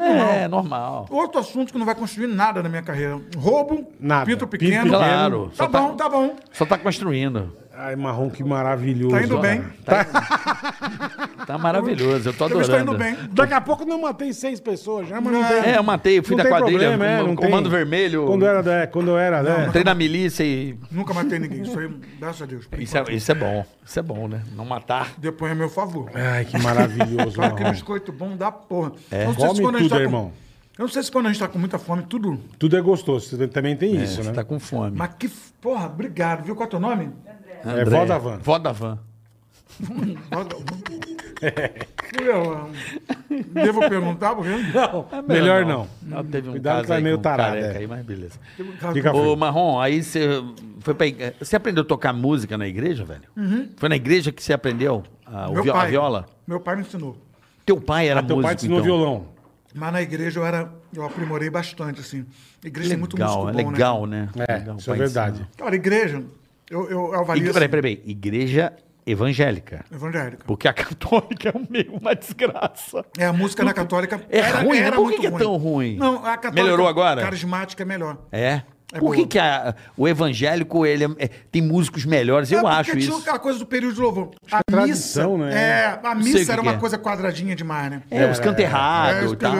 É, 0.00 0.46
normal. 0.46 1.06
Outro 1.10 1.40
assunto 1.40 1.72
que 1.72 1.78
não 1.78 1.84
vai 1.84 1.96
construir 1.96 2.28
nada 2.28 2.62
na 2.62 2.68
minha 2.68 2.82
carreira. 2.82 3.20
Roubo, 3.36 3.84
Nada. 3.98 4.24
pinto 4.24 4.46
Pinto 4.46 4.50
pequeno. 4.50 4.84
pequeno. 4.84 4.96
Claro. 4.98 5.52
Tá 5.56 5.66
tá- 5.66 5.80
bom, 5.80 5.96
tá 5.96 6.08
bom. 6.08 6.36
Só 6.52 6.64
tá 6.64 6.78
construindo. 6.78 7.52
Ai, 7.80 7.94
marrom, 7.94 8.28
que 8.28 8.42
maravilhoso. 8.42 9.14
Tá 9.14 9.22
indo 9.22 9.38
bem. 9.38 9.62
Tá 11.46 11.56
maravilhoso, 11.56 12.28
eu 12.28 12.32
tô 12.32 12.46
Eu 12.48 12.60
estou 12.60 12.74
adorando. 12.74 12.90
indo 12.92 12.98
bem. 12.98 13.16
Daqui 13.32 13.54
a 13.54 13.60
pouco 13.60 13.88
eu 13.88 13.98
matei 14.00 14.32
seis 14.32 14.58
pessoas 14.58 15.08
já, 15.08 15.20
mas 15.20 15.32
não 15.32 15.44
tem. 15.44 15.56
É, 15.72 15.78
eu 15.78 15.82
matei, 15.82 16.18
eu 16.18 16.22
fui 16.24 16.32
não 16.36 16.42
da 16.44 16.50
tem 16.50 16.58
quadrilha, 16.58 16.88
problema, 16.88 17.06
é, 17.06 17.20
com- 17.20 17.26
não 17.28 17.36
comando 17.36 17.70
tem. 17.70 17.78
vermelho. 17.78 18.26
Quando 18.26 18.44
era, 18.46 18.72
é, 18.82 18.86
quando 18.86 19.08
eu 19.10 19.18
era, 19.18 19.42
né? 19.42 19.66
Entrei 19.68 19.84
na 19.84 19.94
milícia 19.94 20.42
e. 20.42 20.76
Nunca 20.90 21.14
matei 21.14 21.38
ninguém. 21.38 21.62
Isso 21.62 21.78
aí, 21.78 21.88
graças 22.18 22.42
a 22.42 22.46
Deus. 22.46 22.68
Isso 22.78 22.98
é, 22.98 23.04
isso 23.14 23.30
é 23.30 23.34
bom. 23.34 23.64
Isso 23.86 23.98
é 23.98 24.02
bom, 24.02 24.26
né? 24.28 24.42
Não 24.56 24.64
matar. 24.64 25.12
Depois 25.16 25.52
é 25.52 25.54
meu 25.54 25.68
favor. 25.70 26.10
Ai, 26.14 26.44
que 26.44 26.58
maravilhoso, 26.58 27.36
Só 27.36 27.42
aquele 27.44 27.70
biscoito 27.70 28.12
bom 28.12 28.36
da 28.36 28.50
porra. 28.50 28.92
É. 29.10 29.22
Eu 29.22 29.26
não 29.28 29.34
sei 29.34 29.42
se 29.42 29.48
Come 29.48 29.60
quando 29.62 29.76
a 29.76 29.78
gente 29.78 29.88
tudo, 29.88 29.90
tá 29.90 29.96
com- 29.96 30.02
irmão. 30.02 30.32
Eu 30.78 30.82
não 30.82 30.88
sei 30.88 31.02
se 31.02 31.10
quando 31.10 31.26
a 31.26 31.28
gente 31.32 31.40
tá 31.40 31.48
com 31.48 31.58
muita 31.58 31.78
fome, 31.78 32.02
tudo. 32.08 32.38
Tudo 32.58 32.76
é 32.76 32.80
gostoso, 32.80 33.36
você 33.36 33.48
também 33.48 33.76
tem 33.76 33.96
isso, 34.02 34.22
Você 34.22 34.28
né? 34.28 34.32
tá 34.34 34.44
com 34.44 34.58
fome. 34.60 34.96
Mas 34.96 35.10
que. 35.18 35.28
Porra, 35.60 35.86
obrigado. 35.86 36.44
Viu 36.44 36.54
qual 36.54 36.66
é 36.66 36.70
teu 36.70 36.78
nome? 36.78 37.10
É 37.26 37.32
vó 37.90 38.04
da 38.06 38.18
van. 38.18 38.38
Vó 38.38 38.58
da 38.58 38.72
van. 38.72 38.98
Eu, 42.20 42.52
ah, 42.52 42.68
Devo 43.52 43.80
perguntar, 43.88 44.34
porque. 44.34 44.50
Não, 44.50 45.06
melhor 45.28 45.64
não. 45.64 45.86
Ela 46.10 46.24
teve 46.24 46.48
um 46.48 46.52
Cuidado 46.52 46.76
caso 46.76 46.86
que 46.86 46.92
é 46.92 46.96
aí 46.96 47.02
meio 47.02 47.18
com 47.20 47.28
um 47.28 47.32
é. 47.32 47.76
aí, 47.78 47.86
mas 47.86 48.04
beleza. 48.04 48.38
Fica 48.92 49.12
Ô. 49.14 49.36
Marrom, 49.36 49.78
aí 49.80 50.02
você 50.02 50.42
foi 50.80 50.94
pra 50.94 51.06
Você 51.38 51.54
aprendeu 51.54 51.82
a 51.82 51.86
tocar 51.86 52.12
música 52.12 52.58
na 52.58 52.66
igreja, 52.66 53.04
velho? 53.04 53.22
Foi 53.76 53.88
na 53.88 53.96
igreja 53.96 54.32
que 54.32 54.42
você 54.42 54.52
aprendeu 54.52 55.04
a, 55.24 55.46
Uhum. 55.48 55.54
Meu 55.54 55.62
vi- 55.62 55.70
a 55.70 55.74
pai. 55.74 55.90
viola? 55.90 56.26
Meu 56.46 56.58
pai 56.60 56.76
me 56.76 56.82
ensinou. 56.82 57.16
Teu 57.64 57.80
pai 57.80 58.08
era 58.08 58.20
Ah, 58.20 58.22
teu 58.22 58.36
músico, 58.36 58.48
pai 58.48 58.56
te 58.56 58.58
ensinou 58.66 58.78
então. 58.80 58.96
violão. 58.96 59.26
Mas 59.74 59.92
na 59.92 60.02
igreja 60.02 60.40
eu 60.40 60.46
era. 60.46 60.72
Eu 60.94 61.04
aprimorei 61.04 61.50
bastante, 61.50 62.00
assim. 62.00 62.24
Igreja 62.64 62.88
tem 62.90 62.98
muito 62.98 63.16
músico 63.16 63.44
Legal, 63.44 63.60
é 63.60 63.62
bom, 63.62 63.70
legal, 63.70 64.06
né? 64.06 64.28
É, 64.48 64.54
Legal, 64.54 64.76
isso 64.78 64.90
é 64.92 64.96
verdade. 64.96 65.32
ensina. 65.34 65.48
Cara, 65.58 65.74
igreja, 65.76 66.22
eu, 66.70 66.90
eu 66.90 67.14
avalio. 67.14 67.42
Ig- 67.42 67.50
assim, 67.50 67.52
Peraí, 67.54 67.68
peraí, 67.68 67.96
peraí. 67.96 68.10
Igreja 68.10 68.72
evangélica. 69.06 69.84
Evangélica. 69.92 70.44
Porque 70.46 70.68
a 70.68 70.72
católica 70.72 71.48
é 71.54 71.58
um 71.58 71.66
meio 71.68 71.94
uma 71.94 72.14
desgraça. 72.14 73.04
É, 73.18 73.24
a 73.26 73.32
música 73.32 73.64
na 73.64 73.72
católica. 73.72 74.20
É 74.28 74.40
ruim? 74.42 74.80
Mas 74.82 74.90
por 74.94 75.10
que 75.10 75.16
muito 75.16 75.20
que 75.20 75.26
é 75.26 75.30
tão 75.30 75.56
ruim? 75.56 75.96
Não, 75.96 76.16
a 76.24 76.36
católica. 76.36 76.62
Melhorou 76.62 76.86
agora? 76.88 77.22
Carismática 77.22 77.82
é 77.82 77.86
melhor. 77.86 78.18
É? 78.30 78.62
É 78.90 78.98
Por 79.00 79.14
que, 79.14 79.26
que 79.26 79.38
a- 79.38 79.74
o 79.98 80.08
evangélico 80.08 80.86
ele 80.86 81.04
é- 81.04 81.08
é- 81.18 81.28
tem 81.52 81.60
músicos 81.60 82.06
melhores? 82.06 82.50
Eu 82.50 82.66
É, 82.66 82.72
acho 82.72 82.92
tinha 82.92 83.00
isso. 83.04 83.18
aquela 83.18 83.38
coisa 83.38 83.58
do 83.58 83.66
período 83.66 83.94
de 83.94 84.00
louvor. 84.00 84.30
A 84.50 84.60
tradição, 84.66 85.36
missa, 85.36 85.50
né? 85.50 85.62
É, 85.62 86.00
a 86.02 86.14
missa 86.14 86.52
era 86.54 86.62
uma 86.62 86.72
é. 86.72 86.76
coisa 86.78 86.96
quadradinha 86.96 87.54
demais, 87.54 87.90
né? 87.90 88.02
É, 88.10 88.30
os 88.30 88.40
canta 88.40 88.62
É, 88.62 88.64
errado 88.64 89.34
e 89.34 89.36
tal. 89.36 89.52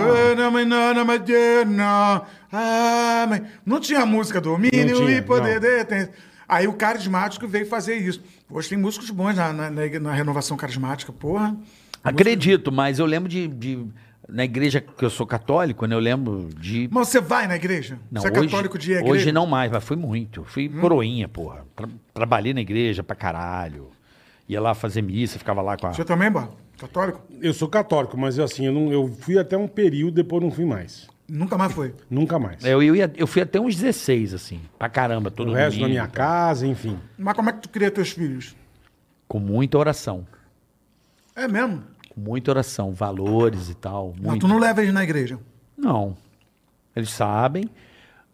Ah, 2.50 3.26
Não 3.66 3.80
tinha 3.80 4.04
música 4.06 4.40
domínio 4.40 4.86
Não 4.96 5.04
tinha, 5.06 5.18
e 5.18 5.22
poder. 5.22 5.60
de- 5.60 5.84
tem- 5.84 6.08
Aí 6.48 6.66
o 6.66 6.72
carismático 6.72 7.46
veio 7.46 7.66
fazer 7.66 7.96
isso. 7.96 8.22
Hoje 8.50 8.70
tem 8.70 8.78
músicos 8.78 9.10
bons 9.10 9.36
na, 9.36 9.52
na, 9.52 9.70
na- 9.70 10.00
na 10.00 10.12
renovação 10.14 10.56
carismática, 10.56 11.12
porra. 11.12 11.54
Acredito, 12.02 12.72
mas 12.72 12.98
eu 12.98 13.06
lembro 13.06 13.28
de, 13.28 13.46
de- 13.48 13.84
Na 14.28 14.44
igreja 14.44 14.80
que 14.80 15.04
eu 15.04 15.10
sou 15.10 15.26
católico, 15.26 15.84
né? 15.86 15.94
Eu 15.94 15.98
lembro 16.00 16.48
de. 16.58 16.88
Mas 16.92 17.08
você 17.08 17.20
vai 17.20 17.46
na 17.46 17.56
igreja? 17.56 17.98
Não, 18.10 18.20
você 18.22 18.28
é 18.28 18.32
hoje, 18.32 18.48
católico 18.48 18.78
de 18.78 18.92
igreja? 18.92 19.06
Hum? 19.06 19.10
hoje 19.10 19.32
não 19.32 19.46
mais, 19.46 19.70
mas 19.72 19.82
fui 19.84 19.96
muito. 19.96 20.44
Fui 20.44 20.68
coroinha, 20.68 21.28
porra. 21.28 21.64
Tra- 21.74 21.88
trabalhei 22.14 22.52
na 22.54 22.60
igreja 22.60 23.02
pra 23.02 23.16
caralho. 23.16 23.90
Ia 24.48 24.60
lá 24.60 24.74
fazer 24.74 25.02
missa, 25.02 25.38
ficava 25.38 25.60
lá 25.62 25.76
com 25.76 25.86
a. 25.88 25.92
Você 25.94 26.04
também, 26.04 26.30
Bar? 26.30 26.48
Católico? 26.78 27.20
Eu 27.40 27.52
sou 27.52 27.68
católico, 27.68 28.16
mas 28.16 28.38
assim, 28.38 28.66
eu, 28.66 28.72
não, 28.72 28.92
eu 28.92 29.08
fui 29.20 29.38
até 29.38 29.56
um 29.56 29.66
período, 29.68 30.14
depois 30.14 30.42
não 30.42 30.50
fui 30.50 30.64
mais. 30.64 31.08
Nunca 31.28 31.58
mais 31.58 31.72
foi. 31.72 31.94
Nunca 32.08 32.38
mais. 32.38 32.64
Eu, 32.64 32.82
eu, 32.82 32.96
ia, 32.96 33.12
eu 33.16 33.26
fui 33.26 33.42
até 33.42 33.60
uns 33.60 33.76
16, 33.76 34.32
assim. 34.34 34.60
Pra 34.78 34.88
caramba, 34.88 35.30
todo 35.30 35.50
o 35.50 35.54
resto 35.54 35.76
na 35.76 35.82
domingo, 35.86 36.00
minha 36.00 36.06
casa, 36.08 36.66
enfim. 36.66 36.98
Mas 37.18 37.34
como 37.34 37.50
é 37.50 37.52
que 37.52 37.60
tu 37.60 37.68
cria 37.68 37.90
teus 37.90 38.10
filhos? 38.12 38.56
Com 39.26 39.38
muita 39.38 39.76
oração. 39.76 40.26
É 41.36 41.46
mesmo? 41.46 41.82
Com 42.14 42.20
muita 42.20 42.50
oração, 42.50 42.92
valores 42.92 43.68
e 43.68 43.74
tal. 43.74 44.14
Mas 44.16 44.24
Muito. 44.26 44.40
tu 44.40 44.48
não 44.48 44.58
leva 44.58 44.80
eles 44.82 44.94
na 44.94 45.04
igreja. 45.04 45.38
Não. 45.76 46.16
Eles 46.96 47.10
sabem. 47.10 47.68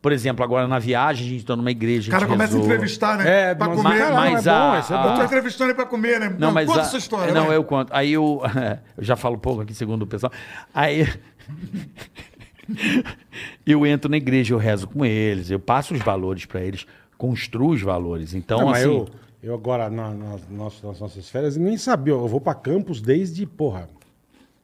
Por 0.01 0.13
exemplo, 0.13 0.45
agora 0.45 0.69
na 0.69 0.79
viagem, 0.79 1.27
a 1.27 1.31
gente 1.31 1.45
tá 1.47 1.57
numa 1.57 1.71
igreja. 1.71 2.09
O 2.09 2.13
cara 2.13 2.27
a 2.27 2.29
começa 2.29 2.53
a 2.53 2.57
rezou. 2.59 2.65
entrevistar, 2.73 3.17
né? 3.19 3.51
É, 3.51 3.55
pra 3.55 3.69
mas- 3.69 3.77
comer. 3.83 3.99
caralho, 3.99 4.33
mas 4.33 4.47
é 4.47 4.51
bom, 4.53 4.57
a- 4.73 4.79
isso 4.79 4.93
é 4.93 4.97
a- 4.97 5.01
Eu 5.01 5.09
tô 5.11 5.17
bom. 5.17 5.25
entrevistando 5.25 5.71
ele 5.71 5.75
pra 5.75 5.87
comer, 5.87 6.21
né? 6.21 6.37
Não, 6.39 6.53
mas 6.53 6.67
conta 6.69 6.81
a- 6.81 6.83
essa 6.85 6.97
história. 6.99 7.35
Não, 7.35 7.47
vai. 7.47 7.57
eu 7.57 7.65
conto. 7.65 7.91
Aí 7.93 8.13
eu, 8.13 8.41
eu 8.97 9.03
já 9.03 9.17
falo 9.17 9.37
pouco 9.39 9.63
aqui, 9.63 9.75
segundo 9.75 10.03
o 10.03 10.07
pessoal. 10.07 10.31
Aí 10.75 11.09
eu 13.67 13.87
entro 13.87 14.11
na 14.11 14.17
igreja, 14.17 14.55
eu 14.55 14.59
rezo 14.59 14.87
com 14.89 15.05
eles, 15.05 15.51
eu 15.51 15.59
passo 15.61 15.95
os 15.95 16.01
valores 16.01 16.45
para 16.47 16.61
eles, 16.62 16.87
construo 17.19 17.71
os 17.71 17.83
valores. 17.83 18.35
Então, 18.35 18.59
Não, 18.61 18.71
assim, 18.71 18.85
eu, 18.85 19.09
eu 19.43 19.55
agora, 19.55 19.89
na- 19.91 20.11
nas, 20.15 20.49
nossas- 20.49 20.83
nas 20.83 21.01
nossas 21.01 21.29
férias, 21.29 21.57
nem 21.57 21.77
sabia. 21.77 22.12
Eu 22.15 22.29
vou 22.29 22.41
pra 22.41 22.55
Campos 22.55 23.01
desde, 23.01 23.47
porra, 23.47 23.89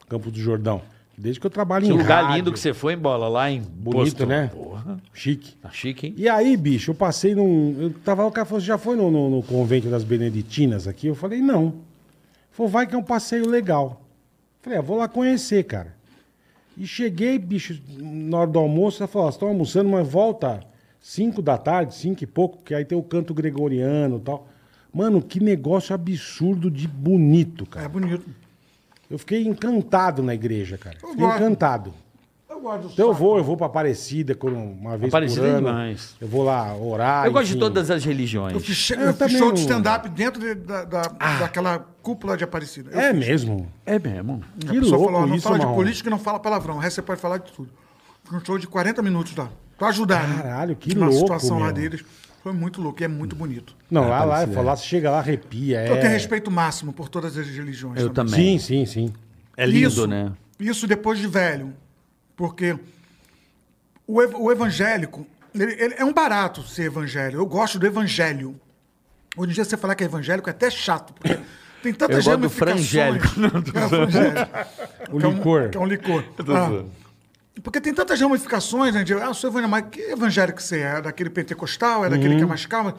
Campos 0.08 0.32
do 0.32 0.38
Jordão. 0.40 0.82
Desde 1.16 1.38
que 1.38 1.46
eu 1.46 1.50
trabalho 1.50 1.84
que 1.86 1.92
em 1.92 1.96
lugar 1.96 2.22
rádio. 2.24 2.36
lindo 2.38 2.50
que 2.52 2.58
você 2.58 2.72
foi, 2.72 2.96
bola, 2.96 3.28
lá 3.28 3.50
em 3.50 3.60
Bonito, 3.60 3.92
Boston. 3.98 4.24
né? 4.26 4.50
Porra, 4.54 4.98
Chique. 5.12 5.54
tá 5.56 5.68
chique, 5.70 6.06
hein? 6.06 6.14
E 6.16 6.26
aí, 6.26 6.56
bicho, 6.56 6.92
eu 6.92 6.94
passei 6.94 7.34
num. 7.34 7.76
Eu 7.78 7.90
tava 8.02 8.22
lá, 8.22 8.28
o 8.28 8.32
cara 8.32 8.46
falou, 8.46 8.58
você 8.58 8.66
já 8.66 8.78
foi 8.78 8.96
no, 8.96 9.10
no, 9.10 9.28
no 9.28 9.42
convento 9.42 9.90
das 9.90 10.02
Beneditinas 10.02 10.88
aqui? 10.88 11.08
Eu 11.08 11.14
falei, 11.14 11.42
não. 11.42 11.64
Ele 11.66 11.74
falou, 12.52 12.72
vai 12.72 12.86
que 12.86 12.94
é 12.94 12.98
um 12.98 13.02
passeio 13.02 13.46
legal. 13.46 14.00
Eu 14.02 14.64
falei, 14.64 14.78
ah, 14.78 14.82
vou 14.82 14.96
lá 14.96 15.08
conhecer, 15.08 15.62
cara. 15.64 15.94
E 16.76 16.86
cheguei, 16.86 17.38
bicho, 17.38 17.80
na 17.98 18.38
hora 18.38 18.50
do 18.50 18.58
almoço, 18.58 19.02
ela 19.02 19.08
falou, 19.08 19.26
vocês 19.26 19.34
estão 19.36 19.48
almoçando, 19.48 19.88
mas 19.90 20.06
volta 20.08 20.60
5 21.00 21.42
da 21.42 21.58
tarde, 21.58 21.94
5 21.94 22.22
e 22.24 22.26
pouco, 22.26 22.62
que 22.62 22.74
aí 22.74 22.84
tem 22.84 22.96
o 22.96 23.02
canto 23.02 23.34
gregoriano 23.34 24.16
e 24.18 24.20
tal. 24.20 24.48
Mano, 24.92 25.20
que 25.22 25.38
negócio 25.40 25.94
absurdo 25.94 26.70
de 26.70 26.88
bonito, 26.88 27.64
É 27.64 27.74
cara. 27.74 27.88
bonito. 27.88 28.24
Eu 29.10 29.18
fiquei 29.18 29.46
encantado 29.46 30.22
na 30.22 30.34
igreja, 30.34 30.78
cara. 30.78 30.96
Eu 31.02 31.10
Fiquei 31.10 31.24
gosto. 31.26 31.36
encantado. 31.42 31.94
Eu 32.60 32.62
gosto 32.62 32.82
do 32.88 32.92
Então 32.92 33.06
eu 33.08 33.14
vou, 33.14 33.38
eu 33.38 33.44
vou 33.44 33.56
pra 33.56 33.66
Aparecida 33.66 34.34
quando- 34.34 34.56
uma 34.56 34.96
vez 34.98 35.10
Aparecida 35.12 35.40
por 35.42 35.46
é 35.46 35.50
ano. 35.52 35.66
demais. 35.66 36.14
Eu 36.20 36.28
vou 36.28 36.42
lá 36.44 36.76
orar. 36.76 37.24
eu 37.26 37.32
gosto 37.32 37.48
de 37.48 37.56
todas 37.58 37.90
as 37.90 38.04
religiões. 38.04 38.52
Eu 38.52 38.60
fiz, 38.60 38.90
Eu 38.90 39.00
eu 39.00 39.14
fiz 39.14 39.32
show 39.32 39.52
de 39.52 39.60
não- 39.62 39.68
stand-up 39.70 40.08
dentro 40.10 40.40
de- 40.40 40.54
da, 40.54 40.84
da- 40.84 41.02
daquela 41.40 41.78
cúpula 42.02 42.36
de 42.36 42.44
Aparecida. 42.44 42.90
Eu 42.90 43.00
É 43.00 43.10
fiz. 43.14 43.18
mesmo? 43.26 43.66
É 43.86 43.98
mesmo. 43.98 44.42
A 44.56 44.58
Que 44.72 44.78
pessoa 44.80 44.96
louco 44.98 45.12
falou, 45.12 45.26
não 45.26 45.34
isso, 45.36 45.44
fala 45.44 45.58
de 45.58 45.64
Marrom. 45.64 45.76
política 45.76 46.08
e 46.08 46.10
não 46.10 46.18
fala 46.18 46.38
palavrão. 46.38 46.76
O 46.76 46.78
resto 46.78 46.96
você 46.96 47.02
pode 47.02 47.20
falar 47.20 47.38
de 47.38 47.50
tudo. 47.52 47.70
Foi 48.24 48.38
um 48.38 48.44
show 48.44 48.58
de 48.58 48.66
40 48.66 49.00
minutos 49.02 49.34
lá. 49.34 49.48
Pra 49.78 49.88
ajudar. 49.88 50.28
né? 50.28 50.42
Caralho, 50.42 50.76
que 50.76 50.94
Na 50.94 51.06
louco, 51.06 51.20
situação 51.20 51.58
lá 51.58 51.66
meu. 51.66 51.74
deles. 51.74 52.04
Foi 52.42 52.52
muito 52.52 52.80
louco 52.82 53.00
e 53.02 53.04
é 53.04 53.08
muito 53.08 53.34
bonito. 53.36 53.74
Não, 53.90 54.02
lá, 54.02 54.24
lá, 54.24 54.36
Aparecida, 54.36 54.62
lá, 54.62 54.76
você 54.76 54.84
chega 54.84 55.10
lá, 55.10 55.18
arrepia. 55.18 55.86
Eu 55.86 55.94
É... 55.96 56.00
tenho 56.00 56.12
respeito 56.12 56.50
máximo 56.50 56.92
por 56.92 57.08
todas 57.08 57.36
as 57.36 57.46
religiões. 57.46 58.00
Eu 58.00 58.10
também. 58.10 58.58
Sim, 58.58 58.84
sim, 58.84 58.86
sim. 58.86 59.12
É 59.56 59.66
lindo, 59.66 59.88
Isso. 59.88 60.06
né? 60.06 60.32
Isso 60.58 60.86
depois 60.86 61.18
de 61.18 61.26
velho. 61.26 61.72
Porque 62.40 62.74
o, 64.06 64.22
ev- 64.22 64.34
o 64.34 64.50
evangélico, 64.50 65.26
ele, 65.54 65.74
ele 65.74 65.94
é 65.98 66.04
um 66.06 66.12
barato 66.14 66.62
ser 66.62 66.84
evangélico. 66.84 67.36
Eu 67.38 67.44
gosto 67.44 67.78
do 67.78 67.86
evangelho. 67.86 68.58
Hoje 69.36 69.50
em 69.50 69.54
dia 69.54 69.62
você 69.62 69.76
falar 69.76 69.94
que 69.94 70.02
é 70.02 70.06
evangélico 70.06 70.48
é 70.48 70.52
até 70.52 70.70
chato, 70.70 71.12
porque 71.12 71.38
tem 71.82 71.92
tantas 71.92 72.24
Eu 72.26 72.38
gosto 72.38 72.40
do 72.40 72.48
frangélico. 72.48 73.26
Não, 73.38 73.50
tô 73.60 73.78
É, 73.78 73.88
frangélico. 73.88 74.50
O 75.10 75.18
Que 75.18 75.24
é 75.26 75.28
um- 75.28 75.32
licor. 75.34 75.68
Que 75.68 75.76
é 75.76 75.80
um 75.80 75.84
licor. 75.84 76.24
Ah, 76.48 76.82
porque 77.62 77.78
tem 77.78 77.92
tantas 77.92 78.18
ramificações, 78.18 78.94
né? 78.94 79.04
De, 79.04 79.12
ah, 79.12 79.26
eu 79.26 79.34
sou 79.34 79.50
evangélico, 79.50 79.70
mas 79.70 79.84
que 79.90 80.00
evangélico 80.00 80.62
você 80.62 80.78
é? 80.78 80.96
É 80.96 81.02
daquele 81.02 81.28
pentecostal? 81.28 82.06
É 82.06 82.08
daquele 82.08 82.36
que 82.36 82.42
é 82.42 82.46
mais 82.46 82.64
calmo? 82.64 82.94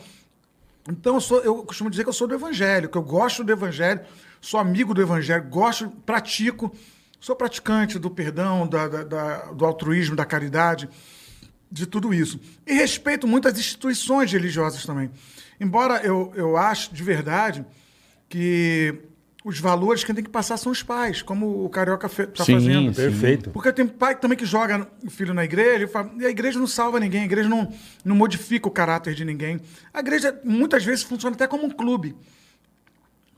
Então, 0.88 1.16
eu, 1.16 1.22
sou, 1.22 1.39
eu 1.42 1.64
costumo 1.64 1.89
dizer 1.89 2.04
que 2.04 2.10
eu 2.10 2.14
sou 2.14 2.28
do 2.28 2.36
evangelho, 2.36 2.89
que 2.89 2.98
eu 2.98 3.02
gosto 3.02 3.44
do 3.44 3.52
evangelho, 3.52 4.02
sou 4.39 4.60
amigo 4.60 4.94
do 4.94 5.02
evangelho, 5.02 5.44
gosto, 5.50 5.89
pratico, 6.06 6.72
sou 7.22 7.36
praticante 7.36 7.97
do 7.97 8.09
perdão, 8.09 8.67
da- 8.67 8.88
da- 8.89 9.03
da- 9.03 9.38
do 9.53 9.63
altruísmo, 9.65 10.15
da 10.17 10.26
caridade, 10.26 10.89
de 11.72 11.86
tudo 11.86 12.13
isso. 12.13 12.38
E 12.67 12.74
respeito 12.74 13.26
muito 13.26 13.47
as 13.47 13.57
instituições 13.57 14.30
religiosas 14.34 14.86
também. 14.86 15.09
Embora 15.59 16.01
eu, 16.03 16.34
eu 16.36 16.57
ache, 16.57 16.93
de 16.93 17.01
verdade, 17.03 17.63
que 18.28 18.93
os 19.43 19.59
valores 19.59 20.03
que 20.03 20.13
tem 20.13 20.24
que 20.24 20.30
passar 20.30 20.57
são 20.57 20.72
os 20.72 20.84
pais, 20.84 21.22
como 21.22 21.63
o 21.65 21.69
Carioca 21.69 22.07
está 22.07 22.43
fazendo. 22.55 22.93
sim. 22.93 23.01
Perfeito. 23.01 23.49
Porque 23.51 23.72
tem 23.72 23.88
pai 23.88 24.15
também 24.19 24.38
que 24.38 24.45
joga 24.45 24.88
o 25.03 25.09
filho 25.09 25.34
na 25.34 25.43
igreja 25.43 25.86
e, 25.86 25.88
fala- 25.88 26.11
e 26.19 26.26
a 26.26 26.30
igreja 26.30 26.59
não 26.59 26.67
salva 26.67 26.99
ninguém, 26.99 27.22
a 27.22 27.26
igreja 27.26 27.47
não, 27.49 27.72
não 28.03 28.15
modifica 28.15 28.67
o 28.67 28.72
caráter 28.72 29.13
de 29.15 29.24
ninguém. 29.26 29.59
A 29.93 29.99
igreja 29.99 30.39
muitas 30.43 30.84
vezes 30.84 31.03
funciona 31.03 31.36
até 31.36 31.47
como 31.47 31.65
um 31.65 31.69
clube. 31.72 32.15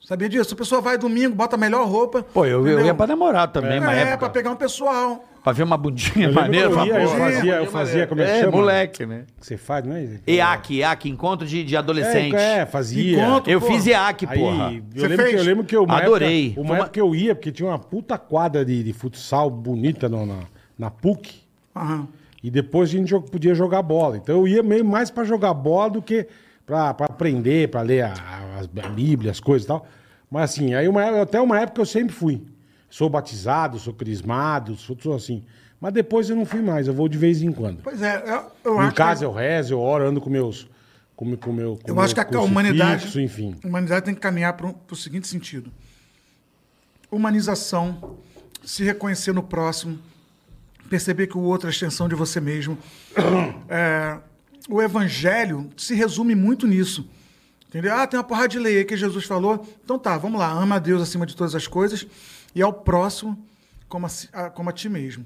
Sabia 0.05 0.27
disso? 0.27 0.53
A 0.53 0.57
pessoa 0.57 0.81
vai 0.81 0.97
domingo, 0.97 1.33
bota 1.33 1.55
a 1.55 1.57
melhor 1.59 1.87
roupa. 1.87 2.23
Pô, 2.23 2.45
eu, 2.45 2.67
eu 2.67 2.85
ia 2.85 2.93
pra 2.93 3.07
namorar 3.07 3.47
também, 3.47 3.79
uma 3.79 3.93
É, 3.95 3.99
época. 4.01 4.17
pra 4.17 4.29
pegar 4.29 4.51
um 4.51 4.55
pessoal. 4.55 5.23
Pra 5.41 5.53
ver 5.53 5.63
uma 5.63 5.77
bundinha 5.77 6.27
Eu 6.27 6.33
maneira. 6.33 6.69
eu 6.69 6.85
ia, 6.85 7.01
eu 7.01 7.09
fazia, 7.09 7.53
eu 7.55 7.65
fazia, 7.67 8.07
como 8.07 8.21
é 8.21 8.25
que 8.25 8.31
É, 8.31 8.39
chama? 8.41 8.51
moleque, 8.51 9.05
né? 9.05 9.23
Que 9.39 9.45
você 9.45 9.57
faz, 9.57 9.85
não 9.85 9.95
é? 9.95 10.19
EAC, 10.27 10.79
EAC, 10.81 11.09
encontro 11.09 11.47
de, 11.47 11.63
de 11.63 11.75
adolescente. 11.77 12.35
É, 12.35 12.59
é, 12.59 12.65
fazia. 12.65 13.17
Encontro. 13.21 13.49
Eu 13.51 13.61
fiz 13.61 13.87
EAC, 13.87 14.25
Aí, 14.29 14.39
porra. 14.39 14.73
eu 14.73 14.83
Você 15.01 15.07
lembro, 15.07 15.17
que, 15.25 15.31
fez? 15.31 15.35
eu 15.41 15.43
lembro 15.47 15.63
que 15.65 15.75
eu, 15.75 15.85
Adorei. 15.89 16.45
Época, 16.47 16.61
uma 16.61 16.69
uma- 16.69 16.75
época 16.77 16.91
que 16.91 17.01
eu 17.01 17.15
ia, 17.15 17.33
porque 17.35 17.51
tinha 17.51 17.67
uma 17.69 17.79
puta 17.79 18.17
quadra 18.17 18.63
de, 18.65 18.83
de 18.83 18.93
futsal 18.93 19.49
bonita 19.49 20.07
no- 20.09 20.25
na, 20.25 20.39
na 20.77 20.91
PUC. 20.91 21.43
Aham. 21.75 22.07
E 22.43 22.49
depois 22.51 22.89
a 22.89 22.91
gente 22.91 23.13
podia 23.31 23.55
jogar 23.55 23.81
bola. 23.81 24.17
Então 24.17 24.35
eu 24.39 24.47
ia 24.47 24.61
meio 24.61 24.83
mais 24.83 25.09
pra 25.09 25.23
jogar 25.23 25.53
bola 25.53 25.89
do 25.91 26.01
que 26.01 26.27
pra 26.65 26.93
pra 26.93 27.05
aprender, 27.07 27.69
pra 27.69 27.81
ler 27.81 28.01
a, 28.05 28.13
a- 28.13 28.85
a 28.85 28.89
Bíblia, 28.89 29.31
as 29.31 29.39
coisas 29.39 29.65
e 29.65 29.67
tal. 29.67 29.87
Mas 30.29 30.51
assim, 30.51 30.73
aí 30.73 30.87
uma, 30.87 31.21
até 31.21 31.39
uma 31.39 31.59
época 31.59 31.81
eu 31.81 31.85
sempre 31.85 32.13
fui. 32.15 32.41
Sou 32.89 33.09
batizado, 33.09 33.79
sou 33.79 33.93
crismado, 33.93 34.75
sou, 34.75 34.97
sou 35.01 35.15
assim. 35.15 35.43
Mas 35.81 35.93
depois 35.93 36.29
eu 36.29 36.35
não 36.35 36.45
fui 36.45 36.61
mais, 36.61 36.87
eu 36.87 36.93
vou 36.93 37.07
de 37.09 37.17
vez 37.17 37.41
em 37.41 37.51
quando. 37.51 37.81
Pois 37.83 38.01
é, 38.01 38.23
eu, 38.25 38.71
eu 38.71 38.77
em 38.77 38.85
acho 38.85 38.95
casa 38.95 39.19
que, 39.21 39.25
eu 39.25 39.33
rezo, 39.33 39.73
eu 39.73 39.79
oro, 39.79 40.05
ando 40.07 40.21
com 40.21 40.29
meus. 40.29 40.67
Com, 41.15 41.35
com 41.37 41.51
meu, 41.53 41.75
com 41.77 41.91
eu 41.91 41.95
meu 41.95 42.03
acho 42.03 42.15
que 42.15 42.21
a 42.35 42.41
humanidade, 42.41 43.21
enfim. 43.21 43.55
a 43.63 43.67
humanidade 43.67 44.05
tem 44.05 44.15
que 44.15 44.19
caminhar 44.21 44.53
para 44.53 44.73
o 44.91 44.95
seguinte 44.95 45.27
sentido: 45.27 45.69
humanização, 47.11 48.17
se 48.63 48.83
reconhecer 48.83 49.33
no 49.33 49.43
próximo, 49.43 49.99
perceber 50.89 51.27
que 51.27 51.37
o 51.37 51.41
outro 51.41 51.67
é 51.67 51.69
a 51.69 51.71
extensão 51.71 52.07
de 52.07 52.15
você 52.15 52.39
mesmo. 52.39 52.77
É, 53.69 54.17
o 54.69 54.81
evangelho 54.81 55.69
se 55.77 55.93
resume 55.95 56.35
muito 56.35 56.65
nisso. 56.67 57.07
Entendeu? 57.67 57.93
Ah, 57.95 58.05
tem 58.05 58.17
uma 58.17 58.23
porrada 58.23 58.47
de 58.49 58.59
lei 58.59 58.77
aí 58.77 58.85
que 58.85 58.95
Jesus 58.95 59.25
falou. 59.25 59.65
Então 59.83 59.97
tá, 59.97 60.17
vamos 60.17 60.39
lá. 60.39 60.51
Ama 60.51 60.75
a 60.75 60.79
Deus 60.79 61.01
acima 61.01 61.25
de 61.25 61.35
todas 61.35 61.55
as 61.55 61.65
coisas 61.67 62.05
e 62.53 62.61
ao 62.61 62.71
próximo 62.71 63.43
como 63.89 64.05
a, 64.31 64.49
como 64.49 64.69
a 64.69 64.73
ti 64.73 64.87
mesmo. 64.89 65.25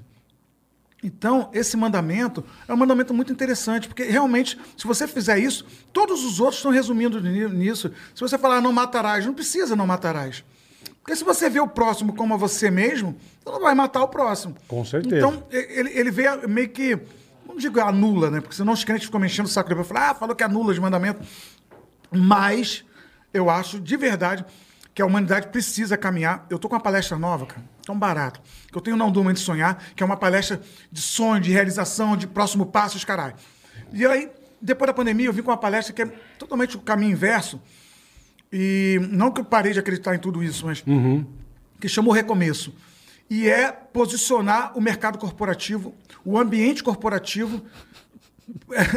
Então, 1.02 1.48
esse 1.52 1.76
mandamento 1.76 2.44
é 2.66 2.74
um 2.74 2.76
mandamento 2.76 3.14
muito 3.14 3.30
interessante, 3.32 3.86
porque 3.86 4.02
realmente, 4.02 4.58
se 4.76 4.84
você 4.84 5.06
fizer 5.06 5.38
isso, 5.38 5.64
todos 5.92 6.24
os 6.24 6.40
outros 6.40 6.56
estão 6.58 6.72
resumindo 6.72 7.20
ni- 7.20 7.48
nisso. 7.48 7.92
Se 8.14 8.20
você 8.20 8.36
falar 8.36 8.60
não 8.60 8.72
matarás, 8.72 9.24
não 9.24 9.32
precisa 9.32 9.76
não 9.76 9.86
matarás. 9.86 10.42
Porque 11.00 11.14
se 11.14 11.22
você 11.22 11.48
vê 11.48 11.60
o 11.60 11.68
próximo 11.68 12.14
como 12.16 12.34
a 12.34 12.36
você 12.36 12.68
mesmo, 12.68 13.16
você 13.44 13.52
não 13.52 13.60
vai 13.60 13.74
matar 13.76 14.02
o 14.02 14.08
próximo. 14.08 14.56
Com 14.66 14.84
certeza. 14.84 15.18
Então, 15.18 15.44
ele, 15.52 15.90
ele 15.96 16.10
vê 16.10 16.24
meio 16.48 16.68
que, 16.68 16.98
não 17.58 17.60
digo 17.60 17.80
anula, 17.80 18.30
né? 18.30 18.40
Porque 18.40 18.54
senão 18.54 18.72
os 18.72 18.84
crentes 18.84 19.06
ficam 19.06 19.18
me 19.18 19.26
enchendo 19.26 19.48
o 19.48 19.50
saco 19.50 19.68
depois. 19.68 19.86
Falam, 19.86 20.10
ah, 20.10 20.14
falou 20.14 20.36
que 20.36 20.44
anula 20.44 20.70
os 20.70 20.78
mandamentos. 20.78 21.26
Mas 22.10 22.84
eu 23.34 23.50
acho 23.50 23.80
de 23.80 23.96
verdade 23.96 24.44
que 24.94 25.02
a 25.02 25.06
humanidade 25.06 25.48
precisa 25.48 25.96
caminhar. 25.96 26.46
Eu 26.48 26.58
tô 26.58 26.68
com 26.68 26.76
uma 26.76 26.80
palestra 26.80 27.18
nova, 27.18 27.46
cara, 27.46 27.62
tão 27.84 27.98
barato, 27.98 28.40
que 28.70 28.78
eu 28.78 28.80
tenho 28.80 28.96
Não 28.96 29.10
Durma 29.10 29.32
de 29.32 29.40
Sonhar, 29.40 29.78
que 29.94 30.02
é 30.02 30.06
uma 30.06 30.16
palestra 30.16 30.60
de 30.90 31.00
sonho, 31.00 31.40
de 31.40 31.50
realização, 31.52 32.16
de 32.16 32.26
próximo 32.26 32.64
passo, 32.64 32.96
os 32.96 33.04
caralho. 33.04 33.34
E 33.92 34.06
aí, 34.06 34.30
depois 34.62 34.86
da 34.86 34.94
pandemia, 34.94 35.26
eu 35.26 35.32
vim 35.32 35.42
com 35.42 35.50
uma 35.50 35.56
palestra 35.56 35.92
que 35.92 36.02
é 36.02 36.06
totalmente 36.38 36.76
o 36.76 36.80
caminho 36.80 37.12
inverso. 37.12 37.60
E 38.52 38.98
não 39.10 39.30
que 39.30 39.40
eu 39.40 39.44
parei 39.44 39.72
de 39.72 39.78
acreditar 39.78 40.14
em 40.14 40.18
tudo 40.18 40.42
isso, 40.42 40.64
mas 40.64 40.82
que 41.80 41.88
chamou 41.88 42.12
Recomeço. 42.14 42.72
E 43.30 43.48
é 43.48 43.70
posicionar 43.70 44.76
o 44.76 44.80
mercado 44.80 45.18
corporativo, 45.18 45.94
o 46.24 46.38
ambiente 46.38 46.82
corporativo. 46.82 47.62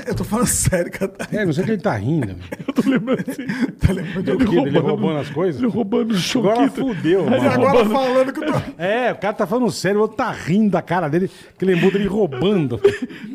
eu 0.08 0.16
tô 0.16 0.24
falando 0.24 0.48
sério, 0.52 0.90
cara. 0.90 1.12
É, 1.32 1.46
não 1.46 1.52
sei 1.52 1.66
que 1.66 1.72
ele 1.72 1.82
tá 1.82 1.96
rindo. 1.98 2.38
Eu 2.66 2.74
tô 2.74 2.90
lembrando 2.90 3.26
assim. 3.30 3.46
Tá 3.74 3.92
lembrando 3.92 4.24
de 4.24 4.32
O 4.32 4.50
quê? 4.50 4.58
Ele 4.60 4.80
roubando 4.80 5.20
as 5.20 5.30
coisas? 5.30 5.62
Ele 5.62 5.70
roubando 5.70 6.12
o 6.12 6.18
choquito. 6.18 6.54
Agora 6.54 6.70
fudeu, 6.72 7.26
mano. 7.26 7.52
agora 7.52 7.86
falando 7.86 8.34
que 8.34 8.40
eu 8.44 8.54
tô. 8.54 8.62
É, 8.82 9.12
o 9.12 9.18
cara 9.18 9.34
tá 9.34 9.46
falando 9.46 9.70
sério, 9.72 10.00
o 10.00 10.02
outro 10.04 10.18
tá 10.18 10.32
rindo 10.32 10.72
da 10.72 10.82
cara 10.82 11.10
dele, 11.10 11.30
que 11.58 11.66
lembrou 11.66 11.92
dele 11.92 12.08
roubando. 12.08 12.80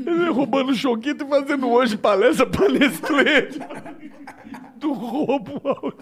Ele 0.06 0.30
roubando 0.30 0.70
o 0.70 0.74
choquito 0.74 1.24
e 1.24 1.28
fazendo 1.28 1.68
hoje 1.68 1.98
palestra 1.98 2.46
Nestlé. 2.70 3.48
Do 4.78 4.92
roubo 4.94 5.60
ao... 5.62 5.92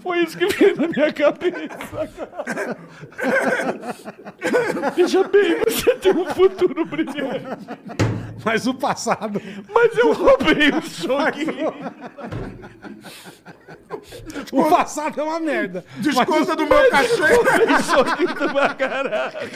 Foi 0.00 0.18
isso 0.20 0.36
que 0.36 0.46
veio 0.46 0.76
na 0.76 0.88
minha 0.88 1.12
cabeça. 1.12 2.08
cara. 2.16 2.76
Veja 4.94 5.24
bem, 5.24 5.60
você 5.64 5.94
tem 5.96 6.12
um 6.12 6.26
futuro 6.26 6.84
brilhante. 6.84 7.46
Mas 8.44 8.66
o 8.66 8.74
passado. 8.74 9.40
Mas 9.72 9.96
eu 9.96 10.12
roubei 10.12 10.70
o 10.70 10.82
choquinho. 10.82 11.74
O 14.52 14.64
passado 14.64 15.20
é 15.20 15.24
uma 15.24 15.40
merda. 15.40 15.84
Desconta 15.96 16.56
do 16.56 16.66
meu 16.66 16.90
cachê. 16.90 17.22
O 17.22 17.82
choquito 17.82 18.52
pra 18.52 18.74
caralho. 18.74 19.50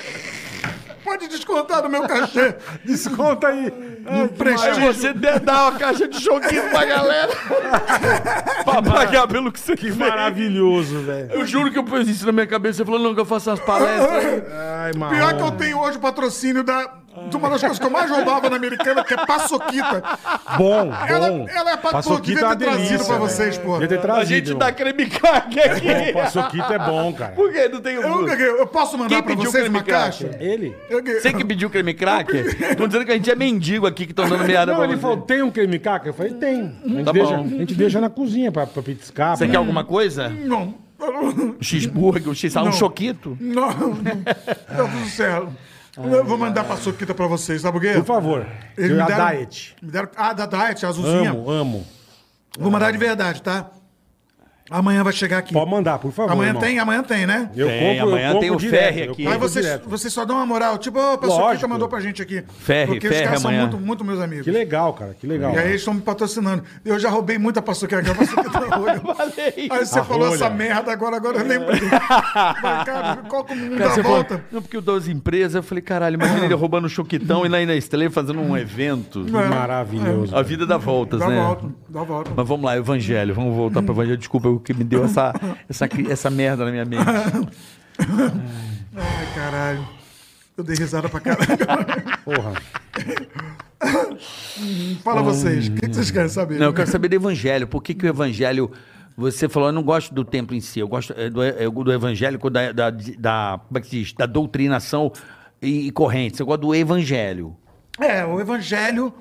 Pode 1.05 1.29
descontar 1.29 1.83
do 1.83 1.91
meu 1.91 2.03
cachê. 2.09 2.55
Desconta 2.85 3.49
aí. 3.49 3.73
Ai, 4.07 4.29
que 4.29 4.49
Aí 4.49 4.81
você 4.81 5.13
der, 5.13 5.39
dá 5.39 5.69
uma 5.69 5.79
caixa 5.79 6.09
de 6.09 6.21
choquinho 6.21 6.71
pra 6.71 6.85
galera. 6.85 7.33
pra 8.65 8.83
pagar 8.83 9.29
pelo 9.29 9.53
que 9.53 9.61
você 9.61 9.77
Que 9.77 9.83
fez. 9.93 9.97
maravilhoso, 9.97 11.01
velho. 11.01 11.31
Eu 11.33 11.47
juro 11.47 11.71
que 11.71 11.79
eu 11.79 11.85
pus 11.85 12.09
isso 12.09 12.25
na 12.27 12.33
minha 12.33 12.47
cabeça. 12.47 12.79
Você 12.79 12.85
falou, 12.85 13.01
não, 13.01 13.15
que 13.15 13.21
eu 13.21 13.25
faço 13.27 13.51
as 13.51 13.61
palestras. 13.61 14.43
Ai, 14.83 14.93
mano. 14.97 15.15
Pior 15.15 15.37
que 15.37 15.43
eu 15.43 15.51
tenho 15.53 15.79
hoje 15.79 15.99
o 15.99 16.01
patrocínio 16.01 16.65
da, 16.65 16.91
de 17.31 17.37
uma 17.37 17.49
das 17.51 17.61
coisas 17.61 17.79
que 17.79 17.85
eu 17.85 17.91
mais 17.91 18.11
roubava 18.11 18.51
na 18.51 18.57
americana, 18.57 19.05
que 19.05 19.15
é 19.15 19.27
paçoquita. 19.27 20.03
Bom, 20.59 20.93
Ela, 21.07 21.29
bom. 21.31 21.47
ela 21.49 21.73
é 21.73 21.77
Paçoquita 21.77 22.23
devia 22.23 22.41
é 22.43 22.47
uma 22.47 22.57
ter 22.57 22.65
trazido 22.65 22.89
delícia, 22.89 23.07
pra 23.07 23.17
vocês, 23.19 23.59
pô. 23.59 23.73
Devia 23.75 23.89
ter 23.89 23.99
A 23.99 24.03
trazido. 24.03 24.27
gente 24.27 24.47
irmão. 24.49 24.59
dá 24.59 24.73
creme 24.73 25.07
caque 25.07 25.61
aqui. 25.61 26.13
Bom, 26.13 26.21
paçoquita 26.21 26.75
é 26.75 26.79
bom, 26.79 27.13
cara. 27.13 27.33
Por 27.33 27.53
que 27.53 27.69
não 27.69 27.81
tem 27.81 27.95
Eu, 27.95 28.17
o... 28.17 28.29
eu 28.29 28.67
posso 28.67 28.97
mandar 28.99 29.09
Quem 29.11 29.23
pra 29.23 29.35
pediu 29.37 29.51
vocês 29.51 29.65
creme 29.65 29.77
uma 29.79 29.83
cracker? 29.85 30.29
caixa? 30.29 30.43
Ele? 30.43 30.77
Eu- 30.91 31.03
Você 31.05 31.33
que 31.33 31.45
pediu 31.45 31.71
creme 31.71 31.95
cracker? 31.95 32.47
Estão 32.71 32.87
dizendo 32.87 33.05
que 33.05 33.13
a 33.13 33.15
gente 33.15 33.31
é 33.31 33.35
mendigo 33.35 33.87
aqui, 33.87 34.07
que 34.07 34.13
estão 34.13 34.29
dando 34.29 34.45
meada 34.45 34.73
Não, 34.73 34.79
pra 34.79 34.87
ele 34.89 34.97
você. 34.97 35.03
falou, 35.03 35.17
tem 35.19 35.43
um 35.43 35.51
creme 35.51 35.79
caca? 35.79 36.09
Eu 36.09 36.15
falei, 36.15 36.33
tem. 36.35 36.75
A 36.85 36.89
gente, 36.89 37.05
Tá 37.05 37.13
deixa, 37.13 37.37
bom. 37.37 37.45
a 37.45 37.49
gente 37.49 37.75
deixa 37.75 38.01
na 38.01 38.11
cozinha 38.11 38.51
pra, 38.51 38.67
pra 38.67 38.83
petiscar. 38.83 39.37
Você 39.37 39.45
pra- 39.45 39.53
quer 39.53 39.59
alguma 39.59 39.85
coisa? 39.85 40.29
Não. 40.29 40.75
Um 41.01 41.57
cheeseburger, 41.61 42.29
um 42.31 42.35
x 42.35 42.55
um 42.57 42.65
Não. 42.65 42.73
choquito? 42.73 43.37
Não. 43.41 43.69
Tá 43.69 44.85
tudo 44.91 45.07
certo. 45.11 45.49
Eu 45.97 46.25
vou 46.25 46.37
mandar 46.37 46.65
paçoquita 46.65 47.15
pra 47.15 47.27
vocês, 47.27 47.63
sabe 47.63 47.79
por 47.79 47.81
quê? 47.87 47.95
Por 47.95 48.05
favor. 48.05 48.47
Eles 48.77 48.93
me 48.97 49.01
a 49.01 49.07
deram- 49.07 49.31
diet. 49.31 49.77
Me 49.81 49.91
deram, 49.91 50.09
ah, 50.17 50.33
da 50.33 50.47
Diet, 50.47 50.85
a 50.85 50.89
azulzinha. 50.89 51.31
Amo, 51.31 51.51
amo. 51.51 51.87
Vou 52.59 52.71
mandar 52.71 52.91
de 52.91 52.99
verdade, 52.99 53.41
tá? 53.43 53.71
Amanhã 54.71 55.05
vai 55.05 55.13
chegar 55.13 55.39
aqui. 55.39 55.53
Pode 55.53 55.71
mandar, 55.71 55.99
por 55.99 56.11
favor. 56.11 56.33
Amanhã 56.33 56.49
irmão. 56.49 56.63
tem, 56.63 56.79
amanhã 56.79 57.03
tem, 57.03 57.27
né? 57.27 57.51
Eu 57.55 57.67
Tem, 57.69 57.99
compro, 57.99 58.09
amanhã 58.15 58.29
eu 58.33 58.41
tem 58.41 58.49
compro 58.49 58.57
o 58.57 58.59
direto, 58.71 58.83
Ferre 58.83 59.07
eu 59.07 59.13
aqui. 59.13 59.27
Aí 59.27 59.37
vocês, 59.39 59.65
direto. 59.67 59.89
vocês 59.91 60.11
só 60.13 60.25
dão 60.25 60.37
uma 60.37 60.47
moral, 60.47 60.79
tipo, 60.79 60.99
a 60.99 61.19
paçoquita 61.19 61.43
Lógico. 61.43 61.69
mandou 61.69 61.87
pra 61.87 62.01
gente 62.01 62.23
aqui. 62.23 62.43
Ferre, 62.61 62.87
porque 62.93 63.07
os 63.07 63.13
ferre 63.13 63.27
caras 63.27 63.43
são 63.43 63.51
amanhã. 63.51 63.67
muito, 63.69 63.79
muito 63.85 64.05
meus 64.07 64.21
amigos. 64.21 64.45
Que 64.47 64.51
legal, 64.51 64.95
cara, 64.95 65.15
que 65.21 65.27
legal. 65.27 65.53
E 65.53 65.59
aí 65.59 65.69
eles 65.69 65.83
estão 65.83 65.93
me 65.93 66.01
patrocinando. 66.01 66.63
Eu 66.83 66.99
já 66.99 67.11
roubei 67.11 67.37
muita 67.37 67.61
paçoquita 67.61 68.01
aqui, 68.01 68.11
a 68.11 68.15
paçoquita 68.15 68.59
rolha. 68.77 69.01
Falei. 69.15 69.69
Aí 69.71 69.87
você 69.87 69.99
A 69.99 70.05
falou 70.05 70.29
rolha. 70.29 70.35
essa 70.37 70.49
merda, 70.49 70.93
agora, 70.93 71.17
agora 71.17 71.39
eu 71.41 71.47
lembrei. 71.47 71.81
Falei, 71.91 72.85
cara, 72.87 73.17
qual 73.29 73.45
que 73.45 73.53
o 73.53 73.57
mundo 73.57 73.77
dá 73.77 73.91
você 73.91 74.01
a 74.01 74.03
falou, 74.03 74.17
volta? 74.19 74.45
não, 74.51 74.63
porque 74.63 74.79
o 74.79 74.81
das 74.81 75.09
empresas, 75.09 75.57
eu 75.57 75.63
falei, 75.63 75.83
caralho, 75.83 76.15
imagina 76.15 76.47
ele 76.47 76.55
roubando 76.55 76.87
um 76.87 76.89
choquitão 76.89 77.45
e 77.45 77.51
lá 77.51 77.59
na 77.61 77.67
Nestlé 77.67 78.09
fazendo 78.09 78.41
um 78.41 78.57
evento. 78.57 79.25
Que 79.27 79.31
maravilhoso. 79.31 80.35
A 80.35 80.41
vida 80.41 80.65
dá 80.67 80.79
voltas, 80.79 81.21
Dá 81.21 81.29
né? 81.29 81.37
volta, 81.43 81.67
dá 81.89 82.03
volta. 82.03 82.31
Mas 82.35 82.49
vamos 82.49 82.65
lá, 82.65 82.77
evangelho, 82.79 83.35
vamos 83.35 83.55
voltar 83.55 83.83
para 83.83 83.93
evangelho. 83.93 84.17
Desculpa, 84.17 84.54
o 84.57 84.61
que 84.61 84.75
me 84.75 84.85
deu 84.85 85.05
essa, 85.05 85.33
essa, 85.69 85.89
essa 86.09 86.31
merda 86.31 86.65
na 86.65 86.71
minha 86.71 86.85
mente. 86.85 87.05
Ai, 88.97 89.35
caralho. 89.35 89.87
Eu 90.57 90.63
dei 90.63 90.77
risada 90.77 91.09
pra 91.09 91.21
caralho. 91.21 91.59
Porra. 92.25 92.53
Fala 95.03 95.23
vocês, 95.23 95.69
o 95.69 95.73
que, 95.73 95.89
que 95.89 95.95
vocês 95.95 96.11
querem 96.11 96.29
saber? 96.29 96.59
Não, 96.59 96.67
eu 96.67 96.73
quero 96.73 96.91
saber 96.91 97.09
do 97.09 97.15
evangelho. 97.15 97.67
Por 97.67 97.83
que, 97.83 97.95
que 97.95 98.07
o 98.07 98.09
evangelho. 98.09 98.71
Você 99.17 99.49
falou, 99.49 99.69
eu 99.69 99.73
não 99.73 99.83
gosto 99.83 100.13
do 100.13 100.25
templo 100.25 100.57
em 100.57 100.61
si, 100.61 100.81
eu 100.81 100.89
gosto 100.89 101.13
é, 101.17 101.31
do, 101.31 101.41
é, 101.41 101.71
do 101.71 101.93
evangélico, 101.93 102.51
da, 102.51 102.73
da, 102.73 102.91
da, 102.91 103.61
como 103.69 103.79
é 103.79 103.81
que 103.81 103.87
se 103.87 104.01
diz? 104.01 104.13
da 104.13 104.27
doutrinação 104.27 105.13
e, 105.63 105.87
e 105.87 105.91
correntes. 105.93 106.41
Eu 106.41 106.47
gosto 106.47 106.63
do 106.63 106.75
evangelho. 106.75 107.57
É, 108.01 108.25
o 108.25 108.41
evangelho 108.41 109.15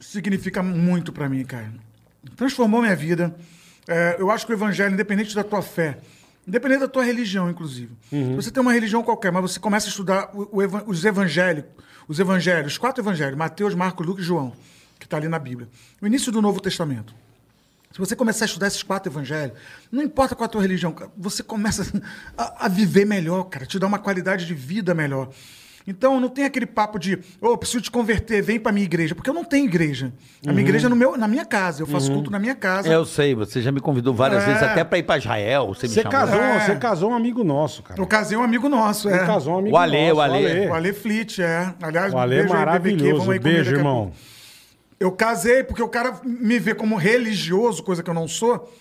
significa 0.00 0.62
muito 0.62 1.12
pra 1.12 1.28
mim, 1.28 1.44
cara. 1.44 1.72
Transformou 2.36 2.80
minha 2.80 2.96
vida. 2.96 3.36
É, 3.88 4.16
eu 4.18 4.30
acho 4.30 4.46
que 4.46 4.52
o 4.52 4.54
evangelho, 4.54 4.92
independente 4.94 5.34
da 5.34 5.44
tua 5.44 5.62
fé, 5.62 5.98
independente 6.46 6.80
da 6.80 6.88
tua 6.88 7.04
religião, 7.04 7.48
inclusive. 7.50 7.92
Se 8.10 8.34
você 8.36 8.50
tem 8.50 8.60
uma 8.60 8.72
religião 8.72 9.02
qualquer, 9.02 9.30
mas 9.32 9.42
você 9.42 9.60
começa 9.60 9.86
a 9.86 9.90
estudar 9.90 10.30
o- 10.34 10.48
o 10.60 10.90
os 10.90 11.04
evangélicos, 11.04 11.70
os 12.08 12.18
evangelhos, 12.20 12.72
os 12.72 12.78
quatro 12.78 13.02
evangelhos, 13.02 13.36
Mateus, 13.36 13.74
Marcos, 13.74 14.06
Lucas 14.06 14.24
e 14.24 14.26
João, 14.26 14.52
que 14.98 15.06
está 15.06 15.16
ali 15.16 15.28
na 15.28 15.38
Bíblia. 15.38 15.68
O 16.00 16.06
início 16.06 16.30
do 16.32 16.40
Novo 16.42 16.60
Testamento. 16.60 17.14
Se 17.92 17.98
você 17.98 18.14
começar 18.14 18.44
a 18.44 18.46
estudar 18.46 18.66
esses 18.66 18.82
quatro 18.82 19.10
evangelhos, 19.10 19.56
não 19.90 20.02
importa 20.02 20.34
qual 20.34 20.44
a 20.44 20.48
tua 20.48 20.60
religião, 20.60 20.94
você 21.16 21.42
começa 21.42 21.82
a, 22.36 22.66
a 22.66 22.68
viver 22.68 23.04
melhor, 23.06 23.44
cara, 23.44 23.64
te 23.64 23.78
dá 23.78 23.86
uma 23.86 23.98
qualidade 23.98 24.44
de 24.46 24.54
vida 24.54 24.94
melhor. 24.94 25.30
Então, 25.86 26.18
não 26.18 26.28
tem 26.28 26.44
aquele 26.44 26.66
papo 26.66 26.98
de, 26.98 27.16
ô, 27.40 27.56
preciso 27.56 27.80
te 27.80 27.90
converter, 27.92 28.42
vem 28.42 28.58
pra 28.58 28.72
minha 28.72 28.84
igreja, 28.84 29.14
porque 29.14 29.30
eu 29.30 29.34
não 29.34 29.44
tenho 29.44 29.66
igreja. 29.66 30.12
A 30.44 30.50
minha 30.50 30.62
igreja 30.62 30.86
é 30.88 30.90
no 30.90 30.96
meu, 30.96 31.16
na 31.16 31.28
minha 31.28 31.44
casa, 31.44 31.80
eu 31.82 31.86
faço 31.86 32.12
culto 32.12 32.28
na 32.30 32.38
minha 32.40 32.56
casa. 32.56 32.88
É, 32.88 32.94
eu 32.96 33.04
sei, 33.04 33.34
você 33.36 33.62
já 33.62 33.70
me 33.70 33.80
convidou 33.80 34.12
várias 34.12 34.42
É. 34.42 34.46
vezes, 34.46 34.62
até 34.64 34.82
pra 34.82 34.98
ir 34.98 35.04
pra 35.04 35.18
Israel. 35.18 35.68
Você 35.68 35.86
me 35.86 35.94
Você 35.94 36.02
casou, 36.02 36.40
É. 36.40 36.60
você 36.60 36.74
casou 36.76 37.10
um 37.10 37.14
amigo 37.14 37.44
nosso, 37.44 37.82
cara. 37.84 38.00
Eu 38.00 38.06
casei 38.06 38.36
um 38.36 38.42
amigo 38.42 38.68
nosso, 38.68 39.08
Você 39.08 39.14
é. 39.14 39.24
casou 39.26 39.54
um 39.54 39.58
amigo 39.58 39.76
O 39.76 39.78
Ale, 39.78 40.08
nosso. 40.08 40.16
o 40.16 40.20
Ale. 40.20 40.66
O 40.68 40.74
Ale 40.74 40.92
Flit, 40.92 41.40
é. 41.40 41.72
Aliás, 41.80 42.12
O 42.12 42.18
Ale 42.18 42.34
é 42.34 42.38
beijo 42.40 42.52
aí, 42.52 42.58
BBQ, 42.58 42.66
maravilhoso. 42.66 43.12
vamos 43.18 43.28
aí 43.32 43.38
comer 43.38 43.54
Beijo, 43.54 43.74
irmão. 43.76 44.12
Eu 44.98 45.12
casei 45.12 45.62
porque 45.62 45.82
o 45.82 45.88
cara 45.88 46.18
me 46.24 46.58
vê 46.58 46.74
como 46.74 46.96
religioso, 46.96 47.82
coisa 47.82 48.02
que 48.02 48.10
eu 48.10 48.14
não 48.14 48.26
sou. 48.26 48.72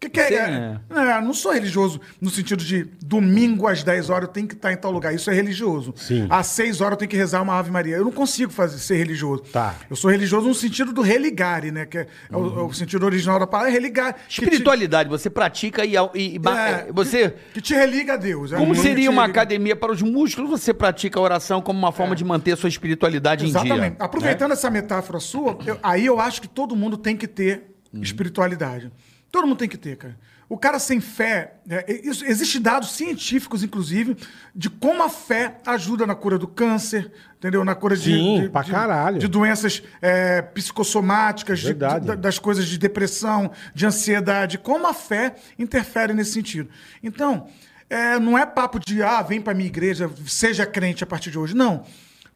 Que 0.00 0.08
que 0.10 0.20
é, 0.20 0.34
é, 0.34 0.78
é, 0.90 1.20
não 1.22 1.32
sou 1.32 1.52
religioso 1.52 1.98
no 2.20 2.28
sentido 2.28 2.62
de 2.62 2.84
domingo 3.02 3.66
às 3.66 3.82
10 3.82 4.10
horas 4.10 4.26
eu 4.28 4.32
tenho 4.34 4.46
que 4.46 4.54
estar 4.54 4.70
em 4.72 4.76
tal 4.76 4.90
lugar. 4.90 5.14
Isso 5.14 5.30
é 5.30 5.34
religioso. 5.34 5.94
Sim. 5.96 6.26
Às 6.28 6.48
6 6.48 6.80
horas 6.82 6.92
eu 6.92 6.96
tenho 6.98 7.10
que 7.10 7.16
rezar 7.16 7.40
uma 7.40 7.58
Ave 7.58 7.70
Maria. 7.70 7.96
Eu 7.96 8.04
não 8.04 8.12
consigo 8.12 8.52
fazer, 8.52 8.78
ser 8.78 8.96
religioso. 8.96 9.44
Tá. 9.52 9.74
Eu 9.88 9.96
sou 9.96 10.10
religioso 10.10 10.46
no 10.46 10.54
sentido 10.54 10.92
do 10.92 11.00
religare, 11.00 11.70
né? 11.70 11.86
Que 11.86 11.98
é, 11.98 12.06
é 12.30 12.36
o, 12.36 12.60
é 12.60 12.62
o 12.64 12.72
sentido 12.74 13.06
original 13.06 13.38
da 13.38 13.46
palavra, 13.46 13.70
é 13.70 13.72
religar. 13.72 14.12
que 14.14 14.20
te- 14.28 14.42
Espiritualidade, 14.44 15.08
você 15.08 15.30
pratica 15.30 15.84
e, 15.86 15.94
e- 15.96 16.36
e- 16.36 16.40
é, 16.48 16.92
você. 16.92 17.34
Que 17.54 17.60
te 17.62 17.72
religa 17.74 18.14
a 18.14 18.16
Deus. 18.16 18.52
é 18.52 18.56
Como 18.58 18.74
que 18.74 18.80
seria 18.80 19.10
uma 19.10 19.24
academia 19.24 19.74
para 19.76 19.90
os 19.92 20.02
músculos? 20.02 20.50
Você 20.50 20.74
pratica 20.74 21.18
a 21.18 21.22
oração 21.22 21.62
como 21.62 21.78
uma 21.78 21.92
forma 21.92 22.14
de 22.14 22.24
manter 22.24 22.52
a 22.52 22.56
sua 22.56 22.68
espiritualidade 22.68 23.46
em 23.46 23.48
dia. 23.50 23.58
Exatamente. 23.60 23.96
Aproveitando 23.98 24.48
né? 24.50 24.54
essa 24.54 24.68
metáfora 24.70 25.18
sua, 25.18 25.56
eu- 25.64 25.78
aí 25.82 26.04
eu 26.04 26.20
acho 26.20 26.42
que 26.42 26.48
todo 26.48 26.76
mundo 26.76 26.98
tem 26.98 27.16
que 27.16 27.26
ter 27.26 27.74
Uhum. 27.92 28.02
espiritualidade. 28.02 28.90
Todo 29.34 29.48
mundo 29.48 29.58
tem 29.58 29.68
que 29.68 29.76
ter, 29.76 29.96
cara. 29.96 30.16
O 30.48 30.56
cara 30.56 30.78
sem 30.78 31.00
fé, 31.00 31.54
é, 31.68 31.92
isso, 32.08 32.24
existem 32.24 32.60
dados 32.62 32.92
científicos, 32.92 33.64
inclusive, 33.64 34.16
de 34.54 34.70
como 34.70 35.02
a 35.02 35.08
fé 35.08 35.56
ajuda 35.66 36.06
na 36.06 36.14
cura 36.14 36.38
do 36.38 36.46
câncer, 36.46 37.10
entendeu? 37.36 37.64
Na 37.64 37.74
cura 37.74 37.96
de, 37.96 38.12
Sim, 38.14 38.42
de, 38.42 38.70
caralho. 38.70 39.18
de 39.18 39.26
doenças 39.26 39.82
é, 40.00 40.40
psicossomáticas, 40.40 41.58
de- 41.58 41.74
das 42.16 42.38
coisas 42.38 42.66
de 42.68 42.78
depressão, 42.78 43.50
de 43.74 43.84
ansiedade, 43.84 44.56
como 44.56 44.86
a 44.86 44.94
fé 44.94 45.34
interfere 45.58 46.12
nesse 46.14 46.30
sentido. 46.30 46.70
Então, 47.02 47.48
é, 47.90 48.16
não 48.20 48.38
é 48.38 48.46
papo 48.46 48.78
de, 48.78 49.02
ah, 49.02 49.20
vem 49.20 49.40
pra 49.40 49.52
minha 49.52 49.66
igreja, 49.66 50.08
seja 50.28 50.64
crente 50.64 51.02
a 51.02 51.06
partir 51.08 51.32
de 51.32 51.38
hoje. 51.40 51.56
Não. 51.56 51.84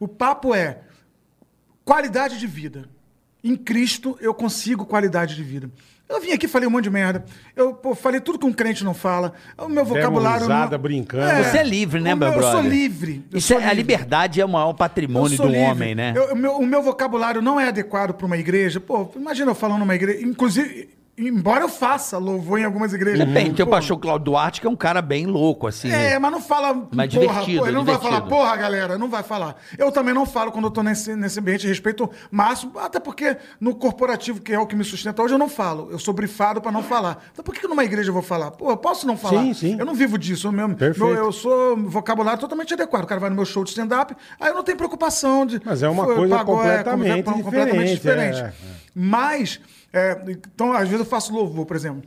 O 0.01 0.09
papo 0.09 0.53
é 0.53 0.81
qualidade 1.85 2.41
de 2.41 2.47
vida. 2.49 2.89
Em 3.43 3.57
Cristo 3.57 4.17
eu 4.21 4.35
consigo 4.35 4.85
qualidade 4.85 5.35
de 5.37 5.43
vida. 5.43 5.71
Eu 6.09 6.23
vim 6.23 6.33
aqui 6.33 6.47
e 6.47 6.49
falei 6.49 6.67
um 6.67 6.71
monte 6.71 6.85
de 6.85 6.91
merda. 6.91 7.23
Eu 7.55 7.75
pô, 7.75 7.95
falei 7.95 8.19
tudo 8.19 8.39
que 8.39 8.47
um 8.47 8.53
crente 8.53 8.83
não 8.83 8.95
fala. 8.95 9.35
O 9.59 9.69
meu 9.69 9.85
vocabulário. 9.85 10.41
risada, 10.41 10.77
não... 10.77 10.83
brincando. 10.83 11.45
Você 11.45 11.59
é 11.59 11.63
livre, 11.63 12.01
né, 12.01 12.15
O 12.15 12.17
meu 12.17 12.29
Eu 12.29 12.43
sou 12.43 12.53
brother? 12.53 12.71
livre. 12.71 13.25
Eu 13.31 13.39
Isso 13.39 13.49
sou 13.49 13.59
é, 13.59 13.65
a 13.65 13.67
livre. 13.75 13.77
liberdade 13.93 14.41
é 14.41 14.45
o 14.45 14.49
maior 14.49 14.73
patrimônio 14.73 15.37
do 15.37 15.45
livre. 15.47 15.61
homem, 15.61 15.95
né? 15.95 16.15
Eu- 16.17 16.33
o, 16.33 16.37
meu, 16.37 16.53
o 16.57 16.67
meu 16.67 16.83
vocabulário 16.83 17.43
não 17.43 17.61
é 17.61 17.69
adequado 17.69 18.15
para 18.15 18.25
uma 18.27 18.39
igreja. 18.39 18.81
Pô, 18.81 19.11
imagina 19.15 19.51
eu 19.51 19.55
falando 19.55 19.81
numa 19.81 19.95
igreja. 19.95 20.25
Inclusive, 20.27 20.89
embora 21.19 21.65
eu 21.65 21.69
faça 21.69 22.17
louvor 22.19 22.59
em 22.59 22.65
algumas 22.65 22.93
igrejas. 22.93 23.27
Depende, 23.27 23.55
tem 23.55 23.65
o 23.65 23.69
pastor 23.69 23.99
Claudio 23.99 24.25
Duarte, 24.27 24.61
que 24.61 24.67
é 24.67 24.71
um 24.71 24.77
cara 24.77 25.03
bem 25.03 25.27
louco, 25.27 25.67
assim. 25.67 25.91
É, 25.91 26.19
mas 26.19 26.31
não 26.33 26.41
fala. 26.41 26.89
Mas 26.95 27.13
porra, 27.15 27.27
divertido, 27.29 27.59
pô, 27.61 27.67
ele 27.67 27.77
não 27.77 27.85
vai 27.85 27.95
divertido. 27.97 28.21
falar, 28.29 28.29
porra, 28.43 28.57
galera, 28.57 28.99
não 28.99 29.09
vai 29.09 29.23
falar. 29.23 29.57
Eu 29.77 29.91
também 29.91 30.15
não 30.15 30.25
falo 30.27 30.53
quando 30.53 30.67
eu 30.67 30.71
tô 30.71 30.83
nesse, 30.83 31.15
nesse 31.17 31.41
ambiente, 31.41 31.67
respeito 31.67 32.09
máximo, 32.31 32.79
até 32.79 33.01
porque 33.01 33.37
no 33.61 33.75
corporativo, 33.75 34.41
que 34.41 34.53
é 34.53 34.59
o 34.59 34.67
que 34.67 34.77
me 34.77 34.85
sustenta 34.85 35.23
hoje, 35.23 35.35
eu 35.35 35.39
não 35.39 35.49
falo. 35.49 35.89
Eu 35.91 35.99
sou 35.99 36.15
brifado 36.15 36.61
pra 36.61 36.71
não 36.73 36.83
falar. 36.83 37.25
Então 37.33 37.45
por 37.45 37.55
que, 37.55 37.61
que 37.61 37.69
numa 37.69 37.85
igreja 37.85 38.11
eu 38.11 38.15
vou 38.15 38.23
falar? 38.23 38.51
Pô, 38.53 38.71
eu 38.71 38.77
posso 38.77 39.07
não 39.07 39.17
falar. 39.17 39.43
Sim, 39.43 39.55
sim. 39.55 39.77
Eu 39.79 39.87
não 39.87 39.95
vivo 39.95 40.19
disso. 40.19 40.47
Eu, 40.49 40.53
mesmo, 40.53 40.75
Perfeito. 40.77 41.05
meu- 41.13 41.25
eu 41.25 41.33
sou 41.33 41.77
vocabulário 41.77 42.41
totalmente 42.41 42.75
adequado. 42.75 43.05
O 43.05 43.07
cara 43.07 43.21
vai 43.21 43.31
no 43.31 43.37
meu 43.37 43.45
show 43.45 43.65
de 43.65 43.71
stand-up, 43.71 44.15
aí 44.41 44.49
eu 44.51 44.55
não 44.55 44.63
tenho 44.63 44.77
preocupação 44.79 45.45
de. 45.47 45.61
Mas 45.65 45.83
é 45.83 45.89
uma 45.89 46.05
foi, 46.05 46.15
coisa 46.17 46.37
pagou, 46.37 46.57
é, 46.65 46.79
completamente 46.79 47.23
como- 47.25 47.43
completamente 47.45 47.95
diferente, 47.95 48.35
diferente. 48.35 48.41
é, 48.41 48.47
é. 48.47 48.53
Mas, 48.95 49.61
é, 49.93 50.21
então, 50.29 50.73
às 50.73 50.89
vezes 50.89 51.01
eu 51.01 51.05
faço 51.05 51.33
louvor, 51.33 51.65
por 51.67 51.77
exemplo. 51.77 52.03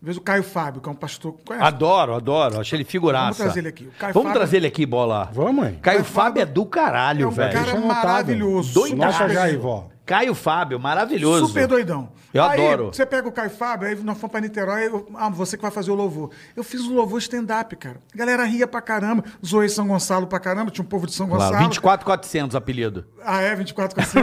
Às 0.00 0.06
vezes 0.06 0.20
o 0.20 0.22
Caio 0.22 0.42
Fábio, 0.42 0.80
que 0.82 0.88
é 0.88 0.92
um 0.92 0.94
pastor. 0.94 1.34
Conhece? 1.46 1.64
Adoro, 1.66 2.14
adoro. 2.14 2.60
Achei 2.60 2.76
ele 2.76 2.84
figuraça. 2.84 3.24
Vamos 3.24 3.36
trazer 3.38 3.60
ele 3.60 3.68
aqui. 3.68 3.84
O 3.84 3.92
Caio 3.98 4.12
Vamos 4.12 4.28
Fábio- 4.28 4.40
trazer 4.40 4.56
ele 4.58 4.66
aqui, 4.66 4.84
bola. 4.84 5.30
Vamos, 5.32 5.64
hein? 5.66 5.78
Caio 5.80 5.98
Caio 5.98 6.04
Fábio 6.04 6.40
é 6.42 6.44
Fábio 6.46 6.54
do 6.54 6.66
caralho, 6.66 7.22
É 7.24 7.26
um 7.26 7.30
velho. 7.30 7.52
cara 7.52 7.72
Deixa 7.72 7.86
maravilhoso. 7.86 8.74
Doidaço. 8.74 8.96
Nossa, 8.96 9.18
Super- 9.18 9.34
Jaivó. 9.34 9.88
Caio 10.06 10.34
Fábio, 10.34 10.78
maravilhoso. 10.78 11.46
Super 11.46 11.66
doidão. 11.66 12.12
Eu 12.32 12.42
aí, 12.44 12.60
adoro. 12.60 12.86
Você 12.92 13.06
pega 13.06 13.28
o 13.28 13.32
Caio 13.32 13.48
Fábio, 13.48 13.88
aí 13.88 13.94
nós 14.02 14.18
fomos 14.18 14.32
pra 14.32 14.40
Niterói, 14.40 14.86
eu- 14.88 15.06
ah, 15.14 15.28
você 15.30 15.56
que 15.56 15.62
vai 15.62 15.70
fazer 15.70 15.90
o 15.92 15.94
louvor. 15.94 16.30
Eu 16.56 16.64
fiz 16.64 16.80
o 16.82 16.92
louvor 16.92 17.18
stand-up, 17.20 17.74
cara. 17.76 17.98
A 18.12 18.16
galera 18.18 18.44
ria 18.44 18.66
pra 18.66 18.82
caramba, 18.82 19.24
zoei 19.44 19.68
São 19.68 19.86
Gonçalo 19.86 20.26
pra 20.26 20.40
caramba, 20.40 20.70
tinha 20.70 20.84
um 20.84 20.88
povo 20.88 21.06
de 21.06 21.14
São 21.14 21.28
Claro, 21.28 21.44
Gonçalo. 21.44 21.64
24,400 21.68 22.56
apelido. 22.56 23.06
Ah, 23.24 23.40
é? 23.40 23.54
24 23.54 23.94
com 23.94 24.02
100? 24.04 24.22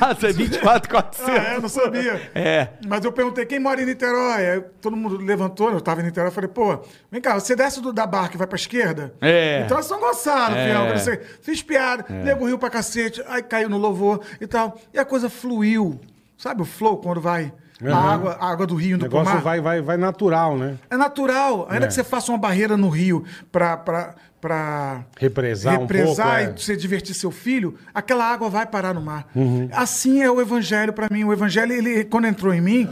ah, 0.00 0.14
você 0.14 0.26
é 0.28 0.32
24,400. 0.34 1.28
Ah, 1.28 1.32
é? 1.54 1.58
Não 1.60 1.68
sabia. 1.68 2.30
É. 2.34 2.68
Mas 2.86 3.04
eu 3.04 3.12
perguntei, 3.12 3.46
quem 3.46 3.58
mora 3.58 3.80
em 3.82 3.86
Niterói? 3.86 4.46
Aí 4.50 4.60
todo 4.80 4.94
mundo 4.96 5.16
levantou, 5.16 5.70
eu 5.72 5.80
tava 5.80 6.00
em 6.02 6.04
Niterói, 6.04 6.28
eu 6.28 6.32
falei, 6.32 6.48
pô, 6.48 6.78
vem 7.10 7.20
cá, 7.20 7.34
você 7.34 7.56
desce 7.56 7.80
do, 7.80 7.92
da 7.92 8.06
barca 8.06 8.34
e 8.34 8.38
vai 8.38 8.46
pra 8.46 8.56
esquerda? 8.56 9.14
É. 9.20 9.62
Então 9.64 9.78
é 9.78 9.82
São 9.82 9.98
Gonçalo, 9.98 10.54
É. 10.54 10.66
fiel. 10.66 11.14
Eu. 11.14 11.24
Fiz 11.40 11.62
piada, 11.62 12.04
nego 12.10 12.44
riu 12.46 12.58
pra 12.58 12.68
cacete, 12.70 13.22
aí 13.26 13.42
caiu 13.42 13.68
no 13.68 13.78
louvor 13.78 14.20
e 14.44 14.48
tal. 14.48 14.78
E 14.92 14.98
a 14.98 15.04
coisa 15.04 15.28
fluiu. 15.28 16.00
Sabe 16.36 16.62
o 16.62 16.64
flow, 16.64 16.98
quando 16.98 17.20
vai 17.20 17.52
a, 17.82 17.96
água, 17.96 18.36
a 18.40 18.50
água 18.50 18.66
do 18.66 18.74
rio 18.74 18.92
O 18.92 18.96
indo 18.96 19.08
pro 19.08 19.18
negócio 19.18 19.34
mar? 19.34 19.42
vai, 19.42 19.60
vai, 19.60 19.80
vai 19.80 19.96
natural, 19.96 20.56
né? 20.56 20.78
É 20.90 20.96
natural. 20.96 21.66
Ainda 21.70 21.86
É. 21.86 21.88
que 21.88 21.94
você 21.94 22.04
faça 22.04 22.30
uma 22.32 22.38
barreira 22.38 22.76
no 22.76 22.88
rio 22.88 23.24
pra... 23.50 23.76
pra, 23.76 24.14
pra 24.40 25.04
Represar 25.18 25.76
um 25.78 25.82
represar 25.82 26.26
pouco, 26.26 26.40
e 26.50 26.52
é. 26.52 26.56
você 26.56 26.76
divertir 26.76 27.14
seu 27.14 27.30
filho, 27.30 27.78
aquela 27.94 28.24
água 28.30 28.50
vai 28.50 28.66
parar 28.66 28.92
no 28.92 29.00
mar. 29.00 29.26
Uhum. 29.34 29.68
Assim 29.72 30.22
é 30.22 30.30
o 30.30 30.40
evangelho 30.40 30.92
pra 30.92 31.08
mim. 31.10 31.24
O 31.24 31.32
evangelho, 31.32 31.72
ele, 31.72 32.04
quando 32.04 32.26
entrou 32.26 32.52
em 32.52 32.60
mim, 32.60 32.88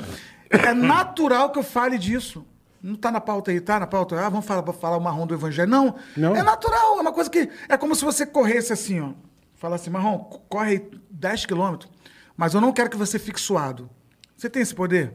é 0.49 0.73
natural 0.73 1.51
que 1.51 1.59
eu 1.59 1.63
fale 1.63 1.99
disso. 1.99 2.45
Não 2.83 2.97
tá 2.97 3.11
na 3.13 3.21
pauta 3.21 3.51
aí, 3.51 3.61
tá 3.61 3.79
na 3.79 3.87
pauta. 3.87 4.19
Ah, 4.19 4.29
vamos 4.29 4.47
falar, 4.47 4.63
falar 4.73 4.97
o 4.97 5.01
marrom 5.01 5.27
do 5.27 5.35
evangelho. 5.35 5.71
Não, 5.71 5.95
Não. 6.17 6.35
é 6.35 6.43
natural. 6.43 6.99
É 6.99 7.01
uma 7.01 7.13
coisa 7.13 7.29
que... 7.31 7.49
É 7.69 7.77
como 7.77 7.95
se 7.95 8.05
você 8.05 8.25
corresse 8.27 8.73
assim, 8.73 9.01
ó. 9.01 9.11
Fala 9.55 9.77
assim, 9.77 9.91
marrom, 9.91 10.19
corre 10.49 10.71
aí 10.71 10.91
10 11.23 11.47
quilômetros, 11.47 11.89
mas 12.37 12.53
eu 12.53 12.61
não 12.61 12.73
quero 12.73 12.91
que 12.91 12.97
você 12.97 13.19
fique 13.19 13.41
suado. 13.41 13.89
Você 14.37 14.51
tem 14.51 14.61
esse 14.61 14.75
poder? 14.75 15.15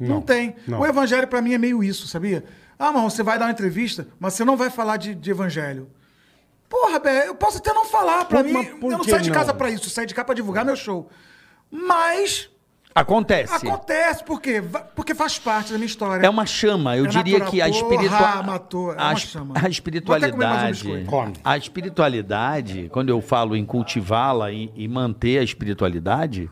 Não, 0.00 0.16
Não, 0.16 0.22
tem. 0.22 0.56
não. 0.66 0.80
O 0.80 0.86
evangelho 0.86 1.28
pra 1.28 1.42
mim 1.42 1.52
é 1.52 1.58
meio 1.58 1.84
isso, 1.84 2.08
sabia? 2.08 2.44
Ah, 2.78 2.90
marrom, 2.90 3.08
você 3.10 3.22
vai 3.22 3.38
dar 3.38 3.44
uma 3.44 3.52
entrevista, 3.52 4.08
mas 4.18 4.32
você 4.34 4.44
não 4.44 4.56
vai 4.56 4.70
falar 4.70 4.96
de, 4.96 5.14
de 5.14 5.30
evangelho. 5.30 5.88
Porra, 6.68 6.98
Bé, 6.98 7.28
eu 7.28 7.34
posso 7.34 7.58
até 7.58 7.72
não 7.72 7.84
falar. 7.84 8.24
Pra 8.24 8.42
Por- 8.42 8.50
mim, 8.50 8.64
eu 8.82 8.90
não 8.98 9.04
saio 9.04 9.22
de 9.22 9.30
casa 9.30 9.52
pra 9.54 9.70
isso. 9.70 9.84
Eu 9.86 9.90
saio 9.90 10.06
de 10.08 10.14
cá 10.14 10.24
pra 10.24 10.34
divulgar 10.34 10.64
meu 10.64 10.74
show. 10.74 11.08
Mas 11.70 12.48
Acontece. 12.94 13.66
acontece, 13.66 14.22
por 14.22 14.40
quê? 14.40 14.62
Porque 14.94 15.14
faz 15.16 15.36
parte 15.38 15.72
da 15.72 15.78
minha 15.78 15.86
história. 15.86 16.24
É 16.24 16.30
uma 16.30 16.46
chama. 16.46 16.96
Eu 16.96 17.06
É 17.06 17.08
diria 17.08 17.38
natural. 17.40 17.50
que 17.50 17.60
a 17.60 17.66
Porra, 17.66 17.76
espiritualidade. 17.80 18.46
matou. 18.46 18.92
É 18.94 19.16
chama. 19.16 19.54
a 19.60 19.66
um 19.66 19.68
espiritualidade. 19.68 20.84
A 21.42 21.56
espiritualidade, 21.58 22.88
quando 22.92 23.08
eu 23.08 23.20
falo 23.20 23.56
em 23.56 23.64
cultivá-la 23.64 24.52
e, 24.52 24.70
e 24.76 24.86
manter 24.86 25.38
a 25.38 25.42
espiritualidade, 25.42 26.48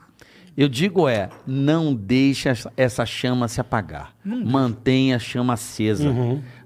eu 0.57 0.68
digo 0.68 1.09
é, 1.09 1.28
não 1.47 1.95
deixe 1.95 2.49
essa- 2.49 2.72
essa 2.76 3.07
chama 3.07 3.47
se 3.49 3.61
apagar. 3.61 4.12
Mantenha 4.24 5.16
a 5.16 5.18
chama 5.20 5.55
acesa 5.55 6.12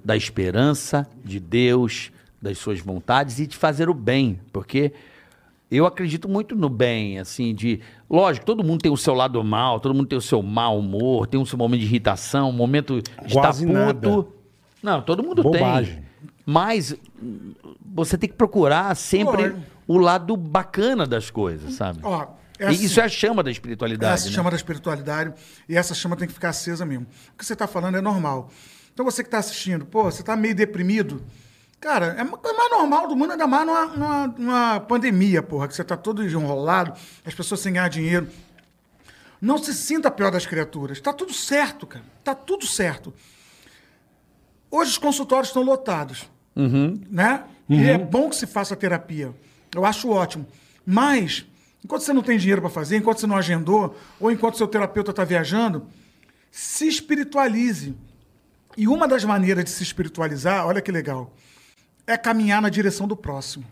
da 0.05 0.16
esperança 0.16 1.07
de 1.24 1.39
Deus, 1.39 2.11
das 2.41 2.59
suas 2.59 2.81
vontades 2.81 3.39
e 3.41 3.47
de 3.47 3.57
fazer 3.57 3.89
o 3.91 3.95
bem, 3.95 4.41
porque 4.53 4.93
eu 5.71 5.85
acredito 5.87 6.29
muito 6.29 6.55
no 6.55 6.69
bem, 6.69 7.19
assim, 7.19 7.55
de. 7.55 7.81
Lógico, 8.09 8.47
todo 8.47 8.62
mundo 8.62 8.83
tem 8.83 8.93
o 8.93 8.97
seu 8.97 9.14
lado 9.14 9.43
mal, 9.43 9.81
todo 9.81 9.95
mundo 9.95 10.07
tem 10.07 10.17
o 10.19 10.23
seu 10.23 10.43
mau 10.43 10.79
humor, 10.79 11.27
tem 11.27 11.41
o 11.41 11.47
seu 11.47 11.59
momento 11.59 11.81
de 11.81 11.87
irritação, 11.87 12.51
um 12.51 12.53
momento 12.53 13.03
de 13.03 13.33
Quase 13.35 13.67
estar 13.67 13.79
nada. 13.79 14.09
puto. 14.09 14.33
Não, 14.83 15.03
todo 15.03 15.23
mundo 15.23 15.43
Bobagem. 15.43 15.95
tem. 15.97 16.07
Mas 16.45 16.95
você 17.85 18.17
tem 18.17 18.29
que 18.31 18.37
procurar 18.37 18.95
sempre 18.95 19.43
Lógico. 19.49 19.61
o 19.89 19.99
lado 19.99 20.37
bacana 20.37 21.05
das 21.05 21.29
coisas, 21.31 21.75
sabe? 21.75 21.99
Ó, 22.05 22.27
é 22.59 22.64
E 22.64 22.67
assim. 22.69 22.85
Isso 22.85 23.01
é 23.01 23.05
a 23.05 23.09
chama 23.09 23.43
da 23.43 23.51
espiritualidade. 23.51 24.14
Essa 24.14 24.29
né? 24.29 24.33
chama 24.35 24.51
da 24.51 24.57
espiritualidade 24.57 25.33
e 25.69 25.77
essa 25.77 25.93
chama 25.93 26.14
tem 26.14 26.29
que 26.29 26.35
ficar 26.35 26.51
acesa 26.51 26.87
mesmo. 26.87 27.07
O 27.35 27.39
que 27.39 27.45
você 27.45 27.55
está 27.55 27.67
falando 27.67 27.97
é 27.97 28.01
normal. 28.01 28.49
Então 28.95 29.05
você 29.05 29.25
que 29.25 29.27
está 29.27 29.39
assistindo, 29.39 29.85
pô, 29.85 30.05
você 30.05 30.23
está 30.23 30.37
meio 30.37 30.55
deprimido. 30.55 31.21
Cara, 31.81 32.16
é 32.18 32.24
ma- 32.24 32.39
é 32.45 32.53
mais 32.53 32.70
normal 32.70 33.07
do 33.09 33.14
mundo, 33.16 33.33
ainda 33.33 33.47
mais 33.47 33.66
numa, 33.66 33.87
numa, 33.87 34.27
numa 34.27 34.81
pandemia, 34.81 35.43
porra, 35.43 35.68
que 35.68 35.74
você 35.74 35.83
está 35.83 35.97
todo 35.97 36.24
enrolado, 36.24 36.93
as 37.24 37.35
pessoas 37.35 37.61
sem 37.61 37.72
ganhar 37.74 37.89
dinheiro. 37.89 38.29
Não 39.41 39.59
se 39.59 39.74
sinta 39.74 40.09
a 40.09 40.11
pior 40.11 40.31
das 40.31 40.47
criaturas. 40.47 41.01
Tá 41.01 41.12
tudo 41.12 41.33
certo, 41.33 41.87
cara. 41.87 42.05
Tá 42.24 42.35
tudo 42.35 42.66
certo. 42.66 43.12
Hoje 44.70 44.91
os 44.93 44.99
consultórios 44.99 45.49
estão 45.49 45.62
lotados. 45.62 46.29
Né? 47.11 47.45
E 47.68 47.85
é 47.91 47.99
bom 47.99 48.31
que 48.31 48.37
se 48.37 48.47
faça 48.47 48.74
terapia. 48.74 49.33
Eu 49.74 49.85
acho 49.85 50.09
ótimo. 50.09 50.47
Mas, 50.85 51.45
enquanto 51.85 52.03
você 52.03 52.12
não 52.12 52.22
tem 52.22 52.39
dinheiro 52.39 52.62
para 52.62 52.70
fazer, 52.70 52.97
enquanto 52.97 53.20
você 53.20 53.27
não 53.27 53.37
agendou, 53.37 53.97
ou 54.18 54.31
enquanto 54.33 54.57
seu 54.57 54.66
terapeuta 54.66 55.11
está 55.11 55.24
viajando, 55.24 55.87
se 56.51 56.89
espiritualize. 56.89 57.95
E 58.77 58.89
uma 58.89 59.07
das 59.07 59.22
maneiras 59.24 59.64
de 59.64 59.70
se 59.70 59.83
espiritualizar, 59.83 60.66
olha 60.66 60.81
que 60.81 60.91
legal, 60.91 61.33
é 62.07 62.17
caminhar 62.17 62.61
na 62.63 62.69
direção 62.69 63.07
do 63.09 63.17
próximo. 63.17 63.65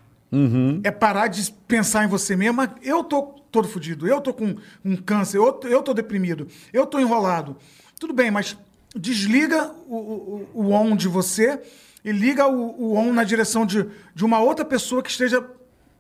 É 0.83 0.91
parar 0.91 1.29
de 1.29 1.53
pensar 1.69 2.05
em 2.05 2.09
você 2.09 2.35
mesmo. 2.35 2.61
"Ah, 2.61 2.69
Eu 2.83 3.05
tô 3.05 3.23
todo 3.53 3.69
fodido, 3.69 4.05
eu 4.09 4.21
tô 4.21 4.35
com 4.35 4.57
um 4.85 4.97
câncer, 4.97 5.39
eu 5.39 5.53
tô, 5.53 5.69
eu 5.69 5.81
tô 5.81 5.95
deprimido, 5.95 6.49
eu 6.73 6.85
tô 6.87 6.99
enrolado. 6.99 7.57
Tudo 8.01 8.13
bem, 8.13 8.33
mas 8.33 8.57
desliga 8.97 9.71
o, 9.87 9.95
o, 9.97 10.49
o 10.55 10.73
on 10.73 10.97
de 10.97 11.07
você 11.07 11.61
e 12.05 12.11
liga 12.11 12.49
o, 12.49 12.75
o 12.83 12.97
on 12.97 13.13
na 13.13 13.23
direção 13.23 13.65
de, 13.65 13.87
de 14.13 14.25
uma 14.25 14.41
outra 14.41 14.65
pessoa 14.65 15.03
que 15.05 15.11
esteja 15.11 15.45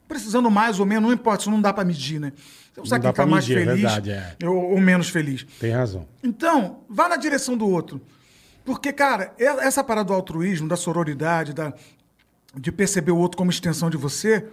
precisando 0.09 0.51
mais 0.51 0.81
ou 0.81 0.87
menos, 0.87 1.05
não 1.05 1.13
importa, 1.15 1.43
isso 1.43 1.51
não 1.51 1.61
dá 1.63 1.73
para 1.73 1.85
medir, 1.85 2.21
né? 2.21 2.33
Você 2.75 2.81
não 2.81 2.87
sabe 2.87 3.05
quem 3.05 3.13
tá 3.13 3.25
mais 3.27 3.47
medir, 3.49 3.63
é 3.63 3.65
feliz 3.67 3.81
verdade, 3.83 4.11
é. 4.11 4.37
ou, 4.49 4.73
ou 4.73 4.81
menos 4.81 5.09
feliz. 5.09 5.47
Tem 5.61 5.71
razão. 5.71 6.07
Então, 6.25 6.81
vá 6.91 7.09
na 7.09 7.17
direção 7.17 7.57
do 7.57 7.69
outro. 7.69 8.01
Porque, 8.65 8.93
cara, 8.93 9.33
essa 9.39 9.85
parada 9.85 10.09
do 10.09 10.13
altruísmo, 10.15 10.67
da 10.67 10.75
sororidade, 10.77 11.53
da, 11.53 11.73
de 12.57 12.73
perceber 12.73 13.13
o 13.13 13.17
outro 13.17 13.37
como 13.37 13.51
extensão 13.51 13.91
de 13.91 13.97
você, 13.97 14.47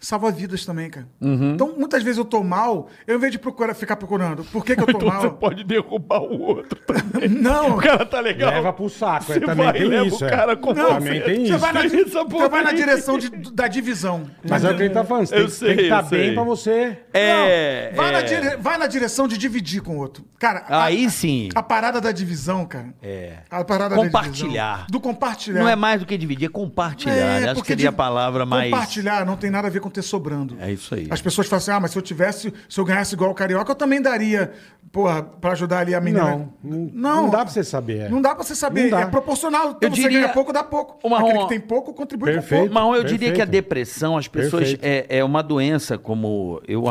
salva 0.00 0.30
vidas 0.30 0.66
também, 0.66 0.90
cara. 0.90 1.06
Uhum. 1.20 1.52
Então, 1.54 1.74
muitas 1.78 2.02
vezes 2.02 2.18
eu 2.18 2.24
tô 2.24 2.42
mal, 2.42 2.88
eu, 3.06 3.16
em 3.16 3.18
vez 3.18 3.32
de 3.32 3.38
procurar, 3.38 3.72
ficar 3.74 3.96
procurando 3.96 4.44
por 4.44 4.64
que, 4.64 4.74
que 4.76 4.82
eu 4.82 4.86
tô 4.86 4.98
Então 4.98 5.10
você 5.10 5.26
mal. 5.28 5.36
pode 5.36 5.64
derrubar 5.64 6.20
o 6.22 6.40
outro 6.40 6.78
também. 6.80 7.28
Não, 7.40 7.76
O 7.76 7.76
cara 7.78 8.04
tá 8.04 8.20
legal. 8.20 8.50
Leva 8.50 8.72
pro 8.72 8.88
saco. 8.90 9.24
Você 9.24 9.38
é, 9.38 9.40
também 9.40 9.64
vai 9.64 9.72
tem 9.72 9.84
leva 9.86 10.06
isso. 10.06 10.22
o 10.22 10.26
é. 10.26 10.30
cara 10.30 10.56
com 10.56 10.74
não, 10.74 10.88
Também 10.96 11.22
tem 11.22 11.36
você 11.36 11.42
isso. 11.52 11.58
vai 11.58 11.72
na, 11.72 11.80
Tem 11.88 12.04
você 12.04 12.24
porra 12.26 12.48
vai 12.48 12.62
na 12.64 12.72
direção 12.72 13.18
de- 13.18 13.30
da 13.52 13.66
divisão. 13.66 14.24
Mas 14.48 14.62
é 14.64 14.70
o 14.70 14.76
que 14.76 14.82
ele 14.82 14.90
tá 14.94 15.04
falando. 15.04 15.26
Você 15.26 15.34
Eu 15.36 15.48
tem, 15.48 15.58
tem 15.58 15.68
que 15.68 15.74
sei, 15.76 15.84
estar 15.84 16.02
eu 16.02 16.08
sei. 16.08 16.18
bem 16.20 16.34
pra 16.34 16.42
você. 16.44 16.98
É. 17.12 17.92
Vai, 17.94 18.12
na 18.12 18.18
é. 18.18 18.22
dire- 18.22 18.56
vai 18.58 18.76
na 18.78 18.86
direção 18.86 19.26
de 19.26 19.38
dividir 19.38 19.80
com 19.82 19.96
o 19.96 20.00
outro. 20.00 20.24
Cara, 20.38 20.64
a- 20.68 20.84
Aí 20.84 21.08
sim. 21.08 21.48
A 21.54 21.62
parada 21.62 22.00
da 22.00 22.12
divisão, 22.12 22.66
cara. 22.66 22.92
É. 23.02 23.38
A 23.50 23.64
parada 23.64 23.94
Compartilhar. 23.94 24.64
Da 24.66 24.70
divisão, 24.72 24.86
do 24.90 25.00
compartilhar. 25.00 25.60
Não 25.60 25.68
é 25.68 25.76
mais 25.76 26.00
do 26.00 26.06
que 26.06 26.16
dividir, 26.18 26.46
é 26.46 26.48
compartilhar. 26.50 27.14
É, 27.14 27.18
né? 27.18 27.36
Acho 27.36 27.46
que 27.48 27.54
porque 27.54 27.72
seria 27.72 27.88
a 27.88 27.92
palavra 27.92 28.44
mais. 28.44 28.70
Compartilhar 28.70 29.24
não 29.24 29.36
tem 29.36 29.50
nada 29.50 29.68
a 29.68 29.70
ver 29.70 29.80
com 29.84 29.90
ter 29.90 30.02
sobrando. 30.02 30.56
É 30.58 30.72
isso 30.72 30.94
aí. 30.94 31.06
As 31.10 31.20
pessoas 31.20 31.46
falam 31.46 31.58
assim, 31.58 31.70
ah, 31.70 31.78
mas 31.80 31.90
se 31.92 31.98
eu 31.98 32.02
tivesse, 32.02 32.52
se 32.68 32.80
eu 32.80 32.84
ganhasse 32.84 33.14
igual 33.14 33.30
o 33.30 33.34
Carioca, 33.34 33.70
eu 33.70 33.74
também 33.76 34.00
daria, 34.00 34.52
porra, 34.90 35.22
pra 35.22 35.52
ajudar 35.52 35.80
ali 35.80 35.94
a 35.94 36.00
menina. 36.00 36.24
Não, 36.24 36.52
não, 36.62 37.22
não 37.24 37.30
dá 37.30 37.38
pra 37.44 37.48
você 37.48 37.62
saber. 37.62 37.98
é. 38.00 38.08
Não 38.08 38.22
dá 38.22 38.34
pra 38.34 38.42
você 38.42 38.54
saber. 38.54 38.92
É 38.92 39.06
proporcional. 39.06 39.72
Então 39.72 39.88
Eu 39.90 39.94
você 39.94 40.02
diria- 40.02 40.20
ganha 40.22 40.32
pouco, 40.32 40.52
dá 40.52 40.64
pouco. 40.64 40.98
Ô, 41.02 41.08
Marrom, 41.10 41.28
Aquele 41.28 41.42
que 41.44 41.48
tem 41.50 41.60
pouco, 41.60 41.92
contribui 41.92 42.30
com 42.30 42.38
Perfeito. 42.40 42.60
pouco. 42.62 42.74
Marrom, 42.74 42.94
eu 42.94 43.02
diria 43.04 43.18
Perfeito. 43.18 43.36
que 43.36 43.42
a 43.42 43.44
depressão, 43.44 44.16
as 44.16 44.26
pessoas. 44.26 44.76
É, 44.80 45.18
é 45.18 45.24
uma 45.24 45.42
doença, 45.42 45.98
como 45.98 46.62
eu 46.66 46.84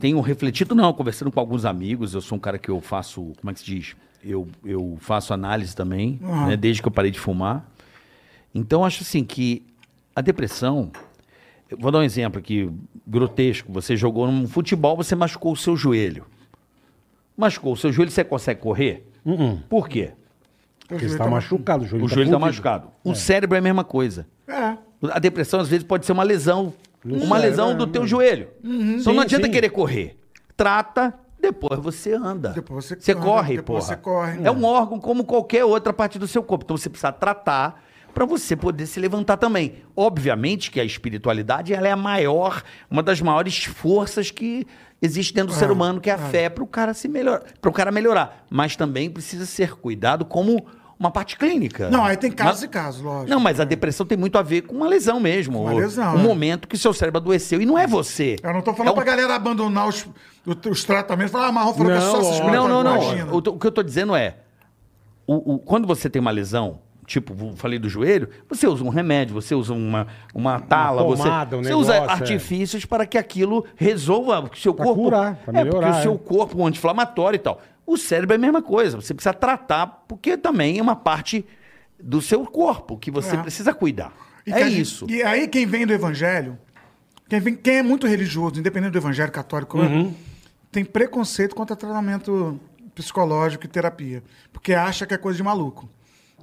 tenho 0.00 0.20
refletido, 0.20 0.74
não, 0.74 0.92
conversando 0.92 1.30
com 1.32 1.40
alguns 1.40 1.64
amigos. 1.64 2.14
Eu 2.14 2.20
sou 2.20 2.36
um 2.36 2.40
cara 2.40 2.58
que 2.58 2.68
eu 2.70 2.80
faço. 2.80 3.32
Como 3.40 3.50
é 3.50 3.54
que 3.54 3.60
se 3.60 3.66
diz? 3.66 3.96
Eu, 4.24 4.46
eu 4.64 4.96
faço 5.00 5.32
análise 5.34 5.74
também, 5.74 6.20
Aham. 6.22 6.46
né, 6.48 6.56
desde 6.56 6.80
que 6.82 6.86
eu 6.88 6.92
parei 6.92 7.10
de 7.10 7.18
fumar. 7.18 7.64
Então, 8.54 8.84
acho 8.84 9.02
assim 9.02 9.24
que 9.24 9.62
a 10.14 10.20
depressão. 10.20 10.90
Eu 11.70 11.78
Vou 11.78 11.90
dar 11.90 11.98
um 11.98 12.02
exemplo 12.02 12.38
aqui, 12.38 12.70
grotesco. 13.06 13.72
Você 13.72 13.96
jogou 13.96 14.26
num 14.30 14.46
futebol, 14.46 14.96
você 14.96 15.14
machucou 15.14 15.52
o 15.52 15.56
seu 15.56 15.76
joelho. 15.76 16.26
Machucou 17.36 17.72
o 17.72 17.76
seu 17.76 17.92
joelho, 17.92 18.10
você 18.10 18.24
consegue 18.24 18.60
correr? 18.60 19.06
Por 19.68 19.88
quê? 19.88 20.12
Porque 20.88 21.08
você 21.08 21.16
tá 21.16 21.26
machucado. 21.28 21.84
O 21.84 21.86
joelho 21.86 22.04
O 22.04 22.08
tá 22.08 22.14
joelho 22.14 22.28
está 22.28 22.38
fudido. 22.38 22.46
machucado. 22.46 22.90
O 23.04 23.14
cérebro 23.14 23.56
é 23.56 23.58
a 23.58 23.62
mesma 23.62 23.84
coisa. 23.84 24.26
É. 24.48 24.76
A 25.12 25.18
depressão, 25.18 25.60
às 25.60 25.68
vezes, 25.68 25.84
pode 25.84 26.04
ser 26.04 26.12
uma 26.12 26.24
lesão. 26.24 26.74
uma 27.04 27.18
cérebro, 27.18 27.38
lesão 27.38 27.70
é, 27.70 27.74
do 27.74 27.86
teu 27.86 28.02
é. 28.02 28.06
joelho. 28.06 28.48
Então 28.62 29.00
Sim, 29.00 29.12
não 29.14 29.20
adianta 29.22 29.46
sim. 29.46 29.52
querer 29.52 29.70
correr. 29.70 30.18
Trata, 30.56 31.14
depois 31.40 31.80
você 31.80 32.12
anda. 32.12 32.50
Depois 32.50 32.84
você 32.84 32.96
você 32.96 33.12
anda, 33.12 33.20
corre, 33.22 33.56
depois 33.56 33.84
porra. 33.84 33.96
você 33.96 34.02
corre. 34.02 34.40
É 34.44 34.50
um 34.50 34.64
órgão 34.64 34.98
como 34.98 35.24
qualquer 35.24 35.64
outra 35.64 35.92
parte 35.92 36.18
do 36.18 36.26
seu 36.26 36.42
corpo. 36.42 36.64
Então 36.64 36.76
você 36.76 36.90
precisa 36.90 37.12
tratar 37.12 37.82
para 38.14 38.24
você 38.24 38.54
poder 38.56 38.86
se 38.86 38.98
levantar 39.00 39.36
também. 39.36 39.76
Obviamente 39.96 40.70
que 40.70 40.80
a 40.80 40.84
espiritualidade 40.84 41.72
ela 41.74 41.88
é 41.88 41.92
a 41.92 41.96
maior, 41.96 42.62
uma 42.90 43.02
das 43.02 43.20
maiores 43.20 43.64
forças 43.64 44.30
que 44.30 44.66
existe 45.00 45.32
dentro 45.32 45.52
do 45.54 45.58
ser 45.58 45.70
humano, 45.70 46.00
que 46.00 46.10
é 46.10 46.14
a 46.14 46.18
fé 46.18 46.48
para 46.48 46.62
o 46.64 46.66
cara 46.66 46.92
se 46.94 47.08
melhorar, 47.08 47.42
para 47.60 47.70
o 47.70 47.72
cara 47.72 47.90
melhorar. 47.90 48.44
Mas 48.50 48.76
também 48.76 49.08
precisa 49.10 49.46
ser 49.46 49.74
cuidado 49.76 50.24
como 50.24 50.66
uma 50.98 51.10
parte 51.10 51.38
clínica. 51.38 51.88
Não, 51.88 52.04
aí 52.04 52.14
tem 52.14 52.30
casos 52.30 52.56
Mas- 52.56 52.62
e 52.64 52.68
casos, 52.68 53.00
lógico. 53.00 53.30
não, 53.30 53.40
mas 53.40 53.58
a 53.58 53.64
depressão 53.64 54.04
tem 54.04 54.18
muito 54.18 54.36
a 54.36 54.42
ver 54.42 54.60
com 54.62 54.74
uma 54.76 54.86
lesão 54.86 55.18
mesmo. 55.18 55.62
Uma 55.62 55.72
lesão, 55.72 56.14
Um 56.16 56.20
é. 56.20 56.22
momento 56.22 56.68
que 56.68 56.76
seu 56.76 56.92
cérebro 56.92 57.18
adoeceu 57.18 57.62
e 57.62 57.64
não 57.64 57.78
é 57.78 57.86
você. 57.86 58.36
Eu 58.42 58.52
não 58.52 58.60
tô 58.60 58.74
falando 58.74 58.88
É 58.88 58.90
um- 58.92 58.94
pra 58.94 59.04
galera 59.04 59.34
abandonar 59.34 59.88
os, 59.88 60.06
os, 60.44 60.56
os 60.70 60.84
tratamentos. 60.84 61.32
Falar, 61.32 61.46
ah, 61.46 61.52
Marrom 61.52 61.72
falou 61.72 61.86
que 61.92 61.96
é 61.96 62.00
Não, 62.00 62.22
só 62.22 62.32
se. 62.34 62.40
Não, 62.42 62.68
não, 62.68 62.82
não. 62.84 62.98
O, 63.32 63.36
o 63.38 63.58
que 63.58 63.66
eu 63.66 63.72
tô 63.72 63.82
dizendo 63.82 64.14
é, 64.14 64.36
o, 65.26 65.54
o- 65.54 65.58
quando 65.58 65.86
você 65.86 66.10
tem 66.10 66.20
uma 66.20 66.30
lesão, 66.30 66.80
tipo, 67.10 67.34
falei 67.56 67.76
do 67.76 67.88
joelho, 67.88 68.28
você 68.48 68.68
usa 68.68 68.84
um 68.84 68.88
remédio, 68.88 69.34
você 69.34 69.52
usa 69.52 69.74
uma, 69.74 70.06
uma 70.32 70.60
tala, 70.60 71.02
pomada, 71.02 71.56
um 71.56 71.62
você, 71.62 71.70
você 71.70 71.74
usa 71.74 71.92
negócio, 71.94 72.10
é. 72.10 72.12
artifícios 72.14 72.84
para 72.84 73.04
que 73.04 73.18
aquilo 73.18 73.64
resolva 73.74 74.48
o 74.52 74.56
seu 74.56 74.72
Pra 74.72 74.84
corpo. 74.84 75.02
curar, 75.02 75.34
pra 75.34 75.58
é, 75.58 75.64
porque 75.64 75.76
melhorar, 75.76 75.98
o 75.98 76.02
seu 76.02 76.14
é. 76.14 76.18
corpo 76.18 76.56
é 76.56 76.62
um 76.62 76.66
anti-inflamatório 76.68 77.36
e 77.36 77.40
tal. 77.40 77.60
O 77.84 77.96
cérebro 77.96 78.34
é 78.34 78.36
a 78.36 78.38
mesma 78.38 78.62
coisa, 78.62 78.96
você 79.00 79.12
precisa 79.12 79.34
tratar, 79.34 80.04
porque 80.06 80.36
também 80.36 80.78
é 80.78 80.82
uma 80.82 80.94
parte 80.94 81.44
do 82.00 82.22
seu 82.22 82.46
corpo 82.46 82.96
que 82.96 83.10
você 83.10 83.34
É. 83.34 83.40
precisa 83.42 83.74
cuidar. 83.74 84.12
E 84.46 84.52
é 84.52 84.64
gente- 84.68 84.80
isso. 84.80 85.06
E 85.10 85.20
aí, 85.24 85.48
quem 85.48 85.66
vem 85.66 85.84
do 85.84 85.92
evangelho, 85.92 86.56
quem, 87.28 87.40
vem- 87.40 87.56
quem 87.56 87.78
é 87.78 87.82
muito 87.82 88.06
religioso, 88.06 88.60
independente 88.60 88.92
do 88.92 88.98
evangelho 88.98 89.32
católico, 89.32 89.78
Uhum. 89.80 90.14
tem 90.70 90.84
preconceito 90.84 91.56
contra 91.56 91.74
tratamento 91.74 92.58
psicológico 92.94 93.64
e 93.64 93.68
terapia. 93.68 94.22
Porque 94.52 94.72
acha 94.74 95.04
que 95.06 95.12
é 95.12 95.18
coisa 95.18 95.36
de 95.36 95.42
maluco. 95.42 95.88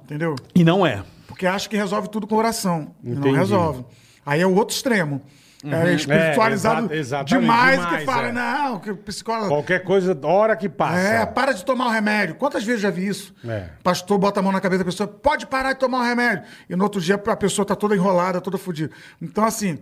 Entendeu? 0.08 0.34
E 0.54 0.64
não 0.64 0.86
é. 0.86 1.02
Porque 1.26 1.46
acha 1.46 1.68
que 1.68 1.76
resolve 1.76 2.08
tudo 2.08 2.26
com 2.26 2.34
oração. 2.36 2.94
E 3.04 3.10
Entendi. 3.10 3.28
não 3.28 3.34
resolve. 3.36 3.84
Aí 4.24 4.40
é 4.40 4.46
o 4.46 4.54
outro 4.54 4.74
extremo. 4.74 5.20
É 5.64 5.92
espiritualizado 5.92 6.82
É, 6.92 6.96
exa- 6.96 7.18
exatamente, 7.18 7.40
demais, 7.40 7.80
demais, 7.80 7.98
que 7.98 8.04
fala, 8.06 8.28
é. 8.28 8.32
não, 8.32 8.78
que 8.78 8.90
o 8.92 8.96
psicólogo. 8.96 9.48
Qualquer 9.48 9.82
coisa, 9.82 10.16
hora 10.22 10.56
que 10.56 10.68
passa. 10.68 10.98
É, 11.00 11.26
para 11.26 11.52
de 11.52 11.64
tomar 11.64 11.86
o 11.88 11.90
remédio. 11.90 12.36
Quantas 12.36 12.62
vezes 12.64 12.80
já 12.80 12.90
vi 12.90 13.08
isso? 13.08 13.34
É. 13.44 13.64
Pastor 13.82 14.16
bota 14.18 14.38
a 14.38 14.42
mão 14.42 14.52
na 14.52 14.60
cabeça 14.60 14.78
da 14.78 14.84
pessoa, 14.84 15.08
pode 15.08 15.46
parar 15.46 15.72
de 15.72 15.80
tomar 15.80 15.98
o 15.98 16.02
remédio. 16.04 16.44
E 16.70 16.76
no 16.76 16.84
outro 16.84 17.00
dia 17.00 17.16
a 17.16 17.36
pessoa 17.36 17.66
tá 17.66 17.74
toda 17.74 17.94
enrolada, 17.96 18.40
toda 18.40 18.56
fodida. 18.56 18.92
Então, 19.20 19.44
assim, 19.44 19.78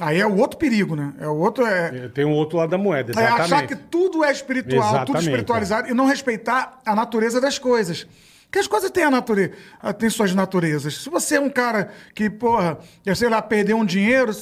aí 0.00 0.18
é 0.18 0.26
o 0.26 0.34
outro 0.38 0.58
perigo, 0.58 0.96
né? 0.96 1.12
É 1.20 1.28
o 1.28 1.36
outro. 1.36 1.66
É, 1.66 2.04
É, 2.06 2.08
Tem 2.08 2.24
um 2.24 2.32
outro 2.32 2.56
lado 2.56 2.70
da 2.70 2.78
moeda, 2.78 3.12
é 3.12 3.22
exatamente. 3.22 3.42
achar 3.52 3.66
que 3.66 3.76
tudo 3.76 4.24
é 4.24 4.32
espiritual, 4.32 4.80
tudo 4.80 4.96
Exatamente, 4.96 5.24
espiritualizado, 5.24 5.88
e 5.90 5.94
não 5.94 6.06
respeitar 6.06 6.78
a 6.86 6.94
natureza 6.94 7.38
das 7.38 7.58
coisas. 7.58 8.06
Porque 8.48 8.60
as 8.60 8.66
coisas 8.66 8.90
têm 8.90 9.04
a 9.04 9.10
natureza, 9.10 9.52
têm 9.98 10.08
suas 10.08 10.34
naturezas. 10.34 11.02
Se 11.02 11.10
você 11.10 11.36
é 11.36 11.40
um 11.40 11.50
cara 11.50 11.90
que, 12.14 12.30
porra, 12.30 12.78
sei 13.14 13.28
lá, 13.28 13.42
perdeu 13.42 13.76
um 13.76 13.84
dinheiro, 13.84 14.32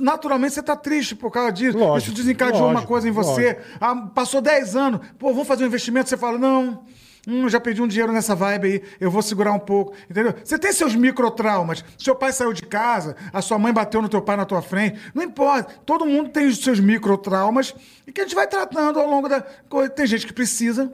naturalmente 0.00 0.54
você 0.54 0.62
tá 0.62 0.74
triste 0.74 1.14
por 1.14 1.30
causa 1.30 1.52
disso. 1.52 1.76
Lógico, 1.76 2.10
Isso 2.10 2.22
desencadeou 2.22 2.62
uma 2.62 2.72
lógico, 2.72 2.88
coisa 2.88 3.06
em 3.06 3.10
você. 3.10 3.58
Ah, 3.78 3.94
passou 3.94 4.40
10 4.40 4.76
anos, 4.76 5.00
pô, 5.18 5.30
vamos 5.32 5.46
fazer 5.46 5.64
um 5.64 5.66
investimento, 5.66 6.08
você 6.08 6.16
fala, 6.16 6.38
não. 6.38 6.84
Hum, 7.28 7.50
já 7.50 7.60
perdi 7.60 7.82
um 7.82 7.86
dinheiro 7.86 8.10
nessa 8.14 8.34
vibe 8.34 8.66
aí, 8.66 8.82
eu 8.98 9.10
vou 9.10 9.20
segurar 9.20 9.52
um 9.52 9.58
pouco, 9.58 9.92
entendeu? 10.10 10.34
Você 10.42 10.58
tem 10.58 10.72
seus 10.72 10.94
microtraumas. 10.96 11.84
Seu 11.98 12.14
pai 12.14 12.32
saiu 12.32 12.54
de 12.54 12.62
casa, 12.62 13.14
a 13.30 13.42
sua 13.42 13.58
mãe 13.58 13.74
bateu 13.74 14.00
no 14.00 14.08
teu 14.08 14.22
pai 14.22 14.38
na 14.38 14.46
tua 14.46 14.62
frente, 14.62 14.98
não 15.14 15.22
importa. 15.22 15.70
Todo 15.84 16.06
mundo 16.06 16.30
tem 16.30 16.46
os 16.46 16.56
seus 16.62 16.80
microtraumas 16.80 17.74
e 18.06 18.10
que 18.10 18.22
a 18.22 18.24
gente 18.24 18.34
vai 18.34 18.46
tratando 18.46 18.98
ao 18.98 19.06
longo 19.06 19.28
da 19.28 19.42
coisa. 19.68 19.90
Tem 19.90 20.06
gente 20.06 20.26
que 20.26 20.32
precisa 20.32 20.90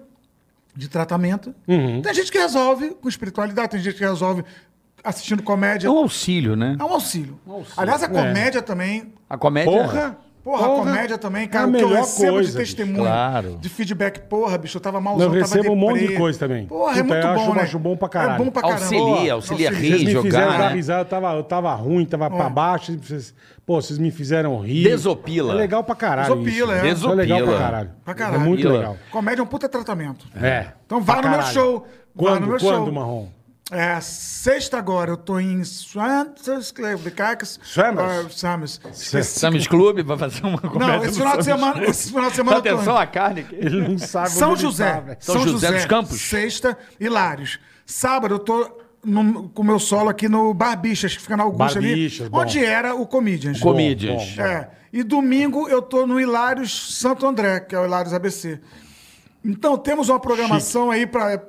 de 0.77 0.89
tratamento, 0.89 1.55
tem 1.67 2.15
gente 2.15 2.31
que 2.31 2.39
resolve 2.39 2.91
com 3.01 3.09
espiritualidade, 3.09 3.71
tem 3.71 3.81
gente 3.81 3.97
que 3.97 4.05
resolve 4.05 4.45
assistindo 5.03 5.43
comédia. 5.43 5.87
É 5.89 5.91
um 5.91 5.99
auxílio, 5.99 6.57
né? 6.57 6.77
É 6.79 6.85
um 6.85 6.93
auxílio. 6.93 7.39
Aliás, 7.77 8.03
a 8.03 8.09
comédia 8.09 8.61
também, 8.61 9.13
A 9.31 9.39
comédia. 9.39 9.71
porra, 9.73 10.19
Porra, 10.47 10.65
Porra, 10.69 10.79
comédia 10.93 11.19
também, 11.19 11.43
é 11.43 11.47
cara. 11.49 11.65
a 11.65 11.69
o 11.69 11.73
que 11.73 11.77
eu 11.83 11.89
melhor 11.89 12.01
recebo 12.03 12.33
coisa, 12.35 12.51
de 12.53 12.57
testemunho, 12.57 12.99
Claro. 13.03 13.59
de 13.61 13.69
feedback. 13.69 14.21
Porra, 14.29 14.57
bicho, 14.57 14.77
eu 14.77 14.81
tava 14.81 15.01
malzão, 15.01 15.27
Eu 15.27 15.41
tava 15.41 15.55
recebo 15.57 15.73
um 15.73 15.77
monte 15.77 15.99
deprê. 15.99 16.13
de 16.15 16.21
coisa 16.21 16.39
também. 16.39 16.67
Porra, 16.69 16.93
é 16.93 17.03
Puta, 17.03 17.05
muito 17.05 17.27
eu 17.27 17.31
acho- 17.33 17.45
bom, 17.47 17.55
né? 17.57 17.63
acho 17.63 17.79
bom 17.81 17.97
pra 17.97 18.09
caralho. 18.09 18.35
É 18.41 18.45
bom 18.45 18.51
pra 18.53 18.63
caramba. 18.63 18.81
Auxilia, 18.85 19.33
auxilia 19.33 19.69
a 19.71 19.73
Vocês 19.73 19.83
rir, 19.83 19.91
me 19.91 19.99
fizeram 20.23 20.23
jogar, 20.23 20.59
dar 20.59 20.69
né? 20.71 20.75
risada, 20.77 21.01
eu 21.01 21.05
tava, 21.05 21.35
eu 21.35 21.43
tava 21.43 21.75
ruim, 21.75 22.05
tava 22.07 22.31
pra 22.31 22.49
baixo. 22.49 22.97
Vocês, 22.97 23.35
pô, 23.67 23.83
vocês 23.83 23.99
me 23.99 24.13
fizeram 24.13 24.57
rir. 24.61 24.85
Desopila. 24.85 25.53
É 25.53 25.57
legal 25.57 25.83
pra 25.83 25.97
caralho. 25.97 26.29
Desopila, 26.37 26.77
isso. 26.77 26.85
é. 26.87 26.89
Isso 26.93 27.11
é 27.11 27.15
legal 27.17 27.39
pra 27.39 27.47
Desopila. 27.47 27.59
caralho. 27.59 27.91
Pra 28.05 28.15
caralho. 28.15 28.37
É 28.37 28.39
muito 28.45 28.57
Desopila. 28.59 28.79
legal. 28.79 28.97
Comédia 29.11 29.41
é 29.41 29.43
um 29.43 29.47
puta 29.49 29.69
tratamento. 29.69 30.27
É. 30.41 30.67
Então 30.87 31.01
vai 31.01 31.17
Pra 31.17 31.25
no 31.25 31.29
meu 31.31 31.39
caralho. 31.45 31.55
show. 31.55 31.87
Quando, 32.17 32.41
no 32.43 32.47
meu 32.47 32.59
quando, 32.61 32.85
show. 32.85 32.93
Marrom? 32.93 33.27
É, 33.69 34.01
sexta 34.01 34.79
agora, 34.79 35.11
eu 35.11 35.17
tô 35.17 35.41
em 35.41 35.65
Swantas, 35.65 36.73
de 37.03 37.11
Cacas. 37.11 37.59
Summers? 37.65 38.35
Summers. 38.35 38.81
Sam's 39.25 39.67
Club 39.67 40.03
vai 40.05 40.17
fazer 40.17 40.47
uma 40.47 40.59
comédia 40.61 40.99
Não, 40.99 41.05
esse 41.05 41.19
final 41.19 41.37
de 41.37 41.45
semana, 41.45 41.85
esse 41.85 42.09
final 42.13 42.31
de 42.31 42.37
semana 42.37 42.59
eu 42.59 42.63
tô 42.63 42.69
Atenção 42.69 42.97
à 42.97 43.07
carne. 43.07 43.45
Ele 43.51 43.89
não 43.89 43.99
sabe 43.99 44.31
São 44.31 44.55
José. 44.55 44.93
tá. 44.93 45.17
São 45.19 45.43
José 45.49 45.73
dos 45.73 45.85
Campos? 45.85 46.21
Sexta, 46.21 46.79
Hilários. 47.01 47.59
Sábado 47.85 48.37
eu 48.37 48.39
tô 48.39 48.71
no- 49.05 49.49
com 49.49 49.63
o 49.63 49.65
meu 49.65 49.81
solo 49.81 50.11
aqui 50.11 50.29
no 50.29 50.55
Barbichas, 50.55 51.17
que 51.17 51.23
fica 51.23 51.37
na 51.37 51.43
Augusta 51.43 51.81
Barbichas, 51.81 52.21
ali, 52.21 52.31
bom. 52.31 52.39
onde 52.39 52.65
era 52.65 52.95
o 52.95 53.05
Comedians. 53.05 53.59
Comedians. 53.59 54.31
bom, 54.31 54.37
bom. 54.37 54.43
É. 54.49 54.71
E 54.93 55.03
domingo 55.03 55.69
eu 55.69 55.83
tô 55.83 56.07
no 56.07 56.21
Hilários 56.21 56.95
Santo 57.01 57.27
André, 57.27 57.59
que 57.61 57.75
é 57.75 57.81
o 57.81 57.85
Hilários 57.85 58.15
ABC. 58.15 58.61
Então 59.45 59.77
temos 59.77 60.09
uma 60.09 60.21
programação 60.21 60.91
aí 60.91 61.05
para 61.05 61.41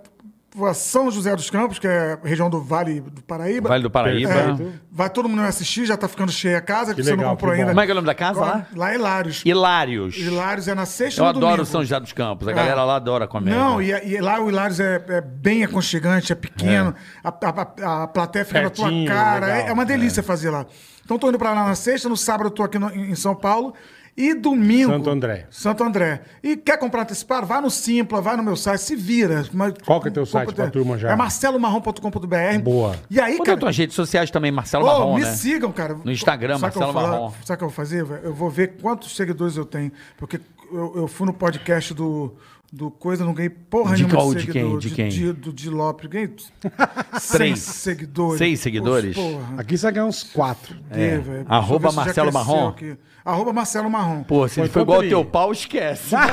São 0.73 1.09
José 1.11 1.35
dos 1.35 1.49
Campos, 1.49 1.79
que 1.79 1.87
é 1.87 2.19
a 2.23 2.27
região 2.27 2.49
do 2.49 2.61
Vale 2.61 3.01
do 3.01 3.21
Paraíba. 3.21 3.69
Vale 3.69 3.83
do 3.83 3.89
Paraíba. 3.89 4.33
Perfeito. 4.33 4.73
Vai 4.91 5.09
todo 5.09 5.29
mundo 5.29 5.41
assistir, 5.43 5.85
já 5.85 5.95
tá 5.95 6.07
ficando 6.07 6.31
cheia 6.31 6.57
a 6.57 6.61
casa, 6.61 6.91
que, 6.93 6.97
Que 7.01 7.03
você 7.03 7.11
legal, 7.11 7.25
não 7.25 7.31
comprou 7.35 7.51
ainda. 7.53 7.67
Como 7.67 7.79
é 7.81 7.85
que 7.85 7.91
é 7.91 7.93
o 7.93 7.95
nome 7.95 8.07
da 8.07 8.15
casa 8.15 8.39
lá? 8.41 8.65
Lá 8.75 8.91
é 8.91 8.95
Hilários. 8.95 9.43
Hilários. 9.45 10.17
Hilários 10.17 10.67
é 10.67 10.75
na 10.75 10.85
sexta 10.85 11.21
Eu 11.21 11.25
no 11.25 11.29
adoro 11.29 11.45
domingo. 11.57 11.65
São 11.65 11.81
José 11.81 11.99
dos 11.99 12.13
Campos. 12.13 12.47
A 12.47 12.51
É. 12.51 12.53
galera 12.53 12.83
lá 12.83 12.95
adora 12.95 13.27
comédia. 13.27 13.59
Não, 13.59 13.81
e, 13.81 13.91
e 13.91 14.19
lá 14.19 14.39
o 14.41 14.49
Hilários 14.49 14.79
é, 14.79 15.03
é 15.09 15.21
bem 15.21 15.63
aconchegante, 15.63 16.31
é 16.31 16.35
pequeno, 16.35 16.93
A, 17.23 17.29
a, 17.29 18.03
a 18.03 18.07
plateia 18.07 18.45
fica 18.45 18.61
na 18.61 18.69
tua 18.69 18.85
Pertinho, 18.85 19.07
cara. 19.07 19.45
legal. 19.45 19.61
É, 19.67 19.69
é 19.69 19.73
uma 19.73 19.85
delícia 19.85 20.23
fazer 20.23 20.49
lá. 20.49 20.65
Então 21.05 21.17
tô 21.17 21.29
indo 21.29 21.37
pra 21.37 21.53
lá 21.53 21.65
na 21.65 21.75
sexta, 21.75 22.09
no 22.09 22.17
sábado 22.17 22.47
eu 22.47 22.51
tô 22.51 22.63
aqui 22.63 22.77
no- 22.77 22.89
em 22.93 23.15
São 23.15 23.33
Paulo. 23.33 23.73
E 24.17 24.33
domingo. 24.33 24.91
Santo 24.91 25.09
André. 25.11 25.45
Santo 25.51 25.83
André. 25.83 26.21
E 26.41 26.57
quer 26.57 26.79
comprar 26.79 27.03
antecipado? 27.03 27.45
Vai 27.45 27.61
no 27.61 27.69
Simpla, 27.69 28.19
vai 28.19 28.35
no 28.35 28.41
meu 28.41 28.55
site, 28.55 28.79
se 28.81 28.95
vira. 28.95 29.45
Mas- 29.53 29.75
Qual 29.85 30.01
que 30.01 30.07
é 30.07 30.11
teu 30.11 30.25
site 30.25 30.55
pra 30.55 30.71
turma 30.71 30.97
já? 30.97 31.11
É 31.11 31.15
marcelomarrom.com.br. 31.15 32.59
Boa. 32.63 32.95
E 33.11 33.19
aí, 33.19 33.35
é 33.35 33.37
cara. 33.37 33.53
as 33.53 33.59
tuas 33.59 33.77
redes 33.77 33.95
sociais 33.95 34.31
também, 34.31 34.51
Marcelo 34.51 34.85
Ô, 34.85 34.87
Marrom, 34.87 35.15
me 35.17 35.21
né? 35.21 35.31
sigam, 35.33 35.71
cara. 35.71 35.93
No 36.03 36.11
Instagram, 36.11 36.57
Sabe 36.57 36.69
o 36.69 36.71
que 36.71 36.77
eu 36.77 36.81
Marcelo 36.81 36.93
vou 36.93 37.01
falar? 37.03 37.13
Marrom. 37.21 37.33
Sabe 37.45 37.55
o 37.55 37.57
que 37.59 37.63
eu 37.63 37.69
vou 37.69 37.75
fazer? 37.75 38.07
Eu 38.23 38.33
vou 38.33 38.49
ver 38.49 38.77
quantos 38.81 39.15
seguidores 39.15 39.55
eu 39.55 39.65
tenho. 39.65 39.91
Porque 40.17 40.41
eu, 40.71 40.93
eu 40.95 41.07
fui 41.07 41.27
no 41.27 41.33
podcast 41.33 41.93
do, 41.93 42.33
do 42.71 42.91
Coisa, 42.91 43.23
não 43.23 43.33
ganhei 43.33 43.49
porra 43.49 43.95
De 43.95 44.03
nenhuma 44.03 44.21
qual? 44.21 44.33
de 44.35 44.45
De 44.45 44.51
quem? 44.51 44.77
De 44.77 44.89
quem? 44.89 45.09
De, 45.09 45.33
do 45.33 45.53
Di 45.53 45.69
Lopes. 45.69 46.09
Ganhei 46.09 46.33
seis 47.19 47.31
Três. 47.31 47.59
seguidores. 47.59 48.37
Seis 48.37 48.59
seguidores? 48.59 49.15
Porra. 49.15 49.55
Aqui 49.57 49.77
você 49.77 49.91
ganha 49.91 50.05
uns 50.05 50.23
quatro. 50.23 50.75
É. 50.91 51.17
Deixa 51.17 51.31
eu 51.31 51.45
Arroba 51.47 51.91
Marcelo 51.91 52.31
Marrom. 52.33 52.67
aqui. 52.69 52.97
Arroba 53.23 53.53
Marcelo 53.53 53.89
Marrom. 53.89 54.23
Pô, 54.23 54.47
se 54.47 54.55
Pô, 54.55 54.61
ele 54.61 54.69
for 54.69 54.81
igual 54.81 55.01
ao 55.01 55.07
teu 55.07 55.23
pau, 55.25 55.51
esquece. 55.51 56.15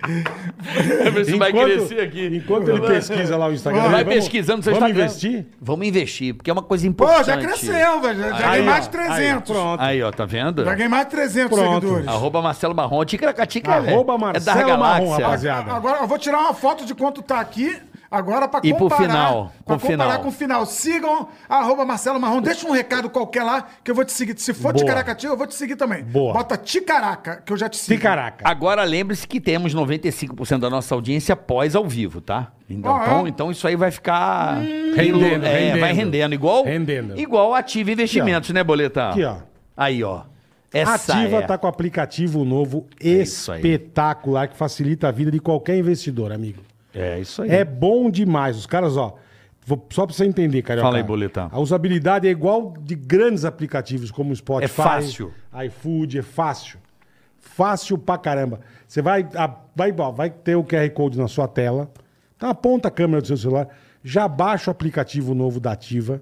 Vamos 1.04 1.14
ver 1.14 1.24
se 1.24 1.36
vai 1.36 1.52
crescer 1.52 2.00
aqui. 2.00 2.26
enquanto 2.32 2.68
ele 2.68 2.80
pesquisa 2.80 3.36
lá 3.36 3.48
o 3.48 3.52
Instagram. 3.52 3.88
Vai 3.88 4.04
vamos- 4.04 4.14
pesquisando 4.20 4.58
no 4.58 4.62
seu 4.62 4.72
vamos 4.74 4.88
Instagram. 4.88 5.04
investir? 5.06 5.46
Vamos 5.60 5.86
investir, 5.86 6.34
porque 6.34 6.50
é 6.50 6.52
uma 6.52 6.62
coisa 6.62 6.84
Pô, 6.84 6.88
importante. 6.90 7.26
já 7.26 7.36
cresceu, 7.38 8.00
velho. 8.00 8.18
Já, 8.20 8.28
já 8.30 8.38
ganhei 8.38 8.60
Aí, 8.60 8.62
mais 8.62 8.88
de 8.88 8.96
aí, 8.98 9.06
300. 9.06 9.50
pronto. 9.56 9.80
Aí, 9.82 10.02
ó, 10.02 10.10
tá 10.10 10.24
vendo? 10.24 10.64
Já 10.64 10.74
ganhei 10.74 10.88
mais 10.88 11.04
de 11.04 11.10
300 11.10 11.58
Pronto. 11.58 11.74
seguidores. 11.80 12.08
Arroba 12.08 12.42
Marcelo 12.42 12.74
Marrom. 12.74 13.04
Ticaracatica 13.04 13.72
Arroba 13.72 14.14
é 14.14 14.16
da 14.16 14.18
Marcelo 14.18 14.78
Marrom, 14.78 15.10
rapaziada. 15.10 15.72
Agora 15.72 15.98
eu 16.00 16.06
vou 16.06 16.18
tirar 16.18 16.38
uma 16.40 16.54
foto 16.54 16.84
de 16.84 16.94
quanto 16.94 17.22
tá 17.22 17.40
aqui. 17.40 17.76
Agora 18.10 18.48
pra 18.48 18.58
E 18.64 18.70
pro 18.74 18.88
comparar. 18.88 19.02
final, 19.08 19.52
Pra 19.64 19.78
com 19.78 19.86
o 19.86 19.90
comparar 19.90 20.04
final. 20.10 20.22
com 20.22 20.28
o 20.28 20.32
final. 20.32 20.66
Sigam 20.66 21.28
arroba 21.48 21.84
Marcelo 21.84 22.18
Marrom. 22.18 22.40
Deixa 22.42 22.66
um 22.66 22.72
recado 22.72 23.08
qualquer 23.08 23.44
lá 23.44 23.68
que 23.84 23.90
eu 23.90 23.94
vou 23.94 24.04
te 24.04 24.12
seguir. 24.12 24.36
Se 24.36 24.52
for 24.52 24.72
Boa. 24.72 24.84
Ticaracati, 24.84 25.26
eu 25.26 25.36
vou 25.36 25.46
te 25.46 25.54
seguir 25.54 25.76
também. 25.76 26.02
Boa. 26.02 26.32
Bota 26.32 26.56
Ticaraca, 26.56 27.40
que 27.46 27.52
eu 27.52 27.56
já 27.56 27.68
te 27.68 27.76
sigo. 27.76 27.96
Ticaraca. 27.96 28.48
Agora 28.48 28.82
lembre-se 28.82 29.28
que 29.28 29.40
temos 29.40 29.72
95% 29.74 30.58
da 30.58 30.68
nossa 30.68 30.92
audiência 30.92 31.36
pós 31.36 31.76
ao 31.76 31.86
vivo, 31.86 32.20
tá? 32.20 32.50
Então, 32.68 32.96
Ah, 32.96 33.00
é? 33.00 33.04
então, 33.06 33.28
então 33.28 33.50
isso 33.52 33.66
aí 33.68 33.76
vai 33.76 33.92
ficar 33.92 34.56
Rendendo, 34.94 35.24
é, 35.46 35.58
rendendo. 35.58 35.80
vai 35.80 35.92
rendendo 35.92 36.34
igual 36.34 36.64
Rendendo. 36.64 37.16
igual 37.20 37.54
Ativa 37.54 37.92
Investimentos, 37.92 38.50
né, 38.50 38.64
Boleta? 38.64 39.10
Aqui, 39.10 39.22
ó. 39.24 39.36
Aí, 39.76 40.02
ó. 40.02 40.22
Essa 40.72 40.94
Ativa 41.14 41.38
é. 41.38 41.42
tá 41.42 41.56
com 41.58 41.66
o 41.66 41.70
aplicativo 41.70 42.44
novo 42.44 42.86
aí. 43.00 43.20
espetacular 43.22 44.48
que 44.48 44.56
facilita 44.56 45.08
a 45.08 45.10
vida 45.12 45.30
de 45.30 45.38
qualquer 45.40 45.76
investidor, 45.76 46.32
amigo. 46.32 46.60
É 46.94 47.18
isso 47.20 47.42
aí. 47.42 47.50
É 47.50 47.64
bom 47.64 48.10
demais. 48.10 48.56
Os 48.56 48.66
caras, 48.66 48.96
ó. 48.96 49.16
vou- 49.64 49.86
só 49.90 50.06
pra 50.06 50.14
você 50.14 50.24
entender, 50.24 50.62
cara. 50.62 50.80
Fala 50.82 50.96
aí, 50.96 51.02
Boletão. 51.02 51.48
A 51.52 51.60
usabilidade 51.60 52.26
é 52.26 52.30
igual 52.30 52.74
de 52.80 52.94
grandes 52.96 53.44
aplicativos 53.44 54.10
como 54.10 54.32
o 54.32 54.36
Spotify. 54.36 54.64
É 54.64 54.68
fácil. 54.84 55.32
iFood, 55.66 56.18
é 56.18 56.22
fácil. 56.22 56.78
Fácil 57.38 57.96
pra 57.98 58.18
caramba. 58.18 58.60
Você 58.86 59.00
vai, 59.02 59.28
a- 59.34 59.54
vai, 59.74 59.94
ó, 59.96 60.10
vai 60.10 60.30
ter 60.30 60.56
o 60.56 60.64
QR 60.64 60.88
Code 60.90 61.18
na 61.18 61.28
sua 61.28 61.46
tela. 61.46 61.90
Então 62.36 62.48
aponta 62.48 62.88
a 62.88 62.90
câmera 62.90 63.20
do 63.20 63.26
seu 63.26 63.36
celular. 63.36 63.68
Já 64.02 64.26
baixa 64.26 64.70
o 64.70 64.72
aplicativo 64.72 65.34
novo 65.34 65.60
da 65.60 65.72
Ativa. 65.72 66.20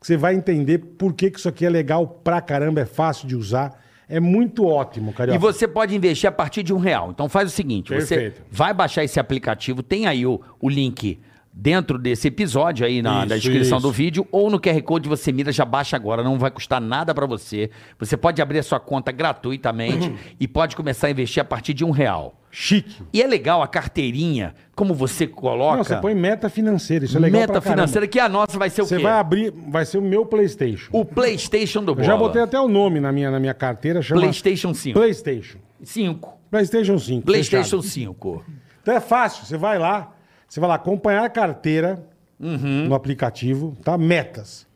Que 0.00 0.06
você 0.06 0.16
vai 0.16 0.34
entender 0.34 0.78
por 0.78 1.14
que, 1.14 1.30
que 1.30 1.38
isso 1.38 1.48
aqui 1.48 1.64
é 1.64 1.70
legal 1.70 2.06
pra 2.06 2.40
caramba, 2.40 2.80
é 2.80 2.84
fácil 2.84 3.26
de 3.26 3.34
usar. 3.36 3.80
É 4.08 4.20
muito 4.20 4.64
ótimo, 4.64 5.12
cara. 5.12 5.34
E 5.34 5.38
você 5.38 5.66
pode 5.66 5.94
investir 5.94 6.28
a 6.28 6.32
partir 6.32 6.62
de 6.62 6.72
um 6.72 6.78
real. 6.78 7.10
Então 7.10 7.28
faz 7.28 7.48
o 7.48 7.54
seguinte: 7.54 7.88
Perfeito. 7.88 8.42
você 8.42 8.44
vai 8.50 8.72
baixar 8.72 9.02
esse 9.02 9.18
aplicativo, 9.18 9.82
tem 9.82 10.06
aí 10.06 10.24
o, 10.24 10.40
o 10.60 10.68
link 10.68 11.20
dentro 11.58 11.98
desse 11.98 12.28
episódio 12.28 12.84
aí 12.84 13.00
na, 13.00 13.20
Isso, 13.20 13.28
na 13.30 13.34
descrição 13.36 13.78
isso. 13.78 13.86
do 13.86 13.90
vídeo, 13.90 14.28
ou 14.30 14.50
no 14.50 14.60
QR 14.60 14.82
Code 14.82 15.08
você 15.08 15.32
mira, 15.32 15.50
já 15.50 15.64
baixa 15.64 15.96
agora, 15.96 16.22
não 16.22 16.38
vai 16.38 16.50
custar 16.50 16.82
nada 16.82 17.14
pra 17.14 17.24
você. 17.24 17.70
Você 17.98 18.14
pode 18.14 18.42
abrir 18.42 18.58
a 18.58 18.62
sua 18.62 18.78
conta 18.78 19.10
gratuitamente 19.10 20.14
e 20.38 20.46
pode 20.46 20.76
começar 20.76 21.06
a 21.06 21.10
investir 21.10 21.40
a 21.40 21.44
partir 21.44 21.72
de 21.72 21.82
um 21.82 21.90
real. 21.90 22.38
Chique. 22.50 23.02
E 23.12 23.22
é 23.22 23.26
legal 23.26 23.62
a 23.62 23.68
carteirinha, 23.68 24.54
como 24.74 24.92
você 24.94 25.26
coloca. 25.26 25.76
Não, 25.78 25.84
você 25.84 25.96
põe 25.96 26.14
meta 26.14 26.50
financeira. 26.50 27.06
Isso 27.06 27.16
é 27.16 27.20
legal 27.20 27.40
meta 27.40 27.60
financeira, 27.60 28.06
que 28.06 28.20
a 28.20 28.28
nossa 28.28 28.58
vai 28.58 28.68
ser 28.68 28.82
o 28.82 28.86
Você 28.86 28.98
quê? 28.98 29.02
vai 29.02 29.12
abrir, 29.12 29.50
vai 29.68 29.84
ser 29.86 29.96
o 29.98 30.02
meu 30.02 30.26
PlayStation. 30.26 30.90
O 30.92 31.04
PlayStation 31.04 31.82
do 31.82 31.92
Eu 31.92 31.96
Bola. 31.96 32.06
já 32.06 32.16
botei 32.16 32.42
até 32.42 32.60
o 32.60 32.68
nome 32.68 33.00
na 33.00 33.12
minha, 33.12 33.30
na 33.30 33.40
minha 33.40 33.54
carteira, 33.54 34.02
chama 34.02 34.20
PlayStation 34.20 34.72
5. 34.74 34.98
PlayStation. 34.98 35.58
5. 35.82 36.38
PlayStation 36.50 36.98
5. 36.98 37.26
PlayStation 37.26 37.82
fechado. 37.82 37.82
5. 37.82 38.44
Então 38.82 38.94
é 38.94 39.00
fácil, 39.00 39.44
você 39.44 39.56
vai 39.56 39.78
lá, 39.78 40.12
você 40.48 40.60
vai 40.60 40.68
lá 40.68 40.74
acompanhar 40.76 41.24
a 41.24 41.28
carteira 41.30 42.04
Uhum. 42.38 42.86
no 42.88 42.94
aplicativo, 42.94 43.76
tá? 43.82 43.96
Metas. 43.96 44.66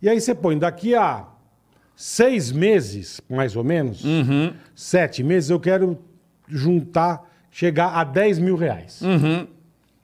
E 0.00 0.08
aí 0.08 0.20
você 0.20 0.34
põe 0.34 0.56
daqui 0.58 0.94
a 0.94 1.26
seis 1.96 2.52
meses, 2.52 3.20
mais 3.28 3.56
ou 3.56 3.64
menos, 3.64 4.04
Uhum. 4.04 4.52
sete 4.74 5.22
meses, 5.24 5.50
eu 5.50 5.58
quero 5.58 5.98
juntar, 6.48 7.28
chegar 7.50 7.88
a 7.88 8.04
10 8.04 8.38
mil 8.38 8.54
reais. 8.56 9.00
Uhum. 9.02 9.46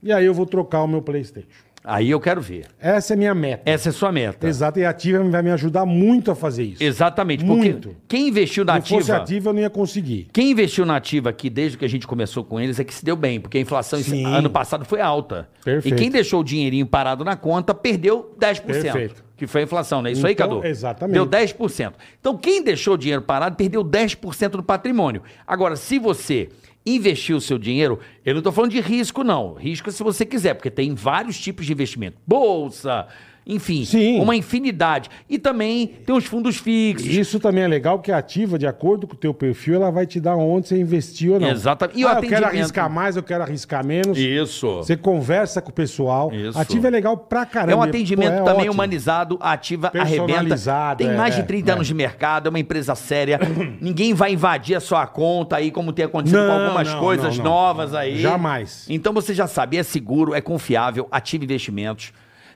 E 0.03 0.13
aí 0.13 0.25
eu 0.27 0.35
vou 0.35 0.45
trocar 0.45 0.83
o 0.83 0.89
meu 0.89 1.01
PlayStation. 1.01 1.49
Aí 1.87 2.11
eu 2.11 2.19
quero 2.19 2.41
ver. 2.41 2.65
Essa 2.81 3.13
é 3.13 3.15
a 3.15 3.19
minha 3.19 3.35
meta. 3.35 3.63
Essa 3.71 3.91
é 3.91 3.93
sua 3.93 4.11
meta. 4.11 4.49
Exato, 4.49 4.79
e 4.79 4.85
a 4.87 4.91
Ativa 4.91 5.23
vai 5.23 5.43
me 5.43 5.51
ajudar 5.51 5.85
muito 5.85 6.31
a 6.31 6.35
fazer 6.35 6.63
isso. 6.63 6.83
Exatamente, 6.83 7.45
porque 7.45 7.73
Muito. 7.73 7.95
quem 8.09 8.29
investiu 8.29 8.65
na 8.65 8.81
Se 8.81 8.91
não 8.91 8.99
fosse 9.01 9.13
ativa, 9.13 9.23
ativa, 9.23 9.49
eu 9.51 9.53
não 9.53 9.61
ia 9.61 9.69
conseguir. 9.69 10.29
quem 10.33 10.51
investiu 10.51 10.87
na 10.87 10.97
ativa 10.97 11.29
aqui 11.29 11.51
desde 11.51 11.77
que 11.77 11.85
a 11.85 11.89
gente 11.89 12.07
começou 12.07 12.43
com 12.43 12.59
eles 12.59 12.81
é 12.81 12.85
que 12.85 12.95
se 12.95 13.05
deu 13.05 13.15
bem, 13.17 13.39
porque 13.39 13.59
a 13.59 13.61
inflação 13.61 13.99
Sim. 14.01 14.25
ano 14.25 14.49
passado 14.49 14.85
foi 14.87 15.03
alta. 15.03 15.47
Perfeito. 15.63 15.95
E 15.95 15.99
quem 15.99 16.11
deixou 16.11 16.41
o 16.41 16.45
dinheirinho 16.45 16.87
parado 16.87 17.23
na 17.23 17.37
conta 17.37 17.75
perdeu 17.75 18.35
10%. 18.41 18.63
Perfeito. 18.65 19.25
Que 19.37 19.47
foi 19.47 19.61
a 19.61 19.65
inflação, 19.65 20.01
não 20.01 20.09
é 20.09 20.13
isso 20.13 20.27
aí, 20.27 20.33
Então, 20.33 20.49
Cadu? 20.49 20.67
exatamente. 20.67 21.13
Deu 21.15 21.27
10%. 21.27 21.93
Então, 22.19 22.35
quem 22.39 22.63
deixou 22.63 22.95
o 22.95 22.97
dinheiro 22.97 23.21
parado 23.21 23.57
perdeu 23.57 23.85
10% 23.85 24.51
do 24.53 24.63
patrimônio. 24.63 25.21
Agora, 25.47 25.77
se 25.77 25.99
você 25.99 26.49
investir 26.87 27.35
o 27.35 27.41
seu 27.41 27.59
dinheiro, 27.59 27.99
eu 28.25 28.35
não 28.35 28.41
estou 28.41 28.53
falando 28.53 28.73
de 28.73 28.81
risco, 28.81 29.25
não. 29.25 29.55
Risco 29.55 29.89
é 29.89 29.93
se 29.93 30.03
você 30.03 30.27
quiser, 30.27 30.55
porque 30.55 30.71
tem 30.71 30.95
vários 30.95 31.39
tipos 31.41 31.65
de 31.65 31.73
investimento. 31.73 32.19
Bolsa, 32.27 33.07
enfim, 33.47 33.85
Sim. 33.85 34.21
uma 34.21 34.35
infinidade. 34.35 35.11
E 35.29 35.39
também 35.39 35.87
tem 35.87 36.17
os 36.17 36.25
fundos 36.25 36.57
fixos. 36.57 37.07
Isso 37.07 37.39
também 37.39 37.65
é 37.65 37.69
legal, 37.69 37.99
porque 37.99 38.11
ativa, 38.11 38.59
de 38.59 38.67
acordo 38.67 39.07
com 39.07 39.15
o 39.15 39.17
teu 39.17 39.35
perfil, 39.35 39.75
ela 39.77 39.91
vai 39.91 40.07
te 40.07 40.19
dar 40.19 40.37
onde 40.37 40.69
você 40.69 40.81
investiu 40.81 41.35
ou 41.35 41.41
não. 41.41 41.51
Exatamente. 41.51 42.01
E 42.01 42.05
o 42.05 42.09
ah, 42.09 42.15
eu 42.15 42.23
quero 42.23 42.47
arriscar 42.47 42.91
mais, 42.91 43.17
eu 43.17 43.23
quero 43.23 43.43
arriscar 43.43 43.85
menos. 43.85 44.17
Isso. 44.17 44.77
Você 44.77 44.97
conversa 44.97 45.61
com 45.61 45.71
o 45.71 45.73
pessoal. 45.73 46.33
Isso. 46.33 46.59
A 46.59 46.63
ativa 46.63 46.89
é 46.89 46.91
legal 46.91 47.17
pra 47.17 47.45
caramba. 47.45 47.73
É 47.73 47.77
um 47.77 47.83
atendimento 47.83 48.33
Pô, 48.33 48.41
é 48.41 48.45
também 48.45 48.57
ótimo. 48.61 48.73
humanizado, 48.73 49.39
ativa 49.41 49.93
arrebenta. 49.95 50.97
Tem 50.97 51.11
é, 51.11 51.17
mais 51.17 51.35
de 51.35 51.43
é, 51.43 51.45
30 51.45 51.71
é. 51.71 51.75
anos 51.75 51.87
de 51.87 51.95
mercado, 51.95 52.47
é 52.47 52.51
uma 52.51 52.59
empresa 52.59 52.95
séria. 52.95 53.39
Ninguém 53.81 54.15
vai 54.15 54.33
invadir 54.33 54.77
a 54.77 54.81
sua 54.81 55.07
conta 55.07 55.57
aí, 55.57 55.71
como 55.71 55.93
tem 55.93 56.07
acontecido 56.07 56.39
com 56.39 56.47
Não, 56.47 56.65
algumas 56.65 56.93
não, 56.93 57.01
coisas 57.01 57.37
não. 57.37 57.45
novas 57.45 57.95
aí. 57.95 58.21
Jamais. 58.21 58.87
Então 58.89 59.13
você 59.13 59.35
já 59.35 59.47
sabe, 59.47 59.77
é 59.77 59.83
seguro, 59.83 60.35
é 60.35 60.41
confiável, 60.41 61.07
ativa 61.11 61.45
investimentos. 61.45 62.13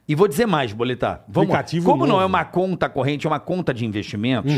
E 0.09 0.15
vou 0.15 0.27
dizer 0.27 0.47
mais, 0.47 0.73
Boletar. 0.73 1.23
Vamos, 1.29 1.51
Aplicativo 1.51 1.85
como 1.85 2.07
não 2.07 2.15
novo. 2.15 2.23
é 2.23 2.27
uma 2.27 2.45
conta 2.45 2.89
corrente, 2.89 3.27
é 3.27 3.31
uma 3.31 3.39
conta 3.39 3.75
de 3.75 3.85
investimentos, 3.85 4.53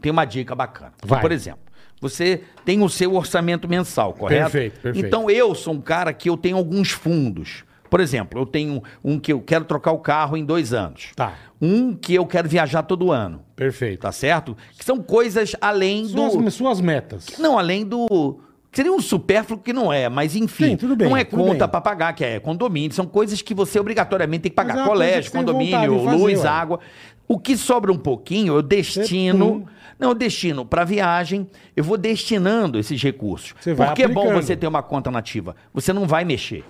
tem 0.00 0.12
uma 0.12 0.24
dica 0.24 0.54
bacana. 0.54 0.92
Vai. 1.04 1.20
Por 1.20 1.32
exemplo, 1.32 1.60
você 2.00 2.42
tem 2.64 2.82
o 2.82 2.88
seu 2.88 3.14
orçamento 3.14 3.68
mensal, 3.68 4.12
correto? 4.12 4.50
Perfeito, 4.50 4.80
perfeito. 4.80 5.06
Então 5.06 5.28
eu 5.28 5.54
sou 5.54 5.74
um 5.74 5.80
cara 5.80 6.12
que 6.12 6.30
eu 6.30 6.36
tenho 6.36 6.56
alguns 6.56 6.90
fundos. 6.90 7.64
Por 7.90 8.00
exemplo, 8.00 8.40
eu 8.40 8.46
tenho 8.46 8.82
um 9.04 9.18
que 9.18 9.32
eu 9.32 9.40
quero 9.40 9.66
trocar 9.66 9.92
o 9.92 9.98
carro 9.98 10.36
em 10.36 10.44
dois 10.44 10.72
anos. 10.72 11.10
Tá. 11.14 11.34
Um 11.60 11.94
que 11.94 12.14
eu 12.14 12.24
quero 12.24 12.48
viajar 12.48 12.82
todo 12.82 13.12
ano. 13.12 13.42
Perfeito. 13.54 14.00
Tá 14.00 14.10
certo? 14.10 14.56
Que 14.78 14.84
são 14.84 15.02
coisas 15.02 15.54
além 15.60 16.06
do. 16.06 16.30
Suas, 16.30 16.54
suas 16.54 16.80
metas. 16.80 17.26
Não, 17.38 17.58
além 17.58 17.84
do. 17.84 18.40
Seria 18.72 18.90
um 18.90 19.00
supérfluo 19.00 19.60
que 19.60 19.70
não 19.72 19.92
é, 19.92 20.08
mas 20.08 20.34
enfim. 20.34 20.70
Sim, 20.70 20.76
tudo 20.78 20.96
bem, 20.96 21.06
não 21.08 21.14
é 21.16 21.24
tudo 21.24 21.44
conta 21.44 21.68
pra 21.68 21.78
pagar, 21.80 22.14
que 22.14 22.24
é 22.24 22.40
condomínio. 22.40 22.92
São 22.92 23.04
coisas 23.06 23.42
que 23.42 23.52
você 23.52 23.78
obrigatoriamente 23.78 24.44
tem 24.44 24.50
que 24.52 24.58
é 24.58 24.64
pagar. 24.64 24.82
que 24.82 24.88
Colégio, 24.88 25.30
condomínio, 25.30 26.04
fazer, 26.04 26.16
luz, 26.16 26.40
ué. 26.42 26.48
água. 26.48 26.80
O 27.28 27.38
que 27.38 27.54
sobra 27.56 27.92
um 27.92 27.98
pouquinho, 27.98 28.54
eu 28.54 28.62
destino. 28.62 29.66
Não, 29.98 30.08
eu 30.08 30.14
destino 30.14 30.64
para 30.64 30.84
viagem, 30.84 31.46
eu 31.76 31.84
vou 31.84 31.98
destinando 31.98 32.78
esses 32.78 33.00
recursos. 33.02 33.54
Você 33.60 33.74
vai 33.74 33.88
Porque 33.88 34.02
é 34.04 34.08
bom 34.08 34.22
aplicando. 34.22 34.42
você 34.42 34.56
ter 34.56 34.66
uma 34.66 34.82
conta 34.82 35.10
nativa. 35.10 35.54
Você 35.74 35.92
não 35.92 36.06
vai 36.06 36.24
mexer. 36.24 36.64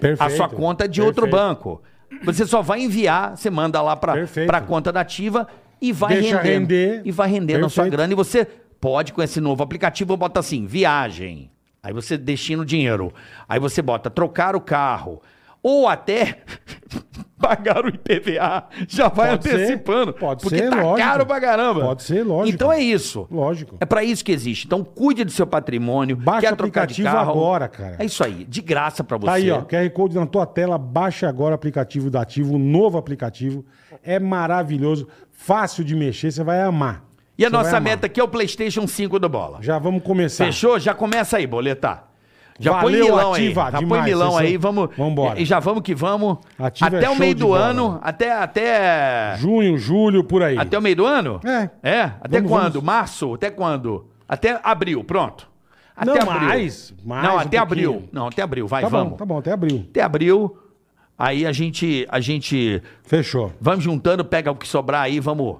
Perfeito. 0.00 0.22
A 0.22 0.30
sua 0.36 0.48
conta 0.48 0.84
é 0.84 0.88
de 0.88 1.02
outro 1.02 1.22
Perfeito. 1.24 1.42
banco. 1.48 1.82
Você 2.22 2.46
só 2.46 2.62
vai 2.62 2.80
enviar, 2.82 3.36
você 3.36 3.50
manda 3.50 3.82
lá 3.82 3.96
para 3.96 4.12
Perfeito. 4.12 4.54
a 4.54 4.60
conta 4.60 4.92
nativa 4.92 5.46
e 5.82 5.92
vai 5.92 6.20
Deixa 6.20 6.40
render. 6.40 7.02
E 7.04 7.10
vai 7.10 7.28
rendendo 7.28 7.66
a 7.66 7.68
sua 7.68 7.82
Perfeito. 7.84 7.96
grana. 7.98 8.12
E 8.12 8.16
você 8.16 8.46
pode, 8.80 9.12
com 9.12 9.22
esse 9.22 9.40
novo 9.40 9.62
aplicativo, 9.62 10.16
bota 10.16 10.40
assim, 10.40 10.66
viagem. 10.66 11.50
Aí 11.82 11.92
você 11.92 12.16
destina 12.16 12.62
o 12.62 12.66
dinheiro. 12.66 13.12
Aí 13.48 13.60
você 13.60 13.80
bota 13.80 14.10
trocar 14.10 14.56
o 14.56 14.60
carro. 14.60 15.22
Ou 15.62 15.88
até 15.88 16.42
pagar 17.38 17.84
o 17.84 17.88
IPVA. 17.88 18.66
Já 18.88 19.08
vai 19.08 19.30
Pode 19.30 19.48
ser, 19.48 19.54
antecipando. 19.54 20.12
pode 20.12 20.42
porque 20.42 20.58
ser, 20.58 20.70
tá 20.70 20.76
lógico. 20.82 21.08
caro 21.08 21.26
pra 21.26 21.40
caramba. 21.40 21.80
Pode 21.80 22.02
ser, 22.04 22.22
lógico. 22.24 22.54
Então 22.54 22.72
é 22.72 22.80
isso. 22.80 23.26
Lógico. 23.30 23.76
É 23.80 23.84
pra 23.84 24.04
isso 24.04 24.24
que 24.24 24.30
existe. 24.30 24.66
Então 24.66 24.84
cuide 24.84 25.24
do 25.24 25.30
seu 25.32 25.46
patrimônio. 25.46 26.16
Baixa 26.16 26.50
o 26.50 26.52
aplicativo 26.52 27.08
carro. 27.08 27.30
agora, 27.30 27.68
cara. 27.68 27.96
É 27.98 28.04
isso 28.04 28.22
aí. 28.22 28.44
De 28.44 28.60
graça 28.60 29.02
pra 29.02 29.16
você. 29.16 29.26
Tá 29.26 29.32
aí, 29.32 29.50
ó. 29.50 29.62
QR 29.62 29.90
Code 29.90 30.14
na 30.16 30.26
tua 30.26 30.46
tela. 30.46 30.78
Baixa 30.78 31.28
agora 31.28 31.52
o 31.52 31.54
aplicativo 31.56 32.10
da 32.10 32.20
Ativo, 32.22 32.54
o 32.54 32.58
novo 32.58 32.96
aplicativo. 32.96 33.64
É 34.04 34.20
maravilhoso. 34.20 35.08
Fácil 35.32 35.82
de 35.84 35.96
mexer, 35.96 36.30
você 36.30 36.44
vai 36.44 36.62
amar. 36.62 37.04
E 37.38 37.44
a 37.44 37.48
Você 37.48 37.52
vai 37.52 37.62
nossa 37.62 37.76
amar. 37.76 37.82
meta 37.82 38.06
aqui 38.06 38.18
é 38.20 38.24
o 38.24 38.28
PlayStation 38.28 38.86
5 38.86 39.18
do 39.18 39.28
Bola. 39.28 39.58
Já 39.60 39.78
vamos 39.78 40.02
começar. 40.02 40.44
Fechou? 40.46 40.78
Já 40.78 40.94
começa 40.94 41.36
aí, 41.36 41.46
boletar. 41.46 42.10
Já 42.58 42.72
põe 42.80 42.92
Valeu, 42.94 43.04
milão 43.04 43.32
ativa, 43.34 43.64
aí. 43.66 43.72
Já 43.72 43.78
põe 43.78 43.80
demais, 43.86 44.04
milão 44.06 44.30
vocês 44.32 44.48
aí, 44.50 44.56
vamos. 44.56 44.88
Vambora. 44.96 45.38
E 45.38 45.44
já 45.44 45.60
vamos 45.60 45.82
que 45.82 45.94
vamos. 45.94 46.38
Ativa 46.58 46.86
até 46.96 47.04
é 47.04 47.10
o 47.10 47.16
meio 47.18 47.34
do 47.34 47.48
bola, 47.48 47.64
ano, 47.66 47.98
até 48.02 48.32
até 48.32 49.36
Junho, 49.38 49.76
julho, 49.76 50.24
por 50.24 50.42
aí. 50.42 50.56
até 50.56 50.78
o 50.78 50.80
meio 50.80 50.96
do 50.96 51.04
ano? 51.04 51.38
É. 51.44 51.70
É? 51.82 52.02
Até 52.18 52.38
Vamos, 52.40 52.50
quando? 52.50 52.72
vamos. 52.74 52.82
Março? 52.86 53.34
Até 53.34 53.50
quando? 53.50 54.06
Até 54.26 54.58
abril, 54.64 55.04
pronto. 55.04 55.46
Até 55.94 56.14
Não, 56.24 56.30
abril. 56.30 56.48
mais, 56.48 56.94
mais 57.04 57.22
Não, 57.24 57.34
um 57.36 57.38
até 57.38 57.58
abril. 57.58 57.90
pouquinho. 57.92 58.10
Não, 58.12 58.26
até 58.28 58.40
abril, 58.42 58.66
vai, 58.66 58.82
Tá 58.82 58.88
vamos. 58.88 59.10
bom, 59.10 59.16
tá 59.16 59.24
bom, 59.26 59.38
até 59.38 59.52
abril. 59.52 59.86
Até 59.90 60.02
abril. 60.02 60.56
Aí 61.18 61.44
a 61.46 61.52
gente 61.52 62.06
a 62.10 62.20
gente 62.20 62.82
Fechou. 63.02 63.52
Vamos 63.60 63.84
juntando, 63.84 64.24
pega 64.24 64.50
o 64.50 64.56
que 64.56 64.66
sobrar 64.66 65.02
aí, 65.02 65.20
vamos. 65.20 65.56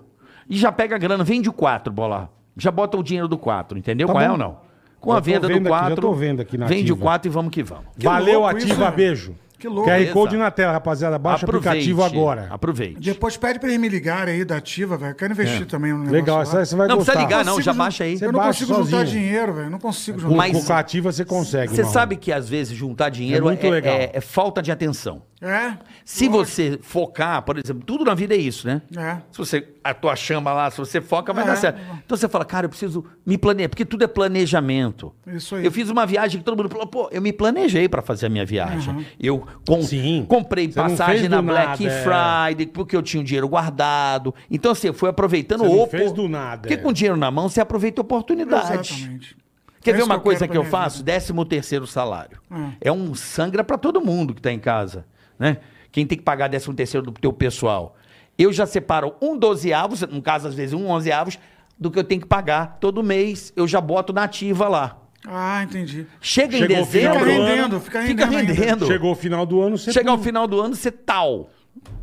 E 0.49 0.57
já 0.57 0.71
pega 0.71 0.95
a 0.97 0.99
grana, 0.99 1.25
vende 1.25 1.49
o 1.49 1.53
4, 1.53 1.93
bola. 1.93 2.31
Já 2.57 2.71
bota 2.71 2.97
o 2.97 3.03
dinheiro 3.03 3.29
do 3.29 3.37
4, 3.37 3.77
entendeu? 3.79 4.07
Tá 4.07 4.13
Qual 4.15 4.23
é 4.23 4.27
bom. 4.27 4.33
ou 4.33 4.39
não? 4.39 4.57
Com 5.01 5.11
Já 5.13 5.19
a 5.19 5.21
venda 5.21 5.47
vendo 5.49 5.65
do 5.69 5.75
aqui, 5.75 5.83
já 5.85 5.89
4. 5.89 6.01
tô 6.01 6.13
vendo 6.15 6.41
aqui 6.41 6.57
na 6.59 6.67
Vende 6.67 6.91
o 6.93 6.95
ativa. 6.95 7.05
4 7.07 7.29
e 7.29 7.31
vamos 7.31 7.51
que 7.51 7.63
vamos. 7.63 7.85
Valeu, 7.99 8.41
louco 8.41 8.57
ativa, 8.57 8.73
isso, 8.73 8.81
né? 8.81 8.91
beijo. 8.91 9.35
Que 9.59 9.69
louco. 9.69 9.89
QR 9.91 10.13
Code 10.13 10.37
na 10.37 10.51
tela, 10.51 10.73
rapaziada. 10.73 11.19
Baixa 11.19 11.47
o 11.47 11.49
aplicativo 11.49 12.03
agora. 12.05 12.47
Aproveite. 12.51 13.01
Depois 13.01 13.37
pede 13.37 13.59
pra 13.59 13.69
eles 13.69 13.81
me 13.81 13.89
ligarem 13.89 14.35
aí 14.35 14.45
da 14.45 14.57
ativa, 14.57 14.97
velho. 14.99 15.13
Eu 15.13 15.15
quero 15.15 15.33
investir 15.33 15.67
também 15.67 15.93
no 15.93 15.99
negócio 15.99 16.15
Legal, 16.17 16.37
lá. 16.37 16.43
essa 16.43 16.65
você 16.67 16.77
vai 16.77 16.89
Não 16.89 16.97
gostar. 16.99 17.13
precisa 17.13 17.29
ligar, 17.31 17.45
não, 17.45 17.61
já 17.61 17.73
baixa 17.73 18.05
aí. 18.05 18.19
Eu 18.21 18.33
não 18.33 18.39
baixa 18.41 18.67
consigo 18.67 18.85
juntar 18.85 18.99
sozinho. 18.99 19.21
dinheiro, 19.23 19.55
velho. 19.55 19.71
Não 19.71 19.79
consigo 19.79 20.19
juntar. 20.19 20.37
Mas- 20.37 20.65
com 20.67 20.73
a 20.73 20.79
ativa 20.79 21.11
você 21.13 21.25
consegue, 21.25 21.75
Você 21.75 21.85
sabe 21.85 22.17
que 22.17 22.31
às 22.33 22.49
vezes 22.49 22.77
juntar 22.77 23.09
dinheiro 23.09 23.49
É 23.49 23.55
é, 23.55 23.79
é- 23.79 24.11
é 24.15 24.21
falta 24.21 24.61
de 24.61 24.71
atenção. 24.71 25.23
É? 25.41 25.75
Se 26.03 26.29
você 26.29 26.79
focar, 26.83 27.43
por 27.43 27.59
exemplo, 27.59 27.83
tudo 27.85 28.07
na 28.07 28.15
vida 28.15 28.35
é 28.35 28.39
isso, 28.39 28.67
né? 28.67 28.81
É. 28.97 29.19
Se 29.31 29.37
você, 29.37 29.69
a 29.85 29.93
tua 29.93 30.17
chama 30.17 30.51
lá, 30.53 30.71
se 30.71 30.79
você 30.79 30.99
foca, 30.99 31.31
vai 31.33 31.45
É. 31.45 31.47
dar 31.49 31.57
certo. 31.57 31.79
Então 32.05 32.17
você 32.17 32.27
fala, 32.27 32.43
cara, 32.45 32.65
eu 32.65 32.71
preciso 32.71 33.05
me 33.25 33.37
planejar, 33.37 33.69
porque 33.69 33.85
tudo 33.85 34.03
é 34.03 34.07
planejamento. 34.07 35.13
Isso 35.27 35.57
aí. 35.57 35.65
Eu 35.65 35.71
fiz 35.71 35.91
uma 35.91 36.07
viagem 36.07 36.39
que 36.39 36.45
todo 36.45 36.57
mundo 36.57 36.71
falou, 36.71 36.87
pô, 36.87 37.09
eu 37.13 37.21
me 37.21 37.35
planejei 37.35 37.87
pra 37.87 38.01
fazer 38.01 38.27
a 38.27 38.29
minha 38.31 38.47
viagem. 38.47 39.05
Eu 39.21 39.47
com- 39.67 39.83
Sim. 39.83 40.25
comprei 40.29 40.67
Você 40.67 40.75
passagem 40.75 41.29
na 41.29 41.41
Black 41.41 41.85
nada, 41.85 41.95
é. 41.97 42.03
Friday, 42.49 42.67
porque 42.67 42.97
eu 42.97 43.03
tinha 43.03 43.21
o 43.21 43.25
dinheiro 43.25 43.49
guardado. 43.49 44.35
Então, 44.51 44.73
assim, 44.73 44.89
eu 44.89 44.95
fui 44.95 45.09
aproveitando 45.09 45.61
Você 45.61 45.69
não 45.69 45.83
o 45.85 45.87
fez 45.87 46.13
do 46.13 46.29
nada, 46.29 46.63
Porque 46.63 46.75
é. 46.75 46.77
com 46.77 46.93
dinheiro 46.93 47.17
na 47.17 47.31
mão, 47.31 47.49
você 47.49 47.61
aproveita 47.61 48.01
a 48.01 48.03
oportunidade. 48.03 48.93
Exatamente. 48.95 49.37
Quer 49.81 49.91
É 49.93 49.95
ver 49.99 50.03
uma 50.03 50.19
coisa 50.19 50.49
que 50.49 50.57
eu 50.57 50.65
faço? 50.65 50.99
vida. 50.99 51.13
Décimo 51.13 51.45
terceiro 51.45 51.87
salário. 51.87 52.41
Hum. 52.51 52.73
É 52.81 52.91
um 52.91 53.15
sangra 53.15 53.63
pra 53.63 53.79
todo 53.79 54.01
mundo 54.01 54.35
que 54.35 54.43
tá 54.43 54.51
em 54.53 54.59
casa, 54.59 55.05
né? 55.39 55.59
Quem 55.93 56.05
tem 56.05 56.19
que 56.19 56.25
pagar 56.25 56.49
décimo 56.49 56.75
terceiro 56.75 57.07
do 57.07 57.13
teu 57.13 57.33
pessoal. 57.33 57.95
Eu 58.37 58.53
já 58.53 58.67
separo 58.67 59.15
um 59.23 59.39
dozeavos, 59.39 60.03
no 60.03 60.21
caso 60.21 60.49
às 60.49 60.55
vezes 60.55 60.73
um 60.75 60.89
onzeavos, 60.91 61.39
do 61.79 61.91
que 61.91 61.99
eu 61.99 62.05
tenho 62.05 62.21
que 62.21 62.27
pagar 62.27 62.79
todo 62.81 63.03
mês. 63.03 63.53
Eu 63.55 63.67
já 63.69 63.81
boto 63.81 64.13
na 64.13 64.25
ativa 64.25 64.67
lá. 64.69 64.99
Ah, 65.27 65.63
entendi. 65.65 66.07
Chega 66.21 66.57
Chegou 66.57 66.77
em 66.77 66.81
o 66.81 66.87
final 66.87 67.19
dezembro, 67.19 67.25
do 67.27 67.31
Fica 67.31 67.43
ano, 67.43 67.55
rendendo, 67.55 67.81
fica 67.81 68.01
rendendo. 68.01 68.27
fica 68.27 68.39
ainda. 68.39 68.53
rendendo. 68.53 68.87
Chegou 68.87 69.13
o 69.13 69.15
final 69.17 69.47
do 69.47 69.61
ano, 69.61 69.77
você... 69.79 69.93
Chega 69.93 70.11
ao 70.11 70.19
final 70.19 70.47
do 70.47 70.61
ano, 70.61 70.77
você 70.77 70.91
tal. 70.91 71.51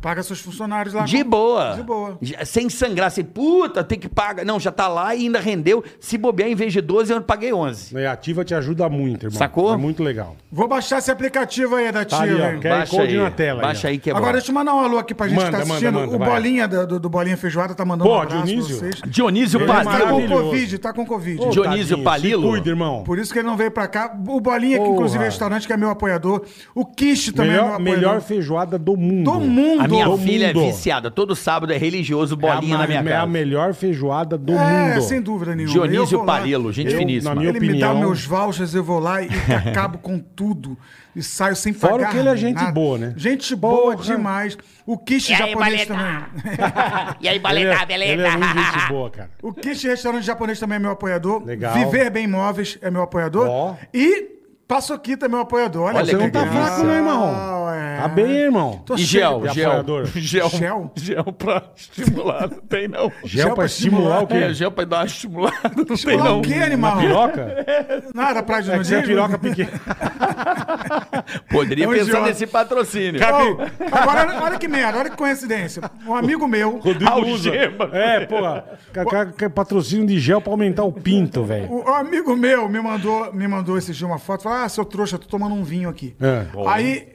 Paga 0.00 0.22
seus 0.22 0.38
funcionários 0.40 0.92
lá. 0.94 1.04
De 1.04 1.24
com- 1.24 1.30
boa. 1.30 1.72
De 1.76 1.82
boa. 1.82 2.18
Já- 2.20 2.44
Sem 2.44 2.68
sangrar, 2.68 3.06
assim, 3.06 3.24
puta, 3.24 3.82
tem 3.82 3.98
que 3.98 4.08
pagar. 4.08 4.44
Não, 4.44 4.60
já 4.60 4.70
tá 4.70 4.86
lá 4.86 5.14
e 5.14 5.22
ainda 5.22 5.40
rendeu. 5.40 5.82
Se 5.98 6.18
bobear, 6.18 6.48
em 6.50 6.54
vez 6.54 6.72
de 6.74 6.80
12, 6.82 7.12
eu 7.12 7.22
paguei 7.22 7.52
11. 7.52 7.96
E 7.96 8.04
a 8.04 8.12
ativa 8.12 8.44
te 8.44 8.54
ajuda 8.54 8.88
muito, 8.88 9.24
irmão. 9.26 9.38
Sacou? 9.38 9.72
É 9.72 9.76
muito 9.78 10.02
legal. 10.02 10.36
Vou 10.52 10.68
baixar 10.68 10.98
esse 10.98 11.10
aplicativo 11.10 11.74
aí 11.76 11.90
da 11.90 12.04
Tá 12.04 12.20
ali, 12.20 12.34
Tia, 12.34 12.44
ó, 12.44 12.50
hein? 12.50 12.60
QR 12.60 12.68
Baixa 12.78 13.02
aí, 13.02 13.16
na 13.16 13.30
tela. 13.30 13.62
baixa 13.62 13.88
aí 13.88 13.98
que 13.98 14.10
é 14.10 14.12
bom. 14.12 14.18
Agora, 14.18 14.32
deixa 14.34 14.50
eu 14.50 14.54
mandar 14.54 14.74
um 14.74 14.80
alô 14.80 14.98
aqui 14.98 15.14
pra 15.14 15.26
gente 15.26 15.36
Manda, 15.38 15.46
que 15.50 15.52
tá 15.52 15.58
manda, 15.60 15.72
assistindo. 15.74 15.94
manda, 16.00 16.14
o 16.16 16.18
vai. 16.18 16.28
Bolinha 16.30 16.68
do, 16.68 17.00
do 17.00 17.08
Bolinha 17.08 17.36
Feijoada 17.36 17.74
tá 17.74 17.84
mandando 17.84 18.08
Pô, 18.10 18.16
um 18.16 18.20
abraço 18.20 18.44
Dionísio. 18.44 18.78
pra 18.78 18.88
vocês. 18.90 19.02
Dionísio 19.06 19.56
Ele 19.60 19.64
é 19.64 19.74
Mas 19.74 19.84
tá 19.86 20.00
com. 20.06 20.28
Covid, 20.28 20.78
tá 20.78 20.92
com 20.92 21.06
Covid. 21.06 21.40
Ô, 21.42 21.48
Dionísio 21.50 21.88
tadinho, 21.96 22.04
Palilo? 22.04 22.48
Cuida, 22.50 22.68
irmão. 22.68 23.02
Por 23.04 23.18
isso 23.18 23.32
que 23.32 23.38
ele 23.38 23.48
não 23.48 23.56
veio 23.56 23.70
pra 23.70 23.88
cá. 23.88 24.14
O 24.28 24.38
Bolinha, 24.40 24.76
que 24.78 24.84
Porra. 24.84 24.94
inclusive 24.94 25.22
é 25.24 25.26
restaurante, 25.26 25.66
que 25.66 25.72
é 25.72 25.76
meu 25.76 25.88
apoiador. 25.90 26.42
O 26.74 26.84
Kish 26.84 27.32
também 27.32 27.52
é 27.52 27.54
meu 27.54 27.62
Melhor, 27.64 27.74
apoiador. 27.76 27.96
melhor 27.96 28.20
feijoada 28.20 28.78
do 28.78 28.96
mundo. 28.96 29.30
do 29.32 29.40
mundo. 29.40 29.63
A 29.80 29.88
minha 29.88 30.04
Do 30.06 30.18
filha 30.18 30.48
mundo. 30.48 30.62
é 30.62 30.66
viciada. 30.66 31.10
Todo 31.10 31.34
sábado 31.36 31.72
é 31.72 31.76
religioso, 31.76 32.36
bolinha 32.36 32.74
é 32.74 32.76
a, 32.76 32.78
na 32.78 32.86
minha 32.86 32.98
é 32.98 33.02
a 33.02 33.16
casa. 33.20 33.26
melhor 33.26 33.74
feijoada 33.74 34.36
do 34.38 34.52
É, 34.54 34.94
mundo. 34.94 35.02
sem 35.02 35.20
dúvida 35.20 35.54
nenhuma. 35.54 35.72
Dionísio 35.72 36.24
Palilo, 36.24 36.72
gente 36.72 36.92
Eu, 36.92 36.98
finíssima. 36.98 37.34
na 37.34 37.40
minha 37.40 37.50
Ele 37.50 37.60
me 37.60 37.68
dá 37.78 37.88
opinião- 37.90 37.98
meus 38.08 38.24
vouchers, 38.24 38.74
eu 38.74 38.82
vou 38.84 38.98
lá 38.98 39.22
e 39.22 39.28
acabo 39.68 39.98
com 39.98 40.18
tudo. 40.18 40.76
E 41.16 41.22
saio 41.22 41.54
sem 41.54 41.72
Fora 41.72 41.92
pagar 41.98 42.10
que 42.10 42.16
ele 42.18 42.28
é 42.28 42.36
gente 42.36 42.56
nada. 42.56 42.72
boa, 42.72 42.98
né? 42.98 43.14
Gente 43.16 43.54
boa 43.54 43.92
Porra. 43.92 44.04
demais. 44.04 44.58
O 44.84 44.98
Kish 44.98 45.28
E 45.28 45.32
aí, 45.32 45.38
japonês 45.38 45.86
boleta? 45.86 45.94
também. 45.94 46.54
e 47.20 47.28
aí, 47.28 47.36
é, 47.36 47.86
beleza? 47.86 48.12
ele 48.12 48.22
é 48.22 48.36
muito 48.36 48.60
gente 48.72 48.88
boa, 48.88 49.10
cara. 49.10 49.30
O 49.40 49.52
Kish 49.52 49.84
Restaurante 49.84 50.24
Japonês 50.26 50.58
também 50.58 50.74
é 50.76 50.78
meu 50.80 50.90
apoiador. 50.90 51.44
Legal. 51.44 51.72
Viver 51.74 52.10
Bem 52.10 52.24
Imóveis 52.24 52.76
é 52.82 52.90
meu 52.90 53.02
apoiador. 53.02 53.46
Ó. 53.48 53.76
E 53.94 54.33
Paçoquita 54.66 55.26
é 55.26 55.28
meu 55.28 55.40
apoiador. 55.40 55.82
Olha, 55.88 55.96
Olha 55.98 56.04
que 56.06 56.10
Você 56.12 56.16
não 56.16 56.30
tá 56.30 56.40
legal. 56.40 56.54
fraco, 56.66 56.84
né, 56.84 56.94
irmão? 56.96 57.70
É. 57.70 57.96
Tá 58.00 58.08
bem, 58.08 58.30
irmão. 58.30 58.82
Tô 58.86 58.94
E 58.94 58.98
gel, 58.98 59.42
gel. 59.52 59.84
Gel. 60.14 60.50
Gel? 60.50 60.90
Gel 60.96 61.32
pra 61.32 61.62
estimular, 61.76 62.48
não 62.50 62.58
tem 62.60 62.88
não. 62.88 63.12
Gel 63.24 63.54
pra 63.54 63.66
estimular 63.66 64.22
o 64.22 64.26
quê? 64.26 64.34
É, 64.36 64.54
gel 64.54 64.70
pra 64.70 64.84
dar 64.84 64.96
uma 65.00 65.06
estimulada, 65.06 65.70
não 65.76 65.84
tem 65.84 65.94
Estimular 65.94 66.24
não. 66.24 66.38
o 66.38 66.42
quê, 66.42 66.54
animal? 66.54 66.98
Piroca? 66.98 67.66
Nada, 68.14 68.42
praia 68.42 68.62
de 68.62 68.94
É 68.94 68.98
é 68.98 69.02
piroca 69.02 69.38
pequena. 69.38 69.70
Poderia 71.50 71.84
É 71.84 71.88
um 71.88 71.92
pensar 71.92 72.22
nesse 72.22 72.46
patrocínio. 72.46 73.20
Ô, 73.20 73.94
agora, 73.96 74.42
olha- 74.42 74.58
que 74.58 74.68
merda, 74.68 74.98
olha 74.98 75.10
que 75.10 75.16
coincidência. 75.16 75.82
Um 76.06 76.14
amigo 76.14 76.46
meu, 76.46 76.78
Rodrigo 76.78 77.20
usa. 77.26 77.50
Algema. 77.50 77.90
É, 77.92 78.26
pô. 78.26 78.36
Patrocínio 79.54 80.06
de 80.06 80.18
gel 80.18 80.40
pra 80.40 80.52
aumentar 80.52 80.84
o 80.84 80.92
pinto, 80.92 81.44
velho. 81.44 81.70
o, 81.70 81.84
o 81.84 81.94
amigo 81.94 82.36
meu 82.36 82.68
me 82.68 82.80
mandou, 82.80 83.32
me 83.32 83.46
mandou 83.48 83.76
esse 83.78 83.92
dia 83.92 84.06
uma 84.06 84.18
foto, 84.18 84.42
falou: 84.44 84.58
Ah, 84.58 84.68
seu 84.68 84.84
trouxa, 84.84 85.18
tô 85.18 85.26
tomando 85.26 85.54
um 85.54 85.64
vinho 85.64 85.88
aqui. 85.88 86.14
É. 86.20 86.46
Aí, 86.68 87.08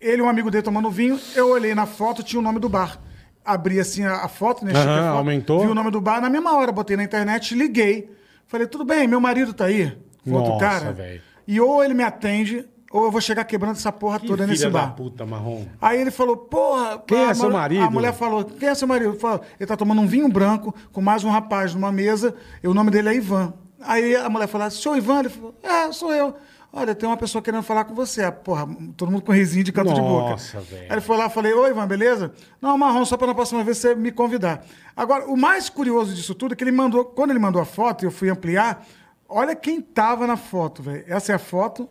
ele 0.00 0.18
e 0.18 0.22
um 0.22 0.28
amigo 0.28 0.50
dele 0.50 0.62
tomando 0.62 0.90
vinho, 0.90 1.18
eu 1.34 1.50
olhei 1.50 1.74
na 1.74 1.86
foto, 1.86 2.22
tinha 2.22 2.40
o 2.40 2.42
nome 2.42 2.58
do 2.58 2.68
bar. 2.68 2.98
Abri 3.44 3.80
assim 3.80 4.04
a, 4.04 4.16
a 4.24 4.28
foto, 4.28 4.64
né? 4.64 4.72
A 4.72 4.76
foto, 4.76 4.88
aumentou. 5.18 5.60
Vi 5.60 5.66
o 5.66 5.74
nome 5.74 5.90
do 5.90 6.00
bar, 6.00 6.20
na 6.20 6.28
mesma 6.30 6.56
hora, 6.56 6.70
botei 6.72 6.96
na 6.96 7.02
internet, 7.04 7.54
liguei. 7.54 8.10
Falei, 8.46 8.66
tudo 8.66 8.84
bem, 8.84 9.06
meu 9.06 9.20
marido 9.20 9.52
tá 9.54 9.66
aí. 9.66 9.96
Outro 10.26 10.50
Nossa, 10.52 10.60
cara. 10.64 10.92
velho. 10.92 11.20
E 11.46 11.60
ou 11.60 11.82
ele 11.82 11.94
me 11.94 12.02
atende, 12.02 12.64
ou 12.90 13.04
eu 13.04 13.10
vou 13.10 13.20
chegar 13.20 13.44
quebrando 13.44 13.76
essa 13.76 13.92
porra 13.92 14.18
Que 14.18 14.26
toda 14.26 14.46
nesse 14.46 14.68
bar. 14.68 14.94
puta, 14.96 15.24
marrom. 15.24 15.64
Aí 15.80 16.00
ele 16.00 16.10
falou, 16.10 16.36
porra... 16.36 16.98
Quem 17.06 17.18
é 17.24 17.32
seu 17.32 17.50
marido? 17.50 17.84
A 17.84 17.90
mulher 17.90 18.12
falou, 18.12 18.44
quem 18.44 18.68
é 18.68 18.74
seu 18.74 18.88
marido? 18.88 19.14
Falou, 19.14 19.40
ele 19.58 19.66
tá 19.66 19.76
tomando 19.76 20.00
um 20.02 20.06
vinho 20.06 20.28
branco 20.28 20.74
com 20.92 21.00
mais 21.00 21.22
um 21.22 21.30
rapaz 21.30 21.72
numa 21.72 21.92
mesa, 21.92 22.34
e 22.62 22.66
o 22.66 22.74
nome 22.74 22.90
dele 22.90 23.08
é 23.10 23.14
Ivan. 23.14 23.54
Aí 23.80 24.16
a 24.16 24.28
mulher 24.28 24.48
falou, 24.48 24.68
senhor 24.70 24.96
Ivan? 24.96 25.20
Ele 25.20 25.28
falou, 25.28 25.54
é, 25.62 25.92
sou 25.92 26.12
eu. 26.12 26.34
Olha, 26.72 26.94
tem 26.94 27.08
uma 27.08 27.16
pessoa 27.16 27.42
querendo 27.42 27.62
falar 27.64 27.84
com 27.84 27.94
você. 27.94 28.22
Ah, 28.22 28.30
Porra, 28.30 28.68
todo 28.96 29.10
mundo 29.10 29.22
com 29.22 29.32
risinho 29.32 29.64
de 29.64 29.72
canto 29.72 29.92
de 29.92 30.00
boca. 30.00 30.30
Nossa, 30.30 30.60
velho. 30.60 30.82
Aí 30.84 30.92
ele 30.92 31.00
foi 31.00 31.16
lá 31.16 31.26
e 31.26 31.30
falei, 31.30 31.52
oi, 31.52 31.70
Ivan, 31.70 31.86
beleza? 31.86 32.32
Não, 32.60 32.76
marrom, 32.78 33.04
só 33.04 33.16
para 33.16 33.28
na 33.28 33.34
próxima 33.34 33.64
vez 33.64 33.78
você 33.78 33.94
me 33.94 34.12
convidar. 34.12 34.64
Agora, 34.96 35.26
o 35.26 35.36
mais 35.36 35.68
curioso 35.68 36.14
disso 36.14 36.32
tudo 36.34 36.52
é 36.54 36.56
que 36.56 36.62
ele 36.62 36.70
mandou, 36.70 37.04
quando 37.04 37.30
ele 37.30 37.40
mandou 37.40 37.60
a 37.60 37.64
foto 37.64 38.04
e 38.04 38.06
eu 38.06 38.10
fui 38.12 38.30
ampliar, 38.30 38.86
olha 39.28 39.56
quem 39.56 39.80
tava 39.80 40.26
na 40.28 40.36
foto, 40.36 40.80
velho. 40.82 41.04
Essa 41.08 41.32
é 41.32 41.34
a 41.34 41.38
foto. 41.40 41.88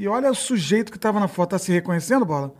E 0.00 0.08
olha 0.08 0.30
o 0.30 0.34
sujeito 0.34 0.90
que 0.90 0.98
tava 0.98 1.20
na 1.20 1.28
foto. 1.28 1.50
Tá 1.50 1.58
se 1.58 1.70
reconhecendo, 1.70 2.24
Bola? 2.24 2.54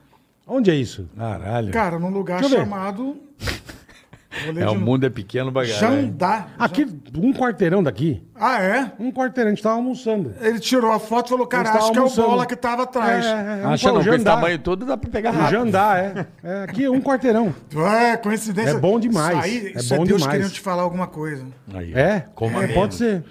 Onde 0.46 0.70
é 0.70 0.74
isso? 0.74 1.08
Caralho. 1.16 1.72
Cara, 1.72 1.98
num 1.98 2.10
lugar 2.10 2.40
Deixa 2.40 2.54
eu 2.54 2.58
ver. 2.58 2.64
chamado. 2.64 3.16
Vou 4.44 4.52
ler 4.54 4.60
É, 4.62 4.64
de 4.66 4.70
o 4.70 4.74
novo. 4.74 4.80
mundo 4.80 5.06
é 5.06 5.10
pequeno 5.10 5.50
pra 5.50 5.62
caralho. 5.66 5.80
Jandá. 6.02 6.48
Aqui, 6.58 6.86
um 7.16 7.32
quarteirão 7.32 7.82
daqui. 7.82 8.22
Ah, 8.36 8.62
é? 8.62 8.92
Um 8.98 9.10
quarteirão, 9.10 9.48
a 9.50 9.54
gente 9.54 9.62
tava 9.62 9.76
almoçando. 9.76 10.34
Ele 10.40 10.60
tirou 10.60 10.92
a 10.92 11.00
foto 11.00 11.26
e 11.26 11.30
falou, 11.30 11.46
cara, 11.46 11.70
acho 11.72 11.90
que 11.90 11.98
é 11.98 12.00
o 12.00 12.04
almoçando. 12.04 12.28
Bola 12.28 12.46
que 12.46 12.54
tava 12.56 12.82
atrás. 12.82 13.24
É, 13.24 13.28
é, 13.28 13.32
é, 13.32 13.64
Acha 13.64 13.90
não, 13.90 14.04
com 14.04 14.14
esse 14.14 14.24
tamanho 14.24 14.58
todo 14.58 14.84
dá 14.84 14.96
pra 14.98 15.10
pegar 15.10 15.30
rápido. 15.30 15.50
jandar, 15.56 15.96
é. 15.98 16.26
é. 16.44 16.62
Aqui, 16.64 16.88
um 16.88 17.00
quarteirão. 17.00 17.54
É, 18.02 18.16
coincidência. 18.18 18.70
É 18.72 18.78
bom 18.78 19.00
demais. 19.00 19.38
Isso, 19.38 19.44
aí, 19.66 19.72
É 19.74 19.78
isso 19.80 19.94
é, 19.94 19.96
bom 19.96 20.04
Deus 20.04 20.20
demais. 20.20 20.36
querendo 20.38 20.52
te 20.52 20.60
falar 20.60 20.82
alguma 20.82 21.06
coisa. 21.06 21.46
Aí, 21.72 21.92
ó. 21.94 21.98
É? 21.98 22.24
Coma 22.34 22.58
é, 22.58 22.60
menos. 22.60 22.74
pode 22.74 22.94
ser. 22.96 23.24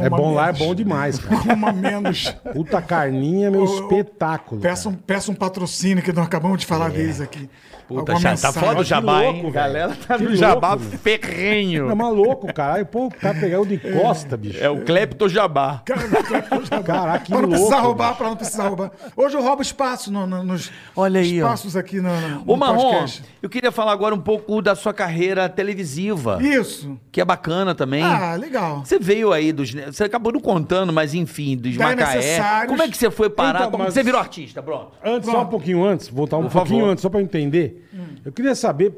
É 0.00 0.08
bom 0.10 0.34
lá, 0.34 0.48
é 0.48 0.52
bom 0.52 0.74
demais, 0.74 1.18
cara. 1.20 1.36
Coma 1.42 1.72
menos. 1.72 2.30
Puta 2.52 2.80
carninha, 2.82 3.50
meu 3.50 3.62
Ô, 3.62 3.68
ô, 3.68 3.74
espetáculo. 3.80 4.60
Peça 4.60 4.88
um, 4.88 4.94
peça 4.94 5.30
um 5.30 5.34
patrocínio 5.34 6.02
que 6.02 6.12
nós 6.12 6.26
acabamos 6.26 6.58
de 6.58 6.66
falar 6.66 6.90
deles 6.90 7.20
aqui. 7.20 7.48
Puta, 7.88 8.16
já, 8.16 8.34
tá 8.36 8.52
foda 8.52 8.74
o 8.80 8.82
Que 8.82 8.84
jabá, 8.84 9.20
louco, 9.20 9.34
hein? 9.36 9.40
velho. 9.42 9.52
Galera 9.52 9.88
tá 10.06 10.16
Que 10.16 10.22
no 10.22 10.28
louco, 10.30 10.36
jabá 10.40 10.78
ferrenho. 10.78 11.90
É 11.90 11.94
maluco, 11.94 12.52
caralho. 12.54 12.86
Pô, 12.86 13.06
o 13.06 13.10
cara 13.10 13.38
pegou 13.38 13.66
de 13.66 13.76
costa, 13.76 14.36
bicho. 14.36 14.62
É 14.62 14.70
o 14.70 14.82
Clepto 14.82 15.28
Jabá. 15.28 15.82
Caraca, 15.84 17.18
que 17.20 17.32
Pra 17.32 17.42
não 17.42 17.48
louco. 17.48 17.50
precisar 17.50 17.80
roubar, 17.80 18.06
bicho. 18.08 18.18
pra 18.18 18.28
não 18.28 18.36
precisar 18.36 18.68
roubar. 18.68 18.90
Hoje 19.16 19.36
eu 19.36 19.42
roubo 19.42 19.60
espaço 19.62 20.10
no- 20.12 20.26
no- 20.26 20.42
nos 20.42 20.70
Olha 20.96 21.20
aí, 21.20 21.42
ó. 21.42 21.46
espaços 21.46 21.76
aqui 21.76 21.96
no, 22.00 22.08
no, 22.20 22.42
Ô, 22.42 22.52
no 22.52 22.56
Marrom, 22.56 22.82
podcast. 22.92 23.22
eu 23.42 23.48
queria 23.50 23.72
falar 23.72 23.92
agora 23.92 24.14
um 24.14 24.20
pouco 24.20 24.62
da 24.62 24.74
sua 24.74 24.94
carreira 24.94 25.48
televisiva, 25.48 26.38
Isso. 26.42 26.98
que 27.10 27.20
é 27.20 27.24
bacana 27.24 27.74
também. 27.74 28.02
Ah, 28.02 28.34
legal. 28.36 28.84
Você 28.84 28.98
veio 28.98 29.32
aí 29.32 29.41
dos. 29.50 29.72
Você 29.72 30.04
acabou 30.04 30.30
não 30.30 30.40
contando, 30.40 30.92
mas 30.92 31.14
enfim, 31.14 31.56
dos 31.56 31.74
Da 31.78 31.86
Macaé. 31.88 32.16
Necessários. 32.16 32.70
Como 32.70 32.82
é 32.82 32.88
que 32.88 32.96
você 32.98 33.10
foi 33.10 33.30
parar? 33.30 33.60
Então, 33.60 33.70
Como 33.70 33.84
mas- 33.84 33.94
você 33.94 34.02
virou 34.02 34.20
artista, 34.20 34.62
pronto? 34.62 34.92
Antes, 35.02 35.30
só 35.30 35.40
um 35.42 35.46
pouquinho 35.46 35.82
antes, 35.82 36.08
voltar 36.08 36.36
um 36.36 36.42
Por 36.42 36.52
pouquinho 36.52 36.80
favor. 36.80 36.92
antes, 36.92 37.00
só 37.02 37.08
pra 37.08 37.18
eu 37.20 37.24
entender. 37.24 37.88
Eu 38.22 38.30
queria 38.30 38.54
saber 38.54 38.92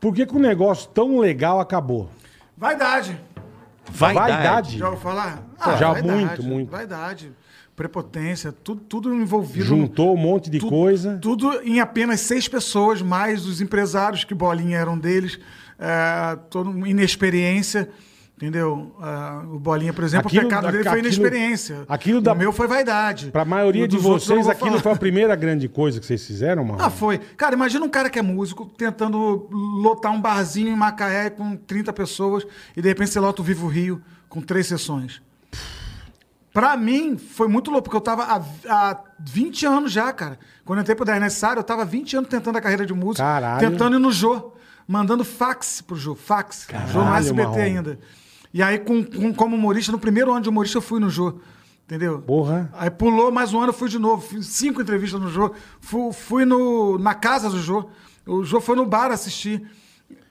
por 0.00 0.14
que, 0.14 0.24
que 0.24 0.34
um 0.36 0.40
negócio 0.40 0.88
tão 0.90 1.18
legal 1.18 1.58
acabou. 1.60 2.08
Vaidade. 2.56 3.18
Vaidade? 3.90 4.78
Já 4.78 4.86
ouviu 4.86 5.00
falar? 5.00 5.42
Já 5.78 5.92
vaidade, 5.92 6.02
muito, 6.08 6.42
muito. 6.42 6.70
Vaidade. 6.70 7.32
Prepotência, 7.74 8.52
tudo, 8.52 8.82
tudo 8.82 9.14
envolvido. 9.14 9.64
Juntou 9.64 10.14
um 10.14 10.16
monte 10.16 10.50
de 10.50 10.58
Tu- 10.58 10.68
coisa. 10.68 11.18
Tudo 11.20 11.60
em 11.62 11.80
apenas 11.80 12.20
seis 12.20 12.46
pessoas, 12.46 13.00
mais 13.00 13.46
os 13.46 13.60
empresários, 13.60 14.24
que 14.24 14.34
Bolinha 14.34 14.76
eram 14.78 14.96
deles, 14.98 15.40
é, 15.78 16.36
toda 16.50 16.70
inexperiência, 16.88 17.88
entendeu? 18.42 18.92
Ah, 19.00 19.42
o 19.52 19.58
Bolinha, 19.58 19.92
por 19.92 20.02
exemplo, 20.02 20.26
Aquilo- 20.26 20.42
o 20.46 20.48
pecado 20.48 20.66
dele 20.72 20.82
foi 20.82 20.92
aquilo- 20.92 21.06
inexperiência. 21.06 21.84
aquilo 21.88 22.20
da- 22.20 22.32
O 22.32 22.36
meu 22.36 22.52
foi 22.52 22.66
vaidade. 22.66 23.30
Pra 23.30 23.44
maioria 23.44 23.84
O 23.84 23.88
de 23.88 23.96
vocês, 23.96 24.48
aquilo 24.48 24.70
falar. 24.72 24.82
foi 24.82 24.92
a 24.92 24.96
primeira 24.96 25.36
grande 25.36 25.68
coisa 25.68 26.00
que 26.00 26.04
vocês 26.06 26.26
fizeram, 26.26 26.64
mano? 26.64 26.82
Ah, 26.82 26.90
foi. 26.90 27.18
Cara, 27.18 27.54
imagina 27.54 27.84
um 27.84 27.88
cara 27.88 28.10
que 28.10 28.18
é 28.18 28.22
músico 28.22 28.66
tentando 28.66 29.48
lotar 29.80 30.12
um 30.12 30.20
barzinho 30.20 30.68
em 30.70 30.76
Macaé 30.76 31.30
com 31.30 31.56
30 31.56 31.92
pessoas 31.92 32.44
e 32.76 32.82
de 32.82 32.88
repente 32.88 33.10
você 33.10 33.20
lota 33.20 33.40
o 33.40 33.44
Vivo 33.44 33.68
Rio 33.68 34.02
com 34.28 34.40
três 34.40 34.66
sessões. 34.66 35.22
Pra 36.52 36.76
mim, 36.76 37.16
foi 37.16 37.48
muito 37.48 37.70
louco, 37.70 37.84
porque 37.84 37.96
eu 37.96 38.00
tava 38.00 38.24
há, 38.24 38.42
há 38.68 39.00
20 39.18 39.64
anos 39.64 39.90
já, 39.90 40.12
cara. 40.12 40.38
Quando 40.66 40.78
eu 40.78 40.82
entrei 40.82 40.94
pro 40.94 41.04
10 41.04 41.18
necessário, 41.18 41.60
eu 41.60 41.64
tava 41.64 41.80
há 41.80 41.84
20 41.86 42.14
anos 42.14 42.28
tentando 42.28 42.58
a 42.58 42.60
carreira 42.60 42.84
de 42.84 42.92
músico. 42.92 43.24
Caralho. 43.24 43.58
Tentando 43.70 43.96
ir 43.96 43.98
no 43.98 44.12
Jô. 44.12 44.52
Mandando 44.86 45.24
fax 45.24 45.80
pro 45.80 45.96
Jô. 45.96 46.14
Fax. 46.14 46.66
Jô 46.70 46.98
no 46.98 47.04
Caralho, 47.06 47.24
SBT 47.24 47.48
Marrom. 47.48 47.60
ainda. 47.62 47.98
E 48.52 48.62
aí, 48.62 48.78
com, 48.78 49.02
com- 49.04 49.32
como 49.34 49.56
humorista, 49.56 49.90
no 49.92 49.98
primeiro 49.98 50.30
ano 50.32 50.42
de 50.42 50.48
humorista, 50.48 50.78
eu 50.78 50.82
fui 50.82 51.00
no 51.00 51.08
Jô. 51.08 51.34
Entendeu? 51.84 52.20
Porra. 52.22 52.70
Aí 52.74 52.90
pulou 52.90 53.30
mais 53.32 53.52
um 53.52 53.58
ano, 53.58 53.68
eu 53.70 53.72
fui 53.74 53.88
de 53.88 53.98
novo. 53.98 54.22
Fiz 54.26 54.46
cinco 54.46 54.80
entrevistas 54.80 55.20
no 55.20 55.28
Jô. 55.28 55.52
Fui, 55.80 56.12
fui 56.12 56.44
no, 56.44 56.98
na 56.98 57.14
casa 57.14 57.50
do 57.50 57.58
Jô. 57.58 57.86
O 58.26 58.44
Jô 58.44 58.60
foi 58.60 58.76
no 58.76 58.86
bar 58.86 59.10
assistir. 59.10 59.62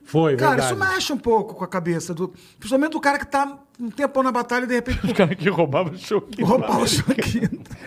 Foi, 0.03 0.35
Cara, 0.35 0.55
verdade. 0.55 0.73
isso 0.73 0.79
mexe 0.93 1.13
um 1.13 1.17
pouco 1.17 1.53
com 1.55 1.63
a 1.63 1.67
cabeça. 1.67 2.13
Do, 2.13 2.33
principalmente 2.57 2.91
do 2.93 2.99
cara 2.99 3.19
que 3.19 3.25
tá 3.27 3.59
um 3.81 3.89
tempão 3.89 4.21
na 4.21 4.31
batalha 4.31 4.65
e 4.65 4.67
de 4.67 4.75
repente 4.75 4.99
O 5.09 5.13
cara 5.15 5.33
que 5.35 5.49
roubava 5.49 5.89
o 5.89 5.97
show 5.97 6.19
aqui. 6.19 6.43
roubar 6.43 6.79
o 6.79 6.87
show 6.87 7.03
aqui. 7.09 7.41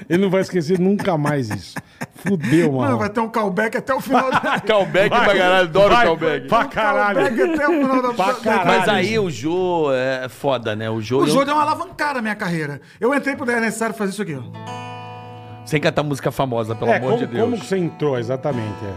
Ele 0.09 0.23
não 0.23 0.31
vai 0.31 0.41
esquecer 0.41 0.79
nunca 0.79 1.17
mais 1.17 1.49
isso. 1.51 1.75
Fudeu, 2.17 2.73
Mano, 2.73 2.83
mano. 2.83 2.99
vai 2.99 3.09
ter 3.11 3.21
um 3.21 3.29
callback 3.29 3.77
até 3.77 3.95
o 3.95 4.01
final 4.01 4.31
da. 4.31 4.61
Callback 4.61 5.09
pra 5.11 5.27
caralho, 5.27 5.69
adoro 5.69 5.95
Vai, 5.95 6.05
callback. 6.07 6.49
Pra 6.49 6.65
caralho. 6.65 7.15
Callback 7.21 7.43
até 7.55 7.69
o 7.69 7.73
final 7.73 8.03
da. 8.03 8.13
Pra 8.15 8.35
caralho. 8.35 8.67
Mas 8.81 8.89
aí 8.89 9.19
o 9.19 9.31
Jô 9.31 9.93
é 9.93 10.29
foda, 10.29 10.75
né? 10.75 10.89
O 10.91 11.01
Jô. 11.01 11.19
O 11.21 11.23
eu- 11.23 11.27
Jô 11.29 11.45
deu 11.45 11.55
uma 11.55 11.63
alavancada 11.63 12.15
na 12.15 12.23
minha 12.23 12.35
carreira. 12.35 12.81
Eu 13.01 13.15
entrei 13.15 13.37
pro 13.37 13.47
10 13.47 13.61
necessário 13.61 13.95
fazer 13.95 14.13
isso 14.13 14.23
aqui, 14.23 14.35
ó. 14.37 15.65
Sem 15.67 15.81
cantar 15.81 16.03
música 16.03 16.31
famosa, 16.31 16.75
pelo 16.75 16.91
É, 16.91 16.97
amor 16.99 17.13
como, 17.13 17.19
de 17.19 17.27
Deus. 17.27 17.43
como 17.45 17.59
que 17.59 17.67
você 17.67 17.77
entrou, 17.79 18.19
exatamente? 18.19 18.85
É. 18.85 18.93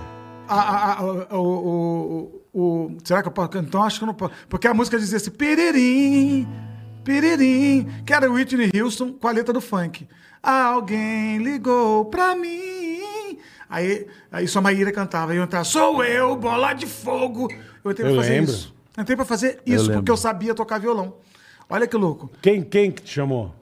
A- 0.50 0.56
a- 0.62 0.94
a- 1.00 1.04
o, 1.04 1.38
o- 1.38 2.42
o- 2.54 2.62
o- 2.62 2.98
será 3.04 3.22
que 3.22 3.28
eu 3.28 3.32
posso? 3.32 3.58
Então 3.58 3.84
acho 3.84 4.00
que 4.00 4.04
eu 4.04 4.08
não 4.08 4.14
posso. 4.14 4.34
Porque 4.50 4.68
a 4.68 4.74
música 4.74 4.98
dizia 4.98 5.18
assim: 5.18 5.32
piririm, 5.32 6.48
piririm, 7.08 7.88
que 8.06 8.12
era 8.14 8.30
Whitney 8.30 8.70
Houston 8.82 9.14
com 9.14 9.28
a 9.30 9.32
letra 9.32 9.54
do 9.54 9.62
funk. 9.62 10.06
Alguém 10.44 11.38
ligou 11.38 12.06
pra 12.06 12.36
mim. 12.36 13.38
Aí, 13.70 14.06
aí 14.30 14.46
só 14.48 14.60
Maíra 14.62 14.92
cantava. 14.92 15.34
E 15.34 15.38
eu 15.38 15.44
entrava: 15.44 15.64
Sou 15.64 16.04
eu, 16.04 16.36
bola 16.36 16.74
de 16.74 16.86
fogo. 16.86 17.48
Eu 17.84 17.92
entrei 17.92 18.10
Eu 18.10 18.14
pra 18.14 18.22
fazer 18.24 18.34
lembro. 18.36 18.52
isso. 18.52 18.76
Entrei 18.98 19.16
pra 19.16 19.26
fazer 19.26 19.60
isso 19.66 19.92
porque 19.92 20.12
eu 20.12 20.18
sabia 20.18 20.54
tocar 20.54 20.80
violão. 20.80 21.14
Olha 21.70 21.88
que 21.88 21.96
louco. 21.96 22.30
Quem, 22.42 22.62
quem 22.62 22.92
que 22.92 23.02
te 23.02 23.14
chamou? 23.14 23.54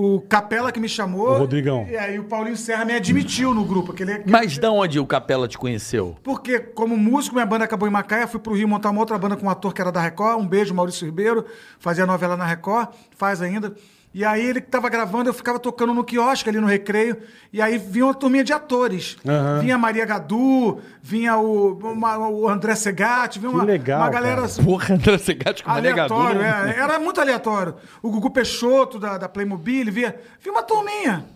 O 0.00 0.20
Capela 0.20 0.70
que 0.70 0.78
me 0.78 0.88
chamou. 0.88 1.30
O 1.30 1.38
Rodrigão. 1.38 1.84
E 1.90 1.96
aí 1.96 2.20
o 2.20 2.24
Paulinho 2.24 2.56
Serra 2.56 2.84
me 2.84 2.92
admitiu 2.94 3.52
no 3.52 3.64
grupo. 3.64 3.92
Que 3.92 4.04
ele 4.04 4.12
é- 4.12 4.22
Mas 4.24 4.56
de 4.56 4.64
onde 4.64 5.00
o 5.00 5.04
Capela 5.04 5.48
te 5.48 5.58
conheceu? 5.58 6.16
Porque, 6.22 6.60
como 6.60 6.96
músico, 6.96 7.34
minha 7.34 7.44
banda 7.44 7.64
acabou 7.64 7.88
em 7.88 7.90
Macaé, 7.90 8.24
fui 8.28 8.38
pro 8.38 8.54
Rio 8.54 8.68
montar 8.68 8.90
uma 8.90 9.00
outra 9.00 9.18
banda 9.18 9.36
com 9.36 9.46
um 9.46 9.50
ator 9.50 9.74
que 9.74 9.80
era 9.80 9.90
da 9.90 10.00
Record. 10.00 10.38
Um 10.38 10.46
beijo, 10.46 10.72
Maurício 10.72 11.04
Ribeiro. 11.04 11.44
Fazia 11.80 12.06
novela 12.06 12.36
na 12.36 12.46
Record, 12.46 12.90
faz 13.16 13.42
ainda. 13.42 13.74
E 14.14 14.24
aí 14.24 14.44
ele 14.44 14.60
que 14.60 14.68
tava 14.68 14.88
gravando, 14.88 15.28
eu 15.28 15.34
ficava 15.34 15.58
tocando 15.58 15.92
no 15.92 16.02
quiosque 16.02 16.48
ali 16.48 16.58
no 16.58 16.66
recreio. 16.66 17.18
E 17.52 17.60
aí 17.60 17.76
vinha 17.78 18.06
uma 18.06 18.14
turminha 18.14 18.42
de 18.42 18.52
atores. 18.52 19.16
Aham. 19.26 19.60
Vinha 19.60 19.74
a 19.74 19.78
Maria 19.78 20.04
Gadu, 20.06 20.80
vinha 21.02 21.36
o, 21.36 21.74
uma- 21.78 22.18
o 22.28 22.48
André 22.48 22.74
Segatti, 22.74 23.38
vinha 23.38 23.50
Que 23.50 23.56
uma, 23.58 23.64
legal, 23.64 24.00
uma 24.00 24.10
galera 24.10 24.48
cara. 24.48 24.64
Porra, 24.64 24.94
André 24.94 25.18
Segatti 25.18 25.62
com 25.62 25.70
aleatório. 25.70 26.40
Gadu. 26.40 26.68
é, 26.70 26.78
era 26.78 26.98
muito 26.98 27.20
aleatório. 27.20 27.74
O 28.02 28.10
Gugu 28.10 28.30
Peixoto, 28.30 28.98
da, 28.98 29.18
da 29.18 29.28
Playmobil, 29.28 29.92
via, 29.92 30.18
vinha 30.40 30.52
uma 30.54 30.62
turminha. 30.62 31.26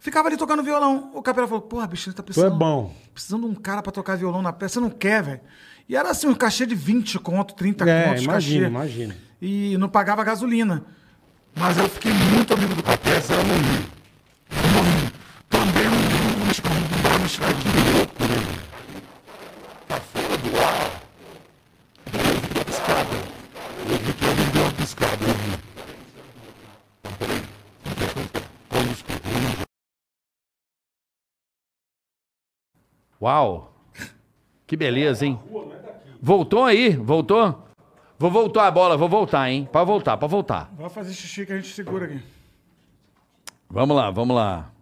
Ficava 0.00 0.28
ali 0.28 0.36
tocando 0.36 0.62
violão. 0.62 1.10
O 1.14 1.22
Capela 1.22 1.46
falou, 1.46 1.62
porra, 1.62 1.86
bicho, 1.86 2.10
você 2.10 2.16
tá 2.16 2.22
precisando... 2.22 2.54
é 2.54 2.58
bom. 2.58 2.94
Precisando 3.12 3.42
de 3.46 3.52
um 3.52 3.54
cara 3.54 3.82
pra 3.82 3.92
tocar 3.92 4.16
violão 4.16 4.40
na 4.40 4.52
peça. 4.52 4.74
Você 4.74 4.80
não 4.80 4.90
quer, 4.90 5.22
velho. 5.22 5.40
E 5.88 5.94
era 5.96 6.10
assim, 6.10 6.26
um 6.28 6.34
cachê 6.34 6.64
de 6.66 6.74
20 6.74 7.18
conto, 7.18 7.54
30 7.54 7.88
É, 7.88 8.04
contos 8.08 8.22
imagina, 8.24 8.64
cachê. 8.64 8.70
imagina. 8.70 9.16
E 9.40 9.76
não 9.78 9.88
pagava 9.88 10.24
gasolina. 10.24 10.84
Mas 11.58 11.78
eu 11.78 11.88
fiquei 11.88 12.12
muito 12.12 12.52
amigo 12.52 12.74
do 12.74 12.82
Capela. 12.82 13.16
Essa 13.16 13.32
era 13.32 13.42
muito. 13.44 13.96
Também 15.48 15.88
um 15.88 16.46
dos 16.46 16.60
convidados 16.60 17.40
aqui. 17.40 18.06
Tá 19.88 19.96
fora 19.96 20.36
do 20.36 20.58
ar. 20.60 21.00
Deu 22.12 22.22
uma 22.54 22.64
piscada. 22.64 23.16
Eu 23.88 23.96
vi 23.96 24.12
que 24.12 24.24
ele 24.24 24.44
deu 24.52 24.62
uma 24.62 24.72
piscada. 24.72 25.24
Eu 25.24 25.34
vi. 25.34 25.56
Uau! 33.18 33.72
Que 34.66 34.76
beleza, 34.76 35.24
hein? 35.24 35.40
Voltou 36.20 36.64
aí? 36.64 36.90
Voltou? 36.94 37.65
Vou 38.18 38.30
voltar 38.30 38.66
a 38.66 38.70
bola, 38.70 38.96
vou 38.96 39.08
voltar, 39.08 39.50
hein? 39.50 39.68
Pode 39.70 39.86
voltar, 39.86 40.16
pode 40.16 40.30
voltar. 40.30 40.70
Vai 40.74 40.88
fazer 40.88 41.12
xixi 41.12 41.44
que 41.44 41.52
a 41.52 41.56
gente 41.56 41.72
segura 41.74 42.06
aqui. 42.06 42.22
Vamos 43.68 43.94
lá, 43.94 44.10
vamos 44.10 44.34
lá. 44.34 44.72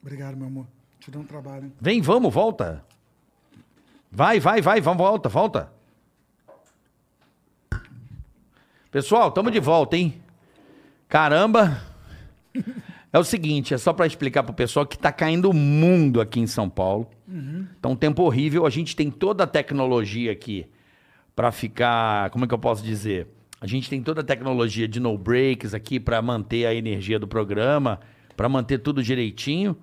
Obrigado, 0.00 0.36
meu 0.36 0.46
amor. 0.46 0.66
Te 1.00 1.10
deu 1.10 1.20
um 1.20 1.26
trabalho, 1.26 1.64
hein? 1.64 1.72
Vem, 1.80 2.00
vamos, 2.00 2.32
volta. 2.32 2.84
Vai, 4.12 4.38
vai, 4.38 4.60
vai, 4.60 4.80
vamos, 4.80 4.98
volta, 4.98 5.28
volta. 5.28 5.72
Pessoal, 8.90 9.28
estamos 9.28 9.52
de 9.52 9.60
volta, 9.60 9.96
hein? 9.96 10.20
Caramba. 11.08 11.82
É 13.12 13.18
o 13.18 13.24
seguinte, 13.24 13.74
é 13.74 13.78
só 13.78 13.92
para 13.92 14.06
explicar 14.06 14.44
pro 14.44 14.54
pessoal 14.54 14.86
que 14.86 14.96
tá 14.96 15.10
caindo 15.10 15.50
o 15.50 15.54
mundo 15.54 16.20
aqui 16.20 16.38
em 16.38 16.46
São 16.46 16.70
Paulo. 16.70 17.08
Tá 17.80 17.88
um 17.88 17.96
tempo 17.96 18.22
horrível. 18.22 18.66
A 18.66 18.70
gente 18.70 18.94
tem 18.96 19.10
toda 19.10 19.44
a 19.44 19.46
tecnologia 19.46 20.32
aqui 20.32 20.66
para 21.36 21.52
ficar, 21.52 22.30
como 22.30 22.44
é 22.44 22.48
que 22.48 22.54
eu 22.54 22.58
posso 22.58 22.82
dizer? 22.82 23.26
A 23.60 23.66
gente 23.66 23.88
tem 23.90 24.02
toda 24.02 24.20
a 24.20 24.24
tecnologia 24.24 24.88
de 24.88 24.98
no 25.00 25.16
breaks 25.18 25.74
aqui 25.74 26.00
para 26.00 26.20
manter 26.22 26.66
a 26.66 26.74
energia 26.74 27.18
do 27.18 27.28
programa, 27.28 28.00
para 28.36 28.48
manter 28.48 28.78
tudo 28.78 29.02
direitinho. 29.02 29.76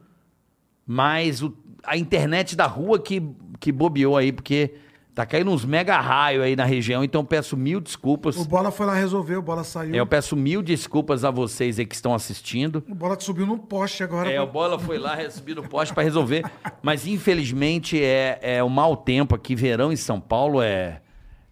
Mas 0.86 1.41
o- 1.44 1.56
a 1.84 1.98
internet 1.98 2.56
da 2.56 2.65
rua 2.65 2.99
que, 2.99 3.22
que 3.60 3.72
bobeou 3.72 4.18
aí, 4.18 4.32
porque 4.32 4.76
tá 5.18 5.26
caindo 5.26 5.49
uns 5.49 5.65
mega 5.65 5.99
raio 5.99 6.44
aí 6.44 6.56
na 6.56 6.64
região, 6.64 7.03
então 7.03 7.26
peço 7.26 7.57
mil 7.57 7.81
desculpas. 7.81 8.38
O 8.38 8.45
Bola 8.45 8.69
foi 8.69 8.85
lá 8.85 8.94
resolver, 8.94 9.35
o 9.35 9.41
Bola 9.41 9.64
saiu. 9.64 9.95
Eu 9.95 10.06
peço 10.06 10.35
mil 10.35 10.61
desculpas 10.61 11.26
a 11.26 11.31
vocês 11.31 11.80
aí 11.80 11.88
que 11.88 11.95
estão 11.95 12.14
assistindo. 12.14 12.84
O 12.88 12.94
Bola 12.94 13.19
subiu 13.19 13.48
no 13.48 13.57
poste 13.57 14.03
agora. 14.03 14.31
É, 14.31 14.39
o 14.39 14.45
Bola 14.45 14.77
foi 14.77 14.99
lá 14.99 15.27
subir 15.31 15.56
no 15.56 15.68
poste 15.68 15.91
para 15.91 16.03
resolver. 16.03 16.45
Mas 16.84 17.07
infelizmente 17.07 17.99
é, 17.99 18.38
é 18.44 18.64
o 18.64 18.69
mau 18.69 18.95
tempo 18.95 19.34
aqui. 19.34 19.56
Verão 19.56 19.91
em 19.91 19.95
São 19.95 20.22
Paulo 20.22 20.61
é, 20.61 21.02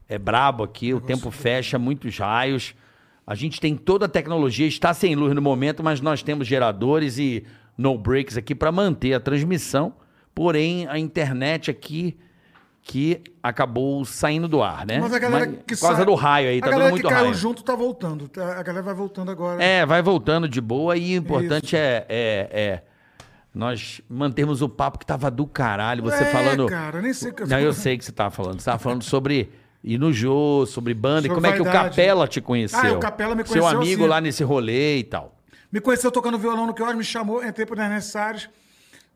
é 0.07 0.19
brabo 0.19 0.63
aqui. 0.63 0.93
O 0.93 1.01
tempo 1.01 1.31
fecha, 1.31 1.79
muitos 1.79 2.19
raios. 2.19 2.75
A 3.25 3.33
gente 3.33 3.59
tem 3.59 3.75
toda 3.75 4.05
a 4.05 4.09
tecnologia, 4.09 4.67
está 4.67 4.93
sem 4.93 5.15
luz 5.15 5.33
no 5.33 5.41
momento, 5.41 5.83
mas 5.83 6.01
nós 6.01 6.21
temos 6.21 6.45
geradores 6.45 7.17
e 7.17 7.43
no 7.75 7.97
breaks 7.97 8.37
aqui 8.37 8.53
para 8.53 8.71
manter 8.71 9.15
a 9.15 9.19
transmissão. 9.19 9.91
Porém, 10.35 10.87
a 10.87 10.99
internet 10.99 11.71
aqui 11.71 12.15
que 12.87 13.19
acabou 13.41 14.05
saindo 14.05 14.47
do 14.47 14.61
ar, 14.61 14.85
né? 14.85 14.99
Mas 14.99 15.11
a 15.11 15.17
galera 15.17 15.45
Mas 15.47 15.55
que 15.65 15.73
por 15.75 15.81
causa 15.81 15.95
sai- 15.97 16.05
do 16.05 16.13
raio 16.13 16.49
aí, 16.49 16.59
a 16.59 16.61
tá 16.61 16.67
dando 16.67 16.73
galera 16.75 16.91
muito 16.91 17.03
que 17.07 17.09
caiu 17.11 17.25
raio. 17.25 17.33
junto 17.35 17.63
tá 17.63 17.75
voltando. 17.75 18.27
tá? 18.29 18.59
A 18.59 18.61
galera 18.61 18.83
vai 18.83 18.93
voltando 18.93 19.31
agora. 19.31 19.61
É, 19.63 19.83
vai 19.87 20.03
voltando 20.03 20.47
de 20.47 20.61
boa 20.61 20.95
e 20.95 21.17
o 21.17 21.19
importante 21.19 21.75
é, 21.75 22.05
é, 22.07 22.49
é 22.53 22.83
nós 23.53 24.01
mantermos 24.07 24.61
o 24.61 24.69
papo 24.69 24.99
que 24.99 25.05
tava 25.05 25.31
do 25.31 25.47
caralho. 25.47 26.03
Você 26.03 26.23
É, 26.23 26.27
falando. 26.27 26.67
cara, 26.67 27.01
nem 27.01 27.11
sei 27.11 27.31
o 27.31 27.33
que 27.33 27.41
eu 27.41 27.47
Não, 27.47 27.59
eu 27.59 27.73
sei 27.73 27.97
que 27.97 28.05
você 28.05 28.11
tava 28.11 28.29
falando. 28.29 28.59
Você 28.59 28.65
tava 28.65 28.77
falando 28.77 29.01
sobre 29.03 29.49
ir 29.83 29.97
no 29.97 30.13
Jô, 30.13 30.65
sobre 30.67 30.93
banda. 30.93 31.25
e 31.25 31.29
como 31.31 31.47
é 31.47 31.53
que 31.53 31.61
o 31.61 31.63
vaidade. 31.63 31.89
Capela 31.89 32.27
te 32.27 32.39
conheceu? 32.39 32.79
Ah, 32.93 32.97
o 32.97 32.99
Capela 32.99 33.33
me 33.33 33.43
Seu 33.47 33.61
conheceu 33.63 33.79
amigo 33.81 34.01
assim. 34.03 34.09
lá 34.11 34.21
nesse 34.21 34.43
rolê 34.43 34.99
e 34.99 35.03
tal. 35.03 35.33
Me 35.71 35.81
conheceu 35.81 36.11
tocando 36.11 36.37
violão 36.37 36.67
no 36.67 36.73
que 36.73 36.83
me 36.93 37.03
chamou, 37.03 37.43
entrei 37.43 37.65
para 37.65 37.89
necessários. 37.89 38.47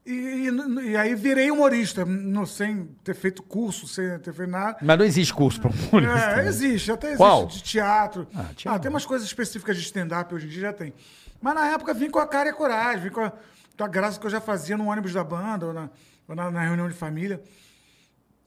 E, 0.05 0.11
e, 0.11 0.89
e 0.91 0.97
aí 0.97 1.13
virei 1.13 1.51
humorista, 1.51 2.03
não, 2.05 2.45
sem 2.45 2.85
ter 3.03 3.13
feito 3.13 3.43
curso, 3.43 3.87
sem 3.87 4.17
ter 4.19 4.33
feito 4.33 4.49
nada. 4.49 4.77
Mas 4.81 4.97
não 4.97 5.05
existe 5.05 5.33
curso 5.33 5.59
pra 5.61 5.69
humorista. 5.69 6.17
É, 6.17 6.35
né? 6.37 6.47
existe, 6.47 6.91
até 6.91 7.07
existe 7.07 7.17
Qual? 7.17 7.45
de 7.47 7.61
teatro. 7.63 8.27
Ah, 8.33 8.47
Ah, 8.49 8.53
teatro. 8.55 8.81
tem 8.81 8.89
umas 8.89 9.05
coisas 9.05 9.27
específicas 9.27 9.75
de 9.77 9.83
stand-up 9.83 10.33
hoje 10.33 10.47
em 10.47 10.49
dia 10.49 10.61
já 10.61 10.73
tem. 10.73 10.93
Mas 11.41 11.53
na 11.55 11.67
época 11.67 11.93
vim 11.93 12.09
com 12.09 12.19
a 12.19 12.27
cara 12.27 12.49
e 12.49 12.51
a 12.51 12.55
coragem, 12.55 13.03
vim 13.03 13.09
com 13.09 13.21
a, 13.21 13.31
com 13.31 13.83
a 13.83 13.87
graça 13.87 14.19
que 14.19 14.25
eu 14.25 14.29
já 14.31 14.41
fazia 14.41 14.75
no 14.77 14.87
ônibus 14.89 15.13
da 15.13 15.23
banda 15.23 15.67
ou 15.67 15.73
na, 15.73 15.89
ou 16.27 16.35
na, 16.35 16.49
na 16.49 16.61
reunião 16.63 16.87
de 16.89 16.95
família. 16.95 17.41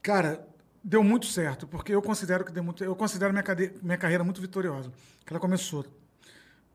Cara, 0.01 0.45
deu 0.83 1.03
muito 1.03 1.25
certo, 1.27 1.65
porque 1.65 1.93
eu 1.93 2.01
considero 2.01 2.43
que 2.43 2.51
deu 2.51 2.63
muito. 2.63 2.83
Eu 2.83 2.95
considero 2.95 3.31
minha, 3.31 3.43
cade- 3.43 3.71
minha 3.81 3.97
carreira 3.97 4.23
muito 4.23 4.41
vitoriosa. 4.41 4.91
Que 5.25 5.31
ela 5.31 5.39
começou 5.39 5.85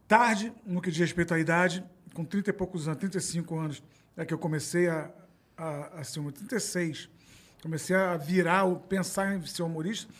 tarde, 0.07 0.53
no 0.65 0.81
que 0.81 0.91
diz 0.91 1.01
respeito 1.01 1.35
à 1.35 1.39
idade, 1.39 1.85
com 2.15 2.25
30 2.25 2.51
e 2.51 2.53
poucos 2.53 2.89
anos, 2.89 2.99
35 3.01 3.59
anos, 3.59 3.83
é 4.19 4.25
que 4.27 4.35
eu 4.35 4.39
comecei 4.39 4.89
a, 4.89 5.11
a, 5.57 6.01
a 6.01 6.05
ser 6.05 6.21
humorista, 6.21 6.45
36. 6.47 7.09
Comecei 7.63 7.97
a 7.97 8.17
virar, 8.17 8.67
pensar 8.89 9.35
em 9.35 9.45
ser 9.47 9.63
humorista. 9.63 10.13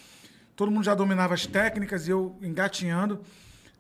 Todo 0.57 0.71
mundo 0.73 0.85
já 0.85 0.95
dominava 0.95 1.35
as 1.35 1.47
técnicas 1.47 2.09
e 2.09 2.11
eu 2.11 2.37
engatinhando. 2.43 3.21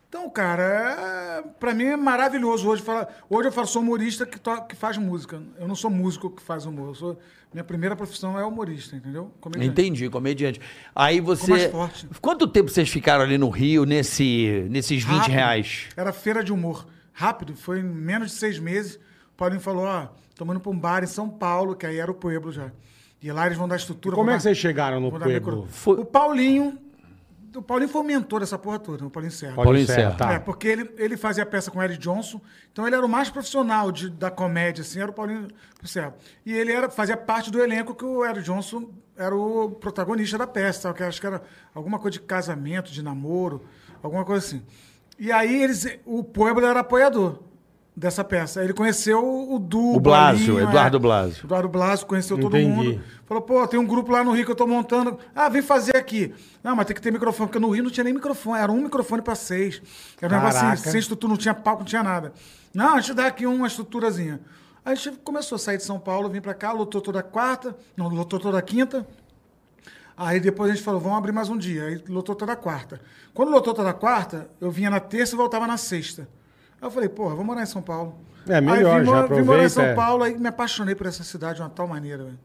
Então, 0.08 0.30
cara, 0.30 0.62
é, 0.62 1.42
pra 1.60 1.74
mim 1.74 1.84
é 1.84 1.96
maravilhoso 1.96 2.66
hoje 2.68 2.82
falar. 2.82 3.08
Hoje 3.28 3.48
eu 3.48 3.52
falo, 3.52 3.66
sou 3.66 3.82
humorista 3.82 4.24
que, 4.24 4.38
to- 4.40 4.62
que 4.66 4.74
faz 4.74 4.96
música. 4.96 5.42
Eu 5.58 5.68
não 5.68 5.74
sou 5.74 5.90
músico 5.90 6.30
que 6.30 6.40
faz 6.42 6.64
humor. 6.64 6.96
Sou, 6.96 7.18
minha 7.52 7.64
primeira 7.64 7.94
profissão 7.94 8.38
é 8.38 8.44
humorista, 8.44 8.96
entendeu? 8.96 9.34
Comediante. 9.40 9.70
Entendi, 9.70 10.08
comediante. 10.08 10.60
Aí 10.94 11.20
você. 11.20 11.50
mais 11.50 11.70
forte. 11.70 12.06
Quanto 12.22 12.46
tempo 12.46 12.70
vocês 12.70 12.88
ficaram 12.88 13.22
ali 13.24 13.36
no 13.36 13.50
Rio 13.50 13.84
nesse, 13.84 14.66
nesses 14.70 15.02
20 15.04 15.14
Rápido. 15.16 15.32
reais? 15.32 15.86
Era 15.96 16.12
feira 16.12 16.42
de 16.42 16.52
humor. 16.52 16.86
Rápido, 17.12 17.54
foi 17.54 17.80
em 17.80 17.84
menos 17.84 18.30
de 18.30 18.36
seis 18.38 18.58
meses. 18.58 18.98
O 19.38 19.44
Paulinho 19.46 19.60
falou: 19.60 19.84
ó, 19.84 20.08
estamos 20.30 20.52
indo 20.52 20.60
para 20.60 20.72
um 20.72 20.76
bar 20.78 21.04
em 21.04 21.06
São 21.06 21.28
Paulo, 21.30 21.76
que 21.76 21.86
aí 21.86 21.96
era 21.98 22.10
o 22.10 22.14
Pueblo 22.14 22.50
já. 22.50 22.72
E 23.22 23.30
lá 23.30 23.46
eles 23.46 23.56
vão 23.56 23.68
dar 23.68 23.76
estrutura. 23.76 24.16
Como 24.16 24.26
vão 24.26 24.34
é 24.34 24.36
que 24.36 24.38
dar- 24.38 24.42
vocês 24.42 24.58
chegaram 24.58 24.98
no 25.00 25.12
Pueblo? 25.12 25.68
Foi- 25.70 26.00
O 26.00 26.04
Paulinho. 26.04 26.76
O 27.54 27.62
Paulinho 27.62 27.88
foi 27.88 28.00
o 28.00 28.04
mentor 28.04 28.40
dessa 28.40 28.58
porra 28.58 28.80
toda, 28.80 29.06
o 29.06 29.10
Paulinho 29.10 29.30
Serra. 29.32 29.54
Paulinho 29.54 29.86
Serra, 29.86 30.12
tá. 30.16 30.32
É, 30.34 30.38
porque 30.40 30.66
ele, 30.68 30.90
ele 30.98 31.16
fazia 31.16 31.46
peça 31.46 31.70
com 31.70 31.78
o 31.78 31.82
Eric 31.82 31.98
Johnson, 31.98 32.40
então 32.72 32.84
ele 32.86 32.94
era 32.96 33.04
o 33.06 33.08
mais 33.08 33.30
profissional 33.30 33.90
de- 33.92 34.10
da 34.10 34.28
comédia, 34.30 34.82
assim, 34.82 35.00
era 35.00 35.10
o 35.10 35.14
Paulinho 35.14 35.46
Serra. 35.84 36.14
E 36.44 36.52
ele 36.52 36.72
era, 36.72 36.90
fazia 36.90 37.16
parte 37.16 37.50
do 37.50 37.60
elenco 37.62 37.94
que 37.94 38.04
o 38.04 38.24
Eric 38.24 38.42
Johnson 38.42 38.90
era 39.16 39.34
o 39.34 39.70
protagonista 39.70 40.36
da 40.36 40.46
peça, 40.48 40.92
que 40.92 41.02
acho 41.02 41.20
que 41.20 41.26
era 41.26 41.40
alguma 41.74 41.98
coisa 42.00 42.18
de 42.18 42.20
casamento, 42.24 42.90
de 42.92 43.02
namoro, 43.02 43.62
alguma 44.02 44.24
coisa 44.24 44.44
assim. 44.44 44.62
E 45.18 45.30
aí 45.32 45.62
eles, 45.62 45.86
o 46.04 46.22
Pueblo 46.22 46.64
era 46.66 46.80
apoiador 46.80 47.40
dessa 47.98 48.22
peça. 48.22 48.60
Aí 48.60 48.66
Ele 48.66 48.72
conheceu 48.72 49.18
o 49.52 49.58
Du, 49.58 49.96
O 49.96 50.00
Blasio, 50.00 50.54
Bolinho, 50.54 50.68
Eduardo 50.70 50.96
é. 50.96 51.00
Blasio. 51.00 51.44
Eduardo 51.44 51.68
Blasio 51.68 52.06
conheceu 52.06 52.38
todo 52.38 52.56
Entendi. 52.56 52.74
mundo. 52.74 53.00
Falou, 53.26 53.42
pô, 53.42 53.66
tem 53.66 53.78
um 53.78 53.86
grupo 53.86 54.12
lá 54.12 54.22
no 54.22 54.32
Rio 54.32 54.44
que 54.44 54.50
eu 54.52 54.56
tô 54.56 54.66
montando. 54.66 55.18
Ah, 55.34 55.48
vem 55.48 55.60
fazer 55.60 55.96
aqui. 55.96 56.32
Não, 56.62 56.76
mas 56.76 56.86
tem 56.86 56.94
que 56.94 57.02
ter 57.02 57.12
microfone, 57.12 57.48
porque 57.48 57.58
no 57.58 57.70
Rio 57.70 57.82
não 57.82 57.90
tinha 57.90 58.04
nem 58.04 58.14
microfone. 58.14 58.60
Era 58.60 58.70
um 58.70 58.82
microfone 58.82 59.20
para 59.20 59.34
seis. 59.34 59.82
Era 60.20 60.32
um 60.32 60.36
negócio 60.36 60.60
Caraca. 60.60 60.80
assim, 60.80 60.90
sem 60.90 61.00
estrutura, 61.00 61.30
não 61.30 61.36
tinha 61.36 61.54
palco, 61.54 61.80
não 61.80 61.86
tinha 61.86 62.02
nada. 62.02 62.32
Não, 62.72 62.94
a 62.94 63.00
gente 63.00 63.14
dá 63.14 63.26
aqui 63.26 63.46
uma 63.46 63.66
estruturazinha. 63.66 64.40
Aí 64.84 64.92
a 64.92 64.94
gente 64.94 65.18
começou 65.18 65.56
a 65.56 65.58
sair 65.58 65.76
de 65.76 65.82
São 65.82 65.98
Paulo, 65.98 66.28
vim 66.28 66.40
para 66.40 66.54
cá, 66.54 66.72
lotou 66.72 67.00
toda 67.00 67.22
quarta, 67.22 67.76
não, 67.96 68.08
lotou 68.08 68.38
toda 68.38 68.62
quinta. 68.62 69.06
Aí 70.16 70.40
depois 70.40 70.70
a 70.70 70.74
gente 70.74 70.84
falou, 70.84 71.00
vamos 71.00 71.18
abrir 71.18 71.32
mais 71.32 71.48
um 71.48 71.56
dia. 71.58 71.84
Aí 71.84 72.02
lotou 72.08 72.34
toda 72.34 72.54
quarta. 72.56 73.00
Quando 73.34 73.50
lotou 73.50 73.74
toda 73.74 73.92
quarta, 73.92 74.48
eu 74.60 74.70
vinha 74.70 74.88
na 74.88 75.00
terça 75.00 75.34
e 75.34 75.36
voltava 75.36 75.66
na 75.66 75.76
sexta. 75.76 76.28
Aí 76.80 76.86
eu 76.86 76.90
falei, 76.90 77.08
porra, 77.08 77.34
vou 77.34 77.44
morar 77.44 77.62
em 77.62 77.66
São 77.66 77.82
Paulo. 77.82 78.16
É, 78.48 78.60
melhor, 78.60 78.94
aí 78.96 79.00
vim, 79.00 79.06
já 79.06 79.12
morar- 79.12 79.26
vim 79.34 79.42
morar 79.42 79.64
em 79.64 79.68
São 79.68 79.82
aproveita, 79.82 79.82
é. 79.82 79.94
Paulo, 79.94 80.22
aí 80.24 80.38
me 80.38 80.48
apaixonei 80.48 80.94
por 80.94 81.06
essa 81.06 81.22
cidade 81.24 81.56
de 81.56 81.62
uma 81.62 81.68
tal 81.70 81.86
maneira, 81.88 82.24
velho. 82.24 82.38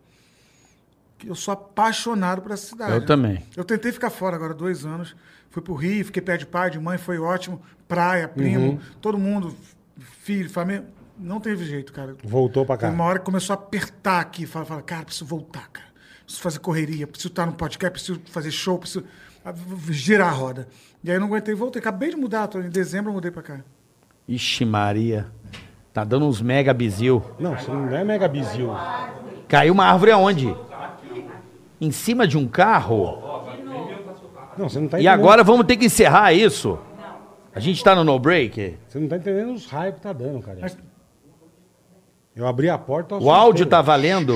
Que 1.17 1.27
Eu 1.29 1.35
sou 1.35 1.53
apaixonado 1.53 2.41
por 2.41 2.51
essa 2.51 2.65
cidade. 2.67 2.91
Eu 2.91 3.05
também. 3.05 3.41
Eu 3.55 3.63
tentei 3.63 3.91
ficar 3.91 4.09
fora 4.09 4.35
agora 4.35 4.53
dois 4.53 4.85
anos. 4.85 5.15
Fui 5.49 5.61
pro 5.61 5.73
Rio, 5.75 6.03
fiquei 6.05 6.21
pé 6.21 6.35
de 6.35 6.45
pai, 6.45 6.69
de 6.71 6.79
mãe, 6.79 6.97
foi 6.97 7.19
ótimo. 7.19 7.61
Praia, 7.87 8.27
primo, 8.27 8.71
Uhum. 8.71 8.79
todo 8.99 9.17
mundo, 9.17 9.55
filho, 10.23 10.49
família. 10.49 10.85
Não 11.17 11.39
teve 11.39 11.63
jeito, 11.63 11.93
cara. 11.93 12.15
Voltou 12.23 12.65
pra 12.65 12.75
cá. 12.75 12.87
Tem 12.87 12.95
uma 12.95 13.03
hora 13.05 13.19
que 13.19 13.25
começou 13.25 13.53
a 13.53 13.57
apertar 13.57 14.19
aqui. 14.19 14.45
Fala, 14.47 14.65
fala, 14.65 14.81
cara, 14.81 15.05
preciso 15.05 15.25
voltar, 15.25 15.69
cara. 15.69 15.87
Preciso 16.25 16.41
fazer 16.41 16.59
correria, 16.59 17.05
preciso 17.05 17.29
estar 17.29 17.45
no 17.45 17.53
podcast, 17.53 17.91
preciso 17.91 18.19
fazer 18.31 18.49
show, 18.49 18.79
preciso 18.79 19.05
ah, 19.45 19.53
girar 19.91 20.29
a 20.29 20.31
roda. 20.31 20.67
E 21.03 21.09
aí 21.11 21.15
eu 21.17 21.19
não 21.19 21.27
aguentei 21.27 21.53
e 21.53 21.57
voltei. 21.57 21.79
Acabei 21.79 22.09
de 22.09 22.15
mudar, 22.15 22.47
tô, 22.47 22.59
em 22.59 22.69
dezembro 22.69 23.11
eu 23.11 23.13
mudei 23.13 23.29
pra 23.29 23.43
cá. 23.43 23.59
Ixi, 24.27 24.65
Maria. 24.65 25.27
Tá 25.93 26.03
dando 26.03 26.25
uns 26.25 26.41
mega 26.41 26.73
bizil. 26.73 27.23
Não, 27.39 27.55
você 27.57 27.69
não 27.71 27.95
é 27.95 28.03
mega 28.03 28.27
bizil. 28.27 28.71
Caiu 29.47 29.73
uma 29.73 29.85
árvore 29.85 30.11
aonde? 30.11 30.55
Em 31.79 31.91
cima 31.91 32.27
de 32.27 32.37
um 32.37 32.47
carro? 32.47 33.21
Não, 34.57 34.69
você 34.69 34.79
não 34.79 34.87
tá 34.87 34.97
E 34.97 35.01
entendendo. 35.03 35.19
agora 35.19 35.43
vamos 35.43 35.65
ter 35.65 35.77
que 35.77 35.85
encerrar 35.85 36.33
isso? 36.33 36.79
A 37.53 37.59
gente 37.59 37.83
tá 37.83 37.93
no 37.95 38.03
no 38.03 38.17
break? 38.17 38.77
Você 38.87 38.99
não 38.99 39.07
tá 39.07 39.17
entendendo 39.17 39.53
os 39.53 39.67
raios 39.67 39.95
que 39.95 40.01
tá 40.01 40.11
dando, 40.13 40.41
cara. 40.41 40.59
Eu 42.35 42.47
abri 42.47 42.69
a 42.69 42.77
porta. 42.77 43.15
O 43.17 43.29
áudio 43.29 43.65
tá 43.67 43.81
valendo? 43.81 44.33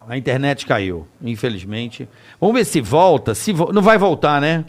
A 0.00 0.16
internet 0.18 0.66
caiu, 0.66 1.06
infelizmente. 1.22 2.08
Vamos 2.40 2.56
ver 2.56 2.64
se 2.64 2.80
volta. 2.80 3.34
Se 3.34 3.52
vo- 3.52 3.72
Não 3.72 3.80
vai 3.80 3.96
voltar, 3.96 4.40
né? 4.40 4.64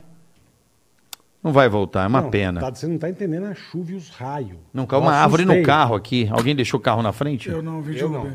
Não 1.44 1.52
vai 1.52 1.68
voltar, 1.68 2.04
é 2.06 2.08
uma 2.08 2.22
Não, 2.22 2.30
pena. 2.30 2.62
tá- 2.62 2.74
você 2.74 2.88
não 2.88 2.98
tá 2.98 3.10
entendendo 3.10 3.46
a 3.48 3.54
chuva 3.54 3.92
e 3.92 3.96
os 3.96 4.10
raios. 4.10 4.58
Não, 4.74 4.86
caiu 4.86 5.02
uma 5.02 5.12
árvore 5.14 5.44
no 5.46 5.62
carro 5.64 5.94
aqui. 5.96 6.30
Alguém 6.32 6.56
deixou 6.56 6.80
o 6.80 6.84
carro 6.84 7.02
na 7.02 7.12
frente? 7.12 7.50
Eu 7.50 7.62
não 7.62 7.82
vi 7.82 7.96
de 7.96 8.00
Eu 8.02 8.10
não. 8.10 8.32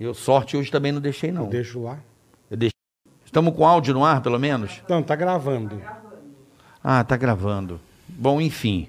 Eu, 0.00 0.12
sorte, 0.14 0.56
hoje 0.56 0.70
também 0.70 0.90
não 0.92 1.00
deixei, 1.00 1.30
não. 1.30 1.44
Eu 1.44 1.48
deixo 1.50 1.82
lá. 1.82 1.98
Eu 2.50 2.56
deixei. 2.56 2.72
Estamos 3.24 3.54
com 3.54 3.64
áudio 3.66 3.94
no 3.94 4.04
ar, 4.04 4.20
pelo 4.20 4.38
menos? 4.38 4.82
Não, 4.88 5.02
tá 5.02 5.14
gravando. 5.14 5.80
Ah, 6.82 7.04
tá 7.04 7.16
gravando. 7.16 7.80
Bom, 8.08 8.40
enfim. 8.40 8.88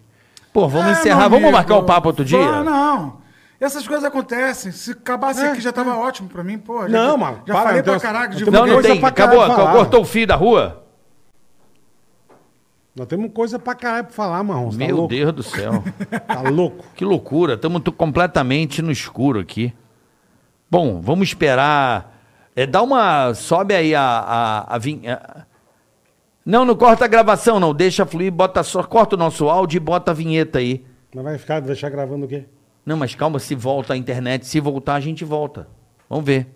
Pô, 0.53 0.67
vamos 0.67 0.87
É, 0.87 0.91
encerrar. 0.93 1.21
meu 1.21 1.29
Vamos 1.31 1.43
amigo, 1.45 1.57
marcar 1.57 1.75
o 1.77 1.83
papo 1.83 2.07
outro 2.07 2.25
dia? 2.25 2.39
vá, 2.39 2.63
Não. 2.63 3.19
Essas 3.59 3.85
coisas 3.87 4.05
acontecem. 4.05 4.71
Se 4.71 4.91
acabasse 4.91 5.41
aqui 5.45 5.59
já 5.59 5.71
tava 5.73 5.95
ótimo 5.97 6.29
pra 6.29 6.43
mim, 6.43 6.57
pô. 6.57 6.79
Já, 6.81 6.85
É, 6.87 6.89
Não, 6.89 7.17
mano, 7.17 7.41
Já 7.45 7.53
para, 7.53 7.63
falei 7.65 7.81
então, 7.81 7.93
pra 7.99 8.01
caraca 8.01 8.35
de 8.35 8.49
Não, 8.49 8.65
não 8.65 8.81
tem. 8.81 9.03
Acabou, 9.03 9.39
caralho 9.41 9.55
falar. 9.55 9.73
cortou 9.73 10.01
o 10.01 10.05
fio 10.05 10.25
da 10.25 10.35
rua? 10.35 10.85
Nós 12.95 13.07
temos 13.07 13.31
coisa 13.31 13.57
pra 13.59 13.75
caralho 13.75 14.05
pra 14.05 14.13
falar, 14.13 14.43
Marrom. 14.43 14.71
Tá 14.71 14.77
Meu 14.77 14.95
louco? 14.95 15.13
Deus 15.13 15.33
do 15.33 15.43
céu. 15.43 15.83
Tá 16.27 16.41
louco. 16.41 16.85
que 16.95 17.05
loucura. 17.05 17.53
Estamos 17.53 17.81
completamente 17.95 18.81
no 18.81 18.91
escuro 18.91 19.39
aqui. 19.39 19.73
Bom, 20.69 20.99
vamos 21.01 21.29
esperar. 21.29 22.17
É, 22.55 22.65
dá 22.65 22.81
uma. 22.81 23.33
Sobe 23.33 23.73
aí 23.73 23.95
a. 23.95 24.01
a, 24.01 24.75
a 24.75 24.77
vin- 24.77 25.07
a- 25.07 25.45
Não, 26.45 26.65
não 26.65 26.75
corta 26.75 27.05
a 27.05 27.07
gravação, 27.07 27.59
não. 27.59 27.73
Deixa 27.73 28.05
fluir, 28.05 28.31
bota 28.31 28.61
só. 28.63 28.83
Corta 28.83 29.15
o 29.15 29.19
nosso 29.19 29.47
áudio 29.49 29.77
e 29.77 29.79
bota 29.79 30.11
a 30.11 30.13
vinheta 30.13 30.59
aí. 30.59 30.85
Mas 31.15 31.23
vai 31.23 31.37
ficar, 31.37 31.59
deixar 31.61 31.89
gravando 31.89 32.25
o 32.25 32.27
quê? 32.27 32.45
Não, 32.85 32.97
mas 32.97 33.15
calma, 33.15 33.39
se 33.39 33.55
volta 33.55 33.93
a 33.93 33.97
internet, 33.97 34.45
se 34.45 34.59
voltar, 34.59 34.95
a 34.95 34.99
gente 34.99 35.23
volta. 35.23 35.67
Vamos 36.09 36.25
ver. 36.25 36.47